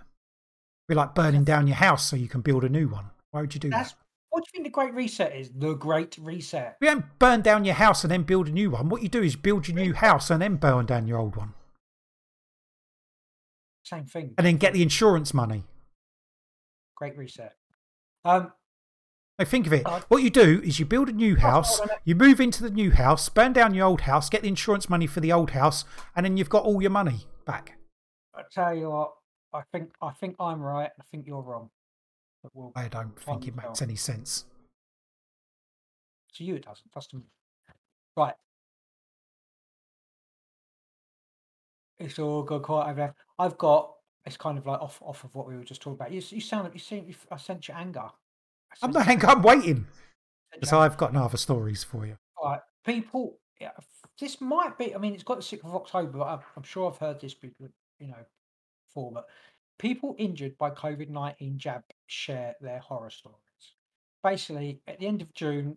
Be 0.88 0.94
like 0.94 1.14
burning 1.14 1.44
down 1.44 1.66
your 1.66 1.76
house 1.76 2.04
so 2.06 2.16
you 2.16 2.28
can 2.28 2.40
build 2.40 2.64
a 2.64 2.68
new 2.68 2.88
one. 2.88 3.06
Why 3.30 3.40
would 3.40 3.54
you 3.54 3.60
do 3.60 3.70
That's 3.70 3.92
that? 3.92 3.98
what 4.30 4.40
do 4.44 4.48
you 4.48 4.52
think 4.52 4.66
the 4.66 4.70
Great 4.72 4.94
Reset 4.94 5.34
is? 5.34 5.50
The 5.54 5.74
Great 5.74 6.16
Reset. 6.20 6.76
You 6.80 6.88
don't 6.88 7.18
burn 7.18 7.40
down 7.42 7.64
your 7.64 7.74
house 7.74 8.02
and 8.04 8.10
then 8.10 8.22
build 8.24 8.48
a 8.48 8.52
new 8.52 8.70
one. 8.70 8.88
What 8.88 9.02
you 9.02 9.08
do 9.08 9.22
is 9.22 9.36
build 9.36 9.68
your 9.68 9.76
new 9.76 9.94
house 9.94 10.30
and 10.30 10.42
then 10.42 10.56
burn 10.56 10.86
down 10.86 11.06
your 11.06 11.18
old 11.18 11.36
one, 11.36 11.54
Same 13.84 14.04
thing. 14.06 14.34
and 14.38 14.46
then 14.46 14.56
get 14.56 14.72
the 14.72 14.82
insurance 14.82 15.32
money. 15.32 15.64
Great 16.96 17.16
Reset. 17.16 17.54
Um, 18.24 18.52
No, 19.38 19.44
think 19.44 19.66
of 19.66 19.72
it. 19.72 19.86
Uh, 19.86 20.00
What 20.08 20.22
you 20.22 20.30
do 20.30 20.60
is 20.62 20.78
you 20.78 20.84
build 20.86 21.08
a 21.08 21.12
new 21.12 21.36
house, 21.36 21.80
you 22.04 22.14
move 22.14 22.40
into 22.40 22.62
the 22.62 22.70
new 22.70 22.90
house, 22.92 23.28
burn 23.28 23.52
down 23.52 23.74
your 23.74 23.86
old 23.86 24.02
house, 24.02 24.28
get 24.28 24.42
the 24.42 24.48
insurance 24.48 24.88
money 24.90 25.06
for 25.06 25.20
the 25.20 25.32
old 25.32 25.50
house, 25.52 25.84
and 26.14 26.24
then 26.26 26.36
you've 26.36 26.50
got 26.50 26.64
all 26.64 26.80
your 26.82 26.90
money 26.90 27.26
back. 27.46 27.78
I 28.34 28.42
tell 28.52 28.74
you 28.74 28.90
what, 28.90 29.12
I 29.54 29.62
think 29.72 29.90
I 30.00 30.10
think 30.10 30.36
I'm 30.40 30.60
right. 30.60 30.90
I 30.98 31.02
think 31.10 31.26
you're 31.26 31.42
wrong. 31.42 31.70
But 32.42 32.52
we'll, 32.54 32.72
I 32.74 32.88
don't 32.88 33.18
think 33.18 33.46
it 33.46 33.54
makes 33.54 33.82
any 33.82 33.96
sense. 33.96 34.46
to 36.34 36.44
you, 36.44 36.56
it 36.56 36.64
doesn't. 36.64 36.90
That's 36.92 37.06
to 37.08 37.16
me. 37.16 37.22
Right. 38.16 38.34
It's 41.98 42.18
all 42.18 42.42
good 42.42 42.62
quiet 42.62 42.90
over 42.90 42.94
there. 42.94 43.14
I've 43.38 43.56
got. 43.58 43.92
It's 44.24 44.36
kind 44.36 44.56
of 44.56 44.66
like 44.66 44.80
off 44.80 45.00
off 45.02 45.24
of 45.24 45.34
what 45.34 45.48
we 45.48 45.56
were 45.56 45.64
just 45.64 45.82
talking 45.82 45.96
about. 45.96 46.12
You, 46.12 46.22
you 46.28 46.40
sound 46.40 46.64
like 46.64 46.74
you 46.74 46.80
seem. 46.80 47.12
I 47.30 47.36
sense 47.36 47.68
your 47.68 47.76
anger. 47.76 48.00
I 48.00 48.74
I'm 48.82 48.92
not 48.92 49.04
hang 49.06 49.24
I'm 49.24 49.42
waiting. 49.42 49.86
So 50.64 50.80
I've 50.80 50.96
got 50.96 51.12
no 51.12 51.24
other 51.24 51.38
stories 51.38 51.82
for 51.82 52.06
you. 52.06 52.16
Right, 52.42 52.60
people. 52.84 53.38
Yeah, 53.60 53.70
this 54.18 54.40
might 54.40 54.76
be. 54.78 54.94
I 54.94 54.98
mean, 54.98 55.14
it's 55.14 55.22
got 55.22 55.36
the 55.36 55.42
sixth 55.42 55.64
of 55.64 55.74
October, 55.74 56.18
but 56.18 56.26
I'm, 56.26 56.40
I'm 56.56 56.62
sure 56.62 56.90
I've 56.90 56.98
heard 56.98 57.20
this, 57.20 57.34
be- 57.34 57.52
you 57.98 58.08
know, 58.08 58.14
But 58.94 59.26
people 59.78 60.14
injured 60.18 60.56
by 60.58 60.70
COVID 60.70 61.08
nineteen 61.08 61.58
jab 61.58 61.82
share 62.06 62.54
their 62.60 62.78
horror 62.78 63.10
stories. 63.10 63.38
Basically, 64.22 64.80
at 64.86 64.98
the 64.98 65.06
end 65.06 65.22
of 65.22 65.32
June. 65.34 65.76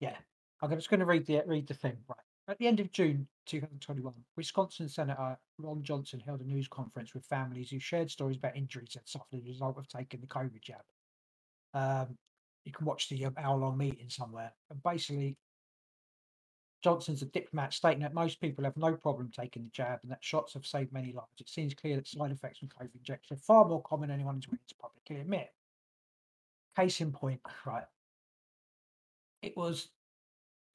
Yeah, 0.00 0.16
I'm 0.62 0.70
just 0.70 0.90
going 0.90 1.00
to 1.00 1.06
read 1.06 1.26
the 1.26 1.42
read 1.46 1.66
the 1.66 1.74
thing. 1.74 1.96
Right, 2.08 2.18
at 2.48 2.58
the 2.58 2.66
end 2.66 2.80
of 2.80 2.90
June 2.90 3.28
2021, 3.46 4.12
Wisconsin 4.36 4.88
Senator 4.88 5.38
Ron 5.58 5.82
Johnson 5.82 6.20
held 6.24 6.40
a 6.40 6.44
news 6.44 6.66
conference 6.68 7.14
with 7.14 7.26
families 7.26 7.70
who 7.70 7.78
shared 7.78 8.10
stories 8.10 8.38
about 8.38 8.56
injuries 8.56 8.92
that 8.94 9.08
suffered 9.08 9.38
as 9.38 9.44
a 9.44 9.48
result 9.48 9.76
of 9.78 9.86
taking 9.88 10.20
the 10.20 10.26
COVID 10.26 10.62
jab. 10.62 10.82
Um, 11.74 12.16
you 12.64 12.72
can 12.72 12.86
watch 12.86 13.08
the 13.08 13.26
um, 13.26 13.34
hour-long 13.38 13.76
meeting 13.76 14.08
somewhere. 14.08 14.52
And 14.70 14.82
basically, 14.82 15.36
Johnson's 16.82 17.22
a 17.22 17.26
diplomat 17.26 17.74
stating 17.74 18.02
that 18.02 18.14
most 18.14 18.40
people 18.40 18.64
have 18.64 18.76
no 18.76 18.94
problem 18.94 19.30
taking 19.30 19.64
the 19.64 19.70
jab 19.70 19.98
and 20.02 20.10
that 20.12 20.22
shots 20.22 20.54
have 20.54 20.64
saved 20.64 20.92
many 20.92 21.12
lives. 21.12 21.40
It 21.40 21.48
seems 21.48 21.74
clear 21.74 21.96
that 21.96 22.06
side 22.06 22.30
effects 22.30 22.58
from 22.58 22.68
COVID 22.68 22.94
injections 22.94 23.40
are 23.40 23.42
far 23.42 23.64
more 23.64 23.82
common 23.82 24.08
than 24.08 24.16
anyone 24.16 24.38
is 24.38 24.46
willing 24.46 24.60
to 24.68 24.74
publicly 24.76 25.20
admit. 25.20 25.48
Case 26.76 27.00
in 27.00 27.10
point, 27.10 27.40
right? 27.66 27.84
It 29.42 29.56
was 29.56 29.88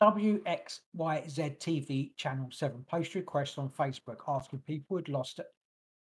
WXYZ 0.01 1.59
TV 1.59 2.15
Channel 2.17 2.49
7 2.51 2.85
post 2.89 3.15
request 3.15 3.57
on 3.57 3.69
Facebook 3.69 4.17
asking 4.27 4.59
people 4.59 4.85
who 4.89 4.95
had 4.97 5.09
lost. 5.09 5.39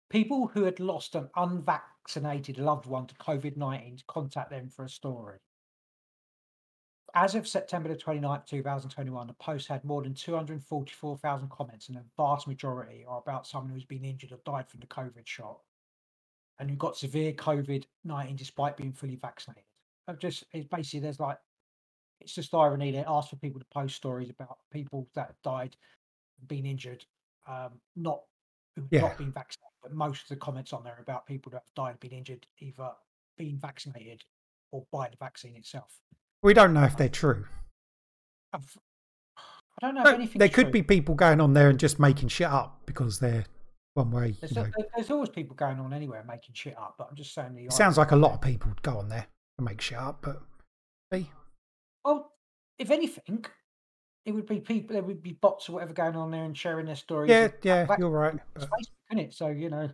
People 0.09 0.47
who 0.47 0.63
had 0.63 0.79
lost 0.79 1.15
an 1.15 1.29
unvaccinated 1.35 2.57
loved 2.57 2.85
one 2.85 3.07
to 3.07 3.15
COVID 3.15 3.55
19 3.55 3.97
to 3.97 4.03
contact 4.07 4.49
them 4.49 4.69
for 4.69 4.85
a 4.85 4.89
story. 4.89 5.37
As 7.13 7.35
of 7.35 7.47
September 7.47 7.89
the 7.89 7.95
29th, 7.95 8.45
2021, 8.45 9.27
the 9.27 9.33
post 9.33 9.67
had 9.67 9.83
more 9.83 10.03
than 10.03 10.13
244,000 10.13 11.49
comments, 11.49 11.87
and 11.87 11.97
the 11.97 12.05
vast 12.17 12.47
majority 12.47 13.05
are 13.05 13.19
about 13.19 13.47
someone 13.47 13.71
who's 13.71 13.85
been 13.85 14.05
injured 14.05 14.31
or 14.31 14.39
died 14.45 14.69
from 14.69 14.81
the 14.81 14.87
COVID 14.87 15.25
shot 15.25 15.61
and 16.59 16.69
who 16.69 16.75
got 16.75 16.97
severe 16.97 17.33
COVID 17.33 17.85
19 18.03 18.35
despite 18.35 18.77
being 18.77 18.91
fully 18.91 19.15
vaccinated. 19.15 19.63
I've 20.07 20.19
just, 20.19 20.43
it's 20.51 20.67
basically, 20.67 21.01
there's 21.01 21.19
like, 21.19 21.37
it's 22.19 22.33
just 22.33 22.53
irony. 22.53 22.91
They 22.91 23.03
ask 23.05 23.29
for 23.29 23.35
people 23.37 23.59
to 23.59 23.65
post 23.67 23.95
stories 23.95 24.29
about 24.29 24.57
people 24.71 25.09
that 25.15 25.27
have 25.27 25.41
died, 25.43 25.75
been 26.47 26.65
injured, 26.65 27.05
um, 27.47 27.81
not 27.95 28.23
who've 28.75 28.87
Yeah. 28.91 29.01
not 29.01 29.17
been 29.17 29.31
vaccinated, 29.31 29.73
but 29.81 29.93
most 29.93 30.23
of 30.23 30.29
the 30.29 30.35
comments 30.37 30.73
on 30.73 30.83
there 30.83 30.95
are 30.97 31.01
about 31.01 31.25
people 31.25 31.51
that 31.51 31.63
have 31.65 31.73
died, 31.75 31.99
been 31.99 32.11
injured, 32.11 32.47
either 32.59 32.91
being 33.37 33.59
vaccinated 33.59 34.23
or 34.71 34.85
by 34.91 35.09
the 35.09 35.17
vaccine 35.17 35.55
itself. 35.55 36.01
We 36.43 36.53
don't 36.53 36.73
know 36.73 36.83
if 36.83 36.95
they're 36.97 37.09
true. 37.09 37.45
I've, 38.53 38.77
I 39.37 39.85
don't 39.85 39.95
know 39.95 40.03
No, 40.03 40.09
if 40.11 40.15
anything. 40.15 40.39
there 40.39 40.49
could 40.49 40.71
be 40.71 40.81
people 40.83 41.15
going 41.15 41.41
on 41.41 41.53
there 41.53 41.69
and 41.69 41.79
just 41.79 41.99
making 41.99 42.29
shit 42.29 42.47
up 42.47 42.81
because 42.85 43.19
they're 43.19 43.45
one 43.95 44.11
way. 44.11 44.35
There's, 44.39 44.55
know, 44.55 44.67
there's 44.95 45.11
always 45.11 45.29
people 45.29 45.55
going 45.55 45.79
on 45.79 45.93
anywhere 45.93 46.23
making 46.27 46.53
shit 46.53 46.77
up, 46.77 46.95
but 46.97 47.07
I'm 47.09 47.15
just 47.15 47.33
saying 47.33 47.55
the. 47.55 47.65
it 47.65 47.73
sounds 47.73 47.97
like 47.97 48.11
a 48.11 48.15
lot 48.15 48.33
of 48.33 48.41
people 48.41 48.69
would 48.69 48.81
go 48.81 48.97
on 48.97 49.09
there 49.09 49.27
and 49.57 49.65
make 49.65 49.81
shit 49.81 49.97
up, 49.97 50.19
but 50.21 50.41
see, 51.11 51.29
Well, 52.05 52.31
if 52.77 52.91
anything, 52.91 53.43
it 54.25 54.31
would 54.31 54.45
be 54.45 54.59
people. 54.59 54.93
There 54.93 55.03
would 55.03 55.23
be 55.23 55.33
bots 55.33 55.69
or 55.69 55.73
whatever 55.73 55.93
going 55.93 56.15
on 56.15 56.31
there 56.31 56.43
and 56.43 56.55
sharing 56.57 56.85
their 56.85 56.95
stories. 56.95 57.29
yeah, 57.29 57.47
yeah, 57.63 57.85
vac- 57.85 57.97
you're 57.99 58.09
right. 58.09 58.35
It's 58.55 58.65
but- 58.65 58.69
Facebook, 58.79 59.11
isn't 59.11 59.19
it? 59.25 59.33
So 59.33 59.47
you 59.47 59.69
know, 59.69 59.89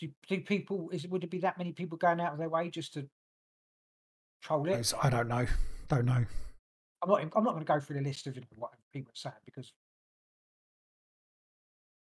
do, 0.00 0.08
do 0.28 0.40
people? 0.42 0.90
Is 0.92 1.06
would 1.06 1.24
it 1.24 1.30
be 1.30 1.38
that 1.40 1.56
many 1.58 1.72
people 1.72 1.96
going 1.96 2.20
out 2.20 2.32
of 2.32 2.38
their 2.38 2.48
way 2.50 2.68
just 2.70 2.92
to 2.94 3.08
troll 4.42 4.68
it? 4.68 4.92
I 5.02 5.10
don't 5.10 5.28
know. 5.28 5.46
Don't 5.88 6.04
know. 6.04 6.24
I'm 7.02 7.08
not. 7.08 7.20
I'm 7.20 7.44
not 7.44 7.52
going 7.52 7.64
to 7.64 7.72
go 7.72 7.80
through 7.80 7.96
the 7.96 8.02
list 8.02 8.26
of 8.26 8.34
you 8.34 8.40
know, 8.42 8.46
what 8.56 8.70
people 8.92 9.10
are 9.12 9.16
saying 9.16 9.34
because 9.44 9.72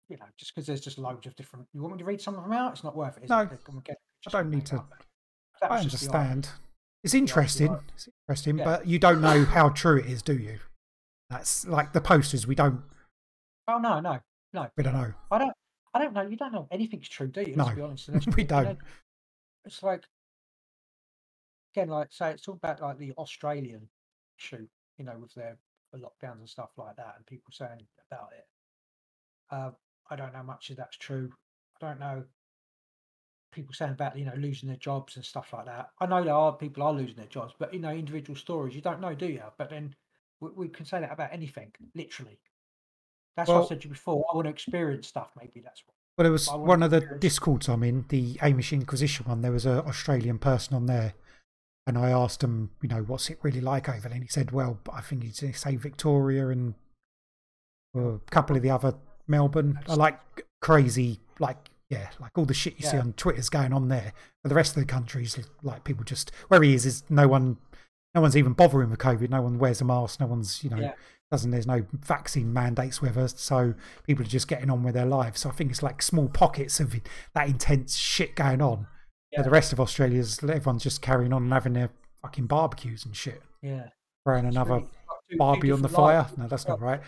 you 0.09 0.17
know, 0.17 0.25
just 0.37 0.53
because 0.53 0.67
there's 0.67 0.81
just 0.81 0.97
loads 0.99 1.25
of 1.25 1.35
different. 1.35 1.65
You 1.73 1.81
want 1.81 1.93
me 1.95 1.99
to 1.99 2.05
read 2.05 2.21
some 2.21 2.35
of 2.35 2.43
them 2.43 2.53
out? 2.53 2.73
It's 2.73 2.83
not 2.83 2.95
worth 2.95 3.17
it. 3.17 3.23
Is 3.23 3.29
No, 3.29 3.41
it? 3.41 3.49
They're 3.49 3.59
gonna 3.65 3.81
get- 3.81 3.97
I 4.27 4.29
don't 4.31 4.49
need 4.51 4.65
to. 4.67 4.83
I 5.61 5.77
was 5.83 5.85
just 5.85 6.11
the 6.11 6.15
understand. 6.17 6.49
It's 7.03 7.13
interesting. 7.13 7.79
It's 7.93 8.09
interesting, 8.27 8.57
Yeah. 8.59 8.65
but 8.65 8.87
you 8.87 8.99
don't 8.99 9.21
know 9.21 9.45
how 9.45 9.69
true 9.69 9.97
it 9.99 10.05
is, 10.05 10.21
do 10.21 10.37
you? 10.37 10.59
That's 11.29 11.65
like 11.67 11.93
the 11.93 12.01
posters. 12.01 12.45
We 12.45 12.55
don't. 12.55 12.83
Oh 13.67 13.77
no, 13.79 13.99
no, 13.99 14.19
no. 14.53 14.69
We 14.77 14.83
don't 14.83 14.93
know. 14.93 15.13
I 15.31 15.37
don't. 15.39 15.53
I 15.93 15.99
don't 15.99 16.13
know. 16.13 16.21
You 16.21 16.35
don't 16.37 16.51
know 16.51 16.67
anything's 16.71 17.07
true, 17.09 17.27
do 17.27 17.41
you? 17.41 17.55
Let's 17.55 17.69
No, 17.69 17.75
be 17.75 17.81
honest. 17.81 18.09
We 18.35 18.43
you 18.43 18.47
know, 18.49 18.63
don't. 18.63 18.79
It's 19.65 19.81
like 19.81 20.03
again, 21.75 21.89
like 21.89 22.11
say 22.11 22.31
it's 22.31 22.47
all 22.47 22.55
about 22.55 22.81
like 22.81 22.97
the 22.97 23.11
Australian 23.13 23.87
shoot, 24.37 24.69
you 24.97 25.05
know, 25.05 25.17
with 25.19 25.33
their 25.33 25.57
lockdowns 25.95 26.39
and 26.39 26.49
stuff 26.49 26.69
like 26.77 26.95
that, 26.97 27.15
and 27.17 27.25
people 27.25 27.51
saying 27.51 27.85
about 28.09 28.29
it. 28.37 28.45
Uh, 29.51 29.71
I 30.09 30.15
don't 30.15 30.33
know 30.33 30.43
much 30.43 30.69
if 30.69 30.77
that's 30.77 30.97
true. 30.97 31.29
I 31.81 31.85
don't 31.85 31.99
know. 31.99 32.23
People 33.51 33.73
saying 33.73 33.91
about 33.91 34.17
you 34.17 34.25
know 34.25 34.33
losing 34.37 34.67
their 34.67 34.77
jobs 34.77 35.15
and 35.15 35.25
stuff 35.25 35.53
like 35.53 35.65
that. 35.65 35.89
I 35.99 36.05
know 36.05 36.23
there 36.23 36.33
are 36.33 36.53
people 36.53 36.83
are 36.83 36.93
losing 36.93 37.15
their 37.15 37.25
jobs, 37.27 37.53
but 37.57 37.73
you 37.73 37.79
know 37.79 37.91
individual 37.91 38.37
stories 38.37 38.75
you 38.75 38.81
don't 38.81 39.01
know, 39.01 39.13
do 39.13 39.27
you? 39.27 39.41
But 39.57 39.69
then 39.69 39.95
we, 40.39 40.49
we 40.55 40.67
can 40.67 40.85
say 40.85 40.99
that 40.99 41.11
about 41.11 41.29
anything, 41.31 41.71
literally. 41.93 42.39
That's 43.37 43.49
what 43.49 43.65
I 43.65 43.67
said 43.67 43.81
to 43.81 43.87
you 43.87 43.93
before. 43.93 44.25
I 44.31 44.35
want 44.35 44.45
to 44.45 44.51
experience 44.51 45.07
stuff. 45.07 45.31
Maybe 45.37 45.59
that's 45.61 45.83
what. 45.85 45.93
Well, 46.17 46.23
there 46.23 46.31
was 46.31 46.47
one 46.47 46.81
of 46.81 46.91
the 46.91 47.01
discords 47.19 47.67
I'm 47.67 47.83
in, 47.83 48.05
the 48.07 48.35
Amish 48.35 48.71
Inquisition 48.71 49.25
one. 49.25 49.41
There 49.41 49.51
was 49.51 49.65
an 49.65 49.79
Australian 49.79 50.39
person 50.39 50.73
on 50.73 50.85
there, 50.85 51.13
and 51.87 51.97
I 51.97 52.09
asked 52.11 52.43
him, 52.43 52.71
you 52.81 52.89
know, 52.89 53.03
what's 53.03 53.29
it 53.29 53.39
really 53.43 53.61
like 53.61 53.87
over 53.89 54.01
there? 54.01 54.13
And 54.13 54.23
he 54.23 54.29
said, 54.29 54.51
well, 54.51 54.79
I 54.91 55.01
think 55.01 55.23
he'd 55.23 55.35
say 55.55 55.75
Victoria 55.75 56.49
and 56.49 56.73
well, 57.93 58.21
a 58.27 58.31
couple 58.31 58.55
of 58.55 58.61
the 58.63 58.69
other 58.71 58.95
Melbourne 59.27 59.79
are 59.87 59.95
like 59.95 60.19
crazy, 60.61 61.19
like 61.39 61.69
yeah, 61.89 62.09
like 62.19 62.31
all 62.35 62.45
the 62.45 62.53
shit 62.53 62.75
you 62.79 62.85
see 62.85 62.97
Yeah. 62.97 63.03
on 63.03 63.13
Twitter's 63.13 63.49
going 63.49 63.71
on 63.71 63.87
there. 63.89 64.13
But 64.43 64.49
the 64.49 64.55
rest 64.55 64.75
of 64.75 64.81
the 64.81 64.87
countries, 64.87 65.37
like 65.63 65.83
people 65.83 66.03
just 66.03 66.31
where 66.47 66.61
he 66.63 66.73
is, 66.73 66.85
is 66.85 67.03
no 67.09 67.27
one, 67.27 67.57
no 68.15 68.21
one's 68.21 68.35
even 68.35 68.53
bothering 68.53 68.89
with 68.89 68.99
COVID. 68.99 69.29
No 69.29 69.41
one 69.43 69.59
wears 69.59 69.81
a 69.81 69.85
mask. 69.85 70.19
No 70.19 70.25
one's, 70.25 70.63
you 70.63 70.69
know, 70.71 70.77
Yeah. 70.77 70.93
doesn't. 71.31 71.51
There's 71.51 71.67
no 71.67 71.85
vaccine 71.93 72.51
mandates 72.51 73.01
with 73.01 73.17
us, 73.17 73.35
so 73.37 73.75
people 74.07 74.25
are 74.25 74.27
just 74.29 74.47
getting 74.47 74.69
on 74.71 74.81
with 74.83 74.95
their 74.95 75.05
lives. 75.05 75.41
So 75.41 75.49
I 75.49 75.53
think 75.53 75.69
it's 75.71 75.83
like 75.83 76.01
small 76.01 76.27
pockets 76.27 76.79
of 76.79 76.95
that 77.35 77.47
intense 77.47 77.95
shit 77.95 78.35
going 78.35 78.61
on. 78.61 78.87
Yeah. 79.35 79.41
The 79.43 79.49
rest 79.49 79.73
of 79.73 79.79
Australia's 79.79 80.41
everyone's 80.43 80.83
just 80.83 81.01
carrying 81.01 81.33
on 81.33 81.43
and 81.43 81.53
having 81.53 81.73
their 81.73 81.89
fucking 82.21 82.47
barbecues 82.47 83.05
and 83.05 83.15
shit. 83.15 83.41
Yeah. 83.61 83.89
Throwing 84.25 84.45
It's 84.45 84.55
another 84.55 84.75
really- 84.75 84.83
it's 84.85 84.91
like 85.09 85.19
two- 85.29 85.33
two 85.33 85.37
Barbie 85.37 85.71
on 85.71 85.81
the 85.81 85.89
fire. 85.89 86.27
No, 86.37 86.47
that's 86.47 86.67
not 86.67 86.79
right. 86.81 87.01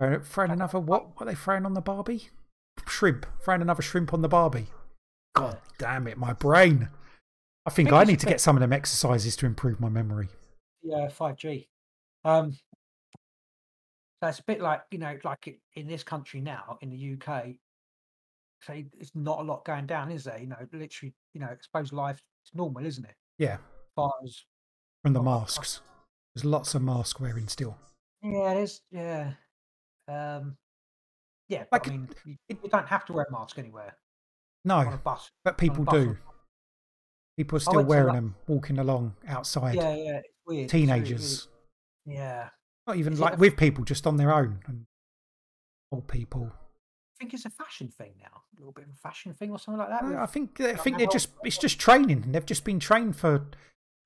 Throwing- 0.00 0.20
Throwing 0.20 0.50
another 0.50 0.78
what? 0.80 1.08
What 1.08 1.22
are 1.22 1.24
they 1.26 1.34
throwing 1.34 1.66
on 1.66 1.74
the 1.74 1.80
Barbie? 1.80 2.28
Shrimp. 2.86 3.26
Throwing 3.40 3.62
another 3.62 3.82
shrimp 3.82 4.12
on 4.14 4.22
the 4.22 4.28
Barbie. 4.28 4.68
God 5.34 5.60
damn 5.78 6.06
it, 6.06 6.16
my 6.18 6.32
brain. 6.32 6.88
I 7.66 7.70
think 7.70 7.88
think 7.88 7.92
I 8.00 8.04
need 8.04 8.20
to 8.20 8.26
get 8.26 8.40
some 8.40 8.56
of 8.56 8.60
them 8.60 8.72
exercises 8.72 9.34
to 9.36 9.46
improve 9.46 9.80
my 9.80 9.88
memory. 9.88 10.28
Yeah, 10.82 11.08
five 11.08 11.36
G. 11.36 11.68
Um, 12.24 12.52
So 14.22 14.28
it's 14.28 14.38
a 14.38 14.44
bit 14.44 14.60
like 14.60 14.82
you 14.90 14.98
know, 14.98 15.18
like 15.24 15.58
in 15.74 15.86
this 15.88 16.02
country 16.04 16.40
now, 16.40 16.78
in 16.80 16.90
the 16.90 16.96
UK, 17.14 17.58
say 18.62 18.86
it's 18.98 19.12
not 19.14 19.40
a 19.40 19.42
lot 19.42 19.64
going 19.64 19.86
down, 19.86 20.10
is 20.10 20.24
there? 20.24 20.38
You 20.38 20.48
know, 20.48 20.56
literally, 20.72 21.14
you 21.34 21.40
know, 21.40 21.48
exposed 21.48 21.92
life 21.92 22.16
is 22.44 22.52
normal, 22.54 22.84
isn't 22.86 23.04
it? 23.04 23.14
Yeah, 23.38 23.54
As 23.54 23.60
far 23.94 24.12
as 24.24 24.44
from 25.02 25.12
the 25.12 25.22
masks. 25.22 25.80
There's 26.34 26.44
lots 26.44 26.74
of 26.74 26.82
mask 26.82 27.20
wearing 27.20 27.48
still. 27.48 27.76
yeah, 28.22 28.52
it 28.52 28.62
is. 28.62 28.80
Yeah, 28.90 29.32
um, 30.08 30.56
yeah. 31.48 31.64
Like, 31.72 31.84
But, 31.84 31.86
I 31.86 31.90
mean, 31.90 32.08
you, 32.26 32.36
you 32.48 32.68
don't 32.70 32.88
have 32.88 33.04
to 33.06 33.12
wear 33.12 33.26
a 33.28 33.32
mask 33.32 33.58
anywhere 33.58 33.96
No, 34.64 34.76
on 34.76 34.92
a 34.92 34.96
bus. 34.98 35.30
but 35.44 35.56
people 35.58 35.84
do. 35.84 36.16
People 37.38 37.56
are 37.56 37.60
still 37.60 37.84
wearing 37.84 38.14
them, 38.14 38.34
walking 38.48 38.78
along 38.78 39.14
outside. 39.28 39.74
Yeah, 39.74 39.94
yeah. 39.94 40.16
It's 40.18 40.28
weird. 40.46 40.64
It's 40.64 40.72
really, 40.74 40.86
Teenagers, 40.86 41.48
yeah. 42.06 42.48
not 42.86 42.96
even 42.96 43.12
it 43.14 43.18
like 43.18 43.38
with 43.38 43.56
people, 43.56 43.84
just 43.84 44.06
on 44.06 44.16
their 44.16 44.32
own, 44.32 44.60
and 44.66 44.84
old 45.92 46.08
people. 46.08 46.50
I 47.16 47.18
think 47.18 47.32
it's 47.32 47.46
a 47.46 47.50
fashion 47.50 47.88
thing 47.88 48.12
now. 48.20 48.42
A 48.56 48.60
little 48.60 48.72
bit 48.72 48.84
of 48.84 48.90
a 48.90 48.96
fashion 48.96 49.32
thing 49.32 49.50
or 49.50 49.58
something 49.58 49.78
like 49.78 49.88
that. 49.88 50.04
Uh, 50.04 50.22
I 50.22 50.26
think 50.26 50.60
I 50.60 50.64
Don't 50.64 50.80
think 50.80 50.98
they're 50.98 51.06
just 51.06 51.30
it's 51.44 51.56
just 51.56 51.78
training. 51.78 52.32
They've 52.32 52.44
just 52.44 52.64
been 52.64 52.78
trained 52.78 53.16
for 53.16 53.46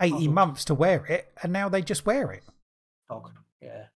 eighty 0.00 0.28
months 0.28 0.64
to 0.66 0.74
wear 0.74 1.04
it, 1.06 1.32
and 1.42 1.52
now 1.52 1.68
they 1.68 1.82
just 1.82 2.06
wear 2.06 2.30
it. 2.30 2.44
dog. 3.08 3.32
Yeah, 3.60 3.86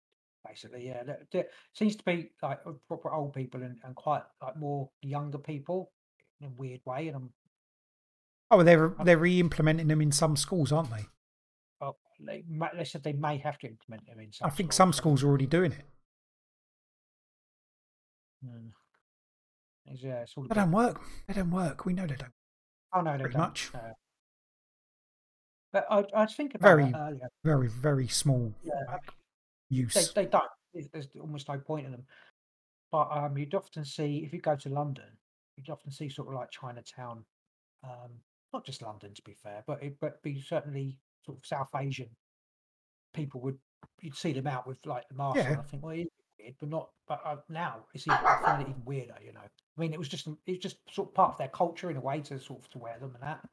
basically, 0.47 0.87
yeah. 0.87 1.05
There, 1.31 1.47
seems 1.75 1.95
to 1.97 2.05
be 2.05 2.31
like 2.43 2.59
uh, 2.67 2.73
proper 2.89 3.13
old 3.13 3.35
people 3.35 3.63
and, 3.63 3.79
and 3.85 3.95
quite 3.95 4.23
like 4.43 4.57
more 4.57 4.91
younger 5.01 5.39
people 5.39 5.93
in 6.41 6.49
a 6.49 6.51
weird 6.51 6.81
way. 6.85 7.07
And 7.09 7.17
I'm, 7.17 7.31
Oh, 8.51 8.63
they're 8.63 8.95
they're 9.05 9.17
re-implementing 9.17 9.87
them 9.87 10.03
in 10.03 10.11
some 10.13 10.37
schools, 10.37 10.73
aren't 10.73 10.91
they? 10.91 11.07
oh, 11.81 11.97
they, 12.21 12.45
they 12.77 12.85
said 12.85 13.05
they 13.05 13.13
may 13.13 13.39
have 13.39 13.59
to 13.61 13.69
implement 13.69 14.07
them 14.07 14.19
in 14.19 14.33
some. 14.33 14.47
I 14.47 14.51
think 14.51 14.73
some 14.73 14.93
schools 14.93 15.23
are 15.23 15.29
already 15.29 15.47
doing 15.47 15.73
it. 15.73 15.85
Mm. 18.45 18.73
It's, 19.87 20.03
yeah, 20.03 20.23
it's 20.23 20.33
all 20.37 20.45
They 20.49 20.55
don't 20.55 20.73
work. 20.73 21.01
They 21.29 21.35
don't 21.35 21.51
work. 21.51 21.85
We 21.85 21.93
know 21.93 22.07
they 22.07 22.17
don't. 22.17 22.33
Oh 22.95 23.01
no, 23.01 23.13
they 23.13 23.19
pretty 23.25 23.35
don't. 23.35 23.43
much. 23.43 23.71
no. 23.75 23.81
But 25.73 25.87
I, 25.91 26.05
I 26.15 26.23
was 26.23 26.35
thinking 26.35 26.57
about 26.57 26.69
Very- 26.77 26.93
that 26.93 27.01
earlier. 27.01 27.29
Very 27.45 27.69
very 27.69 28.09
small 28.09 28.55
Yeah, 28.63 28.73
like, 28.89 29.01
they, 29.71 29.77
use. 29.77 30.13
they 30.15 30.27
don't. 30.27 30.45
There's- 30.73 31.09
almost 31.21 31.49
no 31.49 31.59
point 31.59 31.87
in 31.87 31.93
them. 31.93 32.05
But 32.93 33.09
um, 33.11 33.37
you'd 33.37 33.55
often 33.55 33.85
see 33.85 34.23
if 34.25 34.33
you 34.33 34.41
go 34.41 34.55
to 34.55 34.69
London, 34.69 35.05
you'd 35.57 35.69
often 35.71 35.91
see 35.91 36.09
sort 36.09 36.29
of 36.29 36.35
like 36.35 36.51
Chinatown, 36.53 37.25
um, 37.83 38.11
not 38.53 38.65
just 38.65 38.83
London 38.83 39.13
to 39.15 39.23
be 39.23 39.35
fair, 39.35 39.65
but 39.67 39.83
it 39.83 39.97
but 40.01 40.23
be 40.23 40.41
certainly 40.41 40.97
sort 41.27 41.39
of 41.39 41.45
South 41.47 41.71
Asian 41.77 42.09
people 43.13 43.41
would 43.41 43.59
you'd 44.01 44.17
see 44.17 44.33
them 44.33 44.47
out 44.47 44.67
with 44.67 44.79
like 44.87 45.09
the 45.09 45.15
mask. 45.17 45.37
Yeah. 45.37 45.57
I 45.59 45.63
think 45.63 45.83
well, 45.83 45.93
it 45.97 46.01
is 46.03 46.09
weird, 46.39 46.55
but 46.61 46.69
not. 46.69 46.89
But 47.09 47.21
uh, 47.25 47.37
now 47.49 47.85
it's 47.95 48.07
even, 48.07 48.19
I 48.19 48.39
find 48.45 48.63
it 48.63 48.69
even 48.69 48.83
weirder. 48.85 49.17
You 49.25 49.33
know, 49.33 49.41
I 49.77 49.81
mean, 49.81 49.93
it 49.93 49.99
was 49.99 50.09
just 50.09 50.27
it 50.27 50.51
was 50.53 50.59
just 50.59 50.77
sort 50.91 51.09
of 51.09 51.15
part 51.15 51.33
of 51.33 51.39
their 51.39 51.49
culture 51.49 51.91
in 51.91 51.97
a 51.97 52.01
way 52.01 52.21
to 52.21 52.39
sort 52.39 52.61
of 52.61 52.71
to 52.71 52.79
wear 52.79 52.97
them 52.99 53.15
and 53.15 53.23
that. 53.23 53.49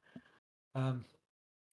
Um, 0.75 1.05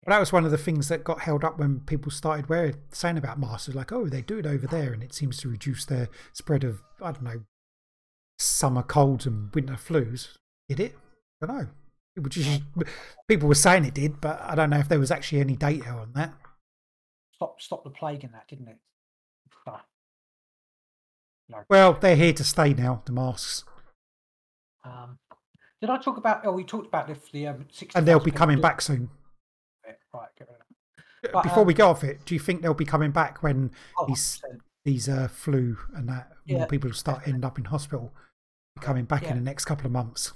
But 0.05 0.12
that 0.12 0.20
was 0.20 0.33
one 0.33 0.45
of 0.45 0.51
the 0.51 0.59
things 0.59 0.89
that 0.89 1.05
got 1.05 1.20
held 1.20 1.45
up 1.45 1.59
when 1.59 1.81
people 1.81 2.11
started 2.11 2.49
wearing 2.49 2.77
saying 2.91 3.19
about 3.19 3.39
masks. 3.39 3.75
Like, 3.75 3.93
oh, 3.93 4.09
they 4.09 4.23
do 4.23 4.39
it 4.39 4.47
over 4.47 4.66
there, 4.66 4.93
and 4.93 5.03
it 5.03 5.12
seems 5.15 5.37
to 5.39 5.49
reduce 5.49 5.85
their 5.85 6.09
spread 6.33 6.65
of 6.65 6.83
I 7.01 7.12
don't 7.12 7.23
know 7.23 7.43
summer 8.39 8.83
colds 8.83 9.27
and 9.27 9.55
winter 9.55 9.75
flus. 9.75 10.37
Did 10.69 10.81
it? 10.81 10.97
I 11.43 11.47
don't 11.47 11.59
know. 11.59 11.66
People 12.16 12.31
just 12.31 12.62
people 13.29 13.49
were 13.49 13.55
saying 13.55 13.85
it 13.85 13.95
did, 13.95 14.20
but 14.20 14.41
I 14.41 14.55
don't 14.55 14.70
know 14.70 14.79
if 14.79 14.89
there 14.89 14.99
was 14.99 15.11
actually 15.11 15.41
any 15.41 15.57
data 15.57 15.91
on 15.91 16.12
that. 16.15 16.35
stop 17.35 17.61
stop 17.61 17.85
the 17.85 17.91
plague 17.91 18.25
in 18.25 18.33
that, 18.33 18.49
didn't 18.49 18.69
it? 18.69 18.79
No. 21.51 21.65
Well, 21.70 21.95
they're 21.95 22.16
here 22.16 22.35
to 22.35 22.45
stay 22.45 22.75
now. 22.75 23.03
The 23.07 23.12
masks, 23.12 23.65
Um, 24.89 25.19
did 25.81 25.90
I 25.90 25.98
talk 25.98 26.16
about? 26.16 26.44
Oh, 26.44 26.52
we 26.52 26.65
talked 26.65 26.86
about 26.86 27.06
the, 27.06 27.16
the 27.32 27.47
um, 27.48 27.66
60,000 27.70 27.98
and 27.98 28.09
they'll 28.09 28.24
be 28.24 28.31
coming 28.31 28.60
back 28.60 28.81
soon. 28.81 29.10
Right, 30.15 30.28
get 30.39 30.48
rid 30.48 30.55
of 30.55 30.59
that. 30.59 31.32
But, 31.32 31.43
Before 31.43 31.65
we 31.65 31.74
um, 31.74 31.78
go 31.78 31.90
off 31.90 32.05
it, 32.05 32.24
do 32.24 32.35
you 32.35 32.40
think 32.40 32.62
they'll 32.62 32.74
be 32.74 32.85
coming 32.85 33.10
back 33.10 33.43
when 33.43 33.70
Oh, 33.98 34.06
these 34.06 34.43
these 34.85 35.09
uh, 35.09 35.28
flu 35.28 35.77
and 35.94 36.09
that 36.09 36.32
more 36.48 36.60
Yeah, 36.60 36.66
people 36.66 36.93
start 36.93 37.27
ending 37.27 37.44
up 37.44 37.59
in 37.59 37.65
hospital? 37.65 38.12
Coming 38.81 39.05
back 39.05 39.23
Yeah. 39.23 39.31
in 39.31 39.36
the 39.36 39.43
next 39.43 39.65
couple 39.65 39.86
of 39.86 39.93
months. 39.93 40.32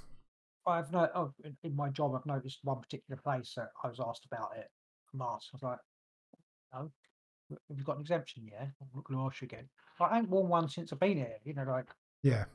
I've 0.67 0.91
no, 0.91 1.09
oh, 1.15 1.33
in, 1.43 1.57
in 1.63 1.75
my 1.75 1.89
job, 1.89 2.15
I've 2.15 2.25
noticed 2.25 2.59
one 2.63 2.79
particular 2.81 3.19
place 3.21 3.53
that 3.55 3.69
I 3.83 3.87
was 3.87 3.99
asked 4.05 4.25
about 4.25 4.51
it. 4.57 4.69
Masks. 5.13 5.49
I 5.53 5.55
was 5.55 5.63
like, 5.63 5.79
no, 6.73 6.91
have 7.69 7.77
you 7.77 7.83
got 7.83 7.95
an 7.95 8.01
exemption? 8.01 8.47
Yeah, 8.51 8.63
I'm 8.63 8.87
not 8.95 9.03
going 9.03 9.19
to 9.19 9.25
ask 9.25 9.41
you 9.41 9.45
again. 9.45 9.69
I 9.99 10.17
ain't 10.17 10.29
worn 10.29 10.49
one 10.49 10.67
since 10.69 10.91
I've 10.91 10.99
been 10.99 11.17
here. 11.17 11.37
You 11.43 11.53
know, 11.53 11.63
like, 11.63 11.87
Yeah, 12.23 12.45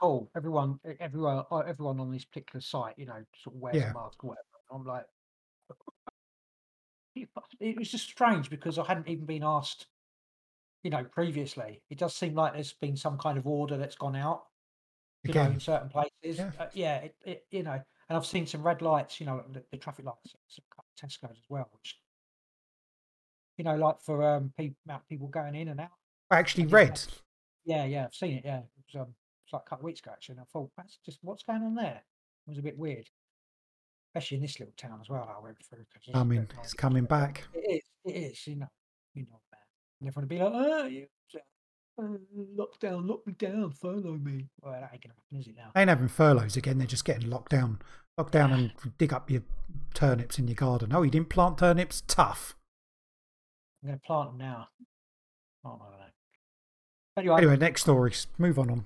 oh, 0.00 0.28
everyone, 0.36 0.78
everyone, 1.00 1.44
uh, 1.50 1.58
everyone 1.58 2.00
on 2.00 2.10
this 2.10 2.24
particular 2.24 2.60
site, 2.60 2.94
you 2.96 3.06
know, 3.06 3.22
sort 3.42 3.56
of 3.56 3.60
wears 3.60 3.76
Yeah. 3.76 3.90
a 3.90 3.94
mask 3.94 4.22
or 4.24 4.28
whatever. 4.30 4.44
I'm 4.70 4.84
like, 4.84 5.06
it 7.60 7.76
was 7.76 7.90
just 7.90 8.04
strange 8.08 8.48
because 8.50 8.78
I 8.78 8.84
hadn't 8.84 9.08
even 9.08 9.26
been 9.26 9.42
asked, 9.42 9.86
you 10.82 10.90
know, 10.90 11.04
previously. 11.04 11.82
It 11.90 11.98
does 11.98 12.14
seem 12.14 12.34
like 12.34 12.52
there's 12.54 12.74
been 12.74 12.96
some 12.96 13.18
kind 13.18 13.38
of 13.38 13.46
order 13.46 13.76
that's 13.76 13.96
gone 13.96 14.14
out, 14.14 14.44
you 15.24 15.34
know, 15.34 15.42
in 15.42 15.60
certain 15.60 15.88
places. 15.88 16.38
Yeah. 16.38 16.52
Uh, 16.58 16.68
yeah, 16.74 16.96
it, 16.98 17.16
it, 17.24 17.46
you 17.50 17.62
know, 17.62 17.72
and 18.08 18.16
I've 18.16 18.26
seen 18.26 18.46
some 18.46 18.62
red 18.62 18.82
lights, 18.82 19.20
you 19.20 19.26
know, 19.26 19.42
the, 19.52 19.64
the 19.70 19.78
traffic 19.78 20.04
lights 20.04 20.34
at 20.34 21.08
Tesco's 21.08 21.30
as 21.32 21.44
well, 21.48 21.68
which, 21.72 21.98
you 23.56 23.64
know, 23.64 23.74
like 23.76 24.00
for 24.00 24.22
um 24.22 24.52
people, 24.56 24.76
people 25.08 25.26
going 25.28 25.54
in 25.56 25.68
and 25.68 25.80
out. 25.80 25.90
Actually 26.30 26.66
red. 26.66 26.90
know. 26.90 26.96
Yeah, 27.64 27.84
yeah, 27.84 28.04
I've 28.04 28.14
seen 28.14 28.38
it. 28.38 28.44
Yeah, 28.44 28.58
it 28.60 28.94
was 28.94 29.02
um, 29.02 29.14
it's 29.48 29.52
like 29.54 29.62
a 29.66 29.68
couple 29.70 29.84
of 29.84 29.86
weeks 29.86 30.00
ago 30.00 30.10
actually, 30.12 30.34
and 30.34 30.40
I 30.42 30.44
thought 30.52 30.70
that's 30.76 30.98
just 31.06 31.18
what's 31.22 31.42
going 31.42 31.62
on 31.62 31.74
there. 31.74 32.02
It 32.46 32.50
was 32.50 32.58
a 32.58 32.62
bit 32.62 32.76
weird, 32.78 33.08
especially 34.14 34.36
in 34.36 34.42
this 34.42 34.60
little 34.60 34.74
town 34.76 34.98
as 35.00 35.08
well. 35.08 35.26
I 35.34 35.42
went 35.42 35.56
through. 35.64 35.84
'cause 35.92 36.02
there's 36.06 36.14
a 36.16 36.18
I 36.18 36.24
mean, 36.24 36.42
it's 36.42 36.54
noise. 36.56 36.74
coming 36.74 37.04
back. 37.04 37.48
It 37.54 37.58
is. 37.76 37.82
It 38.04 38.16
is. 38.16 38.46
You 38.46 38.56
know. 38.56 38.68
You 39.14 39.22
know 39.24 39.40
that. 39.50 39.60
And 40.00 40.08
everyone 40.08 40.24
would 40.24 40.28
be 40.28 40.38
like, 40.38 40.52
"Oh, 40.54 40.84
you 40.86 41.06
uh, 41.98 42.02
lockdown, 42.56 43.08
lock 43.08 43.26
me 43.26 43.32
down, 43.32 43.72
follow 43.72 44.16
me." 44.18 44.48
Well, 44.60 44.72
that 44.72 44.90
ain't 44.92 45.02
gonna 45.02 45.14
happen, 45.14 45.38
is 45.40 45.46
it 45.48 45.56
now? 45.56 45.70
They 45.74 45.80
ain't 45.80 45.88
having 45.88 46.08
furloughs 46.08 46.56
again. 46.58 46.76
They're 46.78 46.86
just 46.86 47.04
getting 47.06 47.30
locked 47.30 47.50
down. 47.52 47.80
Locked 48.18 48.32
down 48.32 48.52
and 48.52 48.72
dig 48.98 49.12
up 49.14 49.30
your 49.30 49.42
turnips 49.94 50.38
in 50.38 50.46
your 50.48 50.56
garden. 50.56 50.92
Oh, 50.92 51.02
you 51.02 51.10
didn't 51.10 51.30
plant 51.30 51.58
turnips? 51.58 52.02
Tough. 52.06 52.54
I'm 53.82 53.88
gonna 53.90 54.00
plant 54.04 54.30
them 54.30 54.38
now. 54.38 54.68
Oh, 55.64 55.70
I 55.70 55.90
don't 55.90 55.98
know. 55.98 56.04
Anyway, 57.16 57.36
Anyway, 57.38 57.56
next 57.56 57.82
stories. 57.82 58.26
Move 58.38 58.58
on. 58.58 58.70
on. 58.70 58.84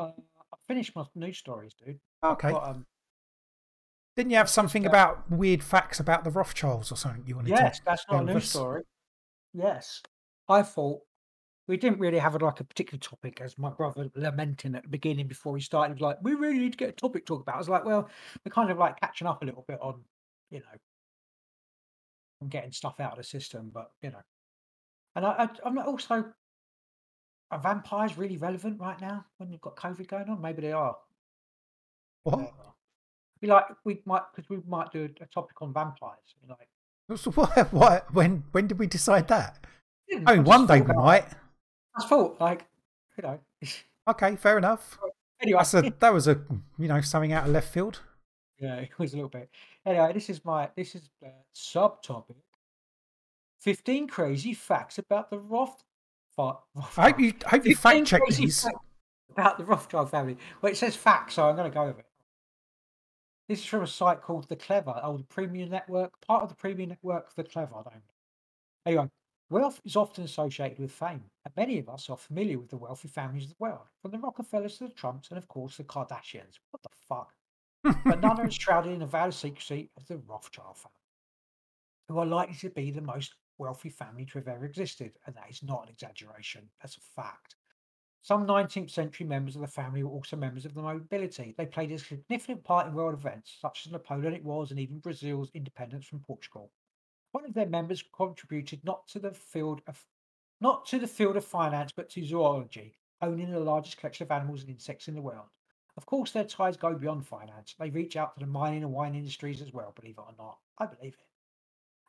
Uh, 0.00 0.12
I 0.52 0.56
finished 0.66 0.96
my 0.96 1.04
news 1.14 1.38
stories, 1.38 1.74
dude. 1.74 2.00
Okay. 2.24 2.50
Got, 2.50 2.68
um, 2.68 2.86
Didn't 4.16 4.30
you 4.30 4.36
have 4.38 4.48
something 4.48 4.86
uh, 4.86 4.88
about 4.88 5.30
weird 5.30 5.62
facts 5.62 6.00
about 6.00 6.24
the 6.24 6.30
Rothschilds 6.30 6.90
or 6.90 6.96
something 6.96 7.24
you 7.26 7.36
wanted 7.36 7.50
yes, 7.50 7.58
to 7.58 7.64
Yes, 7.64 7.80
that's 7.84 8.04
not 8.10 8.22
a 8.22 8.26
news 8.26 8.44
us? 8.44 8.50
story. 8.50 8.82
Yes, 9.52 10.02
I 10.48 10.62
thought 10.62 11.00
we 11.68 11.76
didn't 11.76 12.00
really 12.00 12.18
have 12.18 12.34
a, 12.34 12.38
like 12.44 12.60
a 12.60 12.64
particular 12.64 12.98
topic, 12.98 13.40
as 13.40 13.58
my 13.58 13.70
brother 13.70 14.10
lamenting 14.14 14.74
at 14.74 14.82
the 14.82 14.88
beginning 14.88 15.28
before 15.28 15.56
he 15.56 15.62
started. 15.62 16.00
Like, 16.00 16.18
"We 16.22 16.34
really 16.34 16.58
need 16.58 16.72
to 16.72 16.78
get 16.78 16.88
a 16.88 16.92
topic 16.92 17.26
to 17.26 17.34
talk 17.34 17.42
about." 17.42 17.56
I 17.56 17.58
was 17.58 17.68
like, 17.68 17.84
"Well, 17.84 18.08
we're 18.44 18.52
kind 18.52 18.70
of 18.70 18.78
like 18.78 19.00
catching 19.00 19.26
up 19.26 19.42
a 19.42 19.44
little 19.44 19.64
bit 19.68 19.80
on, 19.80 20.02
you 20.50 20.60
know, 20.60 20.78
on 22.42 22.48
getting 22.48 22.72
stuff 22.72 22.98
out 23.00 23.12
of 23.12 23.18
the 23.18 23.24
system, 23.24 23.70
but 23.72 23.90
you 24.02 24.10
know." 24.10 24.22
And 25.16 25.26
I, 25.26 25.30
I, 25.44 25.48
I'm 25.64 25.74
not 25.74 25.86
also 25.86 26.32
are 27.50 27.58
vampires 27.58 28.16
really 28.16 28.36
relevant 28.36 28.80
right 28.80 29.00
now 29.00 29.24
when 29.38 29.50
you've 29.50 29.60
got 29.60 29.76
COVID 29.76 30.06
going 30.08 30.28
on? 30.28 30.40
Maybe 30.40 30.62
they 30.62 30.72
are. 30.72 30.96
What? 32.22 32.52
Be 33.40 33.46
like 33.46 33.64
we 33.84 34.00
might 34.04 34.22
because 34.34 34.48
we 34.50 34.58
might 34.68 34.92
do 34.92 35.08
a, 35.20 35.26
topic 35.26 35.60
on 35.62 35.72
vampires. 35.72 36.18
you 36.42 36.48
know, 36.48 36.56
Like, 37.08 37.18
So 37.18 37.30
what, 37.32 37.72
what? 37.72 38.14
When? 38.14 38.44
When 38.52 38.66
did 38.66 38.78
we 38.78 38.86
decide 38.86 39.28
that? 39.28 39.58
I 40.12 40.22
I 40.26 40.34
mean, 40.36 40.44
one 40.44 40.66
day 40.66 40.80
we 40.80 40.92
might. 40.92 41.24
I 41.96 42.06
thought, 42.06 42.40
like, 42.40 42.66
you 43.16 43.22
know. 43.22 43.38
Okay, 44.08 44.34
fair 44.34 44.58
enough. 44.58 44.98
anyway, 45.40 45.58
That's 45.58 45.74
a 45.74 45.92
that 46.00 46.12
was 46.12 46.26
a 46.26 46.40
you 46.78 46.88
know 46.88 47.00
something 47.02 47.32
out 47.32 47.44
of 47.46 47.52
left 47.52 47.72
field. 47.72 48.00
yeah, 48.58 48.76
it 48.76 48.90
was 48.98 49.12
a 49.12 49.16
little 49.16 49.28
bit. 49.28 49.48
Anyway, 49.86 50.12
this 50.14 50.28
is 50.30 50.44
my 50.44 50.68
this 50.74 50.94
is 50.96 51.10
the 51.20 51.30
subtopic. 51.54 52.42
Fifteen 53.60 54.08
crazy 54.08 54.52
facts 54.54 54.98
about 54.98 55.30
the 55.30 55.38
Roth. 55.38 55.84
I 56.38 56.54
hope 56.96 57.20
you 57.20 57.34
I 57.46 57.50
hope 57.50 57.66
you 57.66 57.76
fact 57.76 58.06
check 58.06 58.22
these. 58.28 58.66
about 59.30 59.58
the 59.58 59.64
Rothschild 59.64 60.10
family. 60.10 60.36
Well, 60.60 60.72
it 60.72 60.76
says 60.76 60.96
facts, 60.96 61.34
so 61.34 61.48
I'm 61.48 61.56
going 61.56 61.70
to 61.70 61.74
go 61.74 61.86
with 61.86 61.98
it. 61.98 62.06
This 63.48 63.60
is 63.60 63.66
from 63.66 63.82
a 63.82 63.86
site 63.86 64.22
called 64.22 64.48
The 64.48 64.54
Clever, 64.54 65.00
oh, 65.02 65.16
the 65.16 65.24
Premium 65.24 65.70
Network, 65.70 66.12
part 66.24 66.44
of 66.44 66.48
the 66.48 66.54
Premium 66.54 66.90
Network, 66.90 67.34
The 67.34 67.42
Clever. 67.42 67.74
I 67.74 67.82
don't 67.82 67.94
know. 67.94 68.00
Anyway, 68.86 69.08
wealth 69.50 69.80
is 69.84 69.96
often 69.96 70.22
associated 70.22 70.78
with 70.78 70.92
fame, 70.92 71.24
and 71.44 71.56
many 71.56 71.78
of 71.80 71.88
us 71.88 72.08
are 72.08 72.16
familiar 72.16 72.58
with 72.58 72.70
the 72.70 72.76
wealthy 72.76 73.08
families 73.08 73.44
of 73.44 73.50
the 73.50 73.56
world, 73.58 73.88
from 74.00 74.12
the 74.12 74.18
Rockefellers 74.18 74.78
to 74.78 74.84
the 74.84 74.94
Trumps, 74.94 75.30
and 75.30 75.38
of 75.38 75.48
course 75.48 75.76
the 75.76 75.84
Kardashians. 75.84 76.60
What 76.70 76.82
the 76.82 76.90
fuck? 77.08 77.34
but 78.04 78.20
none 78.20 78.38
are 78.38 78.44
enshrouded 78.44 78.92
in 78.92 79.00
the 79.00 79.06
veil 79.06 79.26
of 79.26 79.34
secrecy 79.34 79.90
of 79.96 80.06
the 80.06 80.18
Rothschild 80.18 80.76
family, 80.76 80.94
who 82.08 82.18
are 82.18 82.26
likely 82.26 82.54
to 82.54 82.70
be 82.70 82.92
the 82.92 83.00
most 83.00 83.34
wealthy 83.60 83.90
family 83.90 84.24
to 84.26 84.38
have 84.38 84.48
ever 84.48 84.64
existed. 84.64 85.12
And 85.26 85.36
that 85.36 85.50
is 85.50 85.62
not 85.62 85.84
an 85.84 85.90
exaggeration, 85.90 86.68
that's 86.80 86.96
a 86.96 87.00
fact. 87.20 87.54
Some 88.22 88.46
19th 88.46 88.90
century 88.90 89.26
members 89.26 89.54
of 89.54 89.62
the 89.62 89.68
family 89.68 90.02
were 90.02 90.10
also 90.10 90.36
members 90.36 90.66
of 90.66 90.74
the 90.74 90.82
nobility. 90.82 91.54
They 91.56 91.66
played 91.66 91.92
a 91.92 91.98
significant 91.98 92.64
part 92.64 92.86
in 92.86 92.94
world 92.94 93.14
events 93.14 93.56
such 93.60 93.86
as 93.86 93.92
Napoleonic 93.92 94.44
Wars 94.44 94.70
and 94.70 94.80
even 94.80 94.98
Brazil's 94.98 95.50
independence 95.54 96.06
from 96.06 96.20
Portugal. 96.20 96.70
One 97.32 97.44
of 97.44 97.54
their 97.54 97.66
members 97.66 98.04
contributed 98.14 98.84
not 98.84 99.06
to 99.08 99.20
the 99.20 99.32
field 99.32 99.80
of 99.86 100.04
not 100.60 100.84
to 100.86 100.98
the 100.98 101.06
field 101.06 101.36
of 101.38 101.44
finance, 101.44 101.92
but 101.92 102.10
to 102.10 102.22
zoology, 102.22 102.98
owning 103.22 103.50
the 103.50 103.60
largest 103.60 103.96
collection 103.96 104.24
of 104.24 104.30
animals 104.30 104.60
and 104.60 104.70
insects 104.70 105.08
in 105.08 105.14
the 105.14 105.22
world. 105.22 105.46
Of 105.96 106.04
course, 106.04 106.32
their 106.32 106.44
ties 106.44 106.76
go 106.76 106.94
beyond 106.94 107.26
finance. 107.26 107.74
They 107.78 107.88
reach 107.88 108.16
out 108.16 108.34
to 108.34 108.40
the 108.40 108.50
mining 108.50 108.82
and 108.82 108.92
wine 108.92 109.14
industries 109.14 109.62
as 109.62 109.72
well, 109.72 109.92
believe 109.96 110.18
it 110.18 110.24
or 110.26 110.34
not. 110.38 110.58
I 110.76 110.86
believe 110.86 111.14
it. 111.14 111.29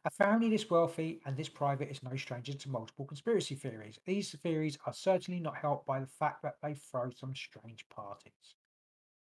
A 0.04 0.10
family 0.10 0.50
this 0.50 0.68
wealthy 0.70 1.22
and 1.26 1.38
this 1.38 1.50
private 1.50 1.92
is 1.92 2.02
no 2.02 2.16
stranger 2.16 2.54
to 2.54 2.70
multiple 2.70 3.06
conspiracy 3.06 3.54
theories. 3.54 4.00
These 4.06 4.32
theories 4.42 4.78
are 4.88 4.94
certainly 4.94 5.40
not 5.40 5.58
helped 5.58 5.86
by 5.86 6.00
the 6.00 6.08
fact 6.08 6.42
that 6.42 6.56
they 6.64 6.74
throw 6.74 7.12
some 7.12 7.36
strange 7.36 7.88
parties. 7.90 8.56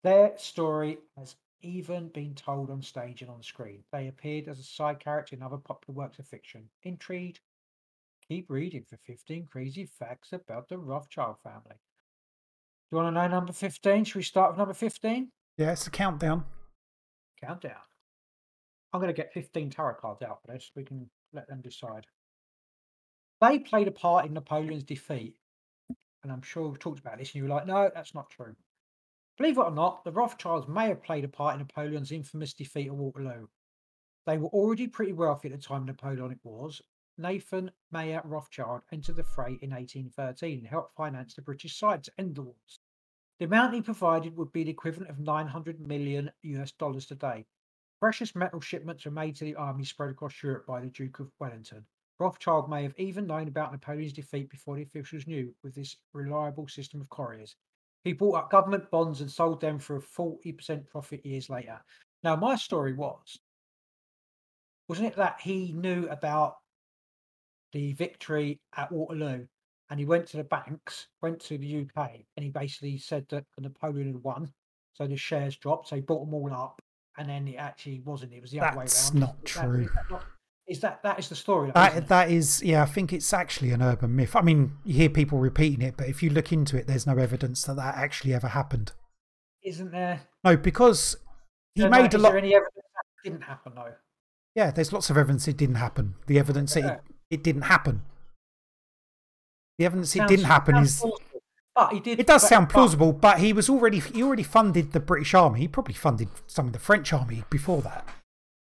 Their 0.03 0.37
story 0.37 0.99
has 1.17 1.35
even 1.61 2.09
been 2.09 2.33
told 2.33 2.69
on 2.69 2.81
stage 2.81 3.21
and 3.21 3.29
on 3.29 3.43
screen. 3.43 3.83
They 3.91 4.07
appeared 4.07 4.47
as 4.47 4.59
a 4.59 4.63
side 4.63 4.99
character 5.01 5.35
in 5.35 5.41
other 5.41 5.57
popular 5.57 5.97
works 5.97 6.19
of 6.19 6.27
fiction. 6.27 6.69
Intrigued? 6.83 7.41
Keep 8.29 8.49
reading 8.49 8.85
for 8.89 8.97
15 9.05 9.47
crazy 9.51 9.85
facts 9.85 10.31
about 10.31 10.69
the 10.69 10.77
Rothschild 10.77 11.37
family. 11.43 11.75
Do 11.75 12.97
you 12.97 12.97
want 12.97 13.13
to 13.13 13.21
know 13.21 13.27
number 13.27 13.51
15? 13.51 14.05
Should 14.05 14.15
we 14.15 14.23
start 14.23 14.51
with 14.51 14.59
number 14.59 14.73
15? 14.73 15.29
Yeah, 15.57 15.71
it's 15.71 15.87
a 15.87 15.91
countdown. 15.91 16.45
Countdown. 17.41 17.81
I'm 18.93 19.01
going 19.01 19.13
to 19.13 19.19
get 19.19 19.33
15 19.33 19.71
tarot 19.71 19.95
cards 19.95 20.21
out 20.21 20.39
for 20.41 20.53
this. 20.53 20.71
We 20.75 20.83
can 20.83 21.09
let 21.33 21.47
them 21.47 21.61
decide. 21.61 22.05
They 23.41 23.59
played 23.59 23.87
a 23.87 23.91
part 23.91 24.25
in 24.25 24.33
Napoleon's 24.33 24.83
defeat. 24.83 25.35
And 26.21 26.31
I'm 26.31 26.43
sure 26.43 26.67
we've 26.67 26.79
talked 26.79 26.99
about 26.99 27.17
this, 27.17 27.29
and 27.29 27.35
you 27.35 27.43
were 27.43 27.49
like, 27.49 27.65
no, 27.65 27.91
that's 27.93 28.15
not 28.15 28.29
true. 28.29 28.55
Believe 29.37 29.57
it 29.57 29.61
or 29.61 29.71
not, 29.71 30.05
the 30.05 30.11
Rothschilds 30.11 30.67
may 30.67 30.87
have 30.87 31.03
played 31.03 31.23
a 31.23 31.27
part 31.27 31.55
in 31.55 31.59
Napoleon's 31.59 32.11
infamous 32.11 32.53
defeat 32.53 32.87
at 32.87 32.93
Waterloo. 32.93 33.47
They 34.25 34.37
were 34.37 34.49
already 34.49 34.87
pretty 34.87 35.11
wealthy 35.11 35.51
at 35.51 35.59
the 35.59 35.67
time 35.67 35.81
of 35.81 35.87
Napoleonic 35.87 36.37
Wars. 36.43 36.81
Nathan 37.17 37.71
Mayer 37.91 38.21
Rothschild 38.23 38.83
entered 38.91 39.17
the 39.17 39.23
fray 39.23 39.59
in 39.61 39.71
1813 39.71 40.59
and 40.59 40.67
helped 40.67 40.95
finance 40.95 41.33
the 41.33 41.41
British 41.41 41.77
side 41.77 42.03
to 42.03 42.13
end 42.17 42.35
the 42.35 42.43
wars. 42.43 42.79
The 43.39 43.45
amount 43.45 43.73
he 43.73 43.81
provided 43.81 44.37
would 44.37 44.51
be 44.53 44.63
the 44.63 44.71
equivalent 44.71 45.09
of 45.09 45.19
900 45.19 45.79
million 45.81 46.31
US 46.43 46.71
dollars 46.71 47.05
today. 47.05 47.45
Precious 48.03 48.35
metal 48.35 48.59
shipments 48.59 49.05
were 49.05 49.11
made 49.11 49.33
to 49.37 49.45
the 49.45 49.55
army 49.55 49.85
spread 49.85 50.09
across 50.09 50.43
Europe 50.43 50.65
by 50.67 50.81
the 50.81 50.87
Duke 50.87 51.21
of 51.21 51.31
Wellington. 51.39 51.85
Rothschild 52.19 52.69
may 52.69 52.83
have 52.83 52.93
even 52.97 53.25
known 53.25 53.47
about 53.47 53.71
Napoleon's 53.71 54.11
defeat 54.11 54.49
before 54.49 54.75
the 54.75 54.81
officials 54.81 55.25
knew 55.25 55.55
with 55.63 55.73
this 55.73 55.95
reliable 56.11 56.67
system 56.67 56.99
of 56.99 57.09
couriers. 57.09 57.55
He 58.03 58.11
bought 58.11 58.35
up 58.35 58.51
government 58.51 58.91
bonds 58.91 59.21
and 59.21 59.31
sold 59.31 59.61
them 59.61 59.79
for 59.79 59.95
a 59.95 60.01
40% 60.01 60.85
profit 60.85 61.25
years 61.25 61.49
later. 61.49 61.79
Now, 62.25 62.35
my 62.35 62.57
story 62.57 62.91
was, 62.91 63.39
wasn't 64.89 65.07
it 65.07 65.15
that 65.15 65.39
he 65.39 65.71
knew 65.71 66.05
about 66.09 66.57
the 67.71 67.93
victory 67.93 68.59
at 68.75 68.91
Waterloo 68.91 69.45
and 69.89 69.97
he 69.97 70.05
went 70.05 70.27
to 70.27 70.35
the 70.35 70.43
banks, 70.43 71.07
went 71.21 71.39
to 71.43 71.57
the 71.57 71.87
UK, 71.87 72.09
and 72.35 72.43
he 72.43 72.49
basically 72.49 72.97
said 72.97 73.25
that 73.29 73.45
Napoleon 73.57 74.07
had 74.07 74.23
won. 74.23 74.51
So 74.91 75.07
the 75.07 75.15
shares 75.15 75.55
dropped. 75.55 75.87
So 75.87 75.95
he 75.95 76.01
bought 76.01 76.25
them 76.25 76.33
all 76.33 76.51
up, 76.53 76.81
and 77.17 77.29
then 77.29 77.47
it 77.47 77.55
actually 77.55 78.01
wasn't. 78.05 78.33
It 78.33 78.41
was 78.41 78.51
the 78.51 78.59
other 78.61 78.77
way 78.77 78.85
That's 78.85 79.11
around. 79.11 79.19
not 79.19 79.45
true. 79.45 79.89
Is 80.67 80.79
that, 80.79 80.91
not- 80.91 81.03
that 81.03 81.03
that 81.03 81.19
is 81.19 81.29
the 81.29 81.35
story? 81.35 81.71
That, 81.75 82.07
that 82.07 82.31
is, 82.31 82.61
yeah, 82.63 82.83
I 82.83 82.85
think 82.85 83.11
it's 83.13 83.33
actually 83.33 83.71
an 83.71 83.81
urban 83.81 84.15
myth. 84.15 84.35
I 84.35 84.41
mean, 84.41 84.77
you 84.85 84.93
hear 84.95 85.09
people 85.09 85.37
repeating 85.39 85.81
it, 85.81 85.95
but 85.97 86.07
if 86.07 86.23
you 86.23 86.29
look 86.29 86.51
into 86.51 86.77
it, 86.77 86.87
there's 86.87 87.05
no 87.05 87.17
evidence 87.17 87.63
that 87.63 87.75
that 87.75 87.95
actually 87.95 88.33
ever 88.33 88.47
happened. 88.47 88.93
Isn't 89.63 89.91
there? 89.91 90.21
No, 90.43 90.57
because 90.57 91.17
he 91.75 91.83
no, 91.83 91.89
made 91.89 92.13
a 92.13 92.17
is 92.17 92.21
lot. 92.23 92.29
there 92.29 92.37
any 92.39 92.55
evidence 92.55 92.75
that 92.75 93.29
didn't 93.29 93.41
happen 93.43 93.73
though? 93.75 93.93
Yeah, 94.55 94.71
there's 94.71 94.93
lots 94.93 95.09
of 95.09 95.17
evidence 95.17 95.47
it 95.47 95.57
didn't 95.57 95.75
happen. 95.75 96.15
The 96.27 96.37
evidence 96.39 96.75
Yeah. 96.75 96.87
it, 96.95 97.01
it 97.29 97.43
didn't 97.43 97.63
happen. 97.63 98.01
The 99.79 99.85
evidence 99.85 100.15
it 100.15 100.19
Sounds- 100.19 100.29
didn't 100.31 100.45
happen 100.45 100.75
is. 100.77 100.99
plausible. 100.99 101.19
But 101.75 101.93
he 101.93 101.99
did. 101.99 102.19
It 102.19 102.27
does 102.27 102.43
but- 102.43 102.49
sound 102.49 102.69
plausible, 102.69 103.13
but 103.13 103.39
he 103.39 103.51
was 103.53 103.69
already 103.69 103.99
he 103.99 104.21
already 104.23 104.43
funded 104.43 104.91
the 104.91 104.99
British 104.99 105.33
Army. 105.33 105.61
He 105.61 105.67
probably 105.67 105.95
funded 105.95 106.29
some 106.47 106.67
of 106.67 106.73
the 106.73 106.79
French 106.79 107.11
Army 107.13 107.43
before 107.49 107.81
that. 107.81 108.07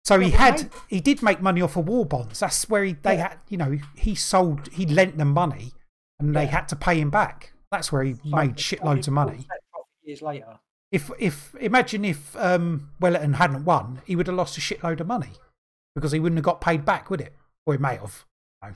So 0.05 0.19
he 0.19 0.29
Yeah, 0.29 0.37
but 0.37 0.39
had 0.39 0.53
maybe- 0.63 0.75
he 0.87 0.99
did 1.01 1.21
make 1.23 1.41
money 1.41 1.61
off 1.61 1.75
of 1.75 1.87
war 1.87 2.05
bonds. 2.05 2.39
That's 2.39 2.69
where 2.69 2.83
he 2.83 2.93
they 2.93 3.15
Yeah. 3.15 3.29
had 3.29 3.39
you 3.47 3.57
know 3.57 3.77
he 3.95 4.15
sold 4.15 4.67
he 4.69 4.85
lent 4.85 5.17
them 5.17 5.31
money, 5.33 5.73
and 6.19 6.35
they 6.35 6.45
had 6.47 6.67
to 6.69 6.75
pay 6.75 6.99
him 6.99 7.09
back. 7.09 7.53
That's 7.71 7.91
where 7.91 8.03
he 8.03 8.15
so 8.15 8.21
made 8.25 8.55
shitloads 8.55 9.07
of 9.07 9.13
money. 9.13 9.47
Years 10.03 10.21
later. 10.21 10.59
If 10.91 11.11
if 11.19 11.53
imagine 11.59 12.03
if 12.05 12.35
um, 12.37 12.89
Wellington 12.99 13.33
hadn't 13.33 13.65
won, 13.65 14.01
he 14.05 14.15
would 14.15 14.25
have 14.27 14.35
lost 14.35 14.57
a 14.57 14.61
shitload 14.61 14.99
of 14.99 15.05
money 15.07 15.33
because 15.95 16.11
he 16.11 16.19
wouldn't 16.19 16.37
have 16.37 16.45
got 16.45 16.61
paid 16.61 16.83
back, 16.85 17.09
would 17.11 17.21
it? 17.21 17.35
Or 17.65 17.73
he 17.73 17.79
may 17.79 17.97
have. 17.97 18.25
No. 18.63 18.73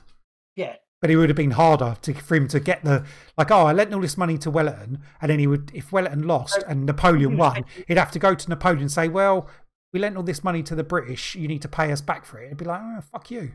Yeah. 0.54 0.76
But 1.04 1.10
it 1.10 1.16
would 1.18 1.28
have 1.28 1.36
been 1.36 1.50
harder 1.50 1.98
to, 2.00 2.14
for 2.14 2.34
him 2.34 2.48
to 2.48 2.58
get 2.58 2.82
the 2.82 3.04
like. 3.36 3.50
Oh, 3.50 3.66
I 3.66 3.74
lent 3.74 3.92
all 3.92 4.00
this 4.00 4.16
money 4.16 4.38
to 4.38 4.50
Wellington, 4.50 5.02
and 5.20 5.30
then 5.30 5.38
he 5.38 5.46
would, 5.46 5.70
if 5.74 5.92
Wellington 5.92 6.26
lost 6.26 6.64
and 6.66 6.86
Napoleon 6.86 7.36
won, 7.36 7.66
he'd 7.86 7.98
have 7.98 8.10
to 8.12 8.18
go 8.18 8.34
to 8.34 8.48
Napoleon 8.48 8.80
and 8.80 8.90
say, 8.90 9.08
"Well, 9.08 9.46
we 9.92 10.00
lent 10.00 10.16
all 10.16 10.22
this 10.22 10.42
money 10.42 10.62
to 10.62 10.74
the 10.74 10.82
British. 10.82 11.34
You 11.34 11.46
need 11.46 11.60
to 11.60 11.68
pay 11.68 11.92
us 11.92 12.00
back 12.00 12.24
for 12.24 12.38
it." 12.38 12.48
He'd 12.48 12.56
be 12.56 12.64
like, 12.64 12.80
"Oh, 12.82 13.02
fuck 13.12 13.30
you." 13.30 13.52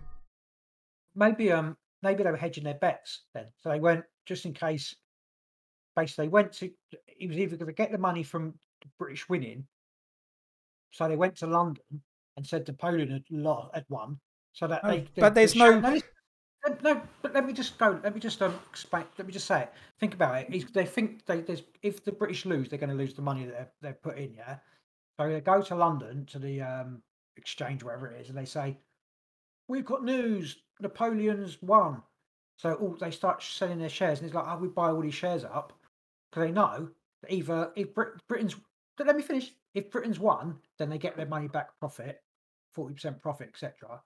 maybe 1.16 1.52
um 1.52 1.76
maybe 2.04 2.22
they 2.22 2.30
were 2.30 2.38
hedging 2.38 2.66
their 2.66 2.76
bets 2.76 3.24
then. 3.34 3.46
So 3.58 3.70
they 3.70 3.80
went 3.80 4.04
just 4.28 4.46
in 4.46 4.54
case. 4.54 4.96
Basically, 5.96 6.26
they 6.26 6.30
went 6.30 6.54
to. 6.54 6.70
He 7.08 7.26
was 7.26 7.38
either 7.40 7.56
going 7.58 7.66
to 7.66 7.74
get 7.74 7.92
the 7.92 7.98
money 7.98 8.22
from 8.22 8.54
the 8.84 8.90
British 9.00 9.28
winning, 9.28 9.66
so 10.92 11.08
they 11.08 11.16
went 11.16 11.36
to 11.38 11.48
London 11.48 12.04
and 12.38 12.46
said 12.46 12.68
Napoleon 12.68 13.10
had 13.10 13.24
lost, 13.32 13.74
had 13.74 13.86
won, 13.90 14.20
so 14.54 14.68
that 14.68 14.82
Oh, 14.84 14.90
they. 14.92 15.08
but 15.16 15.34
there's 15.34 15.54
they 15.54 15.60
no- 15.62 16.00
no, 16.84 17.02
but 17.22 17.34
let 17.34 17.46
me 17.46 17.54
just 17.54 17.78
go. 17.78 18.00
Let 18.04 18.14
me 18.14 18.20
just 18.20 18.42
um 18.42 18.54
explain. 18.70 19.06
Let 19.18 19.28
me 19.28 19.34
just 19.34 19.48
say 19.48 19.62
it. 19.64 19.74
Think 20.00 20.14
about 20.14 20.38
it. 20.42 20.74
They 20.74 20.86
think 20.86 21.26
they 21.26 21.42
there's 21.42 21.64
if 21.82 22.04
the 22.04 22.12
British 22.12 22.46
lose, 22.46 22.70
they're 22.70 22.80
going 22.80 22.90
to 22.90 22.96
lose 22.96 23.14
the 23.14 23.22
money 23.22 23.46
that 23.46 23.58
they've, 23.58 23.92
they've 23.94 24.02
put 24.02 24.18
in. 24.18 24.34
Yeah, 24.34 24.58
so 25.20 25.30
they 25.30 25.42
go 25.42 25.62
to 25.62 25.76
London 25.76 26.26
to 26.28 26.40
the 26.40 26.62
um 26.62 27.02
exchange, 27.38 27.84
wherever 27.84 28.08
it 28.08 28.22
is, 28.22 28.30
and 28.30 28.38
they 28.38 28.46
say, 28.46 28.78
we've 29.68 29.86
got 29.86 30.04
news. 30.04 30.58
Napoleon's 30.82 31.62
won. 31.62 32.04
So 32.58 32.74
all 32.76 32.96
they 33.00 33.12
start 33.12 33.42
selling 33.44 33.80
their 33.80 33.90
shares, 33.90 34.20
and 34.20 34.28
it's 34.28 34.36
like, 34.36 34.46
oh, 34.48 34.58
we 34.58 34.68
buy 34.68 34.90
all 34.90 35.02
these 35.02 35.14
shares 35.16 35.44
up 35.46 35.74
because 36.30 36.48
they 36.48 36.52
know 36.52 36.90
that 37.22 37.34
either 37.34 37.72
if 37.76 37.94
Brit- 37.94 38.28
Britain's 38.28 38.56
let 39.00 39.16
me 39.16 39.24
finish. 39.24 39.54
If 39.74 39.92
Britain's 39.92 40.20
won, 40.20 40.60
then 40.78 40.90
they 40.90 40.98
get 40.98 41.16
their 41.16 41.26
money 41.28 41.48
back 41.48 41.78
profit, 41.80 42.22
forty 42.74 42.96
percent 42.96 43.22
profit, 43.22 43.50
etc. 43.50 44.02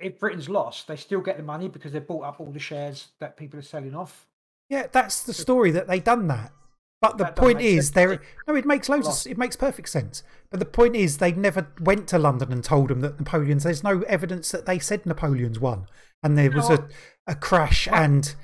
If 0.00 0.18
Britain's 0.18 0.48
lost, 0.48 0.88
they 0.88 0.96
still 0.96 1.20
get 1.20 1.36
the 1.36 1.42
money 1.42 1.68
because 1.68 1.92
they 1.92 1.98
bought 1.98 2.24
up 2.24 2.40
all 2.40 2.52
the 2.52 2.58
shares 2.58 3.08
that 3.18 3.36
people 3.36 3.58
are 3.58 3.62
selling 3.62 3.94
off. 3.94 4.26
Yeah, 4.68 4.86
that's 4.90 5.22
the 5.22 5.34
story 5.34 5.70
that 5.72 5.88
they 5.88 6.00
done 6.00 6.28
that. 6.28 6.52
But 7.00 7.16
the 7.16 7.24
That 7.24 7.36
point 7.36 7.62
is, 7.62 7.92
there. 7.92 8.20
No, 8.46 8.54
it 8.54 8.66
makes 8.66 8.88
loads. 8.88 9.06
Lost. 9.06 9.26
Of, 9.26 9.32
it 9.32 9.38
makes 9.38 9.56
perfect 9.56 9.88
sense. 9.88 10.22
But 10.50 10.60
the 10.60 10.66
point 10.66 10.94
is, 10.94 11.16
they 11.16 11.32
never 11.32 11.68
went 11.80 12.06
to 12.08 12.18
London 12.18 12.52
and 12.52 12.62
told 12.62 12.88
them 12.88 13.00
that 13.00 13.18
Napoleon's. 13.18 13.64
There's 13.64 13.82
no 13.82 14.02
evidence 14.02 14.50
that 14.50 14.66
they 14.66 14.78
said 14.78 15.06
Napoleon's 15.06 15.58
won, 15.58 15.86
and 16.22 16.36
there 16.36 16.50
was 16.50 16.68
a, 16.68 16.86
a 17.26 17.34
crash, 17.34 17.88
and 17.90 18.34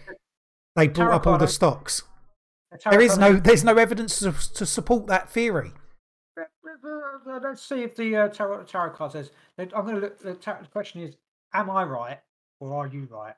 they 0.75 0.89
brought 0.89 1.13
up 1.13 1.27
all 1.27 1.37
the 1.37 1.49
stocks. 1.49 2.03
The 2.73 2.91
There 2.91 3.01
is 3.03 3.19
no. 3.19 3.35
There's 3.35 3.65
no 3.65 3.77
evidence 3.77 4.19
to, 4.21 4.33
to 4.55 4.65
support 4.65 5.07
that 5.09 5.29
theory. 5.29 5.73
Let's 7.27 7.63
see 7.63 7.83
if 7.83 7.95
the 7.95 8.17
uh, 8.17 8.29
tarot, 8.29 8.65
tarot 8.65 8.91
card 8.91 9.13
says. 9.13 9.31
I'm 9.59 9.69
going 9.69 9.97
to 9.97 10.01
look. 10.01 10.19
The, 10.19 10.35
tarot, 10.35 10.63
the 10.63 10.69
question 10.69 11.03
is, 11.03 11.17
am 11.53 11.71
I 11.71 11.85
right 11.85 12.19
or 12.61 12.75
are 12.75 12.87
you 12.87 13.07
right? 13.11 13.35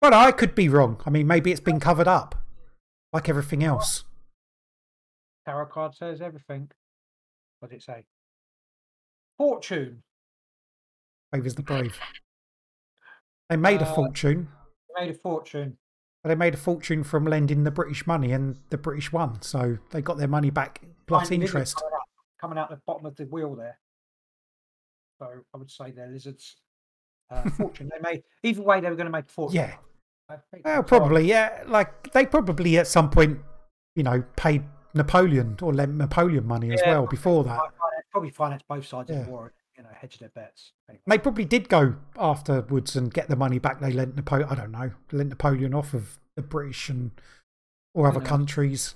Well, 0.00 0.14
I 0.14 0.32
could 0.32 0.54
be 0.54 0.68
wrong. 0.68 1.00
I 1.06 1.10
mean, 1.10 1.26
maybe 1.26 1.52
it's 1.52 1.60
been 1.60 1.78
covered 1.80 2.08
up, 2.08 2.34
like 3.12 3.28
everything 3.28 3.62
else. 3.62 4.04
Tarot 5.46 5.66
card 5.66 5.94
says 5.94 6.20
everything. 6.20 6.70
What 7.60 7.70
does 7.70 7.78
it 7.78 7.84
say? 7.84 8.04
Fortune. 9.38 10.02
Favours 11.32 11.54
the 11.54 11.62
brave. 11.62 11.98
They 13.50 13.56
made 13.58 13.82
a 13.82 13.86
Uh, 13.86 13.94
fortune. 13.94 14.48
Made 14.98 15.10
a 15.10 15.14
fortune. 15.14 15.76
But 16.22 16.28
they 16.30 16.34
made 16.36 16.54
a 16.54 16.56
fortune 16.56 17.04
from 17.04 17.26
lending 17.26 17.64
the 17.64 17.70
British 17.70 18.06
money, 18.06 18.32
and 18.32 18.58
the 18.70 18.78
British 18.78 19.12
won, 19.12 19.42
so 19.42 19.76
they 19.90 20.00
got 20.00 20.16
their 20.16 20.28
money 20.28 20.48
back 20.48 20.80
plus 21.06 21.30
interest. 21.30 21.76
Coming, 21.76 21.94
up, 21.94 22.02
coming 22.40 22.58
out 22.58 22.70
the 22.70 22.80
bottom 22.86 23.04
of 23.04 23.14
the 23.16 23.24
wheel 23.26 23.54
there. 23.54 23.78
So 25.18 25.44
I 25.52 25.58
would 25.58 25.70
say 25.70 25.90
they're 25.90 26.08
lizards. 26.08 26.56
Uh, 27.30 27.48
fortune. 27.56 27.90
they 27.92 28.10
made 28.10 28.22
either 28.42 28.62
way. 28.62 28.80
They 28.80 28.88
were 28.88 28.96
going 28.96 29.06
to 29.06 29.12
make 29.12 29.26
a 29.26 29.28
fortune. 29.28 29.56
Yeah. 29.56 29.74
Well, 30.64 30.82
probably, 30.82 31.26
yeah. 31.26 31.62
Like 31.66 32.12
they 32.12 32.26
probably 32.26 32.78
at 32.78 32.86
some 32.86 33.10
point, 33.10 33.38
you 33.96 34.02
know, 34.02 34.24
paid 34.36 34.64
Napoleon 34.94 35.56
or 35.62 35.74
lent 35.74 35.94
Napoleon 35.94 36.46
money 36.46 36.72
as 36.72 36.80
well 36.86 37.06
before 37.06 37.44
that. 37.44 37.60
Probably 38.10 38.30
finance 38.30 38.62
both 38.68 38.86
sides 38.86 39.10
of 39.10 39.24
the 39.24 39.30
war. 39.30 39.52
You 39.76 39.84
know, 39.84 39.88
hedge 39.98 40.18
their 40.18 40.28
bets. 40.28 40.72
Anyway. 40.88 41.02
They 41.06 41.18
probably 41.18 41.46
did 41.46 41.70
go 41.70 41.94
afterwards 42.18 42.94
and 42.94 43.12
get 43.12 43.28
the 43.28 43.36
money 43.36 43.58
back. 43.58 43.80
They 43.80 43.90
lent 43.90 44.16
Napoleon. 44.16 44.50
I 44.50 44.54
don't 44.54 44.70
know, 44.70 44.90
lent 45.12 45.30
Napoleon 45.30 45.72
off 45.72 45.94
of 45.94 46.20
the 46.36 46.42
British, 46.42 46.90
and 46.90 47.12
or 47.94 48.06
other 48.06 48.20
knows? 48.20 48.28
countries. 48.28 48.94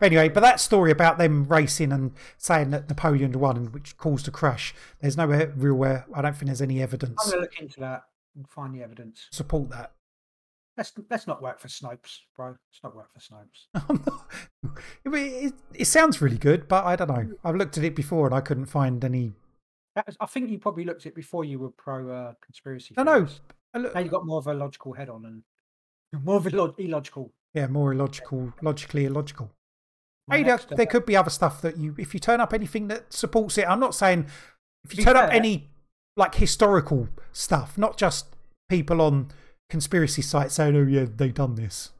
Anyway, 0.00 0.28
but 0.28 0.40
that 0.40 0.60
story 0.60 0.90
about 0.90 1.18
them 1.18 1.44
racing 1.44 1.92
and 1.92 2.12
saying 2.36 2.70
that 2.70 2.88
Napoleon 2.88 3.32
won 3.38 3.56
and 3.56 3.72
which 3.72 3.96
caused 3.96 4.28
a 4.28 4.30
crash, 4.30 4.74
there's 5.00 5.16
no 5.16 5.26
real, 5.26 5.82
uh, 5.82 6.02
I 6.14 6.22
don't 6.22 6.34
think 6.34 6.46
there's 6.46 6.60
any 6.62 6.82
evidence. 6.82 7.18
I'm 7.24 7.30
going 7.30 7.38
to 7.38 7.42
look 7.42 7.58
into 7.60 7.80
that 7.80 8.02
and 8.36 8.48
find 8.48 8.74
the 8.74 8.82
evidence. 8.82 9.26
support 9.32 9.70
that. 9.70 9.92
Let's 10.76 10.92
let's 11.08 11.26
not 11.26 11.40
work 11.40 11.58
for 11.58 11.68
Snopes, 11.68 12.18
bro. 12.36 12.48
Let's 12.48 12.80
not 12.84 12.94
work 12.94 13.08
for 13.12 13.20
Snopes. 13.20 14.12
It, 15.06 15.10
it, 15.14 15.54
it 15.72 15.84
sounds 15.86 16.20
really 16.20 16.36
good, 16.36 16.68
but 16.68 16.84
I 16.84 16.96
don't 16.96 17.08
know. 17.08 17.30
I've 17.44 17.54
looked 17.54 17.78
at 17.78 17.84
it 17.84 17.94
before 17.96 18.26
and 18.26 18.34
I 18.34 18.40
couldn't 18.42 18.66
find 18.66 19.02
any. 19.04 19.32
That 19.94 20.06
was, 20.06 20.16
I 20.20 20.26
think 20.26 20.50
you 20.50 20.58
probably 20.58 20.84
looked 20.84 21.02
at 21.06 21.12
it 21.12 21.14
before 21.14 21.44
you 21.46 21.58
were 21.58 21.70
pro 21.70 22.10
uh, 22.10 22.32
conspiracy. 22.44 22.92
No, 22.98 23.04
no. 23.04 23.12
theories. 23.14 23.40
I 23.72 23.78
look, 23.78 23.94
Now 23.94 24.00
you've 24.00 24.10
got 24.10 24.26
more 24.26 24.38
of 24.38 24.46
a 24.48 24.52
logical 24.54 24.92
head 24.92 25.08
on 25.08 25.24
and 25.24 25.42
more 26.24 26.36
of 26.36 26.46
a 26.46 26.50
illo- 26.50 26.74
illogical. 26.78 27.32
yeah, 27.54 27.68
more 27.68 27.92
illogical, 27.92 28.52
logically 28.60 29.06
illogical. 29.06 29.50
There, 30.28 30.86
could 30.86 31.06
be 31.06 31.16
other 31.16 31.30
stuff 31.30 31.62
that 31.62 31.76
you, 31.76 31.94
if 31.98 32.12
you 32.12 32.20
turn 32.20 32.40
up 32.40 32.52
anything 32.52 32.88
that 32.88 33.12
supports 33.12 33.58
it. 33.58 33.68
I'm 33.68 33.80
not 33.80 33.94
saying 33.94 34.26
if 34.84 34.92
you 34.92 34.98
be 34.98 35.04
turn 35.04 35.16
up 35.16 35.32
any 35.32 35.70
like 36.16 36.34
historical 36.34 37.08
stuff, 37.32 37.78
not 37.78 37.96
just 37.96 38.34
people 38.68 39.00
on 39.00 39.30
conspiracy 39.70 40.22
sites 40.22 40.54
saying, 40.54 40.76
"Oh 40.76 40.82
yeah, 40.82 41.06
they 41.14 41.28
done 41.28 41.54
this." 41.54 41.90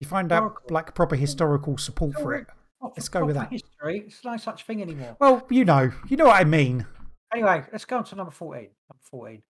You 0.00 0.06
find 0.06 0.32
out 0.32 0.70
like 0.70 0.94
proper 0.94 1.16
historical 1.16 1.78
support 1.78 2.14
for 2.14 2.34
it. 2.34 2.46
Let's 2.82 3.08
go 3.08 3.24
with 3.24 3.36
that. 3.36 3.50
History. 3.50 4.04
It's 4.06 4.24
no 4.24 4.36
such 4.36 4.64
thing 4.64 4.82
anymore. 4.82 5.16
Well, 5.18 5.46
you 5.50 5.64
know, 5.64 5.90
you 6.08 6.16
know 6.16 6.26
what 6.26 6.40
I 6.40 6.44
mean. 6.44 6.86
Anyway, 7.32 7.64
let's 7.72 7.84
go 7.84 7.98
on 7.98 8.04
to 8.04 8.14
number 8.14 8.30
14. 8.30 8.60
Number 8.60 9.02
14. 9.02 9.42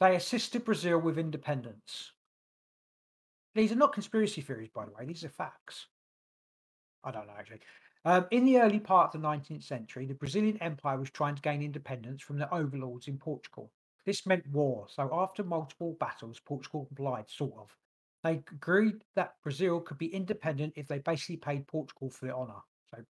They 0.00 0.16
assisted 0.16 0.64
Brazil 0.64 0.98
with 0.98 1.18
independence. 1.18 2.12
These 3.54 3.72
are 3.72 3.76
not 3.76 3.92
conspiracy 3.92 4.40
theories, 4.40 4.70
by 4.74 4.84
the 4.84 4.90
way. 4.92 5.06
These 5.06 5.24
are 5.24 5.28
facts. 5.28 5.86
I 7.04 7.10
don't 7.10 7.26
know, 7.26 7.34
actually. 7.38 7.60
Um, 8.06 8.26
in 8.30 8.44
the 8.44 8.60
early 8.60 8.80
part 8.80 9.14
of 9.14 9.20
the 9.20 9.26
19th 9.26 9.62
century, 9.62 10.06
the 10.06 10.14
Brazilian 10.14 10.58
Empire 10.58 10.98
was 10.98 11.10
trying 11.10 11.36
to 11.36 11.42
gain 11.42 11.62
independence 11.62 12.22
from 12.22 12.38
the 12.38 12.52
overlords 12.52 13.08
in 13.08 13.16
Portugal. 13.18 13.70
This 14.04 14.26
meant 14.26 14.46
war. 14.48 14.86
So, 14.90 15.08
after 15.12 15.42
multiple 15.42 15.96
battles, 15.98 16.38
Portugal 16.40 16.84
complied, 16.86 17.30
sort 17.30 17.54
of. 17.58 17.76
They 18.22 18.42
agreed 18.52 19.04
that 19.16 19.34
Brazil 19.42 19.80
could 19.80 19.98
be 19.98 20.14
independent 20.14 20.74
if 20.76 20.88
they 20.88 20.98
basically 20.98 21.38
paid 21.38 21.66
Portugal 21.66 22.10
for 22.10 22.26
the 22.26 22.34
honour. 22.34 22.60
So, 22.94 23.02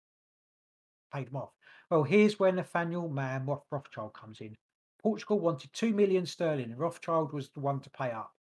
paid 1.11 1.27
them 1.27 1.37
off. 1.37 1.53
Well, 1.89 2.03
here's 2.03 2.39
where 2.39 2.51
Nathaniel 2.51 3.09
Mann 3.09 3.47
Rothschild 3.71 4.13
comes 4.13 4.41
in. 4.41 4.55
Portugal 5.01 5.39
wanted 5.39 5.73
2 5.73 5.93
million 5.93 6.25
sterling, 6.25 6.71
and 6.71 6.79
Rothschild 6.79 7.33
was 7.33 7.49
the 7.49 7.59
one 7.59 7.79
to 7.81 7.89
pay 7.89 8.11
up. 8.11 8.31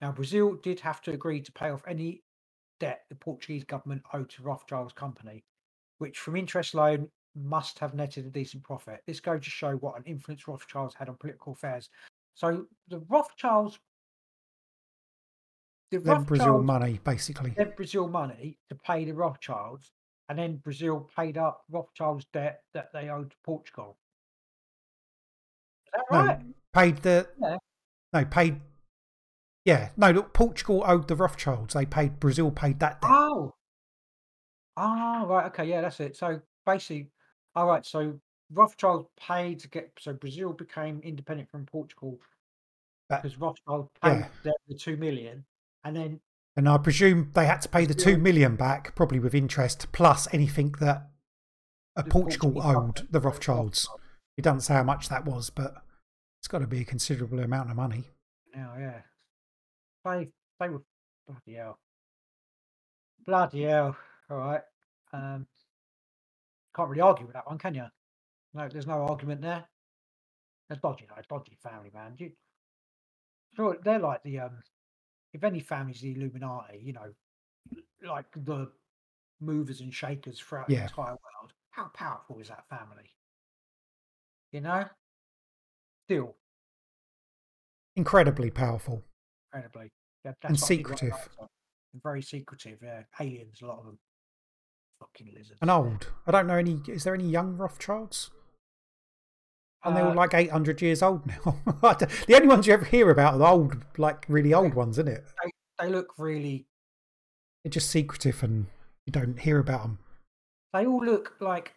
Now, 0.00 0.12
Brazil 0.12 0.54
did 0.54 0.80
have 0.80 1.00
to 1.02 1.12
agree 1.12 1.40
to 1.40 1.52
pay 1.52 1.70
off 1.70 1.82
any 1.86 2.22
debt 2.80 3.04
the 3.08 3.14
Portuguese 3.14 3.64
government 3.64 4.02
owed 4.12 4.30
to 4.30 4.42
Rothschild's 4.42 4.92
company, 4.92 5.44
which 5.98 6.18
from 6.18 6.36
interest 6.36 6.74
loan 6.74 7.08
must 7.34 7.78
have 7.78 7.94
netted 7.94 8.26
a 8.26 8.30
decent 8.30 8.62
profit. 8.62 9.02
This 9.06 9.20
goes 9.20 9.44
to 9.44 9.50
show 9.50 9.76
what 9.76 9.96
an 9.96 10.04
influence 10.04 10.48
Rothschilds 10.48 10.94
had 10.94 11.08
on 11.08 11.16
political 11.16 11.52
affairs. 11.52 11.90
So 12.34 12.66
the 12.88 13.00
Rothschilds, 13.08 13.78
the 15.90 15.98
Then 15.98 16.24
Brazil 16.24 16.62
money, 16.62 17.00
basically. 17.04 17.54
Then 17.56 17.72
Brazil 17.76 18.08
money 18.08 18.58
to 18.68 18.74
pay 18.74 19.04
the 19.04 19.14
Rothschilds, 19.14 19.92
and 20.28 20.38
then 20.38 20.56
Brazil 20.56 21.08
paid 21.16 21.38
up 21.38 21.62
Rothschilds' 21.70 22.26
debt 22.32 22.62
that 22.74 22.92
they 22.92 23.08
owed 23.08 23.30
to 23.30 23.36
Portugal. 23.44 23.96
Is 25.86 25.92
that 25.92 26.04
No, 26.10 26.26
right? 26.26 26.40
paid 26.72 26.96
the. 26.98 27.28
Yeah. 27.40 27.56
No, 28.12 28.24
paid. 28.24 28.60
Yeah, 29.66 29.90
no. 29.96 30.10
Look, 30.12 30.32
Portugal 30.32 30.82
owed 30.86 31.08
the 31.08 31.16
Rothschilds. 31.16 31.74
They 31.74 31.84
paid. 31.84 32.18
Brazil 32.20 32.50
paid 32.50 32.78
that 32.80 33.02
debt. 33.02 33.10
Oh. 33.12 33.54
Ah, 34.76 35.24
right. 35.26 35.46
Okay. 35.46 35.64
Yeah, 35.64 35.80
that's 35.82 36.00
it. 36.00 36.16
So 36.16 36.40
basically, 36.64 37.10
all 37.54 37.66
right. 37.66 37.84
So 37.84 38.18
Rothschild 38.52 39.08
paid 39.18 39.58
to 39.60 39.68
get. 39.68 39.90
So 39.98 40.12
Brazil 40.12 40.52
became 40.52 41.00
independent 41.02 41.50
from 41.50 41.66
Portugal 41.66 42.18
That- 43.10 43.22
because 43.22 43.38
Rothschild 43.38 43.88
paid 44.02 44.26
yeah. 44.44 44.52
the 44.68 44.74
two 44.74 44.96
million, 44.96 45.44
and 45.84 45.96
then 45.96 46.20
And 46.56 46.68
I 46.68 46.78
presume 46.78 47.32
they 47.34 47.46
had 47.46 47.60
to 47.62 47.68
pay 47.68 47.84
the 47.86 47.94
two 47.94 48.16
Brazil- 48.18 48.50
back, 48.56 48.94
probably 48.94 49.18
with 49.18 49.34
interest, 49.34 49.90
plus 49.92 50.32
anything 50.32 50.72
that 50.80 51.10
Portugal 52.08 52.52
Portuguese 52.52 52.76
owed 53.02 53.08
the 53.10 53.20
Rothschilds. 53.20 53.86
Rothschild. 53.88 54.00
It 54.36 54.42
doesn't 54.42 54.60
say 54.60 54.74
how 54.74 54.82
much 54.84 55.08
that 55.08 55.24
was, 55.24 55.50
but 55.50 55.74
it's 56.40 56.46
got 56.48 56.58
to 56.60 56.66
be 56.66 56.82
a 56.82 56.84
considerable 56.84 57.40
amount 57.40 57.70
of 57.70 57.76
money. 57.76 58.10
Now, 58.54 58.74
yeah, 58.78 59.00
they 60.06 60.28
they 60.60 60.68
were 60.68 60.82
bloody 61.26 61.54
hell, 61.58 61.78
bloody 63.26 63.62
hell. 63.62 63.96
All 64.30 64.36
right. 64.38 64.62
Um, 65.12 65.46
can't 66.74 66.88
really 66.88 67.00
argue 67.00 67.26
with 67.26 67.34
that 67.34 67.46
one, 67.46 67.58
can 67.58 67.74
you? 67.74 67.86
No, 68.54 68.68
there's 68.68 68.86
no 68.86 69.06
argument 69.06 69.40
there. 69.42 69.64
They're 70.68 70.78
dodgy, 70.82 71.06
though. 71.08 71.36
Dodgy 71.36 71.56
family, 71.62 71.90
man. 71.94 72.14
You, 72.18 72.32
sure, 73.54 73.76
they're 73.82 73.98
like 73.98 74.22
the 74.22 74.40
um. 74.40 74.58
If 75.32 75.44
any 75.44 75.60
family's 75.60 76.00
the 76.00 76.14
Illuminati, 76.14 76.78
you 76.82 76.92
know, 76.94 77.12
like 78.06 78.26
the 78.32 78.70
movers 79.40 79.80
and 79.80 79.92
shakers 79.92 80.38
throughout 80.40 80.70
Yeah. 80.70 80.78
the 80.78 80.82
entire 80.84 81.06
world. 81.10 81.52
How 81.70 81.88
powerful 81.94 82.38
is 82.40 82.48
that 82.48 82.64
family? 82.70 83.10
You 84.52 84.62
know. 84.62 84.84
Still, 86.06 86.36
Incredibly 87.96 88.50
powerful. 88.50 89.02
Incredibly. 89.52 89.90
That, 90.24 90.36
And 90.44 90.56
that's 90.56 90.62
what 90.62 90.70
I 90.70 90.74
like 90.74 90.78
secretive. 90.78 91.10
last 91.12 91.30
time. 91.38 91.48
And 91.94 92.02
Very 92.02 92.22
secretive. 92.22 92.78
Yeah, 92.82 93.02
aliens. 93.20 93.58
A 93.62 93.66
lot 93.66 93.78
of 93.78 93.84
them. 93.86 93.98
Fucking 95.00 95.32
lizards. 95.36 95.58
And 95.60 95.70
old. 95.70 96.08
I 96.26 96.30
don't 96.30 96.46
know 96.46 96.56
any. 96.56 96.80
Is 96.88 97.04
there 97.04 97.14
any 97.14 97.28
young 97.28 97.56
Rothschilds? 97.56 98.30
And 99.84 99.94
they're 99.96 100.04
all 100.04 100.10
Uh, 100.12 100.14
like 100.14 100.34
800 100.34 100.82
years 100.82 101.02
old 101.02 101.26
now. 101.26 101.36
The 101.92 102.34
only 102.34 102.48
ones 102.48 102.66
you 102.66 102.72
ever 102.72 102.84
hear 102.84 103.10
about 103.10 103.34
are 103.34 103.38
the 103.38 103.46
old, 103.46 103.84
like 103.98 104.24
really 104.28 104.52
old 104.52 104.74
ones, 104.74 104.98
isn't 104.98 105.08
it? 105.12 105.24
they 105.78 105.88
look 105.90 106.14
really. 106.18 106.66
They're 107.62 107.70
just 107.70 107.90
secretive 107.90 108.42
and 108.42 108.66
you 109.04 109.12
don't 109.12 109.38
hear 109.38 109.58
about 109.58 109.82
them. 109.82 109.98
They 110.72 110.86
all 110.86 111.04
look 111.04 111.34
like 111.40 111.74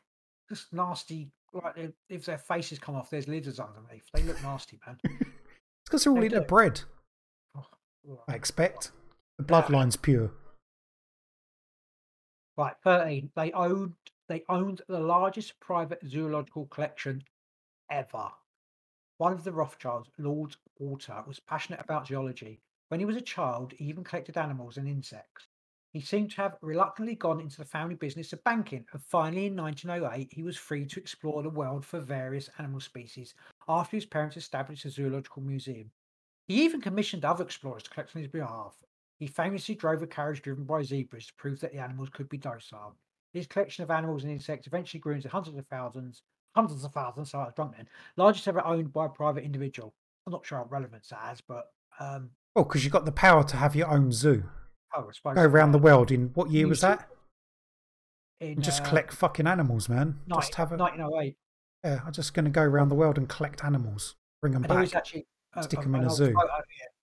just 0.49 0.71
nasty. 0.73 1.29
Like 1.53 1.91
if 2.09 2.25
their 2.25 2.37
faces 2.37 2.79
come 2.79 2.95
off, 2.95 3.09
there's 3.09 3.27
lizards 3.27 3.59
underneath. 3.59 4.05
They 4.13 4.23
look 4.23 4.41
nasty, 4.41 4.79
man. 4.87 4.97
It's 5.19 5.89
because 5.91 6.03
they're 6.03 6.13
all 6.13 6.21
They 6.21 6.27
do. 6.29 6.41
bred, 6.41 6.81
I 8.27 8.36
expect. 8.36 8.91
The 9.38 9.44
bloodline's 9.44 9.95
pure. 9.95 10.31
Right, 12.57 12.76
thirteen. 12.84 13.31
They 13.36 13.52
owned. 13.52 13.94
They 14.27 14.44
owned 14.49 14.81
the 14.88 14.99
largest 14.99 15.60
private 15.60 15.99
zoological 16.07 16.68
collection 16.68 17.23
ever. 17.90 18.30
One 19.18 19.34
of 19.34 19.44
the 19.44 19.52
Rothschilds, 19.52 20.10
Lord 20.18 20.56
Walter, 20.77 21.23
was 21.27 21.40
passionate 21.40 21.81
about 21.81 22.07
zoology. 22.07 22.61
When 22.90 22.99
he 22.99 23.06
was 23.06 23.15
a 23.15 23.22
child, 23.22 23.73
he 23.73 23.86
even 23.86 24.03
collected 24.03 24.38
animals 24.38 24.77
and 24.77 24.88
insects. 24.88 25.48
He 25.91 26.02
seemed 26.02 26.31
to 26.31 26.38
have 26.38 26.57
reluctantly 26.61 27.15
gone 27.15 27.40
into 27.40 27.57
the 27.57 27.65
family 27.65 27.95
business 27.95 28.31
of 28.34 28.44
banking, 28.44 28.86
and 28.94 29.02
finally 29.02 29.48
in 29.48 29.56
1908 29.56 30.31
he 30.31 30.44
was 30.44 30.56
free 30.56 30.86
to 30.86 30.99
explore 30.99 31.41
the 31.41 31.49
world 31.49 31.86
for 31.86 31.99
various 31.99 32.49
animal 32.60 32.80
species 32.80 33.34
after 33.68 33.98
his 33.98 34.06
parents 34.06 34.38
established 34.38 34.86
a 34.86 34.90
zoological 34.90 35.41
museum. 35.41 35.91
He 36.49 36.63
even 36.65 36.81
commissioned 36.81 37.23
other 37.23 37.43
explorers 37.45 37.84
to 37.84 37.89
collect 37.91 38.13
on 38.15 38.21
his 38.23 38.31
behalf. 38.31 38.76
He 39.19 39.27
famously 39.27 39.76
drove 39.76 40.01
a 40.01 40.07
carriage 40.07 40.41
driven 40.41 40.63
by 40.65 40.81
zebras 40.81 41.27
to 41.27 41.34
prove 41.35 41.59
that 41.61 41.71
the 41.71 41.77
animals 41.80 42.09
could 42.09 42.27
be 42.27 42.38
docile. 42.38 42.95
His 43.34 43.45
collection 43.47 43.84
of 43.84 43.91
animals 43.91 44.23
and 44.23 44.31
insects 44.31 44.65
eventually 44.65 44.99
grew 44.99 45.13
into 45.13 45.30
hundreds 45.30 45.57
of 45.57 45.67
thousands, 45.67 46.23
hundreds 46.55 46.84
of 46.84 46.91
thousands, 46.91 47.30
sorry, 47.30 47.43
I 47.43 47.45
was 47.47 47.53
drunk 47.55 47.76
then, 47.77 47.88
largest 48.17 48.47
ever 48.47 48.65
owned 48.65 48.91
by 48.91 49.05
a 49.05 49.09
private 49.09 49.43
individual. 49.43 49.93
I'm 50.26 50.31
not 50.34 50.45
sure 50.45 50.57
how 50.57 50.65
relevant 50.69 51.03
that 51.11 51.19
has, 51.19 51.39
but 51.41 51.67
um, 51.99 52.31
Oh, 52.55 52.63
because 52.63 52.84
you've 52.84 52.93
got 52.93 53.05
the 53.05 53.11
power 53.11 53.43
to 53.43 53.57
have 53.57 53.76
your 53.76 53.88
own 53.89 54.11
zoo. 54.11 54.43
oh, 54.95 55.01
I 55.07 55.11
suppose 55.13 55.35
Go 55.35 55.43
around 55.43 55.71
the 55.73 55.77
world 55.77 56.09
in 56.11 56.30
what 56.34 56.49
year 56.49 56.67
was 56.67 56.81
that? 56.81 57.07
in 58.41 58.53
And 58.53 58.63
just 58.63 58.81
uh, 58.81 58.85
collect 58.89 59.13
fucking 59.13 59.45
animals, 59.45 59.88
man. 59.88 60.17
19- 60.31 60.35
Just 60.41 60.55
have 60.55 60.71
a. 60.71 60.77
1908. 60.77 61.35
Yeah, 61.84 61.99
I'm 62.05 62.11
just 62.13 62.34
going 62.34 62.45
to 62.45 62.51
go 62.51 62.63
around 62.63 62.89
the 62.89 62.95
world 62.95 63.17
and 63.19 63.30
collect 63.30 63.63
animals, 63.63 64.15
bring 64.41 64.53
them 64.53 64.63
And 64.63 64.71
there 64.71 64.80
was 64.80 64.91
back. 64.91 64.97
actually 64.97 65.27
stick 65.61 65.84
him 65.84 65.95
in 65.95 66.03
a 66.05 66.09
zoo. 66.09 66.35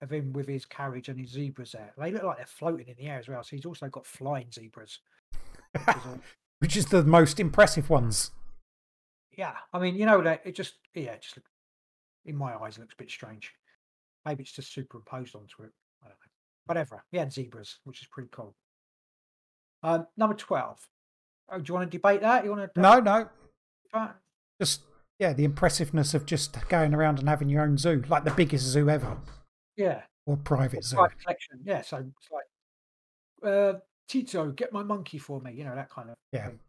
of 0.03 0.11
him 0.11 0.33
with 0.33 0.47
his 0.49 0.65
carriage 0.65 1.09
and 1.09 1.19
his 1.19 1.31
zebras 1.31 1.73
there. 1.73 1.93
They 1.99 2.11
look 2.13 2.23
like 2.23 2.37
they're 2.37 2.47
floating 2.47 2.87
in 2.89 2.95
the 2.97 3.07
air 3.11 3.19
as 3.19 3.29
well. 3.29 3.43
So 3.43 3.57
he's 3.57 3.67
also 3.67 3.89
got 3.89 4.07
flying 4.07 4.51
zebras. 4.53 4.99
which 5.73 5.83
is 5.97 6.03
all- 6.07 6.21
Which 6.61 6.77
is 6.77 6.87
the 6.87 7.05
most 7.05 7.39
impressive 7.39 7.91
ones. 7.91 8.31
yeah, 9.37 9.57
I 9.75 9.79
mean, 9.79 9.95
you 9.97 10.07
know 10.07 10.23
that 10.23 10.41
it 10.47 10.55
just 10.55 10.75
yeah, 10.95 11.13
it 11.13 11.21
just 11.23 11.39
in 12.25 12.35
my 12.37 12.55
eyes 12.57 12.79
it 12.79 12.81
looks 12.81 12.95
a 12.95 13.03
bit 13.03 13.11
strange. 13.11 13.53
Maybe 14.25 14.43
it's 14.43 14.53
just 14.53 14.73
superimposed 14.73 15.35
onto 15.35 15.63
it. 15.65 15.73
I 16.03 16.07
don't 16.09 16.13
know. 16.19 16.31
Whatever. 16.65 17.05
He 17.13 17.19
had 17.19 17.31
zebras, 17.33 17.79
which 17.85 18.01
is 18.01 18.09
pretty 18.09 18.31
cool. 18.33 18.55
Um, 19.83 20.07
number 20.17 20.35
twelve. 20.35 20.79
Oh, 21.51 21.59
do 21.59 21.65
you 21.69 21.75
want 21.75 21.91
to 21.91 21.97
debate 21.99 22.23
that? 22.23 22.45
You 22.45 22.51
want 22.51 22.75
to? 22.75 22.81
No, 22.81 22.99
no. 23.01 23.29
Uh, 23.93 24.09
Just, 24.61 24.81
yeah, 25.19 25.33
the 25.33 25.45
impressiveness 25.45 26.15
of 26.15 26.27
just 26.27 26.57
going 26.69 26.95
around 26.95 27.19
and 27.19 27.29
having 27.29 27.49
your 27.49 27.63
own 27.63 27.79
zoo, 27.79 28.03
like 28.09 28.25
the 28.25 28.31
biggest 28.33 28.65
zoo 28.65 28.91
ever, 28.91 29.17
yeah. 29.77 30.03
or 30.27 30.37
private 30.37 30.85
zoo. 30.85 30.97
private 30.97 31.19
collection. 31.23 31.61
Yeah, 31.65 31.83
so 31.83 31.99
it's 31.99 32.29
like 32.31 33.53
uh, 33.53 33.79
Tito, 34.09 34.51
get 34.53 34.73
my 34.73 34.83
monkey 34.83 35.19
for 35.19 35.41
me. 35.41 35.53
You 35.55 35.65
know 35.65 35.75
that 35.75 35.91
kind 35.91 36.11
of 36.11 36.17
Yeah. 36.33 36.49
thing. 36.49 36.61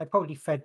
They 0.00 0.06
probably 0.06 0.34
fed 0.34 0.64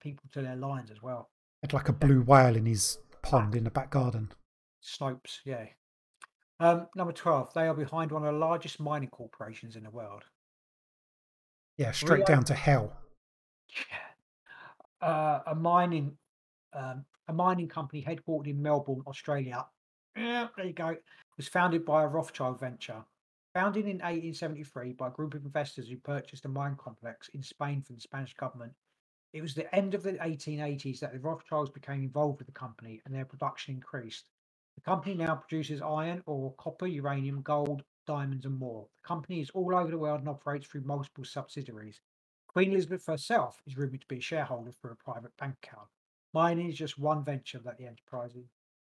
people 0.00 0.24
to 0.32 0.42
their 0.42 0.56
lions 0.56 0.90
as 0.90 1.02
well. 1.02 1.28
Had 1.62 1.72
like 1.72 1.88
a 1.88 1.92
blue 1.92 2.22
whale 2.22 2.56
in 2.56 2.64
his 2.66 2.98
pond 3.22 3.54
in 3.54 3.64
the 3.64 3.70
back 3.70 3.90
garden. 3.90 4.32
Snopes, 4.82 5.40
yeah. 5.44 5.66
Um, 6.58 6.88
number 6.96 7.12
twelve, 7.12 7.52
they 7.54 7.68
are 7.68 7.74
behind 7.74 8.12
one 8.12 8.24
of 8.24 8.32
the 8.32 8.38
largest 8.38 8.80
mining 8.80 9.10
corporations 9.10 9.76
in 9.76 9.82
the 9.84 9.90
world. 9.90 10.24
Yeah, 11.76 11.92
straight 11.92 12.18
Rio- 12.18 12.26
down 12.26 12.44
to 12.44 12.54
hell. 12.54 12.92
Yeah. 13.68 15.06
Uh, 15.08 15.40
a 15.46 15.54
mining 15.54 16.16
um, 16.72 17.04
a 17.28 17.32
mining 17.32 17.68
company 17.68 18.02
headquartered 18.02 18.48
in 18.48 18.60
Melbourne, 18.60 19.02
Australia. 19.06 19.66
Yeah, 20.16 20.48
there 20.56 20.66
you 20.66 20.72
go. 20.72 20.96
Was 21.36 21.48
founded 21.48 21.84
by 21.84 22.02
a 22.02 22.08
Rothschild 22.08 22.58
venture. 22.58 23.04
Founded 23.54 23.84
in 23.84 23.98
1873 23.98 24.92
by 24.92 25.08
a 25.08 25.10
group 25.10 25.34
of 25.34 25.44
investors 25.44 25.88
who 25.88 25.96
purchased 25.96 26.44
a 26.44 26.48
mine 26.48 26.76
complex 26.78 27.28
in 27.34 27.42
Spain 27.42 27.82
from 27.82 27.96
the 27.96 28.00
Spanish 28.00 28.34
government. 28.34 28.72
It 29.32 29.42
was 29.42 29.54
the 29.54 29.72
end 29.74 29.94
of 29.94 30.02
the 30.02 30.12
1880s 30.12 31.00
that 31.00 31.12
the 31.12 31.20
Rothschilds 31.20 31.70
became 31.70 32.02
involved 32.02 32.38
with 32.38 32.46
the 32.46 32.52
company 32.52 33.00
and 33.04 33.14
their 33.14 33.24
production 33.24 33.74
increased. 33.74 34.26
The 34.76 34.80
company 34.82 35.14
now 35.14 35.36
produces 35.36 35.82
iron, 35.82 36.22
ore, 36.26 36.54
copper, 36.58 36.86
uranium, 36.86 37.42
gold, 37.42 37.82
diamonds, 38.06 38.44
and 38.44 38.58
more. 38.58 38.88
The 39.02 39.08
company 39.08 39.40
is 39.40 39.50
all 39.50 39.74
over 39.74 39.90
the 39.90 39.98
world 39.98 40.20
and 40.20 40.28
operates 40.28 40.66
through 40.66 40.82
multiple 40.82 41.24
subsidiaries. 41.24 42.00
Queen 42.48 42.72
Elizabeth 42.72 43.06
herself 43.06 43.62
is 43.66 43.76
rumoured 43.76 44.00
to 44.00 44.08
be 44.08 44.18
a 44.18 44.20
shareholder 44.20 44.72
for 44.72 44.90
a 44.90 44.96
private 44.96 45.36
bank 45.36 45.54
account. 45.62 45.88
Mining 46.32 46.68
is 46.70 46.76
just 46.76 46.98
one 46.98 47.24
venture 47.24 47.58
that 47.64 47.76
the 47.78 47.86
enterprising 47.86 48.44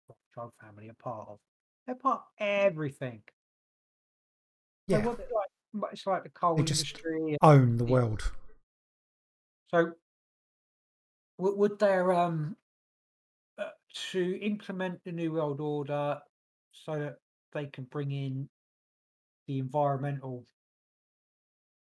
Rothschild 0.10 0.54
family 0.62 0.90
are 0.90 0.96
part 0.96 1.28
of. 1.30 1.40
They're 1.86 1.96
part 1.96 2.22
of 2.22 2.26
everything. 2.40 3.22
So 4.90 4.98
Yeah, 4.98 5.02
they 5.02 5.08
like, 5.08 5.92
it's 5.94 6.08
like 6.08 6.24
the 6.24 6.30
coal 6.30 6.56
They 6.56 6.64
just- 6.64 6.86
industry. 6.86 7.38
own 7.42 7.78
the 7.78 7.86
world. 7.86 8.32
So, 9.70 9.92
would, 11.38 11.58
would 11.58 11.80
there 11.80 12.14
um 12.14 12.56
uh, 13.58 13.70
to 14.12 14.40
implement 14.42 15.04
the 15.04 15.12
new 15.12 15.34
world 15.34 15.60
order 15.60 16.20
so 16.72 16.98
that 16.98 17.18
they 17.54 17.66
can 17.68 17.84
bring 17.86 18.12
in 18.12 18.50
the 19.48 19.60
environmental 19.60 20.46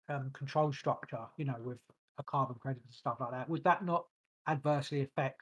um, 0.08 0.30
control 0.32 0.72
structure, 0.72 1.24
you 1.38 1.44
know, 1.46 1.56
with 1.60 1.78
a 2.18 2.22
carbon 2.22 2.56
credit 2.56 2.82
and 2.84 2.92
stuff 2.94 3.16
like 3.20 3.30
that? 3.30 3.48
Would 3.48 3.64
that 3.64 3.84
not 3.84 4.04
adversely 4.46 5.00
affect 5.02 5.40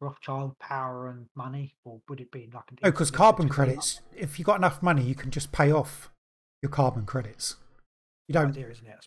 Rothschild 0.00 0.56
power 0.60 1.08
and 1.08 1.26
money, 1.34 1.74
or 1.84 2.00
would 2.08 2.20
it 2.20 2.30
be 2.30 2.48
like 2.54 2.64
an 2.70 2.78
No, 2.84 2.90
because 2.90 3.10
carbon 3.10 3.46
thing? 3.46 3.52
credits, 3.54 4.00
if 4.16 4.38
you 4.38 4.44
got 4.44 4.56
enough 4.56 4.80
money, 4.82 5.02
you 5.02 5.14
can 5.16 5.30
just 5.30 5.50
pay 5.50 5.72
off 5.72 6.10
your 6.62 6.70
carbon 6.70 7.04
credits. 7.04 7.56
You 8.28 8.32
don't, 8.34 8.50
idea, 8.50 8.68
isn't 8.70 8.86
it? 8.86 9.06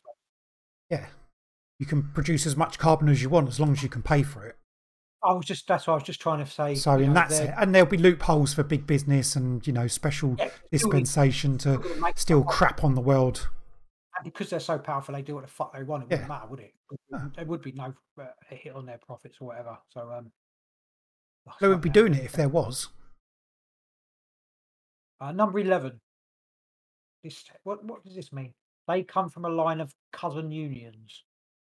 Yeah. 0.90 1.08
You 1.80 1.86
can 1.86 2.04
produce 2.14 2.46
as 2.46 2.56
much 2.58 2.78
carbon 2.78 3.08
as 3.10 3.22
you 3.22 3.30
want 3.30 3.48
as 3.48 3.60
long 3.60 3.72
as 3.72 3.82
you 3.84 3.90
can 3.90 4.02
pay 4.02 4.22
for 4.24 4.46
it. 4.46 4.58
I 5.24 5.34
was 5.34 5.46
just 5.46 5.68
that's 5.68 5.86
what 5.88 5.94
I 5.94 5.96
was 5.96 6.04
just 6.04 6.20
trying 6.20 6.44
to 6.44 6.50
say. 6.52 6.76
So, 6.76 6.94
and 6.94 7.08
know, 7.08 7.14
that 7.14 7.30
they're- 7.30 7.56
and 7.58 7.74
there'll 7.74 7.90
be 7.90 7.98
loopholes 7.98 8.54
for 8.54 8.64
big 8.64 8.86
business 8.88 9.36
and, 9.36 9.66
you 9.66 9.72
know, 9.72 9.88
special 9.88 10.36
yeah, 10.38 10.50
dispensation 10.72 11.58
to 11.60 11.82
still 12.16 12.44
crap 12.44 12.84
on 12.84 12.96
the 12.96 13.02
world. 13.02 13.48
Because 14.24 14.50
they're 14.50 14.60
so 14.60 14.78
powerful, 14.78 15.14
they 15.16 15.22
do 15.22 15.36
what 15.36 15.44
the 15.46 15.50
fuck 15.52 15.74
they 15.74 15.84
want. 15.84 16.04
It 16.04 16.10
wouldn't 16.10 16.22
Yeah. 16.22 16.28
matter, 16.28 16.48
would 16.48 16.60
it? 16.60 16.74
There 17.36 17.46
would 17.46 17.62
be 17.62 17.72
no 17.72 17.94
uh, 18.20 18.26
hit 18.50 18.76
on 18.76 18.86
their 18.86 18.98
profits 19.00 19.38
or 19.42 19.48
whatever. 19.48 19.78
So, 19.90 20.12
um, 20.12 20.32
They 21.60 21.68
wouldn't 21.68 21.84
be 21.84 21.90
doing 21.90 22.14
it 22.14 22.24
if 22.26 22.34
there 22.34 22.50
was. 22.50 22.90
Uh, 25.20 25.32
number 25.32 25.60
eleven. 25.60 26.00
This 27.24 27.44
what 27.64 27.84
what 27.84 28.04
does 28.04 28.16
this 28.16 28.32
mean? 28.34 28.54
They 28.88 29.04
come 29.04 29.30
from 29.30 29.46
a 29.46 29.50
line 29.50 29.80
of 29.80 29.94
cousin 30.12 30.52
unions. 30.52 31.24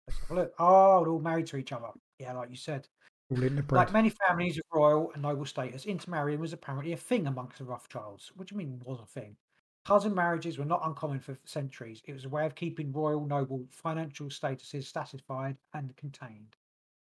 Let's 0.09 0.21
have 0.21 0.31
a 0.31 0.35
look. 0.35 0.55
Oh, 0.59 1.01
they're 1.03 1.13
all 1.13 1.21
married 1.21 1.47
to 1.49 1.57
each 1.57 1.73
other. 1.73 1.89
Yeah, 2.19 2.33
like 2.33 2.51
you 2.51 2.57
said. 2.57 2.89
All 3.31 3.43
in 3.43 3.57
the 3.57 3.63
bread. 3.63 3.79
Like 3.79 3.93
many 3.93 4.11
families 4.11 4.59
of 4.59 4.65
royal 4.73 5.11
and 5.13 5.23
noble 5.23 5.45
status, 5.47 5.87
intermarrying 5.87 6.41
was 6.41 6.53
apparently 6.53 6.93
a 6.93 6.97
thing 6.97 7.27
amongst 7.27 7.59
the 7.59 7.65
Rothschilds. 7.65 8.33
What 8.35 8.49
do 8.49 8.55
you 8.55 8.59
mean 8.59 8.81
was 8.85 9.01
a 9.01 9.07
thing? 9.07 9.37
Cousin 9.85 10.15
marriages 10.15 10.57
were 10.57 10.65
not 10.65 10.81
uncommon 10.87 11.21
for 11.21 11.39
centuries. 11.45 12.01
It 12.07 12.15
was 12.15 12.25
a 12.25 12.31
way 12.31 12.47
of 12.47 12.55
keeping 12.55 12.91
royal 12.91 13.27
noble 13.27 13.67
financial 13.71 14.29
statuses 14.29 14.91
satisfied 14.91 15.59
and 15.75 15.95
contained. 15.97 16.57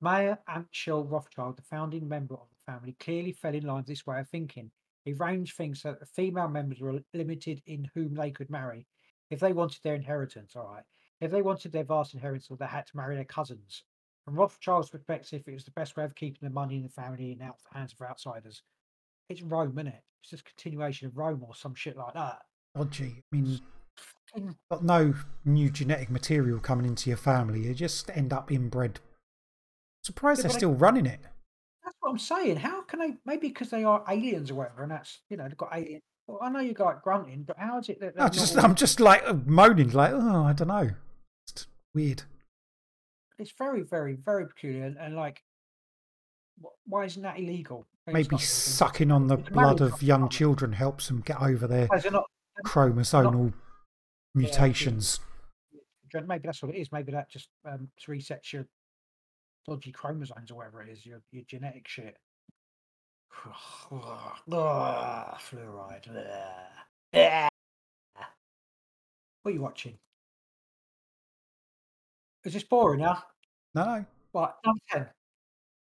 Mayer 0.03 0.39
Amschel 0.47 1.11
Rothschild, 1.11 1.57
the 1.57 1.63
founding 1.63 2.07
member 2.07 2.35
of 2.35 2.51
the 2.51 2.71
family, 2.71 2.95
clearly 3.01 3.33
fell 3.33 3.55
in 3.55 3.65
line 3.65 3.79
with 3.79 3.87
this 3.87 4.07
way 4.07 4.21
of 4.21 4.29
thinking. 4.29 4.71
He 5.07 5.15
arranged 5.15 5.57
things 5.57 5.81
so 5.81 5.93
that 5.93 6.01
the 6.01 6.07
female 6.07 6.49
members 6.49 6.79
were 6.79 7.03
limited 7.15 7.63
in 7.65 7.91
whom 7.95 8.15
they 8.15 8.31
could 8.31 8.51
marry. 8.51 8.87
If 9.31 9.41
they 9.41 9.55
wanted 9.55 9.83
their 9.83 9.95
inheritance, 9.95 10.55
all 10.55 10.69
right. 10.69 10.85
If 11.23 11.31
they 11.31 11.41
wanted 11.41 11.73
their 11.73 11.85
vast 11.85 12.13
inheritance, 12.13 12.59
they 12.61 12.67
had 12.67 12.87
to 12.89 12.97
marry 12.99 13.17
their 13.17 13.25
cousins. 13.25 13.83
From 14.27 14.35
Rothschild's 14.35 14.91
perspective, 14.91 15.43
it 15.47 15.55
was 15.55 15.65
the 15.65 15.71
best 15.71 15.97
way 15.97 16.05
of 16.05 16.15
keeping 16.15 16.47
the 16.47 16.55
money 16.55 16.77
in 16.77 16.83
the 16.83 16.91
family 16.91 17.33
and 17.33 17.41
out 17.41 17.57
of 17.57 17.63
the 17.73 17.79
hands 17.79 17.95
of 17.95 18.07
outsiders. 18.07 18.63
It's 19.31 19.41
Rome, 19.41 19.79
isn't 19.79 19.87
it? 19.87 20.05
It's 20.21 20.31
just 20.31 20.45
continuation 20.45 21.07
of 21.07 21.17
Rome 21.17 21.43
or 21.43 21.55
some 21.55 21.75
shit 21.75 21.97
like 21.97 22.13
that. 22.13 22.43
Dodgy. 22.79 23.23
I 23.33 23.37
mean, 23.37 23.61
got 24.71 24.85
no 24.85 25.15
new 25.45 25.71
genetic 25.71 26.11
material 26.11 26.59
coming 26.61 26.87
into 26.87 27.11
your 27.11 27.17
family. 27.17 27.67
You 27.67 27.75
just 27.75 28.11
end 28.11 28.33
up 28.33 28.53
inbred. 28.53 29.01
Surprised 30.05 30.39
Yeah, 30.41 30.43
they're 30.45 30.49
but 30.51 30.55
I- 30.55 30.59
still 30.59 30.75
running 30.75 31.07
it. 31.07 31.21
That's 31.85 31.97
what 32.01 32.11
I'm 32.11 32.19
saying. 32.19 32.57
How 32.59 32.83
can 32.83 33.01
they? 33.01 33.17
Maybe 33.25 33.49
because 33.49 33.71
they 33.71 33.83
are 33.85 34.05
aliens 34.09 34.51
or 34.51 34.57
whatever, 34.57 34.83
and 34.83 34.93
that's 34.93 35.21
you 35.31 35.37
know 35.37 35.45
they've 35.49 35.57
got 35.57 35.71
alien. 35.75 36.01
Well, 36.27 36.39
I 36.43 36.51
know 36.51 36.61
you 36.61 36.75
got 36.75 37.03
grunting, 37.03 37.45
but 37.45 37.57
how 37.59 37.79
is 37.79 37.89
it 37.89 38.01
that 38.01 38.15
I 38.19 38.29
just, 38.29 38.57
all- 38.57 38.65
I'm 38.65 38.75
just 38.75 39.01
like 39.01 39.23
uh, 39.27 39.35
moaning, 39.47 39.91
like, 39.91 40.13
oh, 40.13 40.45
I 40.45 40.53
don't 40.53 40.69
know. 40.69 40.91
It's 41.49 41.67
weird. 41.95 42.23
it's 43.39 43.53
very, 43.57 43.83
very, 43.83 44.15
very 44.15 44.47
peculiar, 44.47 44.85
and, 44.85 44.99
and 44.99 45.17
like, 45.17 45.43
why 46.87 47.07
isn't 47.07 47.23
that 47.23 47.39
illegal? 47.39 47.87
Maybe 48.07 48.37
sucking 48.39 49.11
on 49.11 49.27
the 49.27 49.37
blood 49.39 49.81
of 49.81 50.03
young 50.03 50.29
children 50.29 50.73
helps 50.73 51.09
them 51.09 51.21
get 51.21 51.41
over 51.43 51.67
their 51.67 51.89
but 52.63 52.67
Is 52.71 53.13
not? 53.13 53.33
chromosomal 53.33 53.53
Yeah, 53.53 53.53
mutations. 54.35 55.21
Maybe 56.15 56.43
that's 56.45 56.63
what 56.63 56.75
it 56.75 56.79
is. 56.79 56.91
Maybe 56.91 57.13
that 57.13 57.31
just 57.31 57.49
um, 57.67 57.89
resets 58.09 58.53
your 58.53 58.67
dodgy 59.67 59.93
chromosomes 59.93 60.51
or 60.51 60.57
whatever 60.57 60.83
it 60.83 60.89
is, 60.89 61.05
your 61.05 61.21
your 61.31 61.45
genetic 61.47 61.87
shit. 61.87 62.17
Ugh, 63.47 63.53
fluoride. 64.49 66.09
What 69.43 69.53
are 69.53 69.55
you 69.55 69.61
watching? 69.61 69.99
Is 72.45 72.55
this 72.55 72.63
boring 72.65 73.01
now? 73.01 73.23
No, 73.75 73.85
no. 73.85 74.05
Right, 74.35 74.53
number 74.65 74.81
10. 74.91 75.07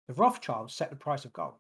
The 0.09 0.15
Rothschilds 0.15 0.75
set 0.75 0.91
the 0.91 0.97
price 0.97 1.25
of 1.25 1.33
gold. 1.33 1.55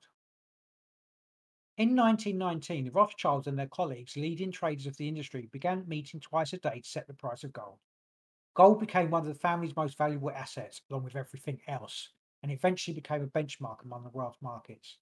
In 1.78 1.94
1919, 1.94 2.86
the 2.86 2.90
Rothschilds 2.90 3.47
and 3.47 3.59
their 3.59 3.66
colleagues, 3.66 4.16
leading 4.16 4.51
traders 4.51 4.86
of 4.86 4.97
the 4.97 5.09
industry, 5.09 5.51
began 5.53 5.86
meeting 5.86 6.20
twice 6.20 6.55
a 6.55 6.57
day 6.57 6.81
to 6.81 6.89
set 6.89 7.07
the 7.07 7.12
price 7.12 7.44
of 7.44 7.53
gold. 7.53 7.81
Gold 8.55 8.81
became 8.81 9.11
one 9.11 9.20
of 9.20 9.28
the 9.28 9.35
family's 9.35 9.77
most 9.77 9.98
valuable 9.98 10.31
assets, 10.31 10.81
along 10.89 11.05
with 11.05 11.16
everything 11.16 11.61
else, 11.69 12.09
and 12.43 12.51
eventually 12.51 12.94
became 12.94 13.23
a 13.23 13.27
benchmark 13.27 13.85
among 13.85 14.05
the 14.05 14.09
world's 14.09 14.40
markets. 14.40 14.97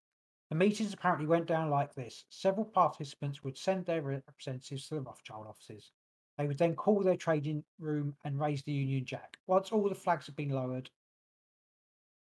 The 0.48 0.56
meetings 0.56 0.92
apparently 0.92 1.28
went 1.28 1.46
down 1.46 1.70
like 1.70 1.94
this 1.94 2.24
several 2.28 2.66
participants 2.66 3.44
would 3.44 3.56
send 3.56 3.86
their 3.86 4.02
representatives 4.02 4.88
to 4.88 4.96
the 4.96 5.02
Rothschild 5.02 5.46
offices. 5.46 5.92
They 6.38 6.48
would 6.48 6.59
then 6.59 6.74
call 6.74 7.05
their 7.05 7.16
trading 7.16 7.62
room 7.78 8.16
and 8.24 8.40
raise 8.40 8.64
the 8.64 8.72
Union 8.72 9.05
Jack. 9.05 9.36
Once 9.46 9.70
all 9.70 9.88
the 9.88 9.94
flags 9.94 10.26
had 10.26 10.34
been 10.34 10.51
lowered, 10.51 10.90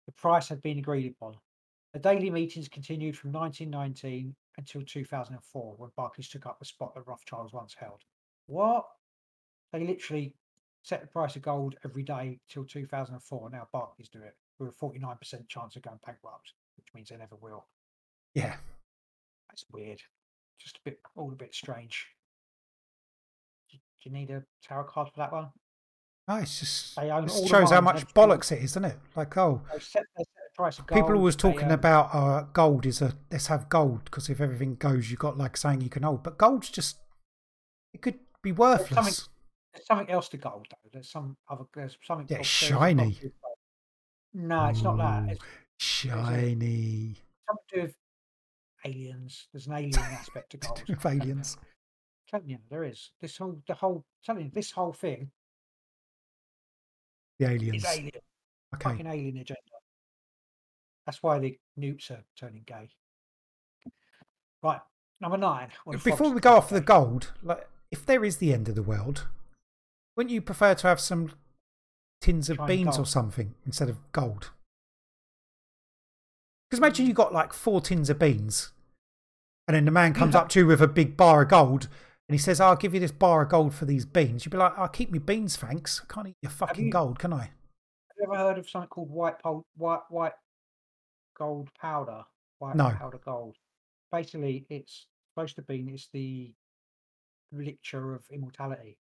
the 0.04 0.12
price 0.12 0.50
had 0.50 0.60
been 0.60 0.78
agreed 0.78 1.10
upon. 1.10 1.38
The 1.94 2.00
daily 2.00 2.28
meetings 2.28 2.68
continued 2.68 3.16
from 3.16 3.32
1919 3.32 4.34
until 4.58 4.82
2004, 4.82 5.74
when 5.76 5.90
Barclays 5.96 6.28
took 6.28 6.46
up 6.46 6.58
the 6.58 6.64
spot 6.64 6.94
that 6.94 7.06
Rothschilds 7.06 7.52
once 7.52 7.74
held. 7.78 8.02
What? 8.46 8.84
They 9.72 9.84
literally 9.84 10.34
set 10.82 11.00
the 11.00 11.06
price 11.06 11.36
of 11.36 11.42
gold 11.42 11.76
every 11.84 12.02
day 12.02 12.40
till 12.48 12.64
2004. 12.64 13.50
Now 13.50 13.68
Barclays 13.72 14.08
do 14.08 14.20
it 14.22 14.36
with 14.58 14.70
a 14.70 14.84
49% 14.84 15.48
chance 15.48 15.76
of 15.76 15.82
going 15.82 15.98
bankrupt, 16.04 16.52
which 16.76 16.88
means 16.94 17.08
they 17.08 17.16
never 17.16 17.36
will. 17.36 17.66
Yeah. 18.34 18.56
That's 19.48 19.64
weird. 19.72 20.00
Just 20.58 20.76
a 20.76 20.80
bit, 20.84 21.00
all 21.16 21.32
a 21.32 21.36
bit 21.36 21.54
strange. 21.54 22.06
Do 23.70 23.78
you 24.02 24.12
need 24.12 24.30
a 24.30 24.42
tarot 24.66 24.84
card 24.84 25.08
for 25.08 25.18
that 25.18 25.32
one? 25.32 25.48
No, 26.28 26.36
it's 26.36 26.60
just 26.60 26.98
it 26.98 27.48
shows 27.48 27.70
how 27.70 27.80
much 27.80 28.06
bollocks 28.14 28.52
it 28.52 28.62
is, 28.62 28.74
doesn't 28.74 28.90
it? 28.90 28.98
Like, 29.16 29.36
oh, 29.36 29.60
They 29.72 29.78
set, 29.80 30.04
they 30.16 30.24
set 30.24 30.26
the 30.31 30.31
price 30.54 30.78
of 30.78 30.86
gold. 30.86 31.00
people 31.00 31.16
always 31.16 31.36
they, 31.36 31.40
talking 31.50 31.66
um, 31.66 31.72
about 31.72 32.14
uh, 32.14 32.42
gold 32.52 32.86
is 32.86 33.00
a 33.02 33.14
let's 33.30 33.46
have 33.48 33.68
gold 33.68 34.04
because 34.04 34.28
if 34.28 34.40
everything 34.40 34.74
goes, 34.76 35.10
you've 35.10 35.20
got 35.20 35.38
like 35.38 35.56
saying 35.56 35.80
you 35.80 35.88
can 35.90 36.02
hold, 36.02 36.22
but 36.22 36.38
gold's 36.38 36.70
just 36.70 36.98
it 37.94 38.02
could 38.02 38.18
be 38.42 38.52
worthless. 38.52 39.28
There's 39.72 39.86
something 39.86 40.10
else 40.10 40.28
to 40.30 40.36
gold 40.36 40.66
though. 40.70 40.90
There's 40.92 41.10
some 41.10 41.36
other. 41.50 41.64
There's 41.74 41.96
something. 42.04 42.26
Yeah, 42.28 42.38
it's 42.38 42.60
there's 42.60 42.70
shiny. 42.70 43.18
No, 44.34 44.66
it's 44.66 44.82
not 44.82 44.96
that. 44.98 45.32
It's 45.32 45.42
Shiny 45.78 47.16
something 47.46 47.64
to 47.70 47.76
do 47.76 47.82
with 47.82 47.94
aliens. 48.84 49.48
There's 49.52 49.66
an 49.66 49.72
alien 49.74 49.98
aspect 49.98 50.50
to 50.50 50.56
gold. 50.58 50.82
with 50.88 51.04
aliens. 51.06 51.56
telling 52.30 52.48
you, 52.48 52.58
there 52.70 52.84
is. 52.84 53.10
This 53.20 53.36
whole, 53.36 53.60
the 53.66 53.74
whole, 53.74 54.04
telling 54.24 54.44
you, 54.46 54.50
this 54.54 54.70
whole 54.70 54.92
thing 54.92 55.30
The 57.38 57.46
aliens. 57.50 57.84
alien, 57.84 58.10
Okay. 58.74 58.90
fucking 58.90 59.06
alien 59.06 59.36
agenda. 59.38 59.60
That's 61.06 61.22
why 61.22 61.38
the 61.38 61.58
newts 61.76 62.10
are 62.10 62.24
turning 62.38 62.62
gay. 62.66 62.90
Right, 64.62 64.80
number 65.20 65.36
nine. 65.36 65.68
Before 66.04 66.30
we 66.30 66.40
go 66.40 66.56
off 66.56 66.68
the 66.68 66.80
gold, 66.80 67.32
like 67.42 67.68
if 67.90 68.06
there 68.06 68.24
is 68.24 68.36
the 68.36 68.52
end 68.54 68.68
of 68.68 68.74
the 68.74 68.82
world, 68.82 69.26
wouldn't 70.16 70.32
you 70.32 70.40
prefer 70.40 70.74
to 70.74 70.86
have 70.86 71.00
some 71.00 71.32
tins 72.20 72.48
of 72.48 72.58
beans 72.66 72.98
or 72.98 73.06
something 73.06 73.54
instead 73.66 73.88
of 73.88 73.98
gold? 74.12 74.50
Because 76.68 76.78
imagine 76.78 77.04
mm-hmm. 77.04 77.10
you 77.10 77.14
got 77.14 77.34
like 77.34 77.52
four 77.52 77.80
tins 77.80 78.08
of 78.08 78.18
beans, 78.18 78.72
and 79.66 79.74
then 79.74 79.84
the 79.84 79.90
man 79.90 80.14
comes 80.14 80.34
up 80.34 80.48
to 80.50 80.60
you 80.60 80.66
with 80.66 80.80
a 80.80 80.88
big 80.88 81.16
bar 81.16 81.42
of 81.42 81.48
gold, 81.48 81.88
and 82.28 82.34
he 82.34 82.38
says, 82.38 82.60
"I'll 82.60 82.76
give 82.76 82.94
you 82.94 83.00
this 83.00 83.12
bar 83.12 83.42
of 83.42 83.50
gold 83.50 83.74
for 83.74 83.84
these 83.84 84.06
beans." 84.06 84.44
You'd 84.44 84.52
be 84.52 84.58
like, 84.58 84.78
"I'll 84.78 84.88
keep 84.88 85.10
me 85.10 85.18
beans, 85.18 85.56
thanks. 85.56 86.00
I 86.02 86.12
can't 86.12 86.28
eat 86.28 86.36
your 86.40 86.50
fucking 86.50 86.86
you- 86.86 86.92
gold, 86.92 87.18
can 87.18 87.32
I?" 87.32 87.42
Have 87.42 88.16
you 88.18 88.24
ever 88.32 88.36
heard 88.36 88.58
of 88.58 88.70
something 88.70 88.88
called 88.88 89.10
white 89.10 89.38
pol- 89.40 89.66
white 89.76 90.00
white 90.08 90.32
gold 91.34 91.70
powder? 91.74 92.24
White 92.58 92.76
No. 92.76 92.90
powder 92.90 93.18
gold. 93.24 93.56
Basically, 94.10 94.66
it's 94.68 95.06
supposed 95.30 95.56
to 95.56 95.62
be 95.62 95.80
it's 95.88 96.08
the 96.12 96.52
elixir 97.52 98.14
of 98.14 98.24
immortality. 98.30 98.98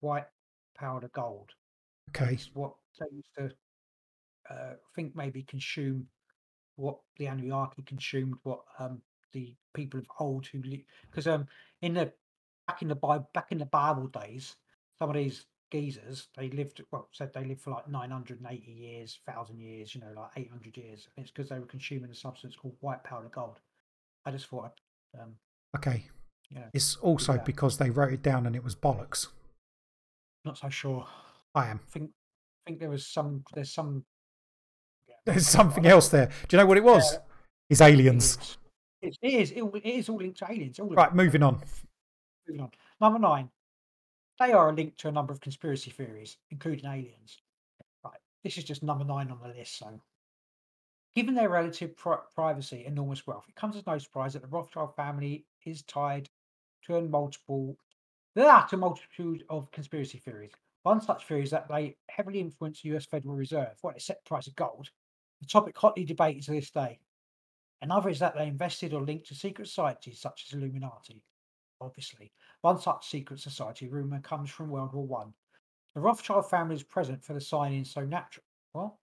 White 0.00 0.26
powder 0.74 1.08
gold. 1.08 1.50
Okay. 2.10 2.34
It's 2.34 2.50
what 2.54 2.74
they 2.98 3.06
used 3.14 3.34
to 3.38 3.50
uh, 4.50 4.74
think 4.94 5.14
maybe 5.16 5.42
consume 5.42 6.08
what 6.76 6.98
the 7.16 7.26
Anunnaki 7.26 7.82
consumed, 7.82 8.34
what 8.42 8.60
um 8.78 9.00
the 9.32 9.54
people 9.74 10.00
of 10.00 10.06
old 10.18 10.46
who 10.46 10.62
because 11.10 11.26
um 11.26 11.46
in 11.82 11.94
the 11.94 12.12
back 12.66 12.82
in 12.82 12.88
the 12.88 12.94
Bible 12.94 13.28
back 13.34 13.52
in 13.52 13.58
the 13.58 13.66
Bible 13.66 14.06
days, 14.08 14.56
some 14.98 15.10
of 15.10 15.16
these 15.16 15.46
geezers 15.70 16.28
they 16.36 16.48
lived 16.50 16.82
well 16.92 17.08
said 17.12 17.32
they 17.34 17.44
lived 17.44 17.60
for 17.60 17.70
like 17.70 17.88
980 17.88 18.70
years, 18.70 19.18
thousand 19.26 19.60
years, 19.60 19.94
you 19.94 20.00
know, 20.00 20.12
like 20.16 20.30
800 20.36 20.76
years. 20.76 21.08
And 21.16 21.24
it's 21.24 21.32
because 21.32 21.48
they 21.48 21.58
were 21.58 21.66
consuming 21.66 22.10
a 22.10 22.14
substance 22.14 22.54
called 22.56 22.76
white 22.80 23.02
powder 23.04 23.28
gold. 23.28 23.58
I 24.24 24.30
just 24.30 24.46
thought, 24.46 24.72
I'd, 25.14 25.20
um, 25.20 25.34
Okay. 25.76 26.04
Yeah. 26.50 26.66
It's 26.72 26.96
also 26.96 27.40
because 27.44 27.78
they 27.78 27.90
wrote 27.90 28.12
it 28.12 28.22
down 28.22 28.46
and 28.46 28.54
it 28.54 28.62
was 28.62 28.74
bollocks. 28.74 29.28
not 30.44 30.58
so 30.58 30.68
sure. 30.68 31.06
I 31.54 31.68
am. 31.68 31.80
I 31.82 31.90
think 31.90 32.10
I 32.66 32.70
think 32.70 32.80
there 32.80 32.90
was 32.90 33.06
some 33.06 33.42
there's 33.54 33.72
some 33.72 34.04
yeah, 35.08 35.16
There's 35.24 35.48
something 35.48 35.86
else 35.86 36.08
there. 36.08 36.26
Do 36.48 36.56
you 36.56 36.62
know 36.62 36.66
what 36.66 36.78
it 36.78 36.84
was? 36.84 37.12
Yeah. 37.12 37.18
It's 37.70 37.80
aliens. 37.80 38.36
aliens. 38.36 38.58
It, 39.02 39.16
is. 39.22 39.50
It, 39.52 39.86
is 39.86 40.08
all 40.08 40.18
linked 40.18 40.38
to 40.38 40.46
aliens. 40.50 40.78
All 40.78 40.88
Right, 40.88 41.14
moving 41.14 41.42
on. 41.42 41.60
Moving 42.48 42.62
on. 42.62 42.70
Number 43.00 43.18
nine. 43.18 43.50
They 44.38 44.52
are 44.52 44.72
linked 44.72 44.98
to 45.00 45.08
a 45.08 45.12
number 45.12 45.32
of 45.32 45.40
conspiracy 45.40 45.90
theories, 45.90 46.36
including 46.50 46.84
aliens. 46.84 47.38
Right. 48.04 48.20
This 48.44 48.58
is 48.58 48.64
just 48.64 48.82
number 48.82 49.04
nine 49.04 49.30
on 49.30 49.40
the 49.40 49.48
list. 49.48 49.78
So, 49.78 50.00
given 51.14 51.34
their 51.34 51.48
relative 51.48 51.96
pri- 51.96 52.18
privacy, 52.34 52.84
and 52.84 52.92
enormous 52.92 53.26
wealth, 53.26 53.44
it 53.48 53.54
comes 53.54 53.76
as 53.76 53.86
no 53.86 53.96
surprise 53.96 54.34
that 54.34 54.42
the 54.42 54.48
Rothschild 54.48 54.94
family 54.94 55.46
is 55.64 55.82
tied 55.82 56.28
to 56.84 56.96
a 56.96 57.02
multiple, 57.02 57.78
ah, 58.36 58.68
a 58.70 58.76
multitude 58.76 59.44
of 59.48 59.70
conspiracy 59.70 60.18
theories. 60.18 60.52
One 60.82 61.00
such 61.00 61.26
theory 61.26 61.42
is 61.42 61.50
that 61.50 61.68
they 61.68 61.96
heavily 62.08 62.40
influence 62.40 62.82
the 62.82 62.90
U.S. 62.90 63.06
Federal 63.06 63.34
Reserve. 63.34 63.76
What 63.80 63.94
they 63.94 64.00
set 64.00 64.22
the 64.22 64.28
price 64.28 64.46
of 64.46 64.54
gold. 64.54 64.90
The 65.40 65.46
topic 65.46 65.76
hotly 65.76 66.04
debated 66.04 66.44
to 66.44 66.52
this 66.52 66.70
day. 66.70 67.00
Another 67.82 68.08
is 68.10 68.20
that 68.20 68.36
they 68.36 68.46
invested 68.46 68.92
or 68.92 69.02
linked 69.02 69.26
to 69.28 69.34
secret 69.34 69.68
societies 69.68 70.20
such 70.20 70.46
as 70.46 70.56
Illuminati. 70.56 71.22
Obviously, 71.80 72.32
one 72.62 72.80
such 72.80 73.08
secret 73.08 73.40
society 73.40 73.88
rumor 73.88 74.20
comes 74.20 74.50
from 74.50 74.70
World 74.70 74.92
War 74.92 75.06
One. 75.06 75.34
The 75.94 76.00
Rothschild 76.00 76.48
family 76.48 76.74
is 76.74 76.82
present 76.82 77.24
for 77.24 77.34
the 77.34 77.40
signing, 77.40 77.84
so 77.84 78.04
natural. 78.04 78.44
What? 78.72 78.94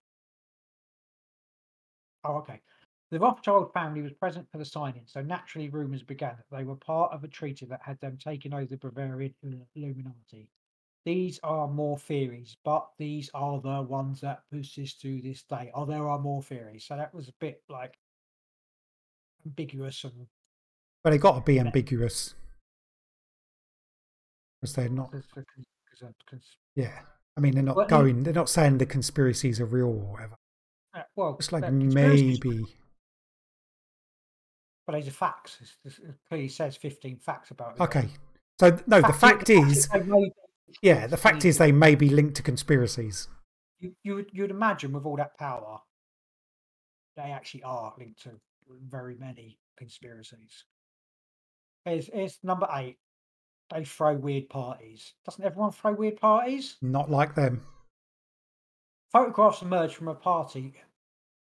Oh, 2.23 2.35
okay. 2.37 2.61
The 3.11 3.19
Rothschild 3.19 3.71
family 3.73 4.01
was 4.01 4.13
present 4.13 4.49
for 4.51 4.57
the 4.57 4.65
signing, 4.65 5.03
so 5.05 5.21
naturally 5.21 5.69
rumors 5.69 6.01
began 6.01 6.35
that 6.37 6.55
they 6.55 6.63
were 6.63 6.75
part 6.75 7.13
of 7.13 7.23
a 7.23 7.27
treaty 7.27 7.65
that 7.67 7.81
had 7.83 7.99
them 7.99 8.17
taken 8.17 8.53
over 8.53 8.65
the 8.65 8.77
Bavarian 8.77 9.35
Illuminati. 9.75 10.49
These 11.05 11.39
are 11.43 11.67
more 11.67 11.97
theories, 11.97 12.55
but 12.63 12.87
these 12.97 13.29
are 13.33 13.59
the 13.59 13.81
ones 13.81 14.21
that 14.21 14.43
persist 14.49 15.01
to 15.01 15.21
this 15.21 15.43
day. 15.43 15.69
Oh, 15.75 15.85
there 15.85 16.07
are 16.07 16.17
more 16.17 16.41
theories. 16.41 16.85
So 16.85 16.95
that 16.95 17.13
was 17.13 17.27
a 17.27 17.33
bit 17.39 17.61
like 17.69 17.99
ambiguous 19.45 20.03
and 20.05 20.27
But 21.03 21.11
they 21.11 21.17
got 21.17 21.35
to 21.35 21.41
be 21.41 21.59
ambiguous. 21.59 22.35
Because 24.63 24.75
they're 24.75 24.87
not, 24.89 25.13
yeah. 26.75 26.99
I 27.35 27.41
mean, 27.41 27.53
they're 27.53 27.63
not 27.63 27.75
Well, 27.75 27.85
going, 27.87 28.23
they're 28.23 28.31
not 28.33 28.47
saying 28.47 28.77
the 28.77 28.85
conspiracies 28.85 29.59
are 29.59 29.65
real 29.65 29.87
or 29.87 30.11
whatever. 30.13 30.35
uh, 30.93 31.03
well, 31.17 31.35
It's 31.37 31.51
like 31.51 31.69
maybe. 31.69 32.63
but 34.87 34.95
these 34.95 35.07
are 35.09 35.11
facts. 35.11 35.57
It's- 35.61 35.77
it's- 35.83 36.09
It 36.09 36.15
clearly 36.29 36.47
says 36.47 36.77
15 36.77 37.17
facts 37.19 37.51
about 37.51 37.75
it. 37.75 37.81
Okay. 37.81 38.09
So, 38.61 38.69
no, 38.87 39.01
the 39.01 39.11
fact 39.11 39.49
is, 39.49 39.87
be- 39.89 40.31
yeah, 40.81 41.07
the 41.07 41.17
fact 41.17 41.43
is 41.43 41.57
they 41.57 41.73
may 41.73 41.95
be 41.95 42.07
linked 42.09 42.35
to 42.37 42.43
conspiracies. 42.43 43.27
you, 43.79 43.93
you 44.03 44.15
would 44.15 44.29
you'd 44.31 44.49
imagine 44.51 44.93
with 44.93 45.05
all 45.05 45.17
that 45.17 45.37
power, 45.37 45.81
they 47.17 47.31
actually 47.33 47.63
are 47.63 47.93
linked 47.97 48.21
to 48.23 48.39
very 48.69 49.15
many 49.15 49.59
conspiracies. 49.75 50.63
It's, 51.85 52.09
it's 52.13 52.41
number 52.43 52.65
eight. 52.75 52.97
They 53.73 53.83
throw 53.83 54.15
weird 54.15 54.49
parties. 54.49 55.13
Doesn't 55.25 55.43
everyone 55.43 55.71
throw 55.71 55.93
weird 55.93 56.17
parties? 56.17 56.77
Not 56.81 57.09
like 57.09 57.33
them. 57.33 57.65
Photographs 59.11 59.61
emerged 59.61 59.95
from 59.95 60.09
a 60.09 60.15
party 60.15 60.75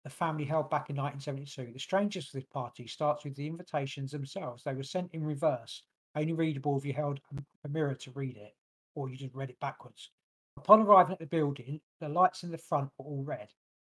the 0.05 0.11
family 0.11 0.45
held 0.45 0.69
back 0.69 0.91
in 0.91 0.95
1972. 0.95 1.73
The 1.73 1.79
strangest 1.79 2.27
of 2.29 2.33
this 2.33 2.49
party 2.53 2.85
starts 2.85 3.23
with 3.23 3.35
the 3.35 3.47
invitations 3.47 4.11
themselves. 4.11 4.63
They 4.63 4.75
were 4.75 4.83
sent 4.83 5.09
in 5.13 5.23
reverse, 5.23 5.81
only 6.15 6.33
readable 6.33 6.77
if 6.77 6.85
you 6.85 6.93
held 6.93 7.19
a, 7.35 7.41
a 7.65 7.69
mirror 7.69 7.95
to 7.95 8.11
read 8.11 8.37
it, 8.37 8.53
or 8.93 9.09
you 9.09 9.17
just 9.17 9.33
read 9.33 9.49
it 9.49 9.59
backwards. 9.59 10.11
Upon 10.57 10.81
arriving 10.83 11.13
at 11.13 11.19
the 11.19 11.25
building, 11.25 11.81
the 11.99 12.07
lights 12.07 12.43
in 12.43 12.51
the 12.51 12.57
front 12.57 12.91
were 12.99 13.05
all 13.05 13.23
red. 13.23 13.49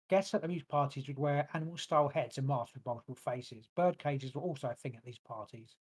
Guests 0.10 0.34
at 0.34 0.46
these 0.46 0.64
parties 0.64 1.08
would 1.08 1.18
wear 1.18 1.48
animal 1.54 1.78
style 1.78 2.10
heads 2.10 2.38
and 2.38 2.46
masks 2.46 2.74
with 2.74 2.86
multiple 2.86 3.16
faces. 3.16 3.70
Bird 3.78 3.98
cages 3.98 4.36
were 4.36 4.42
also 4.42 4.68
a 4.68 4.76
thing 4.76 4.98
at 4.98 5.06
these 5.06 5.20
parties. 5.26 5.78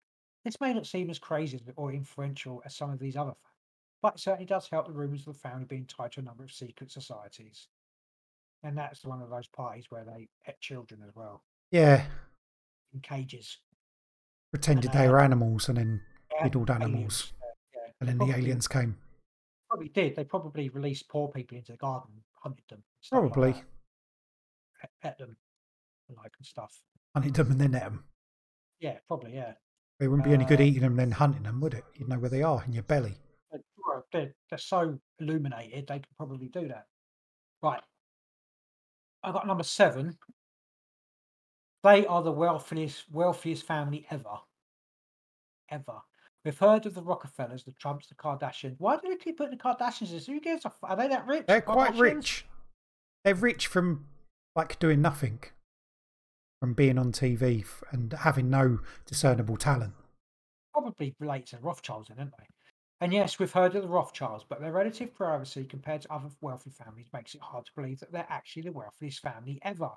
This 0.45 0.61
may 0.61 0.73
not 0.73 0.85
seem 0.85 1.09
as 1.09 1.17
crazy 1.19 1.59
or 1.75 1.91
influential 1.91 2.61
as 2.65 2.75
some 2.75 2.91
of 2.91 2.99
these 2.99 3.17
other 3.17 3.31
facts, 3.31 3.55
but 4.01 4.13
it 4.13 4.19
certainly 4.19 4.45
does 4.45 4.69
help 4.69 4.85
the 4.85 4.93
rumours 4.93 5.21
of 5.27 5.33
the 5.33 5.39
family 5.39 5.65
being 5.65 5.85
tied 5.87 6.11
to 6.13 6.19
a 6.19 6.23
number 6.23 6.43
of 6.43 6.51
secret 6.51 6.91
societies. 6.91 7.67
And 8.63 8.77
that's 8.77 9.03
one 9.03 9.21
of 9.23 9.29
those 9.31 9.47
parties 9.47 9.85
where 9.89 10.05
they 10.05 10.29
ate 10.47 10.59
children 10.61 11.01
as 11.05 11.15
well 11.15 11.43
Yeah. 11.71 12.05
in 12.93 12.99
cages. 13.01 13.57
Pretended 14.51 14.91
And, 14.91 14.93
they 14.93 15.07
uh, 15.07 15.11
were 15.11 15.19
animals 15.19 15.67
and 15.67 15.77
then 15.79 16.01
Yeah, 16.31 16.43
diddled 16.43 16.69
aliens, 16.69 16.83
animals. 16.93 17.33
uh, 17.41 17.45
yeah. 17.73 17.91
And 17.99 18.07
They 18.09 18.13
then 18.13 18.17
the 18.29 18.37
aliens 18.37 18.67
came. 18.67 18.97
Probably 19.67 19.89
did. 19.89 20.15
They 20.15 20.23
probably 20.23 20.69
released 20.69 21.09
poor 21.09 21.27
people 21.29 21.57
into 21.57 21.71
the 21.71 21.77
garden, 21.79 22.23
hunted 22.35 22.63
them. 22.69 22.83
like 23.11 23.19
Probably. 23.19 23.51
that, 23.53 23.63
ate- 24.83 25.09
ate 25.11 25.17
them, 25.17 25.37
and 26.07 26.17
like 26.17 26.33
and 26.37 26.45
stuff. 26.45 26.83
Hunted 27.15 27.33
them 27.33 27.51
and 27.51 27.59
then 27.61 27.75
ate 27.75 27.79
them. 27.79 28.03
Yeah, 28.79 28.99
probably. 29.07 29.33
Yeah. 29.33 29.55
It 29.99 30.07
wouldn't 30.07 30.27
be 30.27 30.33
any 30.33 30.45
good 30.45 30.59
Uh, 30.59 30.63
eating 30.63 30.81
them 30.81 30.91
and 30.93 30.99
then 30.99 31.11
hunting 31.11 31.43
them, 31.43 31.61
would 31.61 31.73
it? 31.73 31.85
You'd 31.95 32.09
know 32.09 32.19
where 32.19 32.29
they 32.29 32.43
are 32.43 32.63
in 32.65 32.73
your 32.73 32.83
belly. 32.83 33.15
They're, 34.11 34.33
they're 34.49 34.57
so 34.59 34.99
illuminated, 35.19 35.87
they 35.87 35.99
could 35.99 36.17
probably 36.17 36.47
do 36.49 36.67
that. 36.67 36.87
Right. 37.61 37.81
I 39.23 39.31
got 39.31 39.47
number 39.47 39.63
seven. 39.63 40.17
They 41.83 42.05
are 42.05 42.21
the 42.21 42.31
wealthiest, 42.31 43.05
wealthiest 43.11 43.65
family 43.65 44.05
ever. 44.09 44.37
Ever. 45.69 46.01
We've 46.43 46.57
heard 46.57 46.85
of 46.85 46.93
the 46.93 47.01
Rockefellers, 47.01 47.63
the 47.63 47.71
Trumps, 47.71 48.07
the 48.07 48.15
Kardashians. 48.15 48.75
Why 48.77 48.97
do 48.97 49.09
they 49.09 49.15
keep 49.15 49.37
putting 49.37 49.57
the 49.57 49.63
Kardashians 49.63 50.11
in? 50.27 50.33
Who 50.33 50.39
gives 50.39 50.65
a 50.65 50.67
f- 50.67 50.77
Are 50.83 50.95
they 50.95 51.07
that 51.07 51.25
rich? 51.25 51.45
They're 51.47 51.61
quite 51.61 51.95
rich. 51.95 52.45
They're 53.23 53.33
rich 53.35 53.67
from 53.67 54.05
like 54.55 54.77
doing 54.79 55.01
nothing, 55.01 55.39
from 56.65 56.73
being 56.73 56.97
on 56.97 57.11
TV 57.11 57.63
and 57.91 58.11
having 58.11 58.49
no 58.49 58.79
discernible 59.05 59.55
talent. 59.55 59.93
Probably 60.73 61.13
relate 61.19 61.45
to 61.47 61.59
Rothschilds, 61.59 62.09
aren't 62.09 62.31
they? 62.39 62.47
And 63.01 63.13
yes, 63.13 63.37
we've 63.37 63.51
heard 63.51 63.75
of 63.75 63.83
the 63.83 63.87
Rothschilds, 63.87 64.43
but 64.49 64.59
their 64.59 64.71
relative 64.71 65.13
privacy 65.13 65.65
compared 65.65 66.01
to 66.01 66.11
other 66.11 66.29
wealthy 66.41 66.71
families 66.71 67.05
makes 67.13 67.35
it 67.35 67.41
hard 67.41 67.67
to 67.67 67.71
believe 67.75 67.99
that 67.99 68.11
they're 68.11 68.25
actually 68.29 68.63
the 68.63 68.71
wealthiest 68.71 69.19
family 69.19 69.59
ever. 69.61 69.91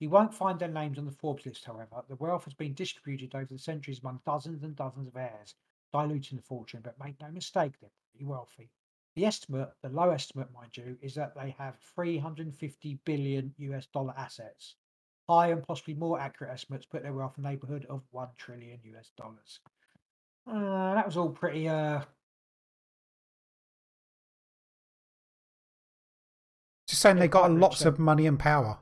You 0.00 0.10
won't 0.10 0.34
find 0.34 0.58
their 0.58 0.66
names 0.66 0.98
on 0.98 1.04
the 1.04 1.12
Forbes 1.12 1.46
list, 1.46 1.64
however. 1.64 2.02
The 2.08 2.16
wealth 2.16 2.46
has 2.46 2.54
been 2.54 2.74
distributed 2.74 3.36
over 3.36 3.54
the 3.54 3.56
centuries 3.56 4.00
among 4.00 4.22
dozens 4.26 4.64
and 4.64 4.74
dozens 4.74 5.06
of 5.06 5.16
heirs, 5.16 5.54
diluting 5.92 6.36
the 6.36 6.42
fortune, 6.42 6.80
but 6.82 6.98
make 6.98 7.20
no 7.20 7.30
mistake, 7.30 7.74
they're 7.80 7.90
pretty 8.10 8.24
wealthy. 8.24 8.70
The 9.14 9.24
estimate, 9.24 9.68
the 9.84 9.90
low 9.90 10.10
estimate, 10.10 10.52
mind 10.52 10.76
you, 10.76 10.98
is 11.00 11.14
that 11.14 11.36
they 11.36 11.54
have 11.58 11.78
350 11.94 12.98
billion 13.04 13.54
US 13.58 13.86
dollar 13.86 14.14
assets. 14.16 14.74
High 15.28 15.48
and 15.48 15.66
possibly 15.66 15.94
more 15.94 16.20
accurate 16.20 16.52
estimates 16.52 16.86
put 16.86 17.02
their 17.02 17.12
wealth 17.12 17.34
in 17.36 17.42
the 17.42 17.50
neighborhood 17.50 17.84
of 17.90 18.02
1 18.12 18.28
trillion 18.36 18.78
US 18.94 19.10
dollars. 19.16 19.60
Uh, 20.48 20.94
that 20.94 21.06
was 21.06 21.16
all 21.16 21.30
pretty. 21.30 21.68
Uh, 21.68 22.02
Just 26.88 27.02
saying 27.02 27.16
they 27.16 27.26
got 27.26 27.50
lots 27.50 27.84
of 27.84 27.98
money 27.98 28.26
and 28.26 28.38
power. 28.38 28.78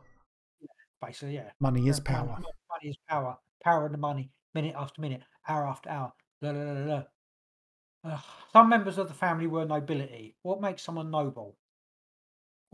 basically, 1.05 1.37
yeah. 1.37 1.51
Money 1.59 1.89
is 1.89 2.01
power. 2.01 2.27
Money, 2.27 2.47
money 2.71 2.91
is 2.91 2.97
power. 3.09 3.39
Power 3.63 3.87
and 3.87 3.95
the 3.95 3.99
money. 3.99 4.31
Minute 4.55 4.75
after 4.77 5.01
minute, 5.01 5.23
hour 5.49 5.67
after 5.67 5.89
hour. 5.89 6.13
Blah, 6.43 6.53
blah, 6.53 6.75
blah, 6.75 6.85
blah. 6.85 7.03
Ugh. 8.05 8.21
some 8.53 8.69
members 8.69 8.99
of 8.99 9.09
the 9.09 9.15
family 9.15 9.47
were 9.47 9.65
nobility. 9.65 10.37
What 10.43 10.61
makes 10.61 10.83
someone 10.83 11.11
noble? 11.11 11.57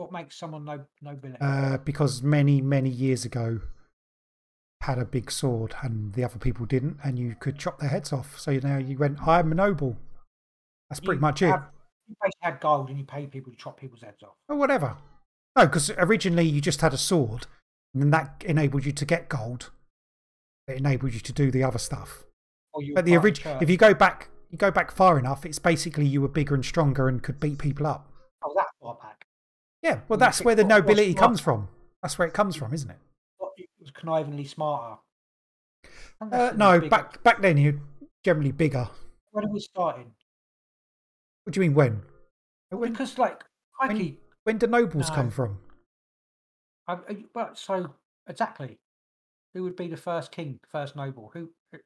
What 0.01 0.13
makes 0.13 0.39
someone 0.39 0.65
no, 0.65 0.81
nobility? 1.03 1.37
Uh, 1.43 1.77
because 1.77 2.23
many, 2.23 2.63
many 2.63 2.89
years 2.89 3.27
ago 3.27 3.61
had 4.81 4.99
a 4.99 5.05
big 5.05 5.31
sword 5.31 5.75
and 5.83 6.15
the 6.15 6.25
other 6.25 6.39
people 6.39 6.65
didn't, 6.65 6.97
and 7.05 7.19
you 7.19 7.37
could 7.39 7.59
chop 7.59 7.79
their 7.81 7.91
heads 7.91 8.11
off. 8.11 8.39
So 8.39 8.53
now 8.53 8.79
you 8.79 8.97
went, 8.97 9.21
I'm 9.29 9.53
a 9.53 9.55
noble. 9.55 9.99
That's 10.89 11.01
pretty 11.01 11.19
You 11.19 11.21
much 11.21 11.43
it. 11.43 11.49
You 11.49 12.17
basically 12.23 12.41
had 12.41 12.61
gold 12.61 12.89
and 12.89 12.99
you 12.99 13.05
paid 13.05 13.31
people 13.31 13.53
to 13.53 13.59
chop 13.59 13.79
people's 13.79 14.01
heads 14.01 14.23
off. 14.23 14.37
Or 14.49 14.57
whatever. 14.57 14.97
No, 15.55 15.67
because 15.67 15.91
originally 15.99 16.49
you 16.49 16.63
just 16.63 16.81
had 16.81 16.95
a 16.95 16.99
sword, 16.99 17.47
and 17.93 18.03
then 18.03 18.11
that 18.11 18.43
enabled 18.47 18.87
you 18.87 18.93
to 18.93 19.05
get 19.05 19.29
gold. 19.29 19.71
It 20.67 20.79
enabled 20.79 21.13
you 21.13 21.21
to 21.21 21.33
do 21.33 21.51
the 21.51 21.63
other 21.63 21.79
stuff. 21.79 22.25
You 22.79 22.95
But 22.95 23.05
the 23.05 23.17
original, 23.17 23.59
if 23.61 23.69
you 23.69 23.77
go 23.77 23.93
back, 23.93 24.31
you 24.49 24.57
go 24.57 24.71
back 24.71 24.93
far 24.93 25.19
enough, 25.19 25.45
it's 25.45 25.59
basically 25.59 26.07
you 26.07 26.23
were 26.23 26.29
bigger 26.29 26.55
and 26.55 26.65
stronger 26.65 27.07
and 27.07 27.23
could 27.23 27.39
beat 27.39 27.59
people 27.59 27.87
up. 27.87 28.11
Oh, 28.43 28.55
that 28.57 28.69
far 28.81 28.95
back. 28.95 29.27
Yeah, 29.83 30.01
well, 30.09 30.17
you 30.17 30.21
that's 30.21 30.43
where 30.43 30.55
the 30.55 30.65
nobility 30.65 31.15
comes 31.15 31.41
from. 31.41 31.69
That's 32.03 32.19
where 32.19 32.29
it 32.29 32.35
comes 32.35 32.57
from, 32.57 32.73
isn't 32.75 32.91
it? 32.91 32.99
Was 33.81 33.91
connivingly 33.93 34.47
smarter. 34.47 34.97
Uh, 36.21 36.53
no, 36.55 36.79
bigger. 36.81 36.91
back 36.91 37.23
back 37.23 37.41
then 37.41 37.57
you're 37.57 37.81
generally 38.23 38.53
bigger. 38.53 38.89
When 39.31 39.47
are 39.47 39.51
we 39.53 39.61
starting? 39.61 40.13
What 41.45 41.55
do 41.55 41.61
you 41.61 41.67
mean 41.67 41.75
when? 41.75 42.03
When, 42.69 42.93
Because, 42.93 43.17
like, 43.17 43.43
crikey, 43.73 44.21
when 44.45 44.59
do 44.59 44.67
nobles 44.67 45.09
No. 45.09 45.15
come 45.15 45.31
from? 45.31 45.59
I, 46.87 46.99
I- 47.09 47.25
but 47.33 47.57
so 47.59 47.95
exactly, 48.27 48.79
who 49.55 49.63
would 49.63 49.77
be 49.77 49.89
the 49.89 49.97
first 49.97 50.31
king, 50.31 50.61
first 50.71 50.95
noble? 50.95 51.31
Who? 51.33 51.51
who- 51.73 51.79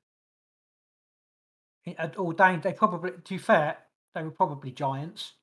had 1.96 2.16
ordained. 2.16 2.62
They 2.64 2.72
probably, 2.72 3.12
to 3.12 3.34
be 3.34 3.38
fair, 3.38 3.76
they 4.14 4.22
were 4.24 4.30
probably 4.30 4.72
giants, 4.72 5.34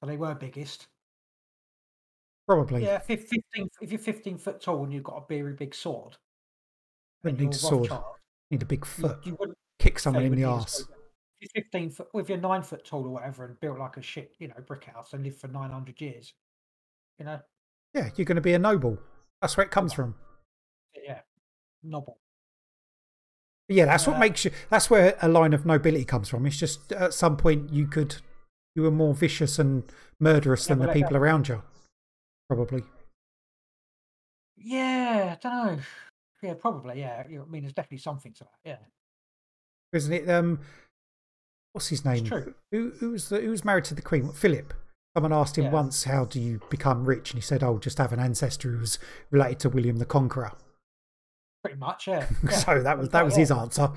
so 0.00 0.06
they 0.06 0.16
were 0.16 0.34
biggest. 0.34 0.88
Probably. 2.50 2.82
Yeah, 2.84 2.98
fif- 2.98 3.28
fifteen. 3.28 3.68
If 3.80 3.92
you're 3.92 4.00
fifteen 4.00 4.36
foot 4.36 4.60
tall 4.60 4.82
and 4.82 4.92
you've 4.92 5.04
got 5.04 5.22
a 5.22 5.24
very 5.28 5.52
big 5.52 5.72
sword, 5.72 6.16
Wouldn't 7.22 7.40
need 7.40 7.52
a 7.52 7.56
sword. 7.56 7.82
Rothschild, 7.88 8.04
Need 8.50 8.62
a 8.62 8.66
big 8.66 8.84
foot. 8.84 9.24
you 9.24 9.36
wouldn't 9.38 9.56
Kick 9.78 10.00
someone 10.00 10.24
in 10.24 10.30
the 10.30 10.30
would 10.30 10.38
need 10.38 10.44
a 10.44 10.48
arse. 10.58 10.80
If 11.40 11.48
you're 11.54 11.62
fifteen 11.62 11.90
foot, 11.90 12.08
well, 12.12 12.24
if 12.24 12.28
you're 12.28 12.38
nine 12.38 12.62
foot 12.64 12.84
tall 12.84 13.04
or 13.04 13.10
whatever, 13.10 13.44
and 13.44 13.60
built 13.60 13.78
like 13.78 13.96
a 13.98 14.02
shit, 14.02 14.34
you 14.40 14.48
know, 14.48 14.54
brick 14.66 14.84
house 14.84 15.12
and 15.12 15.22
lived 15.22 15.38
for 15.40 15.46
nine 15.46 15.70
hundred 15.70 16.00
years, 16.00 16.34
you 17.20 17.24
know, 17.24 17.38
Yeah, 17.94 18.08
you're 18.16 18.24
going 18.24 18.34
to 18.34 18.40
be 18.42 18.52
a 18.54 18.58
noble. 18.58 18.98
That's 19.40 19.56
where 19.56 19.64
it 19.64 19.70
comes 19.70 19.92
from. 19.92 20.16
yeah, 21.04 21.20
noble. 21.84 22.18
But 23.68 23.76
yeah, 23.76 23.84
that's 23.84 24.08
what 24.08 24.16
Uh, 24.16 24.18
makes 24.18 24.44
you. 24.44 24.50
That's 24.70 24.90
where 24.90 25.16
a 25.22 25.28
line 25.28 25.52
of 25.52 25.64
nobility 25.64 26.04
comes 26.04 26.28
from. 26.28 26.46
It's 26.46 26.58
just 26.58 26.90
at 26.90 27.14
some 27.14 27.36
point 27.36 27.72
you 27.72 27.86
could, 27.86 28.16
you 28.74 28.82
were 28.82 28.90
more 28.90 29.14
vicious 29.14 29.56
and 29.60 29.84
murderous 30.18 30.68
Yeah, 30.68 30.74
than 30.74 30.86
the 30.88 30.92
people 30.92 31.16
around 31.16 31.46
you. 31.46 31.62
Probably. 32.50 32.82
Yeah, 34.56 35.36
I 35.36 35.48
don't 35.48 35.66
know. 35.76 35.82
Yeah, 36.42 36.54
probably. 36.54 36.98
Yeah, 36.98 37.22
I 37.24 37.28
mean, 37.48 37.62
there's 37.62 37.72
definitely 37.72 37.98
something 37.98 38.32
to 38.32 38.44
that. 38.44 38.50
Yeah. 38.64 38.76
isn't 39.92 40.12
it? 40.12 40.28
Um, 40.28 40.58
what's 41.72 41.86
his 41.86 42.04
name? 42.04 42.24
true. 42.24 42.52
Who 42.72 42.90
who 42.98 43.12
was 43.12 43.28
the, 43.28 43.40
who 43.40 43.50
was 43.50 43.64
married 43.64 43.84
to 43.84 43.94
the 43.94 44.02
Queen? 44.02 44.32
Philip. 44.32 44.74
Someone 45.16 45.32
asked 45.32 45.58
him 45.58 45.66
Yeah. 45.66 45.70
once, 45.70 46.02
"How 46.04 46.24
do 46.24 46.40
you 46.40 46.60
become 46.70 47.04
rich?" 47.04 47.30
And 47.30 47.38
he 47.38 47.42
said, 47.42 47.62
"Oh, 47.62 47.78
just 47.78 47.98
have 47.98 48.12
an 48.12 48.18
ancestor 48.18 48.72
who 48.72 48.78
was 48.78 48.98
related 49.30 49.60
to 49.60 49.68
William 49.68 49.98
the 49.98 50.04
Conqueror." 50.04 50.52
Pretty 51.62 51.78
much, 51.78 52.08
yeah. 52.08 52.28
yeah. 52.42 52.50
so 52.50 52.82
that 52.82 52.98
was 52.98 53.10
that 53.10 53.24
was 53.24 53.36
his 53.36 53.52
answer. 53.52 53.92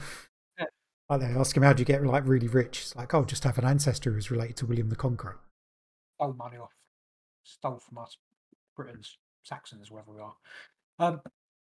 Yeah. 0.60 0.66
Like 1.10 1.22
they 1.22 1.26
ask 1.28 1.58
him, 1.58 1.64
"How 1.64 1.74
do 1.74 1.82
you 1.82 1.86
get 1.86 2.04
like 2.06 2.28
really 2.28 2.48
rich?" 2.48 2.82
It's 2.82 2.96
like, 2.96 3.16
"Oh, 3.16 3.26
just 3.26 3.46
have 3.46 3.58
an 3.58 3.66
ancestor 3.66 4.12
who 4.12 4.18
was 4.18 4.30
related 4.30 4.58
to 4.58 4.68
William 4.68 4.90
the 4.90 4.96
Conqueror." 4.96 5.40
Stole 6.20 6.34
money 6.34 6.58
off, 6.58 6.72
stole 7.44 7.80
from 7.80 7.98
us, 7.98 8.16
Britons, 8.76 9.18
Saxons, 9.44 9.92
wherever 9.92 10.12
we 10.12 10.20
are. 10.20 10.36
Um, 11.00 11.22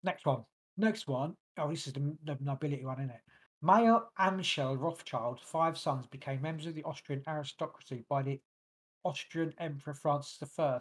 next 0.02 0.26
one. 0.26 0.44
Next 0.76 1.06
one. 1.06 1.36
Oh, 1.58 1.70
this 1.70 1.86
is 1.86 1.92
the, 1.92 2.16
the 2.24 2.38
nobility 2.40 2.84
one, 2.84 2.98
isn't 2.98 3.10
it? 3.10 3.20
Mayer 3.60 4.00
Amschel 4.18 4.80
Rothschild, 4.80 5.40
five 5.40 5.78
sons, 5.78 6.06
became 6.06 6.42
members 6.42 6.66
of 6.66 6.74
the 6.74 6.82
Austrian 6.84 7.22
aristocracy 7.28 8.04
by 8.08 8.22
the 8.22 8.40
Austrian 9.04 9.54
Emperor 9.58 9.94
Francis 9.94 10.38
I. 10.58 10.80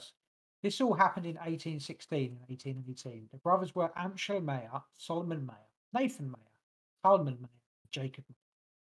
This 0.63 0.79
all 0.79 0.93
happened 0.93 1.25
in 1.25 1.35
1816 1.35 2.19
and 2.19 2.49
1818. 2.49 3.29
The 3.31 3.37
brothers 3.37 3.75
were 3.75 3.91
Amschel 3.97 4.43
Mayer, 4.43 4.81
Solomon 4.93 5.45
Mayer, 5.45 5.69
Nathan 5.93 6.27
Mayer, 6.27 6.51
Salman 7.03 7.37
Mayer, 7.39 7.61
Jacob 7.91 8.25
Mayer. 8.29 8.35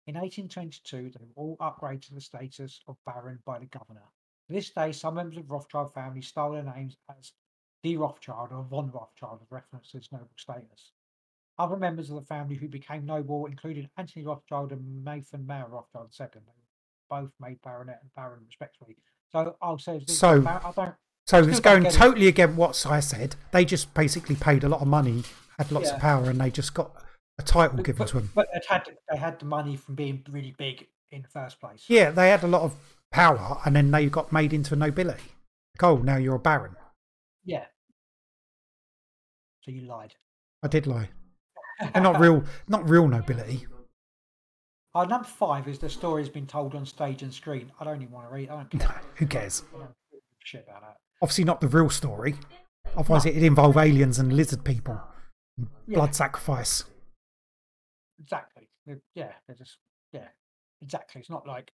In 0.07 0.15
1822, 0.15 1.11
they 1.11 1.25
were 1.25 1.33
all 1.35 1.57
upgraded 1.57 2.07
to 2.07 2.15
the 2.15 2.21
status 2.21 2.81
of 2.87 2.97
baron 3.05 3.39
by 3.45 3.59
the 3.59 3.67
governor. 3.67 4.05
To 4.49 4.53
this 4.55 4.71
day, 4.71 4.91
some 4.91 5.13
members 5.13 5.37
of 5.37 5.49
Rothschild 5.49 5.93
family 5.93 6.21
stole 6.23 6.53
their 6.53 6.63
names 6.63 6.97
as 7.15 7.33
de 7.83 7.95
Rothschild 7.95 8.49
or 8.51 8.63
von 8.63 8.89
Rothschild 8.91 9.39
as 9.43 9.51
reference 9.51 9.91
to 9.91 10.01
noble 10.11 10.29
status. 10.37 10.91
Other 11.59 11.77
members 11.77 12.09
of 12.09 12.15
the 12.15 12.25
family 12.25 12.55
who 12.55 12.67
became 12.67 13.05
noble 13.05 13.45
included 13.45 13.89
Anthony 13.97 14.25
Rothschild 14.25 14.71
and 14.71 15.05
Nathan 15.05 15.45
Mayer 15.45 15.67
Rothschild 15.69 16.09
II. 16.19 16.27
They 16.33 16.39
were 16.39 17.21
both 17.21 17.31
made 17.39 17.61
baronet 17.61 17.99
and 18.01 18.09
baron 18.15 18.39
respectively. 18.47 18.97
So 19.31 19.55
I'll 19.61 19.77
say 19.77 19.99
this- 19.99 20.17
So- 20.17 20.43
I 20.47 20.71
don't 20.75 20.95
So 21.27 21.43
it's 21.43 21.59
going 21.59 21.85
it. 21.85 21.93
totally 21.93 22.27
against 22.27 22.57
what 22.57 22.85
I 22.87 23.01
said. 23.01 23.35
They 23.51 23.65
just 23.65 23.93
basically 23.93 24.35
paid 24.35 24.63
a 24.63 24.69
lot 24.69 24.81
of 24.81 24.87
money, 24.87 25.23
had 25.59 25.71
lots 25.71 25.91
of 25.91 25.99
power, 25.99 26.27
and 26.27 26.41
they 26.41 26.49
just 26.49 26.73
got 26.73 26.91
a 27.37 27.43
title 27.43 27.77
but, 27.77 27.85
given 27.85 27.99
but, 27.99 28.07
to 28.07 28.13
them. 28.15 28.31
but 28.33 28.47
had 28.67 28.97
they 29.11 29.17
had 29.17 29.37
the 29.37 29.45
money 29.45 29.77
from 29.77 29.93
being 29.93 30.25
really 30.31 30.55
big 30.57 30.87
in 31.11 31.21
the 31.21 31.27
first 31.27 31.59
place. 31.59 31.85
Yeah, 31.87 32.11
they 32.11 32.29
had 32.29 32.43
a 32.43 32.47
lot 32.47 32.61
of 32.61 32.75
power, 33.11 33.59
and 33.65 33.75
then 33.75 33.91
they 33.91 34.07
got 34.07 34.31
made 34.31 34.53
into 34.53 34.75
nobility. 34.75 35.23
Like, 35.75 35.83
oh, 35.83 35.97
now 35.97 36.17
you're 36.17 36.35
a 36.35 36.39
baron. 36.39 36.75
Yeah. 37.45 37.65
So 39.61 39.71
you 39.71 39.81
lied. 39.81 40.15
I 40.63 40.67
did 40.67 40.87
lie. 40.87 41.09
They're 41.93 42.03
not 42.03 42.19
real, 42.19 42.43
not 42.67 42.89
real 42.89 43.07
nobility. 43.07 43.65
Uh, 44.93 45.05
number 45.05 45.27
five 45.27 45.67
is 45.67 45.79
the 45.79 45.89
story 45.89 46.21
has 46.21 46.29
been 46.29 46.47
told 46.47 46.75
on 46.75 46.85
stage 46.85 47.21
and 47.21 47.33
screen. 47.33 47.71
I 47.79 47.83
don't 47.85 48.01
even 48.01 48.11
want 48.13 48.27
to 48.27 48.33
read. 48.33 48.49
I 48.49 48.55
don't 48.55 48.69
care. 48.79 49.01
Who 49.15 49.25
cares? 49.27 49.63
I 49.73 49.77
don't 49.79 49.91
give 50.11 50.19
a 50.19 50.43
shit 50.43 50.65
about 50.67 50.81
that. 50.81 50.97
Obviously, 51.21 51.43
not 51.43 51.61
the 51.61 51.67
real 51.67 51.89
story. 51.89 52.35
Otherwise, 52.97 53.25
it'd 53.25 53.43
involve 53.43 53.77
aliens 53.77 54.19
and 54.19 54.33
lizard 54.33 54.63
people, 54.63 54.99
and 55.57 55.67
Yeah. 55.87 55.95
blood 55.95 56.15
sacrifice. 56.15 56.83
Exactly. 58.19 58.67
Yeah, 59.13 59.31
they're 59.45 59.55
just 59.55 59.77
exactly. 60.81 61.21
It's 61.21 61.29
not 61.29 61.47
like 61.47 61.71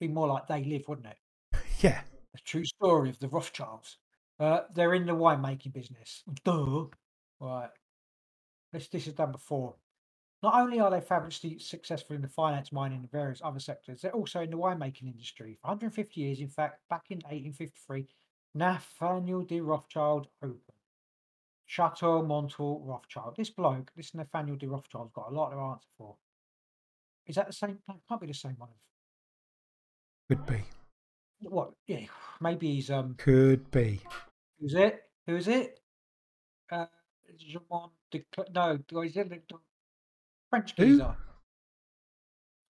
be 0.00 0.08
more 0.08 0.28
like 0.28 0.46
they 0.46 0.64
live, 0.64 0.88
wouldn't 0.88 1.08
it? 1.08 1.18
Yeah, 1.80 2.00
The 2.32 2.40
true 2.44 2.64
story 2.64 3.10
of 3.10 3.18
the 3.18 3.28
Rothschilds. 3.28 3.98
Uh, 4.40 4.60
they're 4.74 4.94
in 4.94 5.06
the 5.06 5.12
winemaking 5.12 5.74
business. 5.74 6.22
Duh. 6.44 6.86
Right. 7.40 7.68
This 8.72 8.88
this 8.88 9.06
is 9.06 9.14
done 9.14 9.32
before. 9.32 9.74
Not 10.42 10.54
only 10.54 10.80
are 10.80 10.90
they 10.90 11.00
fabulously 11.00 11.58
successful 11.58 12.14
in 12.14 12.22
the 12.22 12.28
finance, 12.28 12.70
mining, 12.72 13.00
and 13.00 13.10
various 13.10 13.40
other 13.42 13.58
sectors, 13.58 14.00
they're 14.00 14.12
also 14.12 14.40
in 14.40 14.50
the 14.50 14.58
winemaking 14.58 15.10
industry. 15.10 15.58
For 15.60 15.68
150 15.68 16.20
years, 16.20 16.40
in 16.40 16.48
fact, 16.48 16.80
back 16.90 17.06
in 17.10 17.18
1853, 17.18 18.06
Nathaniel 18.54 19.42
de 19.42 19.60
Rothschild 19.60 20.28
opened 20.42 20.60
Chateau 21.66 22.22
Montal 22.22 22.80
Rothschild. 22.84 23.34
This 23.36 23.50
bloke, 23.50 23.92
this 23.96 24.14
Nathaniel 24.14 24.56
de 24.56 24.68
Rothschild's 24.68 25.12
got 25.12 25.30
a 25.30 25.34
lot 25.34 25.50
to 25.50 25.58
answer 25.58 25.88
for. 25.98 26.16
Is 27.26 27.36
that 27.36 27.46
the 27.46 27.52
same? 27.52 27.78
That 27.88 27.96
can't 28.08 28.20
be 28.20 28.26
the 28.28 28.34
same 28.34 28.54
one. 28.58 28.68
could 30.28 30.44
be, 30.46 30.62
What? 31.42 31.72
Yeah, 31.86 32.06
maybe 32.40 32.74
he's 32.74 32.90
um. 32.90 33.14
could 33.18 33.70
be. 33.70 34.00
Who's 34.60 34.74
it? 34.74 35.02
Who's 35.26 35.48
it? 35.48 35.80
Uh, 36.70 36.86
Jean 37.38 37.60
de 38.10 38.24
Cl- 38.34 38.48
no, 38.54 38.78
or 38.94 39.04
is 39.04 39.16
it 39.16 39.28
the 39.28 39.36
the 39.48 39.58
French 40.50 40.74
Who? 40.76 40.84
geezer? 40.86 41.16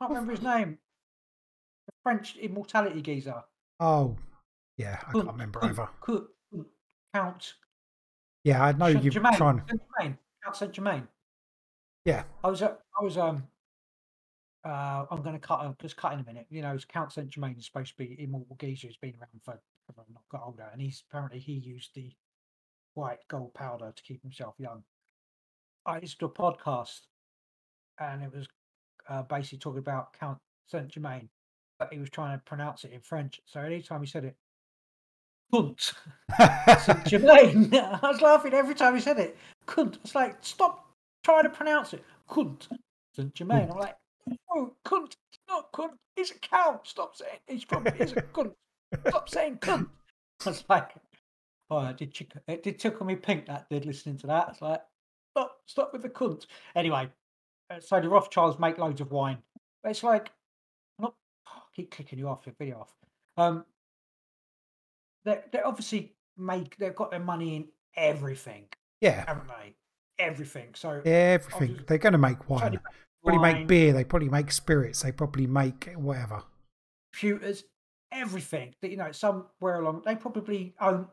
Can't 0.01 0.11
remember 0.11 0.33
his 0.33 0.43
name. 0.43 0.79
The 1.87 1.93
French 2.03 2.37
immortality 2.37 3.01
geezer. 3.03 3.43
Oh, 3.81 4.17
yeah, 4.77 4.99
I 5.07 5.13
can't 5.13 5.27
remember 5.27 5.65
either. 5.65 5.89
Count- 6.05 6.27
Count 7.15 7.55
Yeah, 8.45 8.63
I 8.65 8.73
know 8.73 8.93
Saint 8.93 9.05
you're 9.05 9.13
Germain. 9.13 9.33
trying. 9.35 9.63
Saint 9.69 9.81
Germain. 9.99 10.19
Count 10.45 10.57
Saint 10.57 10.73
Germain. 10.73 11.09
Yeah, 12.05 12.25
I 12.45 12.49
was, 12.51 12.63
uh, 12.63 12.75
I 13.01 13.05
was, 13.05 13.17
um, 13.19 13.47
uh, 14.67 15.07
I'm 15.11 15.23
going 15.23 15.39
to 15.39 15.47
cut, 15.47 15.79
just 15.79 15.97
cut 15.97 16.13
in 16.13 16.21
a 16.21 16.25
minute. 16.25 16.47
You 16.51 16.61
know, 16.61 16.77
Count 16.89 17.13
Saint 17.13 17.29
Germain 17.29 17.55
is 17.57 17.67
supposed 17.67 17.97
to 17.97 17.97
be 17.97 18.17
immortal 18.19 18.57
geezer. 18.61 18.89
He's 18.89 18.97
been 18.97 19.15
around 19.15 19.41
for, 19.45 19.61
not 19.97 20.29
got 20.29 20.43
older, 20.45 20.67
and 20.73 20.83
he's 20.83 21.05
apparently 21.09 21.39
he 21.39 21.53
used 21.53 21.91
the 21.95 22.13
white 22.95 23.21
gold 23.29 23.55
powder 23.55 23.93
to 23.95 24.03
keep 24.03 24.23
himself 24.23 24.55
young. 24.59 24.83
I 25.87 26.01
listened 26.01 26.19
to 26.19 26.27
a 26.27 26.31
podcast, 26.31 27.03
and 28.01 28.25
it 28.25 28.33
was 28.35 28.49
uh, 29.09 29.23
basically 29.23 29.59
talking 29.59 29.79
about 29.79 30.19
Count 30.19 30.39
Saint 30.67 30.89
Germain, 30.89 31.29
but 31.79 31.93
he 31.93 32.01
was 32.01 32.11
trying 32.11 32.37
to 32.37 32.45
pronounce 32.45 32.83
it 32.83 32.91
in 32.91 33.01
French. 33.01 33.41
So 33.47 33.61
anytime 33.61 34.01
he 34.01 34.09
said 34.09 34.25
it, 34.25 34.37
cunt, 35.55 35.93
Saint 36.85 37.07
Germain, 37.07 37.73
I 37.75 38.01
was 38.03 38.21
laughing 38.21 38.53
every 38.53 38.75
time 38.75 38.97
he 38.97 39.01
said 39.01 39.21
it. 39.21 39.39
Cunt. 39.69 39.99
It's 40.03 40.17
like 40.17 40.39
stop 40.41 40.91
trying 41.23 41.45
to 41.45 41.51
pronounce 41.51 41.93
it. 41.93 42.03
Cunt, 42.29 42.67
Saint 43.15 43.33
Germain. 43.33 43.69
I'm 43.71 43.79
like, 43.79 43.95
oh, 44.55 44.75
cunt. 44.85 45.17
Not 45.49 45.73
cunt. 45.73 45.93
He's 46.17 46.31
a 46.31 46.39
cow. 46.39 46.81
Stop 46.85 47.17
saying. 47.17 47.39
He's 47.47 47.65
from. 47.65 47.87
He's 47.97 48.13
a 48.13 48.23
cunt. 48.23 48.55
Stop 49.09 49.29
saying 49.29 49.59
cunt. 49.59 49.89
I 50.47 50.51
was 50.51 50.65
like, 50.69 50.91
oh, 51.71 51.93
did, 51.93 52.13
chick- 52.13 52.33
it 52.49 52.63
did 52.63 52.79
tickle 52.79 53.07
me 53.07 53.17
pink 53.17 53.47
that 53.47 53.69
did 53.71 53.87
listening 53.87 54.19
to 54.19 54.27
that. 54.29 54.49
It's 54.51 54.63
like, 54.63 54.83
stop, 55.37 55.57
stop 55.67 55.93
with 55.93 56.03
the 56.03 56.09
cunt. 56.11 56.47
Anyway, 56.75 57.09
uh, 57.71 57.81
so 57.81 58.01
the 58.01 58.09
Rothschilds 58.09 58.59
make 58.59 58.79
loads 58.79 59.01
of 59.01 59.11
wine. 59.11 59.39
But 59.83 59.91
it's 59.91 60.03
like, 60.03 60.31
not 60.99 61.15
I 61.47 61.61
keep 61.75 61.91
clicking 61.91 62.19
you 62.19 62.29
off 62.29 62.45
your 62.47 62.55
video 62.59 62.81
off. 62.81 62.95
Um, 63.37 63.65
they 65.25 65.41
they 65.53 65.61
obviously 65.61 66.15
make 66.37 66.77
they've 66.77 66.95
got 66.95 67.11
their 67.11 67.21
money 67.21 67.57
in 67.57 67.69
everything, 67.97 68.67
Yeah, 69.01 69.25
haven't 69.27 69.49
they? 69.49 69.75
Everything. 70.19 70.69
So 70.75 71.01
everything. 71.05 71.43
obviously- 71.55 71.85
They're 71.87 71.99
going 71.99 72.13
to 72.13 72.19
make 72.19 72.49
wine. 72.49 72.79
They 73.27 73.33
Probably 73.33 73.53
wine, 73.53 73.59
make 73.61 73.69
beer. 73.69 73.93
They 73.93 74.05
probably 74.05 74.29
make 74.29 74.53
spirits. 74.53 75.03
They 75.03 75.13
probably 75.13 75.47
make 75.47 75.93
whatever. 75.97 76.45
computers, 77.13 77.65
everything. 78.13 78.73
That 78.81 78.91
you 78.91 78.97
know, 78.97 79.11
somewhere 79.13 79.81
along 79.81 80.03
they 80.05 80.15
probably 80.15 80.75
own. 80.81 81.09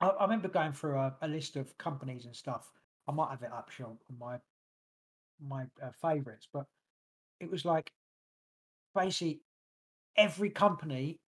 I, 0.00 0.08
I 0.08 0.22
remember 0.24 0.48
going 0.48 0.72
through 0.72 0.96
a, 0.96 1.16
a 1.22 1.28
list 1.28 1.56
of 1.56 1.76
companies 1.78 2.24
and 2.24 2.36
stuff. 2.36 2.70
I 3.08 3.12
might 3.12 3.30
have 3.30 3.42
it 3.42 3.52
up 3.52 3.70
on 3.80 3.96
my 4.18 4.38
my 5.44 5.64
uh, 5.82 5.90
favorites, 6.00 6.46
but 6.52 6.66
it 7.40 7.50
was 7.50 7.64
like 7.64 7.90
basically 8.94 9.40
every 10.16 10.50
company 10.50 11.18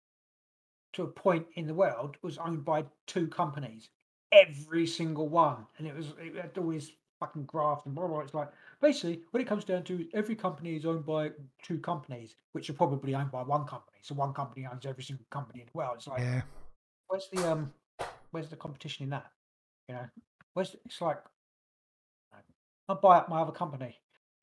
to 0.92 1.02
a 1.02 1.08
point 1.08 1.46
in 1.54 1.66
the 1.66 1.74
world 1.74 2.16
was 2.22 2.38
owned 2.38 2.64
by 2.64 2.84
two 3.06 3.26
companies. 3.26 3.90
Every 4.30 4.86
single 4.86 5.28
one, 5.28 5.66
and 5.78 5.86
it 5.86 5.96
was 5.96 6.12
it 6.18 6.36
had 6.36 6.56
all 6.58 6.70
this 6.70 6.90
fucking 7.20 7.44
graft 7.44 7.86
and 7.86 7.94
blah 7.94 8.06
blah. 8.06 8.20
It's 8.20 8.34
like 8.34 8.48
basically 8.80 9.22
what 9.30 9.40
it 9.40 9.46
comes 9.46 9.64
down 9.64 9.82
to 9.84 10.00
is 10.00 10.06
every 10.14 10.34
company 10.36 10.76
is 10.76 10.84
owned 10.86 11.04
by 11.06 11.30
two 11.62 11.78
companies, 11.78 12.34
which 12.52 12.70
are 12.70 12.74
probably 12.74 13.14
owned 13.14 13.30
by 13.30 13.42
one 13.42 13.64
company. 13.66 13.98
So 14.02 14.14
one 14.14 14.32
company 14.32 14.66
owns 14.70 14.86
every 14.86 15.02
single 15.02 15.26
company 15.30 15.60
in 15.60 15.66
the 15.66 15.76
world. 15.76 15.94
It's 15.96 16.06
like 16.06 16.20
Yeah. 16.20 16.42
where's 17.08 17.28
the 17.32 17.50
um 17.50 17.72
where's 18.30 18.48
the 18.48 18.56
competition 18.56 19.04
in 19.04 19.10
that? 19.10 19.26
You 19.88 19.94
know, 19.96 20.04
where's 20.54 20.72
the, 20.72 20.78
it's 20.86 21.00
like 21.00 21.18
I'll 22.88 22.96
buy 23.00 23.18
up 23.18 23.28
my 23.28 23.40
other 23.42 23.52
company. 23.52 23.98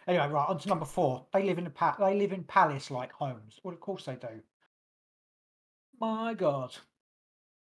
Anyway, 0.08 0.28
right 0.28 0.48
on 0.48 0.60
to 0.60 0.70
number 0.70 0.86
four. 0.86 1.26
They 1.34 1.42
live 1.44 1.58
in 1.58 1.66
a 1.66 1.70
pa- 1.72 1.96
they 2.00 2.16
live 2.16 2.32
in 2.32 2.44
palace 2.44 2.92
like 2.92 3.12
homes. 3.12 3.60
Well, 3.64 3.74
of 3.74 3.80
course 3.80 4.06
they 4.06 4.16
do. 4.16 4.42
My 6.00 6.34
God, 6.34 6.76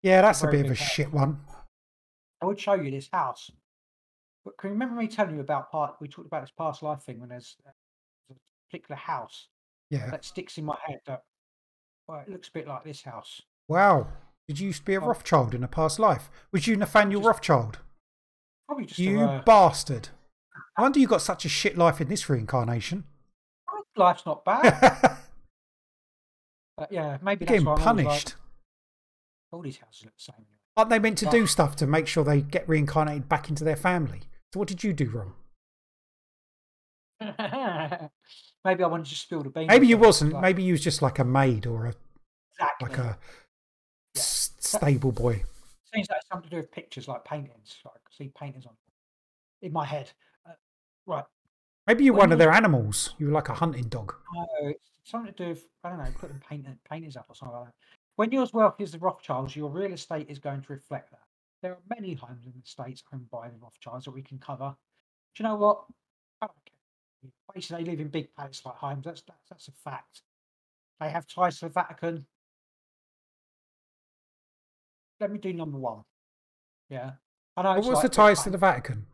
Yeah, 0.03 0.21
that's 0.21 0.43
a 0.43 0.47
bit 0.47 0.65
of 0.65 0.71
a 0.71 0.75
house. 0.75 0.77
shit 0.77 1.11
one. 1.11 1.39
I 2.41 2.45
would 2.45 2.59
show 2.59 2.73
you 2.73 2.91
this 2.91 3.09
house. 3.11 3.49
But 4.47 4.57
can 4.57 4.69
you 4.69 4.73
remember 4.75 4.95
me 4.95 5.09
telling 5.09 5.35
you 5.35 5.41
about 5.41 5.69
part? 5.69 5.95
We 5.99 6.07
talked 6.07 6.27
about 6.27 6.39
this 6.41 6.53
past 6.57 6.81
life 6.81 7.01
thing 7.03 7.19
when 7.19 7.27
there's 7.27 7.57
uh, 7.67 7.71
a 8.31 8.35
particular 8.69 8.95
house 8.95 9.49
Yeah. 9.89 10.09
that 10.09 10.23
sticks 10.23 10.57
in 10.57 10.63
my 10.63 10.77
head 10.87 11.01
that 11.05 11.23
well, 12.07 12.21
it 12.25 12.29
looks 12.31 12.47
a 12.47 12.51
bit 12.53 12.65
like 12.65 12.85
this 12.85 13.01
house. 13.01 13.41
Wow. 13.67 14.07
Did 14.47 14.61
you 14.61 14.67
used 14.67 14.79
to 14.79 14.85
be 14.85 14.93
a 14.95 15.01
Oh. 15.01 15.07
Rothschild 15.07 15.53
in 15.53 15.65
a 15.65 15.67
past 15.67 15.99
life? 15.99 16.29
Was 16.53 16.65
you 16.65 16.77
Nathaniel 16.77 17.19
Just- 17.19 17.27
Rothschild? 17.27 17.79
Probably 18.69 18.85
just 18.85 18.99
You 18.99 19.19
a, 19.19 19.25
uh, 19.27 19.41
bastard. 19.43 20.07
I 20.77 20.81
wonder 20.83 20.99
you 20.99 21.07
got 21.07 21.21
such 21.21 21.43
a 21.43 21.49
shit 21.49 21.77
life 21.77 21.99
in 21.99 22.07
this 22.07 22.29
reincarnation. 22.29 23.03
life's 23.97 24.25
not 24.25 24.45
bad. 24.45 25.17
Yeah, 26.89 27.17
maybe 27.21 27.43
that's 27.43 27.51
getting 27.51 27.65
why 27.65 27.73
I'm 27.73 27.97
like, 27.97 28.05
punished. 28.05 28.35
all 29.51 29.61
these 29.61 29.77
houses 29.77 30.05
look 30.05 30.13
the 30.15 30.23
same. 30.23 30.45
Aren't 30.77 30.89
they 30.89 30.99
meant 30.99 31.17
to 31.17 31.25
But- 31.25 31.31
do 31.31 31.47
stuff 31.47 31.75
to 31.77 31.85
make 31.87 32.07
sure 32.07 32.23
they 32.23 32.41
get 32.41 32.69
reincarnated 32.69 33.27
back 33.27 33.49
into 33.49 33.65
their 33.65 33.75
family? 33.75 34.21
So 34.53 34.59
what 34.59 34.67
did 34.67 34.83
you 34.83 34.93
do 34.93 35.09
wrong? 35.09 35.33
maybe 38.63 38.83
I 38.83 38.87
wanted 38.87 39.07
to 39.07 39.15
spill 39.15 39.41
the 39.43 39.49
beans. 39.49 39.67
Maybe 39.67 39.87
you 39.87 39.97
wasn't. 39.97 40.33
like, 40.33 40.41
Maybe 40.41 40.63
you 40.63 40.73
was 40.73 40.81
just 40.83 41.01
like 41.01 41.19
a 41.19 41.23
maid 41.23 41.65
or 41.65 41.87
a 41.87 41.93
exactly. 42.51 42.89
like 42.89 42.97
a 42.99 43.17
Yeah. 44.15 44.21
stable 44.21 45.11
boy. 45.11 45.43
Seems 45.93 46.09
like 46.09 46.21
something 46.31 46.49
to 46.49 46.55
do 46.55 46.57
with 46.57 46.71
pictures, 46.71 47.07
like 47.07 47.23
paintings. 47.25 47.75
Like 47.83 47.95
see 48.11 48.31
paintings 48.39 48.65
on 48.65 48.73
in 49.61 49.73
my 49.73 49.85
head. 49.85 50.11
Uh, 50.47 50.53
right. 51.05 51.25
Maybe 51.87 52.03
you're 52.03 52.13
When 52.13 52.19
one 52.29 52.31
of 52.33 52.39
their 52.39 52.51
animals. 52.51 53.15
You 53.17 53.27
were 53.27 53.31
like 53.31 53.49
a 53.49 53.53
hunting 53.53 53.87
dog. 53.89 54.13
No, 54.33 54.45
it's 54.69 54.89
something 55.05 55.33
to 55.33 55.43
do 55.43 55.49
with 55.49 55.67
I 55.83 55.89
don't 55.89 55.99
know, 55.99 56.11
putting 56.19 56.39
paint, 56.39 56.67
paintings 56.89 57.17
up 57.17 57.25
or 57.29 57.35
something 57.35 57.57
like 57.57 57.65
that. 57.67 57.73
When 58.17 58.31
you're 58.31 58.43
as 58.43 58.53
wealthy 58.53 58.83
as 58.83 58.91
the 58.91 58.99
Rothschilds, 58.99 59.55
your 59.55 59.69
real 59.69 59.93
estate 59.93 60.27
is 60.29 60.39
going 60.39 60.61
to 60.61 60.73
reflect 60.73 61.11
that. 61.11 61.21
There 61.61 61.71
are 61.71 61.79
many 61.89 62.13
homes 62.13 62.45
in 62.45 62.53
the 62.55 62.65
states 62.65 63.03
owned 63.13 63.29
by 63.29 63.49
the 63.49 63.57
Rothschilds 63.57 64.05
that 64.05 64.11
we 64.11 64.21
can 64.21 64.37
cover. 64.37 64.75
Do 65.35 65.43
you 65.43 65.49
know 65.49 65.55
what? 65.55 65.85
I 66.41 66.47
don't 66.47 66.65
care. 66.65 67.31
Basically, 67.53 67.83
they 67.83 67.91
live 67.91 67.99
in 67.99 68.07
big 68.09 68.33
palace-like 68.35 68.75
homes. 68.75 69.05
That's, 69.05 69.23
that's 69.27 69.49
that's 69.49 69.67
a 69.67 69.71
fact. 69.71 70.21
They 70.99 71.09
have 71.09 71.27
ties 71.27 71.59
to 71.59 71.65
the 71.65 71.71
Vatican. 71.71 72.25
Let 75.19 75.31
me 75.31 75.39
do 75.39 75.51
number 75.51 75.77
one. 75.79 76.03
Yeah, 76.89 77.13
I 77.55 77.63
know. 77.63 77.73
But 77.73 77.79
it's 77.79 77.87
what's 77.87 78.01
the 78.03 78.09
ties 78.09 78.43
to 78.43 78.51
the 78.51 78.57
Vatican? 78.57 79.07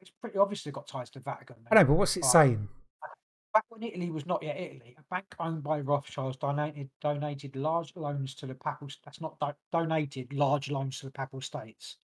It's 0.00 0.10
pretty 0.20 0.38
obvious 0.38 0.64
they've 0.64 0.74
got 0.74 0.88
ties 0.88 1.10
to 1.10 1.18
the 1.20 1.24
Vatican. 1.24 1.56
I 1.70 1.76
know, 1.76 1.84
but 1.84 1.94
what's 1.94 2.16
it 2.16 2.22
Right. 2.22 2.32
saying? 2.32 2.68
Back 3.56 3.64
when 3.70 3.84
Italy 3.84 4.10
was 4.10 4.26
not 4.26 4.42
yet 4.42 4.58
Italy, 4.58 4.94
a 4.98 5.02
bank 5.04 5.34
owned 5.38 5.62
by 5.62 5.80
Rothschilds 5.80 6.36
donated 6.36 6.90
donated 7.00 7.56
large 7.56 7.96
loans 7.96 8.34
to 8.34 8.46
the 8.46 8.54
papal. 8.54 8.90
That's 9.02 9.22
not 9.22 9.40
do, 9.40 9.54
donated 9.72 10.34
large 10.34 10.70
loans 10.70 10.98
to 10.98 11.06
the 11.06 11.10
papal 11.10 11.40
states. 11.40 11.96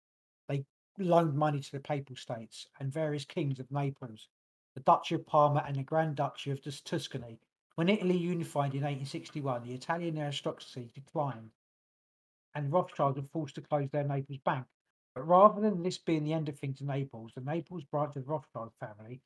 They 0.46 0.64
loaned 0.96 1.34
money 1.34 1.58
to 1.58 1.72
the 1.72 1.80
papal 1.80 2.14
states 2.14 2.68
and 2.78 2.92
various 2.92 3.24
kings 3.24 3.58
of 3.58 3.68
Naples, 3.72 4.28
the 4.76 4.80
Duchy 4.82 5.16
of 5.16 5.26
Parma, 5.26 5.64
and 5.66 5.74
the 5.74 5.82
Grand 5.82 6.14
Duchy 6.14 6.52
of 6.52 6.62
Tus- 6.62 6.82
Tuscany. 6.82 7.40
When 7.74 7.88
Italy 7.88 8.16
unified 8.16 8.76
in 8.76 8.84
1861, 8.84 9.64
the 9.64 9.74
Italian 9.74 10.18
aristocracy 10.18 10.92
declined, 10.94 11.50
and 12.54 12.72
Rothschilds 12.72 13.16
were 13.16 13.26
forced 13.26 13.56
to 13.56 13.60
close 13.60 13.90
their 13.90 14.04
Naples 14.04 14.38
bank. 14.44 14.66
But 15.16 15.26
rather 15.26 15.60
than 15.60 15.82
this 15.82 15.98
being 15.98 16.22
the 16.22 16.32
end 16.32 16.48
of 16.48 16.60
things 16.60 16.80
in 16.80 16.86
Naples, 16.86 17.32
the 17.34 17.40
Naples 17.40 17.82
branch 17.82 18.14
of 18.14 18.24
the 18.24 18.30
Rothschild 18.30 18.72
family 18.78 19.20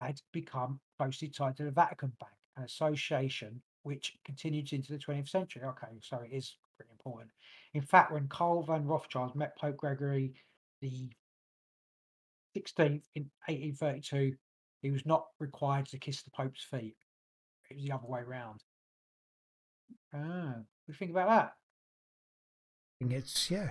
had 0.00 0.20
become 0.32 0.80
closely 0.98 1.28
tied 1.28 1.56
to 1.56 1.64
the 1.64 1.70
Vatican 1.70 2.12
Bank, 2.20 2.32
an 2.56 2.64
association 2.64 3.60
which 3.82 4.16
continued 4.24 4.72
into 4.72 4.92
the 4.92 4.98
20th 4.98 5.28
century. 5.28 5.62
Okay, 5.64 5.98
so 6.00 6.18
it 6.18 6.34
is 6.34 6.56
pretty 6.76 6.90
important. 6.92 7.30
In 7.74 7.82
fact, 7.82 8.12
when 8.12 8.28
Karl 8.28 8.62
von 8.62 8.86
Rothschild 8.86 9.34
met 9.34 9.56
Pope 9.58 9.76
Gregory 9.76 10.34
the 10.80 11.10
16th 12.56 13.02
in 13.14 13.30
1832, 13.46 14.34
he 14.82 14.90
was 14.90 15.04
not 15.04 15.26
required 15.38 15.86
to 15.86 15.98
kiss 15.98 16.22
the 16.22 16.30
Pope's 16.30 16.62
feet. 16.62 16.96
It 17.70 17.74
was 17.76 17.84
the 17.84 17.92
other 17.92 18.06
way 18.06 18.22
round. 18.22 18.62
Ah, 20.14 20.54
what 20.54 20.54
do 20.56 20.92
you 20.92 20.94
think 20.94 21.10
about 21.10 21.28
that? 21.28 21.52
I 23.00 23.04
think 23.04 23.12
It's 23.12 23.50
yeah. 23.50 23.70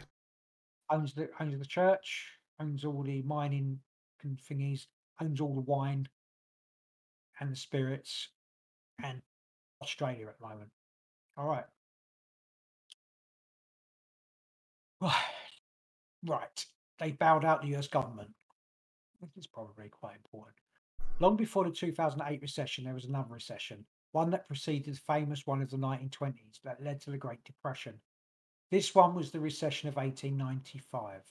owns 0.89 1.13
the 1.13 1.29
owns 1.39 1.57
the 1.57 1.65
church, 1.65 2.31
owns 2.59 2.85
all 2.85 3.03
the 3.03 3.21
mining 3.23 3.79
con- 4.21 4.37
thingies, 4.49 4.87
owns 5.21 5.41
all 5.41 5.55
the 5.55 5.61
wine 5.61 6.07
and 7.39 7.51
the 7.51 7.55
spirits, 7.55 8.29
and 9.03 9.21
Australia 9.81 10.27
at 10.27 10.39
the 10.39 10.47
moment. 10.47 10.69
All 11.37 11.47
right. 11.47 11.65
Right. 14.99 15.13
Right. 16.25 16.65
They 16.99 17.11
bowed 17.11 17.45
out 17.45 17.61
the 17.61 17.75
US 17.75 17.87
government. 17.87 18.31
This 19.21 19.29
is 19.37 19.47
probably 19.47 19.89
quite 19.89 20.15
important. 20.15 20.55
Long 21.19 21.35
before 21.35 21.65
the 21.65 21.71
2008 21.71 22.41
recession, 22.41 22.83
there 22.83 22.93
was 22.93 23.05
another 23.05 23.33
recession, 23.33 23.85
one 24.11 24.29
that 24.31 24.47
preceded 24.47 24.93
the 24.93 24.99
famous 24.99 25.47
one 25.47 25.61
of 25.61 25.69
the 25.69 25.77
1920s 25.77 26.61
that 26.63 26.83
led 26.83 27.01
to 27.01 27.11
the 27.11 27.17
Great 27.17 27.43
Depression. 27.43 27.99
This 28.69 28.93
one 28.93 29.15
was 29.15 29.31
the 29.31 29.39
recession 29.39 29.89
of 29.89 29.95
1895. 29.95 31.21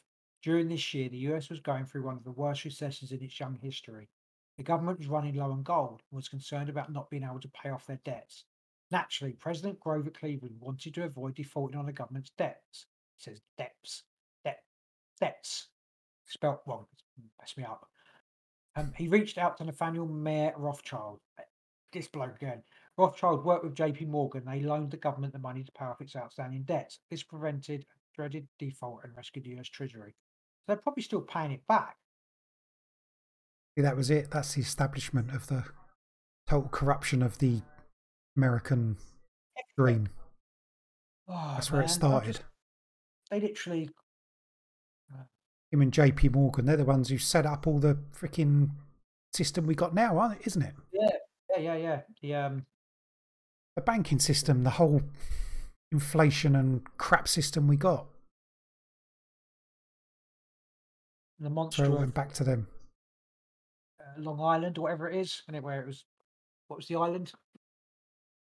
During 0.43 0.69
this 0.69 0.95
year, 0.95 1.09
the 1.09 1.19
US 1.33 1.51
was 1.51 1.61
going 1.61 1.85
through 1.85 2.05
one 2.05 2.17
of 2.17 2.25
the 2.25 2.33
worst 2.33 2.65
recessions 2.65 3.13
in 3.13 3.23
its 3.23 3.39
young 3.39 3.59
history. 3.63 4.09
The 4.57 4.63
government 4.63 4.99
was 4.99 5.09
running 5.09 5.35
low 5.35 5.53
on 5.53 5.63
gold 5.63 6.03
and 6.11 6.17
was 6.17 6.29
concerned 6.29 6.69
about 6.69 6.93
not 6.93 7.11
being 7.11 7.25
able 7.25 7.41
to 7.41 7.49
pay 7.49 7.69
off 7.71 7.87
their 7.87 8.01
debts. 8.05 8.45
Naturally, 8.91 9.35
President 9.35 9.81
Grover 9.81 10.11
Cleveland 10.11 10.57
wanted 10.61 10.95
to 10.95 11.05
avoid 11.05 11.35
defaulting 11.35 11.79
on 11.79 11.87
the 11.87 11.93
government's 11.93 12.31
debts. 12.39 12.87
He 13.17 13.23
says 13.31 13.41
debts, 13.59 14.05
debt, 14.45 14.63
debts. 15.21 15.69
Spelt 16.25 16.63
wrong. 16.67 16.87
Mess 17.41 17.57
me 17.57 17.65
up. 17.65 17.87
Um, 18.77 18.93
he 18.97 19.09
reached 19.09 19.39
out 19.39 19.57
to 19.59 19.65
Nathaniel 19.65 20.07
Mayer 20.07 20.53
Rothschild. 20.57 21.21
uh, 21.39 21.43
This 21.93 22.09
bloke 22.09 22.37
again. 22.37 22.63
Rothschild 22.97 23.45
worked 23.45 23.65
with 23.65 23.75
JP 23.75 24.09
Morgan. 24.09 24.45
They 24.45 24.61
loaned 24.61 24.91
the 24.91 24.97
government 24.97 25.33
the 25.33 25.39
money 25.39 25.65
to 25.65 25.73
pay 25.73 25.85
off 25.85 26.01
its 26.01 26.17
outstanding 26.17 26.63
debts. 26.63 27.01
This 27.11 27.23
prevented 27.23 27.83
a 27.83 27.85
dreaded 28.15 28.49
default 28.59 29.01
and 29.05 29.17
rescued 29.17 29.45
the 29.45 29.59
US 29.59 29.69
Treasury. 29.69 30.13
So 30.13 30.65
they're 30.69 30.77
probably 30.77 31.03
still 31.03 31.21
paying 31.23 31.53
it 31.53 31.67
back. 31.67 31.97
That 33.77 33.97
was 33.97 34.11
it. 34.11 34.31
That's 34.31 34.55
the 34.55 34.63
establishment 34.63 35.33
of 35.35 35.47
the 35.49 35.65
total 36.49 36.69
corruption 36.71 37.23
of 37.23 37.39
the 37.39 37.61
American 38.37 38.97
dream. 39.77 40.09
Oh, 41.29 41.53
That's 41.55 41.71
where 41.71 41.81
it 41.83 41.85
man, 41.85 41.91
I 41.91 41.93
started. 41.93 42.33
just- 42.37 42.43
they 43.31 43.41
literally. 43.41 43.91
Him 45.73 45.83
and 45.83 45.93
JP 45.93 46.33
Morgan, 46.33 46.65
they're 46.65 46.77
the 46.77 46.85
ones 46.85 47.09
who 47.09 47.19
set 47.19 47.45
up 47.45 47.67
all 47.67 47.81
the 47.81 47.99
freaking 48.15 48.71
system 49.35 49.67
we 49.67 49.75
got 49.75 49.95
now, 49.95 50.17
aren't 50.17 50.41
it? 50.41 50.47
Isn't 50.47 50.63
it? 50.63 50.75
Yeah, 50.93 51.11
yeah, 51.59 51.59
yeah. 51.59 51.77
yeah. 51.77 52.01
The 52.23 52.35
um, 52.37 52.67
The 53.75 53.83
banking 53.83 54.21
system, 54.21 54.63
the 54.63 54.71
whole 54.71 55.03
inflation 55.91 56.55
and 56.55 56.83
crap 56.99 57.27
system 57.27 57.67
we 57.67 57.77
got. 57.77 58.07
the 61.41 61.47
So 61.49 61.51
monster 61.51 61.85
it 61.85 61.91
went 61.91 62.15
back 62.15 62.33
to 62.35 62.45
them. 62.45 62.69
Long 64.23 64.41
Island 64.41 64.79
or 64.79 64.83
whatever 64.83 65.09
it 65.09 65.19
is, 65.19 65.43
and 65.47 65.57
it 65.57 65.63
was. 65.63 66.05
What 66.69 66.79
was 66.79 66.89
the 66.89 66.97
island? 66.97 67.33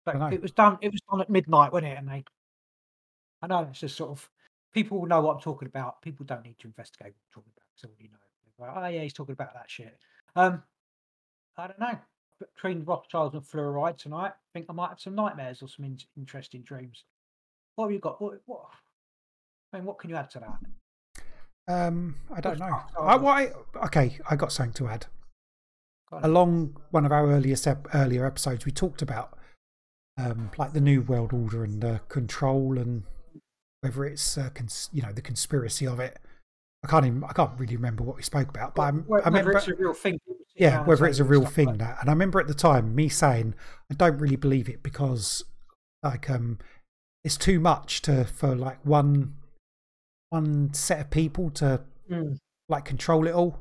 But 0.05 0.32
it 0.32 0.43
was 0.43 0.52
done. 0.52 0.78
It 0.80 0.90
was 0.90 1.01
done 1.10 1.20
at 1.20 1.30
midnight, 1.30 1.72
wasn't 1.72 1.93
it? 1.93 1.98
And 1.98 2.09
they. 2.09 2.24
I 3.40 3.47
know 3.47 3.66
it's 3.70 3.80
just 3.80 3.97
sort 3.97 4.10
of 4.10 4.28
people 4.72 5.01
will 5.01 5.09
know 5.09 5.20
what 5.20 5.36
I'm 5.36 5.43
talking 5.43 5.68
about. 5.68 6.02
People 6.02 6.26
don't 6.26 6.44
need 6.44 6.59
to 6.59 6.66
investigate 6.66 7.14
what 7.14 7.22
I'm 7.24 7.43
talking 7.43 7.52
about. 7.56 7.66
So 7.76 7.89
you 7.98 8.09
know, 8.10 8.18
like, 8.59 8.76
oh 8.76 8.86
yeah, 8.89 9.02
he's 9.02 9.12
talking 9.12 9.32
about 9.32 9.55
that 9.55 9.70
shit. 9.70 9.98
Um, 10.36 10.62
I 11.56 11.66
don't 11.66 11.78
know. 11.78 11.98
Between 12.56 12.84
Rothschilds 12.84 13.34
and 13.34 13.44
fluoride 13.44 13.98
tonight, 13.98 14.32
I 14.32 14.48
think 14.52 14.66
I 14.68 14.72
might 14.72 14.89
have 14.89 15.01
some 15.01 15.14
nightmares 15.14 15.62
or 15.62 15.68
some 15.68 15.84
in- 15.84 15.98
interesting 16.16 16.62
dreams. 16.62 17.05
What 17.76 17.86
have 17.86 17.93
you 17.93 18.01
got? 18.01 18.20
What? 18.20 18.40
what? 18.47 18.66
I 19.72 19.76
mean, 19.78 19.86
what 19.86 19.98
can 19.98 20.10
you 20.10 20.16
add 20.16 20.30
to 20.30 20.40
that? 20.40 20.59
Um, 21.68 22.16
I 22.34 22.40
don't 22.40 22.59
know. 22.59 22.80
I, 22.98 23.16
we? 23.16 23.22
why, 23.22 23.52
okay, 23.84 24.18
I 24.28 24.36
got 24.36 24.52
something 24.52 24.74
to 24.74 24.89
add. 24.89 25.06
Along 26.22 26.76
one 26.90 27.06
of 27.06 27.12
our 27.12 27.30
earliest 27.30 27.66
ep- 27.66 27.89
earlier 27.94 28.26
episodes, 28.26 28.64
we 28.66 28.72
talked 28.72 29.01
about 29.02 29.39
um, 30.18 30.51
like 30.59 30.72
the 30.72 30.80
new 30.80 31.01
world 31.02 31.32
order 31.32 31.64
and 31.64 31.82
uh, 31.84 31.98
control, 32.09 32.78
and 32.78 33.05
whether 33.80 34.05
it's 34.05 34.36
uh, 34.36 34.51
cons- 34.55 34.90
you 34.93 35.02
know 35.02 35.12
the 35.12 35.22
conspiracy 35.22 35.86
of 35.86 36.01
it. 36.01 36.18
I 36.84 36.89
can't 36.89 37.06
even, 37.06 37.22
I 37.24 37.32
can't 37.32 37.52
really 37.59 37.76
remember 37.76 38.02
what 38.02 38.16
we 38.16 38.22
spoke 38.22 38.48
about, 38.48 38.74
but 38.74 38.82
I'm, 38.82 39.02
Whe- 39.05 39.20
I 39.22 39.26
remember 39.28 39.52
it's 39.52 39.68
a 39.68 39.74
real 39.74 39.94
thing. 39.94 40.14
people 40.26 40.34
sit 40.48 40.60
down 40.64 40.72
yeah, 40.80 40.84
whether 40.84 41.06
it's 41.06 41.20
a 41.20 41.24
real 41.24 41.47
thing 41.47 41.68
like 41.68 41.78
that. 41.78 41.98
And 42.01 42.10
I 42.10 42.12
remember 42.12 42.40
at 42.40 42.48
the 42.48 42.55
time 42.55 42.94
me 42.94 43.09
saying 43.09 43.55
I 43.90 43.94
don't 43.94 44.18
really 44.18 44.34
believe 44.36 44.68
it 44.68 44.82
because 44.82 45.44
like 46.02 46.28
um 46.28 46.59
it's 47.22 47.36
too 47.36 47.60
much 47.60 48.02
to 48.02 48.24
for 48.24 48.56
like 48.56 48.84
one 48.84 49.34
one 50.30 50.74
set 50.74 51.01
of 51.01 51.10
people 51.10 51.51
to 51.51 51.82
Mm. 52.10 52.36
like 52.68 52.84
control 52.84 53.28
it 53.28 53.32
all. 53.32 53.60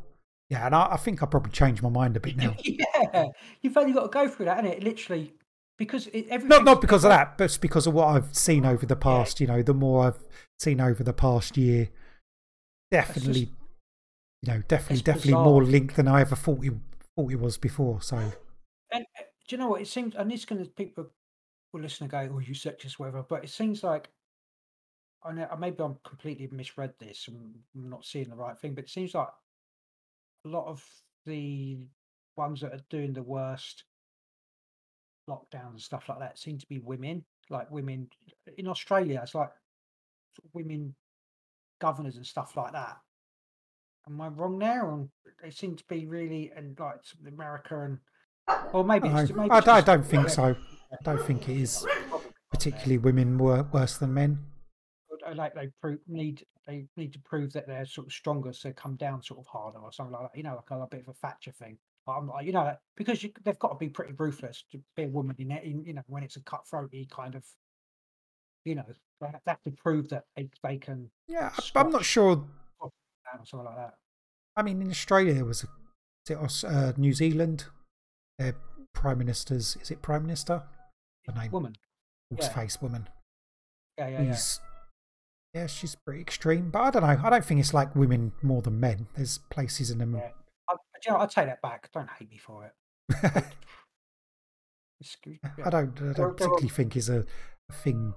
Yeah, 0.52 0.66
and 0.66 0.76
I, 0.76 0.90
I 0.92 0.98
think 0.98 1.24
I 1.24 1.28
probably 1.28 1.54
changed 1.54 1.82
my 1.82 1.88
mind 1.88 2.18
a 2.18 2.20
bit 2.20 2.36
now. 2.36 2.54
yeah, 2.66 3.28
you've 3.62 3.78
only 3.78 3.94
got 3.94 4.04
to 4.04 4.10
go 4.10 4.28
through 4.28 4.48
that, 4.48 4.58
and 4.58 4.68
it 4.68 4.84
literally 4.84 5.32
because 5.78 6.08
it, 6.08 6.28
everything. 6.30 6.50
not 6.50 6.66
not 6.66 6.82
because 6.82 7.06
of 7.06 7.10
that, 7.10 7.38
but 7.38 7.46
it's 7.46 7.58
because 7.58 7.88
of 7.88 7.94
what 7.94 8.08
I've 8.08 8.36
seen 8.36 8.66
over 8.66 8.86
the 8.86 8.98
past. 8.98 9.40
You 9.40 9.48
know, 9.48 9.64
the 9.64 9.74
more 9.74 10.08
I've 10.08 10.20
seen 10.60 10.82
over 10.82 11.06
the 11.06 11.14
past 11.14 11.56
year, 11.56 11.88
definitely, 12.92 13.50
you 14.42 14.54
know, 14.54 14.62
definitely, 14.68 15.04
definitely 15.04 15.36
more 15.36 15.62
bizarre. 15.62 15.72
linked 15.72 15.96
than 15.96 16.10
I 16.10 16.20
ever 16.20 16.36
thought 16.36 16.66
it 16.66 16.74
thought 17.16 17.32
it 17.32 17.40
was 17.40 17.58
before. 17.58 18.02
So 18.02 18.18
And 18.18 19.06
uh, 19.18 19.24
do 19.48 19.56
you 19.56 19.58
know 19.58 19.70
what 19.70 19.80
it 19.80 19.88
seems? 19.88 20.16
And 20.16 20.30
this 20.30 20.44
going 20.44 20.62
to 20.62 20.70
people 20.70 21.08
will 21.72 21.80
listen 21.80 22.04
and 22.04 22.12
go, 22.12 22.30
"Oh, 22.36 22.40
you 22.40 22.56
sexist, 22.56 23.00
whatever." 23.00 23.24
But 23.24 23.46
it 23.46 23.50
seems 23.50 23.84
like 23.84 24.10
I 25.24 25.32
know 25.32 25.48
maybe 25.58 25.82
I'm 25.82 25.96
completely 26.04 26.50
misread 26.52 26.92
this. 27.00 27.30
and 27.30 27.56
I'm 27.74 27.90
not 27.90 28.04
seeing 28.04 28.28
the 28.28 28.36
right 28.36 28.60
thing, 28.60 28.74
but 28.74 28.84
it 28.84 28.90
seems 28.90 29.14
like 29.14 29.30
a 30.46 30.50
lot 30.50 30.68
of 30.68 30.84
the 31.26 31.78
ones 32.36 32.62
that 32.62 32.74
are 32.74 32.82
doing 32.90 33.14
the 33.14 33.24
worst 33.24 33.84
lockdowns 35.30 35.72
and 35.72 35.82
stuff 35.82 36.10
like 36.10 36.20
that 36.20 36.40
seem 36.40 36.58
to 36.58 36.68
be 36.68 36.80
women. 36.80 37.24
Like 37.50 37.70
women 37.70 38.08
in 38.58 38.68
Australia, 38.68 39.20
it's 39.24 39.36
like 39.36 39.50
women 40.54 40.96
governors 41.80 42.16
and 42.16 42.26
stuff 42.26 42.56
like 42.56 42.72
that. 42.74 42.98
Am 44.08 44.20
I 44.22 44.30
wrong 44.30 44.58
there? 44.60 44.84
Or 44.84 45.08
they 45.44 45.50
seem 45.50 45.76
to 45.76 45.84
be 45.90 46.06
really 46.06 46.52
and 46.56 46.80
like 46.80 47.02
America 47.28 47.82
and 47.82 47.98
or 48.74 48.84
maybe 48.84 49.10
I, 49.10 49.24
it's, 49.24 49.34
maybe 49.34 49.52
I, 49.52 49.58
I 49.58 49.82
don't 49.82 50.06
think 50.06 50.30
so. 50.30 50.56
I 50.92 50.96
don't 51.04 51.22
think 51.26 51.48
it 51.50 51.58
is 51.58 51.80
probably 51.80 52.10
not 52.10 52.24
there. 52.24 52.32
particularly 52.52 52.98
women 52.98 53.38
were 53.38 53.64
worse 53.72 53.98
than 53.98 54.14
men. 54.14 54.40
I 55.26 55.34
like 55.34 55.54
they 55.54 55.70
prove 55.82 56.00
need 56.08 56.46
they 56.68 56.86
need 56.98 57.14
to 57.14 57.20
prove 57.20 57.54
that 57.54 57.68
they're 57.68 57.86
sort 57.86 58.08
of 58.08 58.14
stronger, 58.14 58.54
so 58.54 58.72
come 58.74 58.96
down 58.96 59.22
sort 59.22 59.40
of 59.40 59.48
harder 59.48 59.80
or 59.80 59.92
something 59.92 60.14
like 60.14 60.24
that. 60.32 60.38
You 60.38 60.44
know, 60.44 60.56
like 60.56 60.70
a, 60.80 60.88
bit 60.88 61.02
of 61.02 61.08
a 61.10 61.14
Thatcher 61.14 61.52
thing. 61.52 61.78
I'm 62.08 62.28
like, 62.28 62.46
you 62.46 62.52
know, 62.52 62.76
because 62.98 63.24
you, 63.24 63.32
they've 63.44 63.60
got 63.60 63.70
to 63.70 63.76
be 63.76 63.90
pretty 63.90 64.14
ruthless 64.18 64.64
to 64.72 64.80
be 64.96 65.04
a 65.04 65.08
woman 65.08 65.36
in 65.40 65.52
it. 65.52 65.64
in- 65.64 65.86
You 65.86 65.94
know, 65.94 66.02
when 66.08 66.24
it's 66.24 66.36
a 66.36 66.42
cutthroaty 66.42 67.10
kind 67.10 67.36
of, 67.36 67.44
you 68.66 68.76
know, 68.76 68.86
they 69.20 69.28
have 69.48 69.62
to 69.64 69.72
prove 69.72 70.10
that 70.10 70.24
they, 70.36 70.50
they 70.64 70.78
can 70.78 71.10
Yeah, 71.28 71.52
I'm 71.76 71.92
not 71.92 72.04
sure. 72.06 72.44
or 72.80 72.92
something 73.46 73.66
like 73.66 73.76
that. 73.78 73.94
I 74.56 74.64
mean, 74.64 74.82
in 74.82 74.90
Australia, 74.90 75.34
there 75.36 75.46
was 75.46 75.64
a, 75.64 75.68
it 76.30 76.40
uh, 76.64 76.94
New 76.98 77.14
Zealand, 77.14 77.66
their 78.40 78.56
prime 78.94 79.20
minister's, 79.20 79.78
is 79.82 79.92
it 79.92 80.02
prime 80.02 80.24
minister? 80.24 80.64
The 81.28 81.34
name, 81.34 81.52
Woman, 81.52 81.76
yeah. 82.48 82.54
face 82.54 82.82
woman. 82.82 83.08
yeah, 83.98 84.08
yeah, 84.08 84.22
yeah. 84.22 84.28
He's, 84.32 84.60
yeah, 85.54 85.68
she's 85.68 85.96
pretty 85.96 86.22
extreme, 86.22 86.70
but 86.70 86.80
I 86.82 86.90
don't 86.92 87.02
know. 87.04 87.22
I 87.24 87.30
don't 87.30 87.44
think 87.44 87.60
it's 87.60 87.74
like 87.74 87.96
women 87.96 88.32
more 88.42 88.62
than 88.62 88.80
men. 88.80 89.08
There's 89.16 89.38
places 89.50 89.92
in 89.92 89.98
them. 89.98 90.16
Yeah. 90.16 90.30
I, 90.70 90.76
you 91.06 91.12
know, 91.12 91.18
I'll 91.18 91.28
take 91.28 91.48
that 91.48 91.62
back. 91.62 91.92
Don't 91.92 92.10
hate 92.10 92.30
me 92.30 92.38
for 92.38 92.66
it. 92.66 92.74
I 95.66 95.70
don't. 95.70 95.98
I 96.00 96.14
don't 96.14 96.20
are- 96.20 96.30
particularly 96.30 96.70
think 96.70 96.96
is 96.96 97.10
a, 97.10 97.26
a 97.70 97.74
thing 97.74 98.14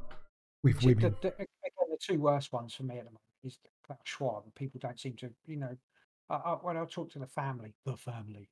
with 0.63 0.81
See, 0.81 0.89
the, 0.89 0.95
women. 0.95 1.17
the, 1.23 1.29
again, 1.35 1.47
the 1.91 1.99
two 2.01 2.21
worst 2.21 2.53
ones 2.53 2.75
for 2.75 2.85
me 2.85 2.99
at 2.99 3.05
the 3.05 3.11
moment 3.11 3.21
is 3.43 3.59
Klaus 3.87 3.99
Schwab. 4.05 4.45
People 4.55 4.81
don't 4.83 4.99
seem 4.99 5.15
to, 5.17 5.31
you 5.47 5.57
know, 5.57 5.77
I, 6.31 6.35
I, 6.35 6.53
when 6.63 6.77
I 6.77 6.85
talk 6.85 7.11
to 7.13 7.19
the 7.19 7.27
family, 7.27 7.75
the 7.85 7.97
family, 7.97 8.49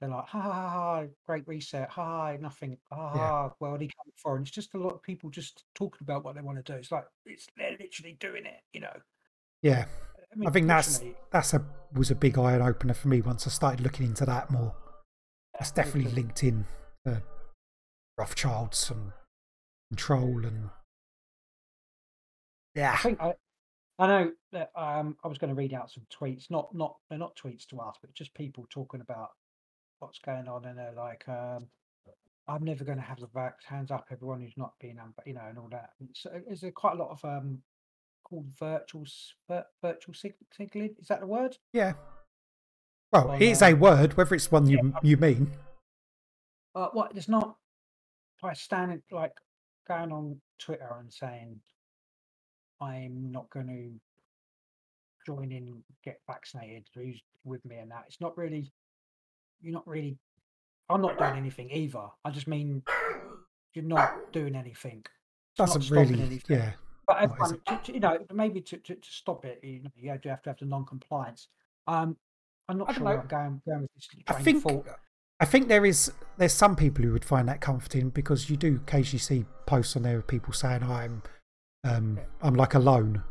they're 0.00 0.10
like, 0.10 0.26
ha 0.26 0.40
ha 0.40 0.68
ha, 0.70 1.04
great 1.26 1.46
reset, 1.46 1.90
ha 1.90 2.04
ha, 2.04 2.36
nothing, 2.40 2.78
ha 2.90 3.08
ha, 3.10 3.52
well, 3.60 3.76
he 3.76 3.88
come 3.88 4.12
for, 4.16 4.36
and 4.36 4.46
it's 4.46 4.54
just 4.54 4.74
a 4.74 4.78
lot 4.78 4.94
of 4.94 5.02
people 5.02 5.30
just 5.30 5.64
talking 5.74 6.00
about 6.02 6.24
what 6.24 6.34
they 6.34 6.40
want 6.40 6.64
to 6.64 6.72
do. 6.72 6.78
It's 6.78 6.90
like 6.90 7.04
it's 7.26 7.46
they're 7.56 7.76
literally 7.78 8.16
doing 8.18 8.46
it, 8.46 8.60
you 8.72 8.80
know. 8.80 8.96
Yeah, 9.62 9.84
I, 10.32 10.36
mean, 10.36 10.48
I 10.48 10.50
think 10.52 10.66
that's 10.68 11.02
that's 11.30 11.54
a 11.54 11.64
was 11.92 12.10
a 12.10 12.14
big 12.14 12.38
eye 12.38 12.58
opener 12.58 12.94
for 12.94 13.08
me 13.08 13.20
once 13.20 13.46
I 13.46 13.50
started 13.50 13.80
looking 13.80 14.06
into 14.06 14.24
that 14.24 14.50
more. 14.50 14.74
That's 15.58 15.72
definitely 15.72 16.12
linked 16.12 16.42
in 16.42 16.64
to 17.04 17.22
Rothschilds 18.16 18.90
and 18.90 19.12
control 19.90 20.46
and 20.46 20.70
yeah. 22.74 22.92
I 22.92 22.96
think 22.98 23.20
I, 23.20 23.34
I 23.98 24.06
know 24.06 24.32
that 24.52 24.70
um, 24.76 25.16
I 25.24 25.28
was 25.28 25.38
going 25.38 25.48
to 25.50 25.54
read 25.54 25.74
out 25.74 25.90
some 25.90 26.04
tweets, 26.10 26.50
not 26.50 26.74
not 26.74 26.96
they're 27.08 27.18
not 27.18 27.36
tweets 27.36 27.66
to 27.66 27.80
us, 27.80 27.96
but 28.00 28.14
just 28.14 28.32
people 28.34 28.66
talking 28.70 29.00
about 29.00 29.30
what's 30.00 30.18
going 30.18 30.48
on, 30.48 30.64
and 30.64 30.78
they're 30.78 30.94
like, 30.96 31.24
um, 31.28 31.68
"I'm 32.48 32.64
never 32.64 32.84
going 32.84 32.98
to 32.98 33.04
have 33.04 33.20
the 33.20 33.28
vax. 33.28 33.64
Hands 33.66 33.90
up, 33.90 34.06
everyone 34.10 34.40
who's 34.40 34.56
not 34.56 34.72
being, 34.80 34.98
um, 34.98 35.14
you 35.24 35.34
know, 35.34 35.46
and 35.48 35.58
all 35.58 35.68
that." 35.70 35.90
So 36.14 36.30
is 36.48 36.60
there 36.60 36.72
quite 36.72 36.94
a 36.94 37.02
lot 37.02 37.10
of 37.10 37.24
um 37.24 37.62
called 38.24 38.46
virtual 38.58 39.06
virtual 39.82 40.14
sig- 40.14 40.34
signaling? 40.56 40.96
Is 41.00 41.08
that 41.08 41.20
the 41.20 41.26
word? 41.26 41.56
Yeah. 41.72 41.92
Well, 43.12 43.30
on, 43.30 43.42
it 43.42 43.50
is 43.50 43.62
uh, 43.62 43.66
a 43.66 43.74
word, 43.74 44.16
whether 44.16 44.34
it's 44.34 44.50
one 44.50 44.68
you 44.68 44.94
you 45.02 45.16
mean. 45.16 45.52
Uh, 46.74 46.88
what? 46.92 47.12
There's 47.12 47.28
not 47.28 47.56
by 48.40 48.54
standing 48.54 49.02
like 49.10 49.32
going 49.86 50.12
on 50.12 50.40
Twitter 50.58 50.96
and 50.98 51.12
saying, 51.12 51.60
"I'm 52.80 53.30
not 53.30 53.50
going 53.50 53.66
to 53.66 54.00
join 55.26 55.52
in, 55.52 55.82
get 56.04 56.20
vaccinated. 56.26 56.88
Who's 56.94 57.20
with 57.44 57.64
me?" 57.64 57.76
and 57.76 57.90
that. 57.90 58.04
It's 58.06 58.20
not 58.20 58.36
really. 58.38 58.72
You're 59.62 59.72
not 59.74 59.86
really. 59.86 60.18
I'm 60.88 61.02
not 61.02 61.18
doing 61.18 61.36
anything 61.36 61.70
either. 61.70 62.06
I 62.24 62.30
just 62.30 62.48
mean 62.48 62.82
you're 63.74 63.84
not 63.84 64.32
doing 64.32 64.56
anything. 64.56 65.04
It's 65.52 65.58
not 65.58 65.66
Doesn't 65.74 65.96
really. 65.96 66.20
anything. 66.20 66.56
Yeah. 66.56 66.72
But 67.06 67.18
everyone, 67.22 67.60
to, 67.66 67.80
to- 67.84 67.92
you 67.94 68.00
know, 68.00 68.18
maybe 68.32 68.60
to, 68.60 68.76
to, 68.76 68.94
to 68.94 69.08
stop 69.10 69.44
it, 69.44 69.60
you, 69.62 69.82
know, 69.82 69.90
you 69.96 70.10
have 70.10 70.20
to 70.22 70.28
have 70.30 70.42
to 70.42 70.50
have 70.50 70.58
the 70.58 70.66
non-compliance. 70.66 71.48
Um, 71.86 72.16
I'm 72.68 72.78
not 72.78 72.90
I 72.90 72.92
sure. 72.94 73.08
I'm 73.08 73.26
going, 73.26 73.62
going 73.66 73.80
with 73.82 73.90
this. 73.94 74.08
I 74.28 74.34
think 74.34 74.62
thought. 74.62 74.86
I 75.40 75.44
think 75.44 75.68
there 75.68 75.86
is 75.86 76.12
there's 76.36 76.52
some 76.52 76.76
people 76.76 77.04
who 77.04 77.12
would 77.12 77.24
find 77.24 77.48
that 77.48 77.60
comforting 77.60 78.10
because 78.10 78.50
you 78.50 78.56
do 78.56 78.76
occasionally 78.76 79.18
see 79.18 79.44
posts 79.66 79.96
on 79.96 80.02
there 80.02 80.18
of 80.18 80.26
people 80.26 80.52
saying 80.52 80.82
I'm 80.82 81.22
um 81.84 82.20
I'm 82.42 82.54
like 82.54 82.74
alone. 82.74 83.22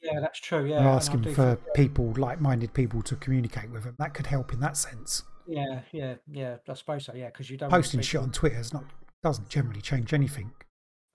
Yeah, 0.00 0.20
that's 0.20 0.38
true. 0.38 0.64
Yeah, 0.64 0.78
and 0.78 0.86
asking 0.86 1.22
do 1.22 1.34
for 1.34 1.56
people 1.74 2.14
like-minded 2.16 2.72
people 2.72 3.02
to 3.02 3.16
communicate 3.16 3.70
with 3.70 3.84
them. 3.84 3.96
That 3.98 4.14
could 4.14 4.26
help 4.26 4.52
in 4.52 4.60
that 4.60 4.76
sense. 4.76 5.24
Yeah, 5.46 5.80
yeah, 5.92 6.14
yeah. 6.30 6.56
I 6.68 6.74
suppose 6.74 7.04
so. 7.04 7.14
Yeah, 7.14 7.26
because 7.26 7.50
you 7.50 7.56
don't 7.56 7.70
Posting 7.70 8.00
shit 8.00 8.20
on 8.20 8.32
Twitter 8.32 8.58
is 8.58 8.72
not 8.72 8.84
doesn't 9.22 9.48
generally 9.48 9.80
change 9.80 10.12
anything. 10.12 10.52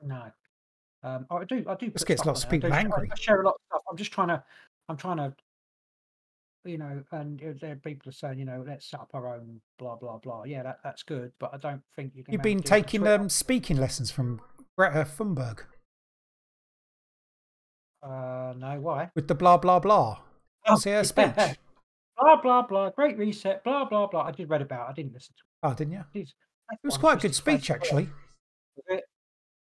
No, 0.02 0.32
um, 1.04 1.26
I 1.30 1.44
do. 1.44 1.66
I 1.68 1.76
do. 1.76 1.92
Put 1.92 2.06
gets 2.06 2.26
lots 2.26 2.44
of 2.44 2.50
people 2.50 2.70
do 2.70 2.76
angry. 2.76 3.10
I 3.12 3.16
share 3.16 3.42
a 3.42 3.46
lot 3.46 3.56
of 3.56 3.62
stuff. 3.68 3.82
I'm 3.90 3.98
just 3.98 4.12
trying 4.12 4.30
to. 4.30 4.44
I'm 4.90 4.98
trying 4.98 5.18
to 5.18 5.34
you 6.64 6.78
know, 6.78 7.04
and 7.12 7.42
there 7.60 7.76
people 7.76 8.10
are 8.10 8.14
saying, 8.14 8.40
you 8.40 8.46
know, 8.46 8.64
let's 8.68 8.86
set 8.86 9.00
up 9.00 9.10
our 9.14 9.36
own 9.36 9.62
blah 9.80 9.96
blah 9.96 10.18
blah. 10.18 10.44
Yeah, 10.44 10.64
that, 10.64 10.80
that's 10.84 11.04
good, 11.04 11.32
but 11.40 11.52
I 11.54 11.58
don't 11.58 11.82
think 11.96 12.14
you 12.16 12.24
can. 12.24 12.34
You've 12.34 12.42
been 12.42 12.58
do 12.58 12.62
it 12.62 12.72
on 12.72 12.82
taking 12.82 13.08
um, 13.08 13.30
speaking 13.30 13.78
lessons 13.78 14.12
from 14.12 14.42
Greta 14.78 15.06
Thunberg 15.06 15.62
Uh, 18.04 18.54
no, 18.58 18.80
why? 18.80 19.10
with 19.16 19.28
the 19.28 19.36
blah 19.36 19.58
blah 19.58 19.80
blah. 19.80 20.20
Oh, 20.68 20.76
See 20.76 20.92
her 20.92 21.04
yeah. 21.18 21.54
Blah 22.22 22.42
blah 22.42 22.62
blah. 22.62 22.90
Great 22.92 23.18
reset. 23.18 23.64
Blah 23.64 23.86
blah 23.86 24.08
blah. 24.08 24.22
I 24.22 24.32
did 24.32 24.50
read 24.50 24.62
about. 24.62 24.88
it. 24.88 24.92
I 24.92 24.94
didn't 24.94 25.14
listen 25.14 25.34
to 25.38 25.42
It. 25.68 25.72
Oh, 25.72 25.76
didn't 25.76 25.94
you? 25.94 26.04
it. 26.14 26.18
Jeez, 26.20 26.30
It 26.72 26.80
was 26.84 26.98
quite 26.98 27.18
a 27.18 27.22
good 27.22 27.36
speech, 27.36 27.70
actually. 27.72 28.10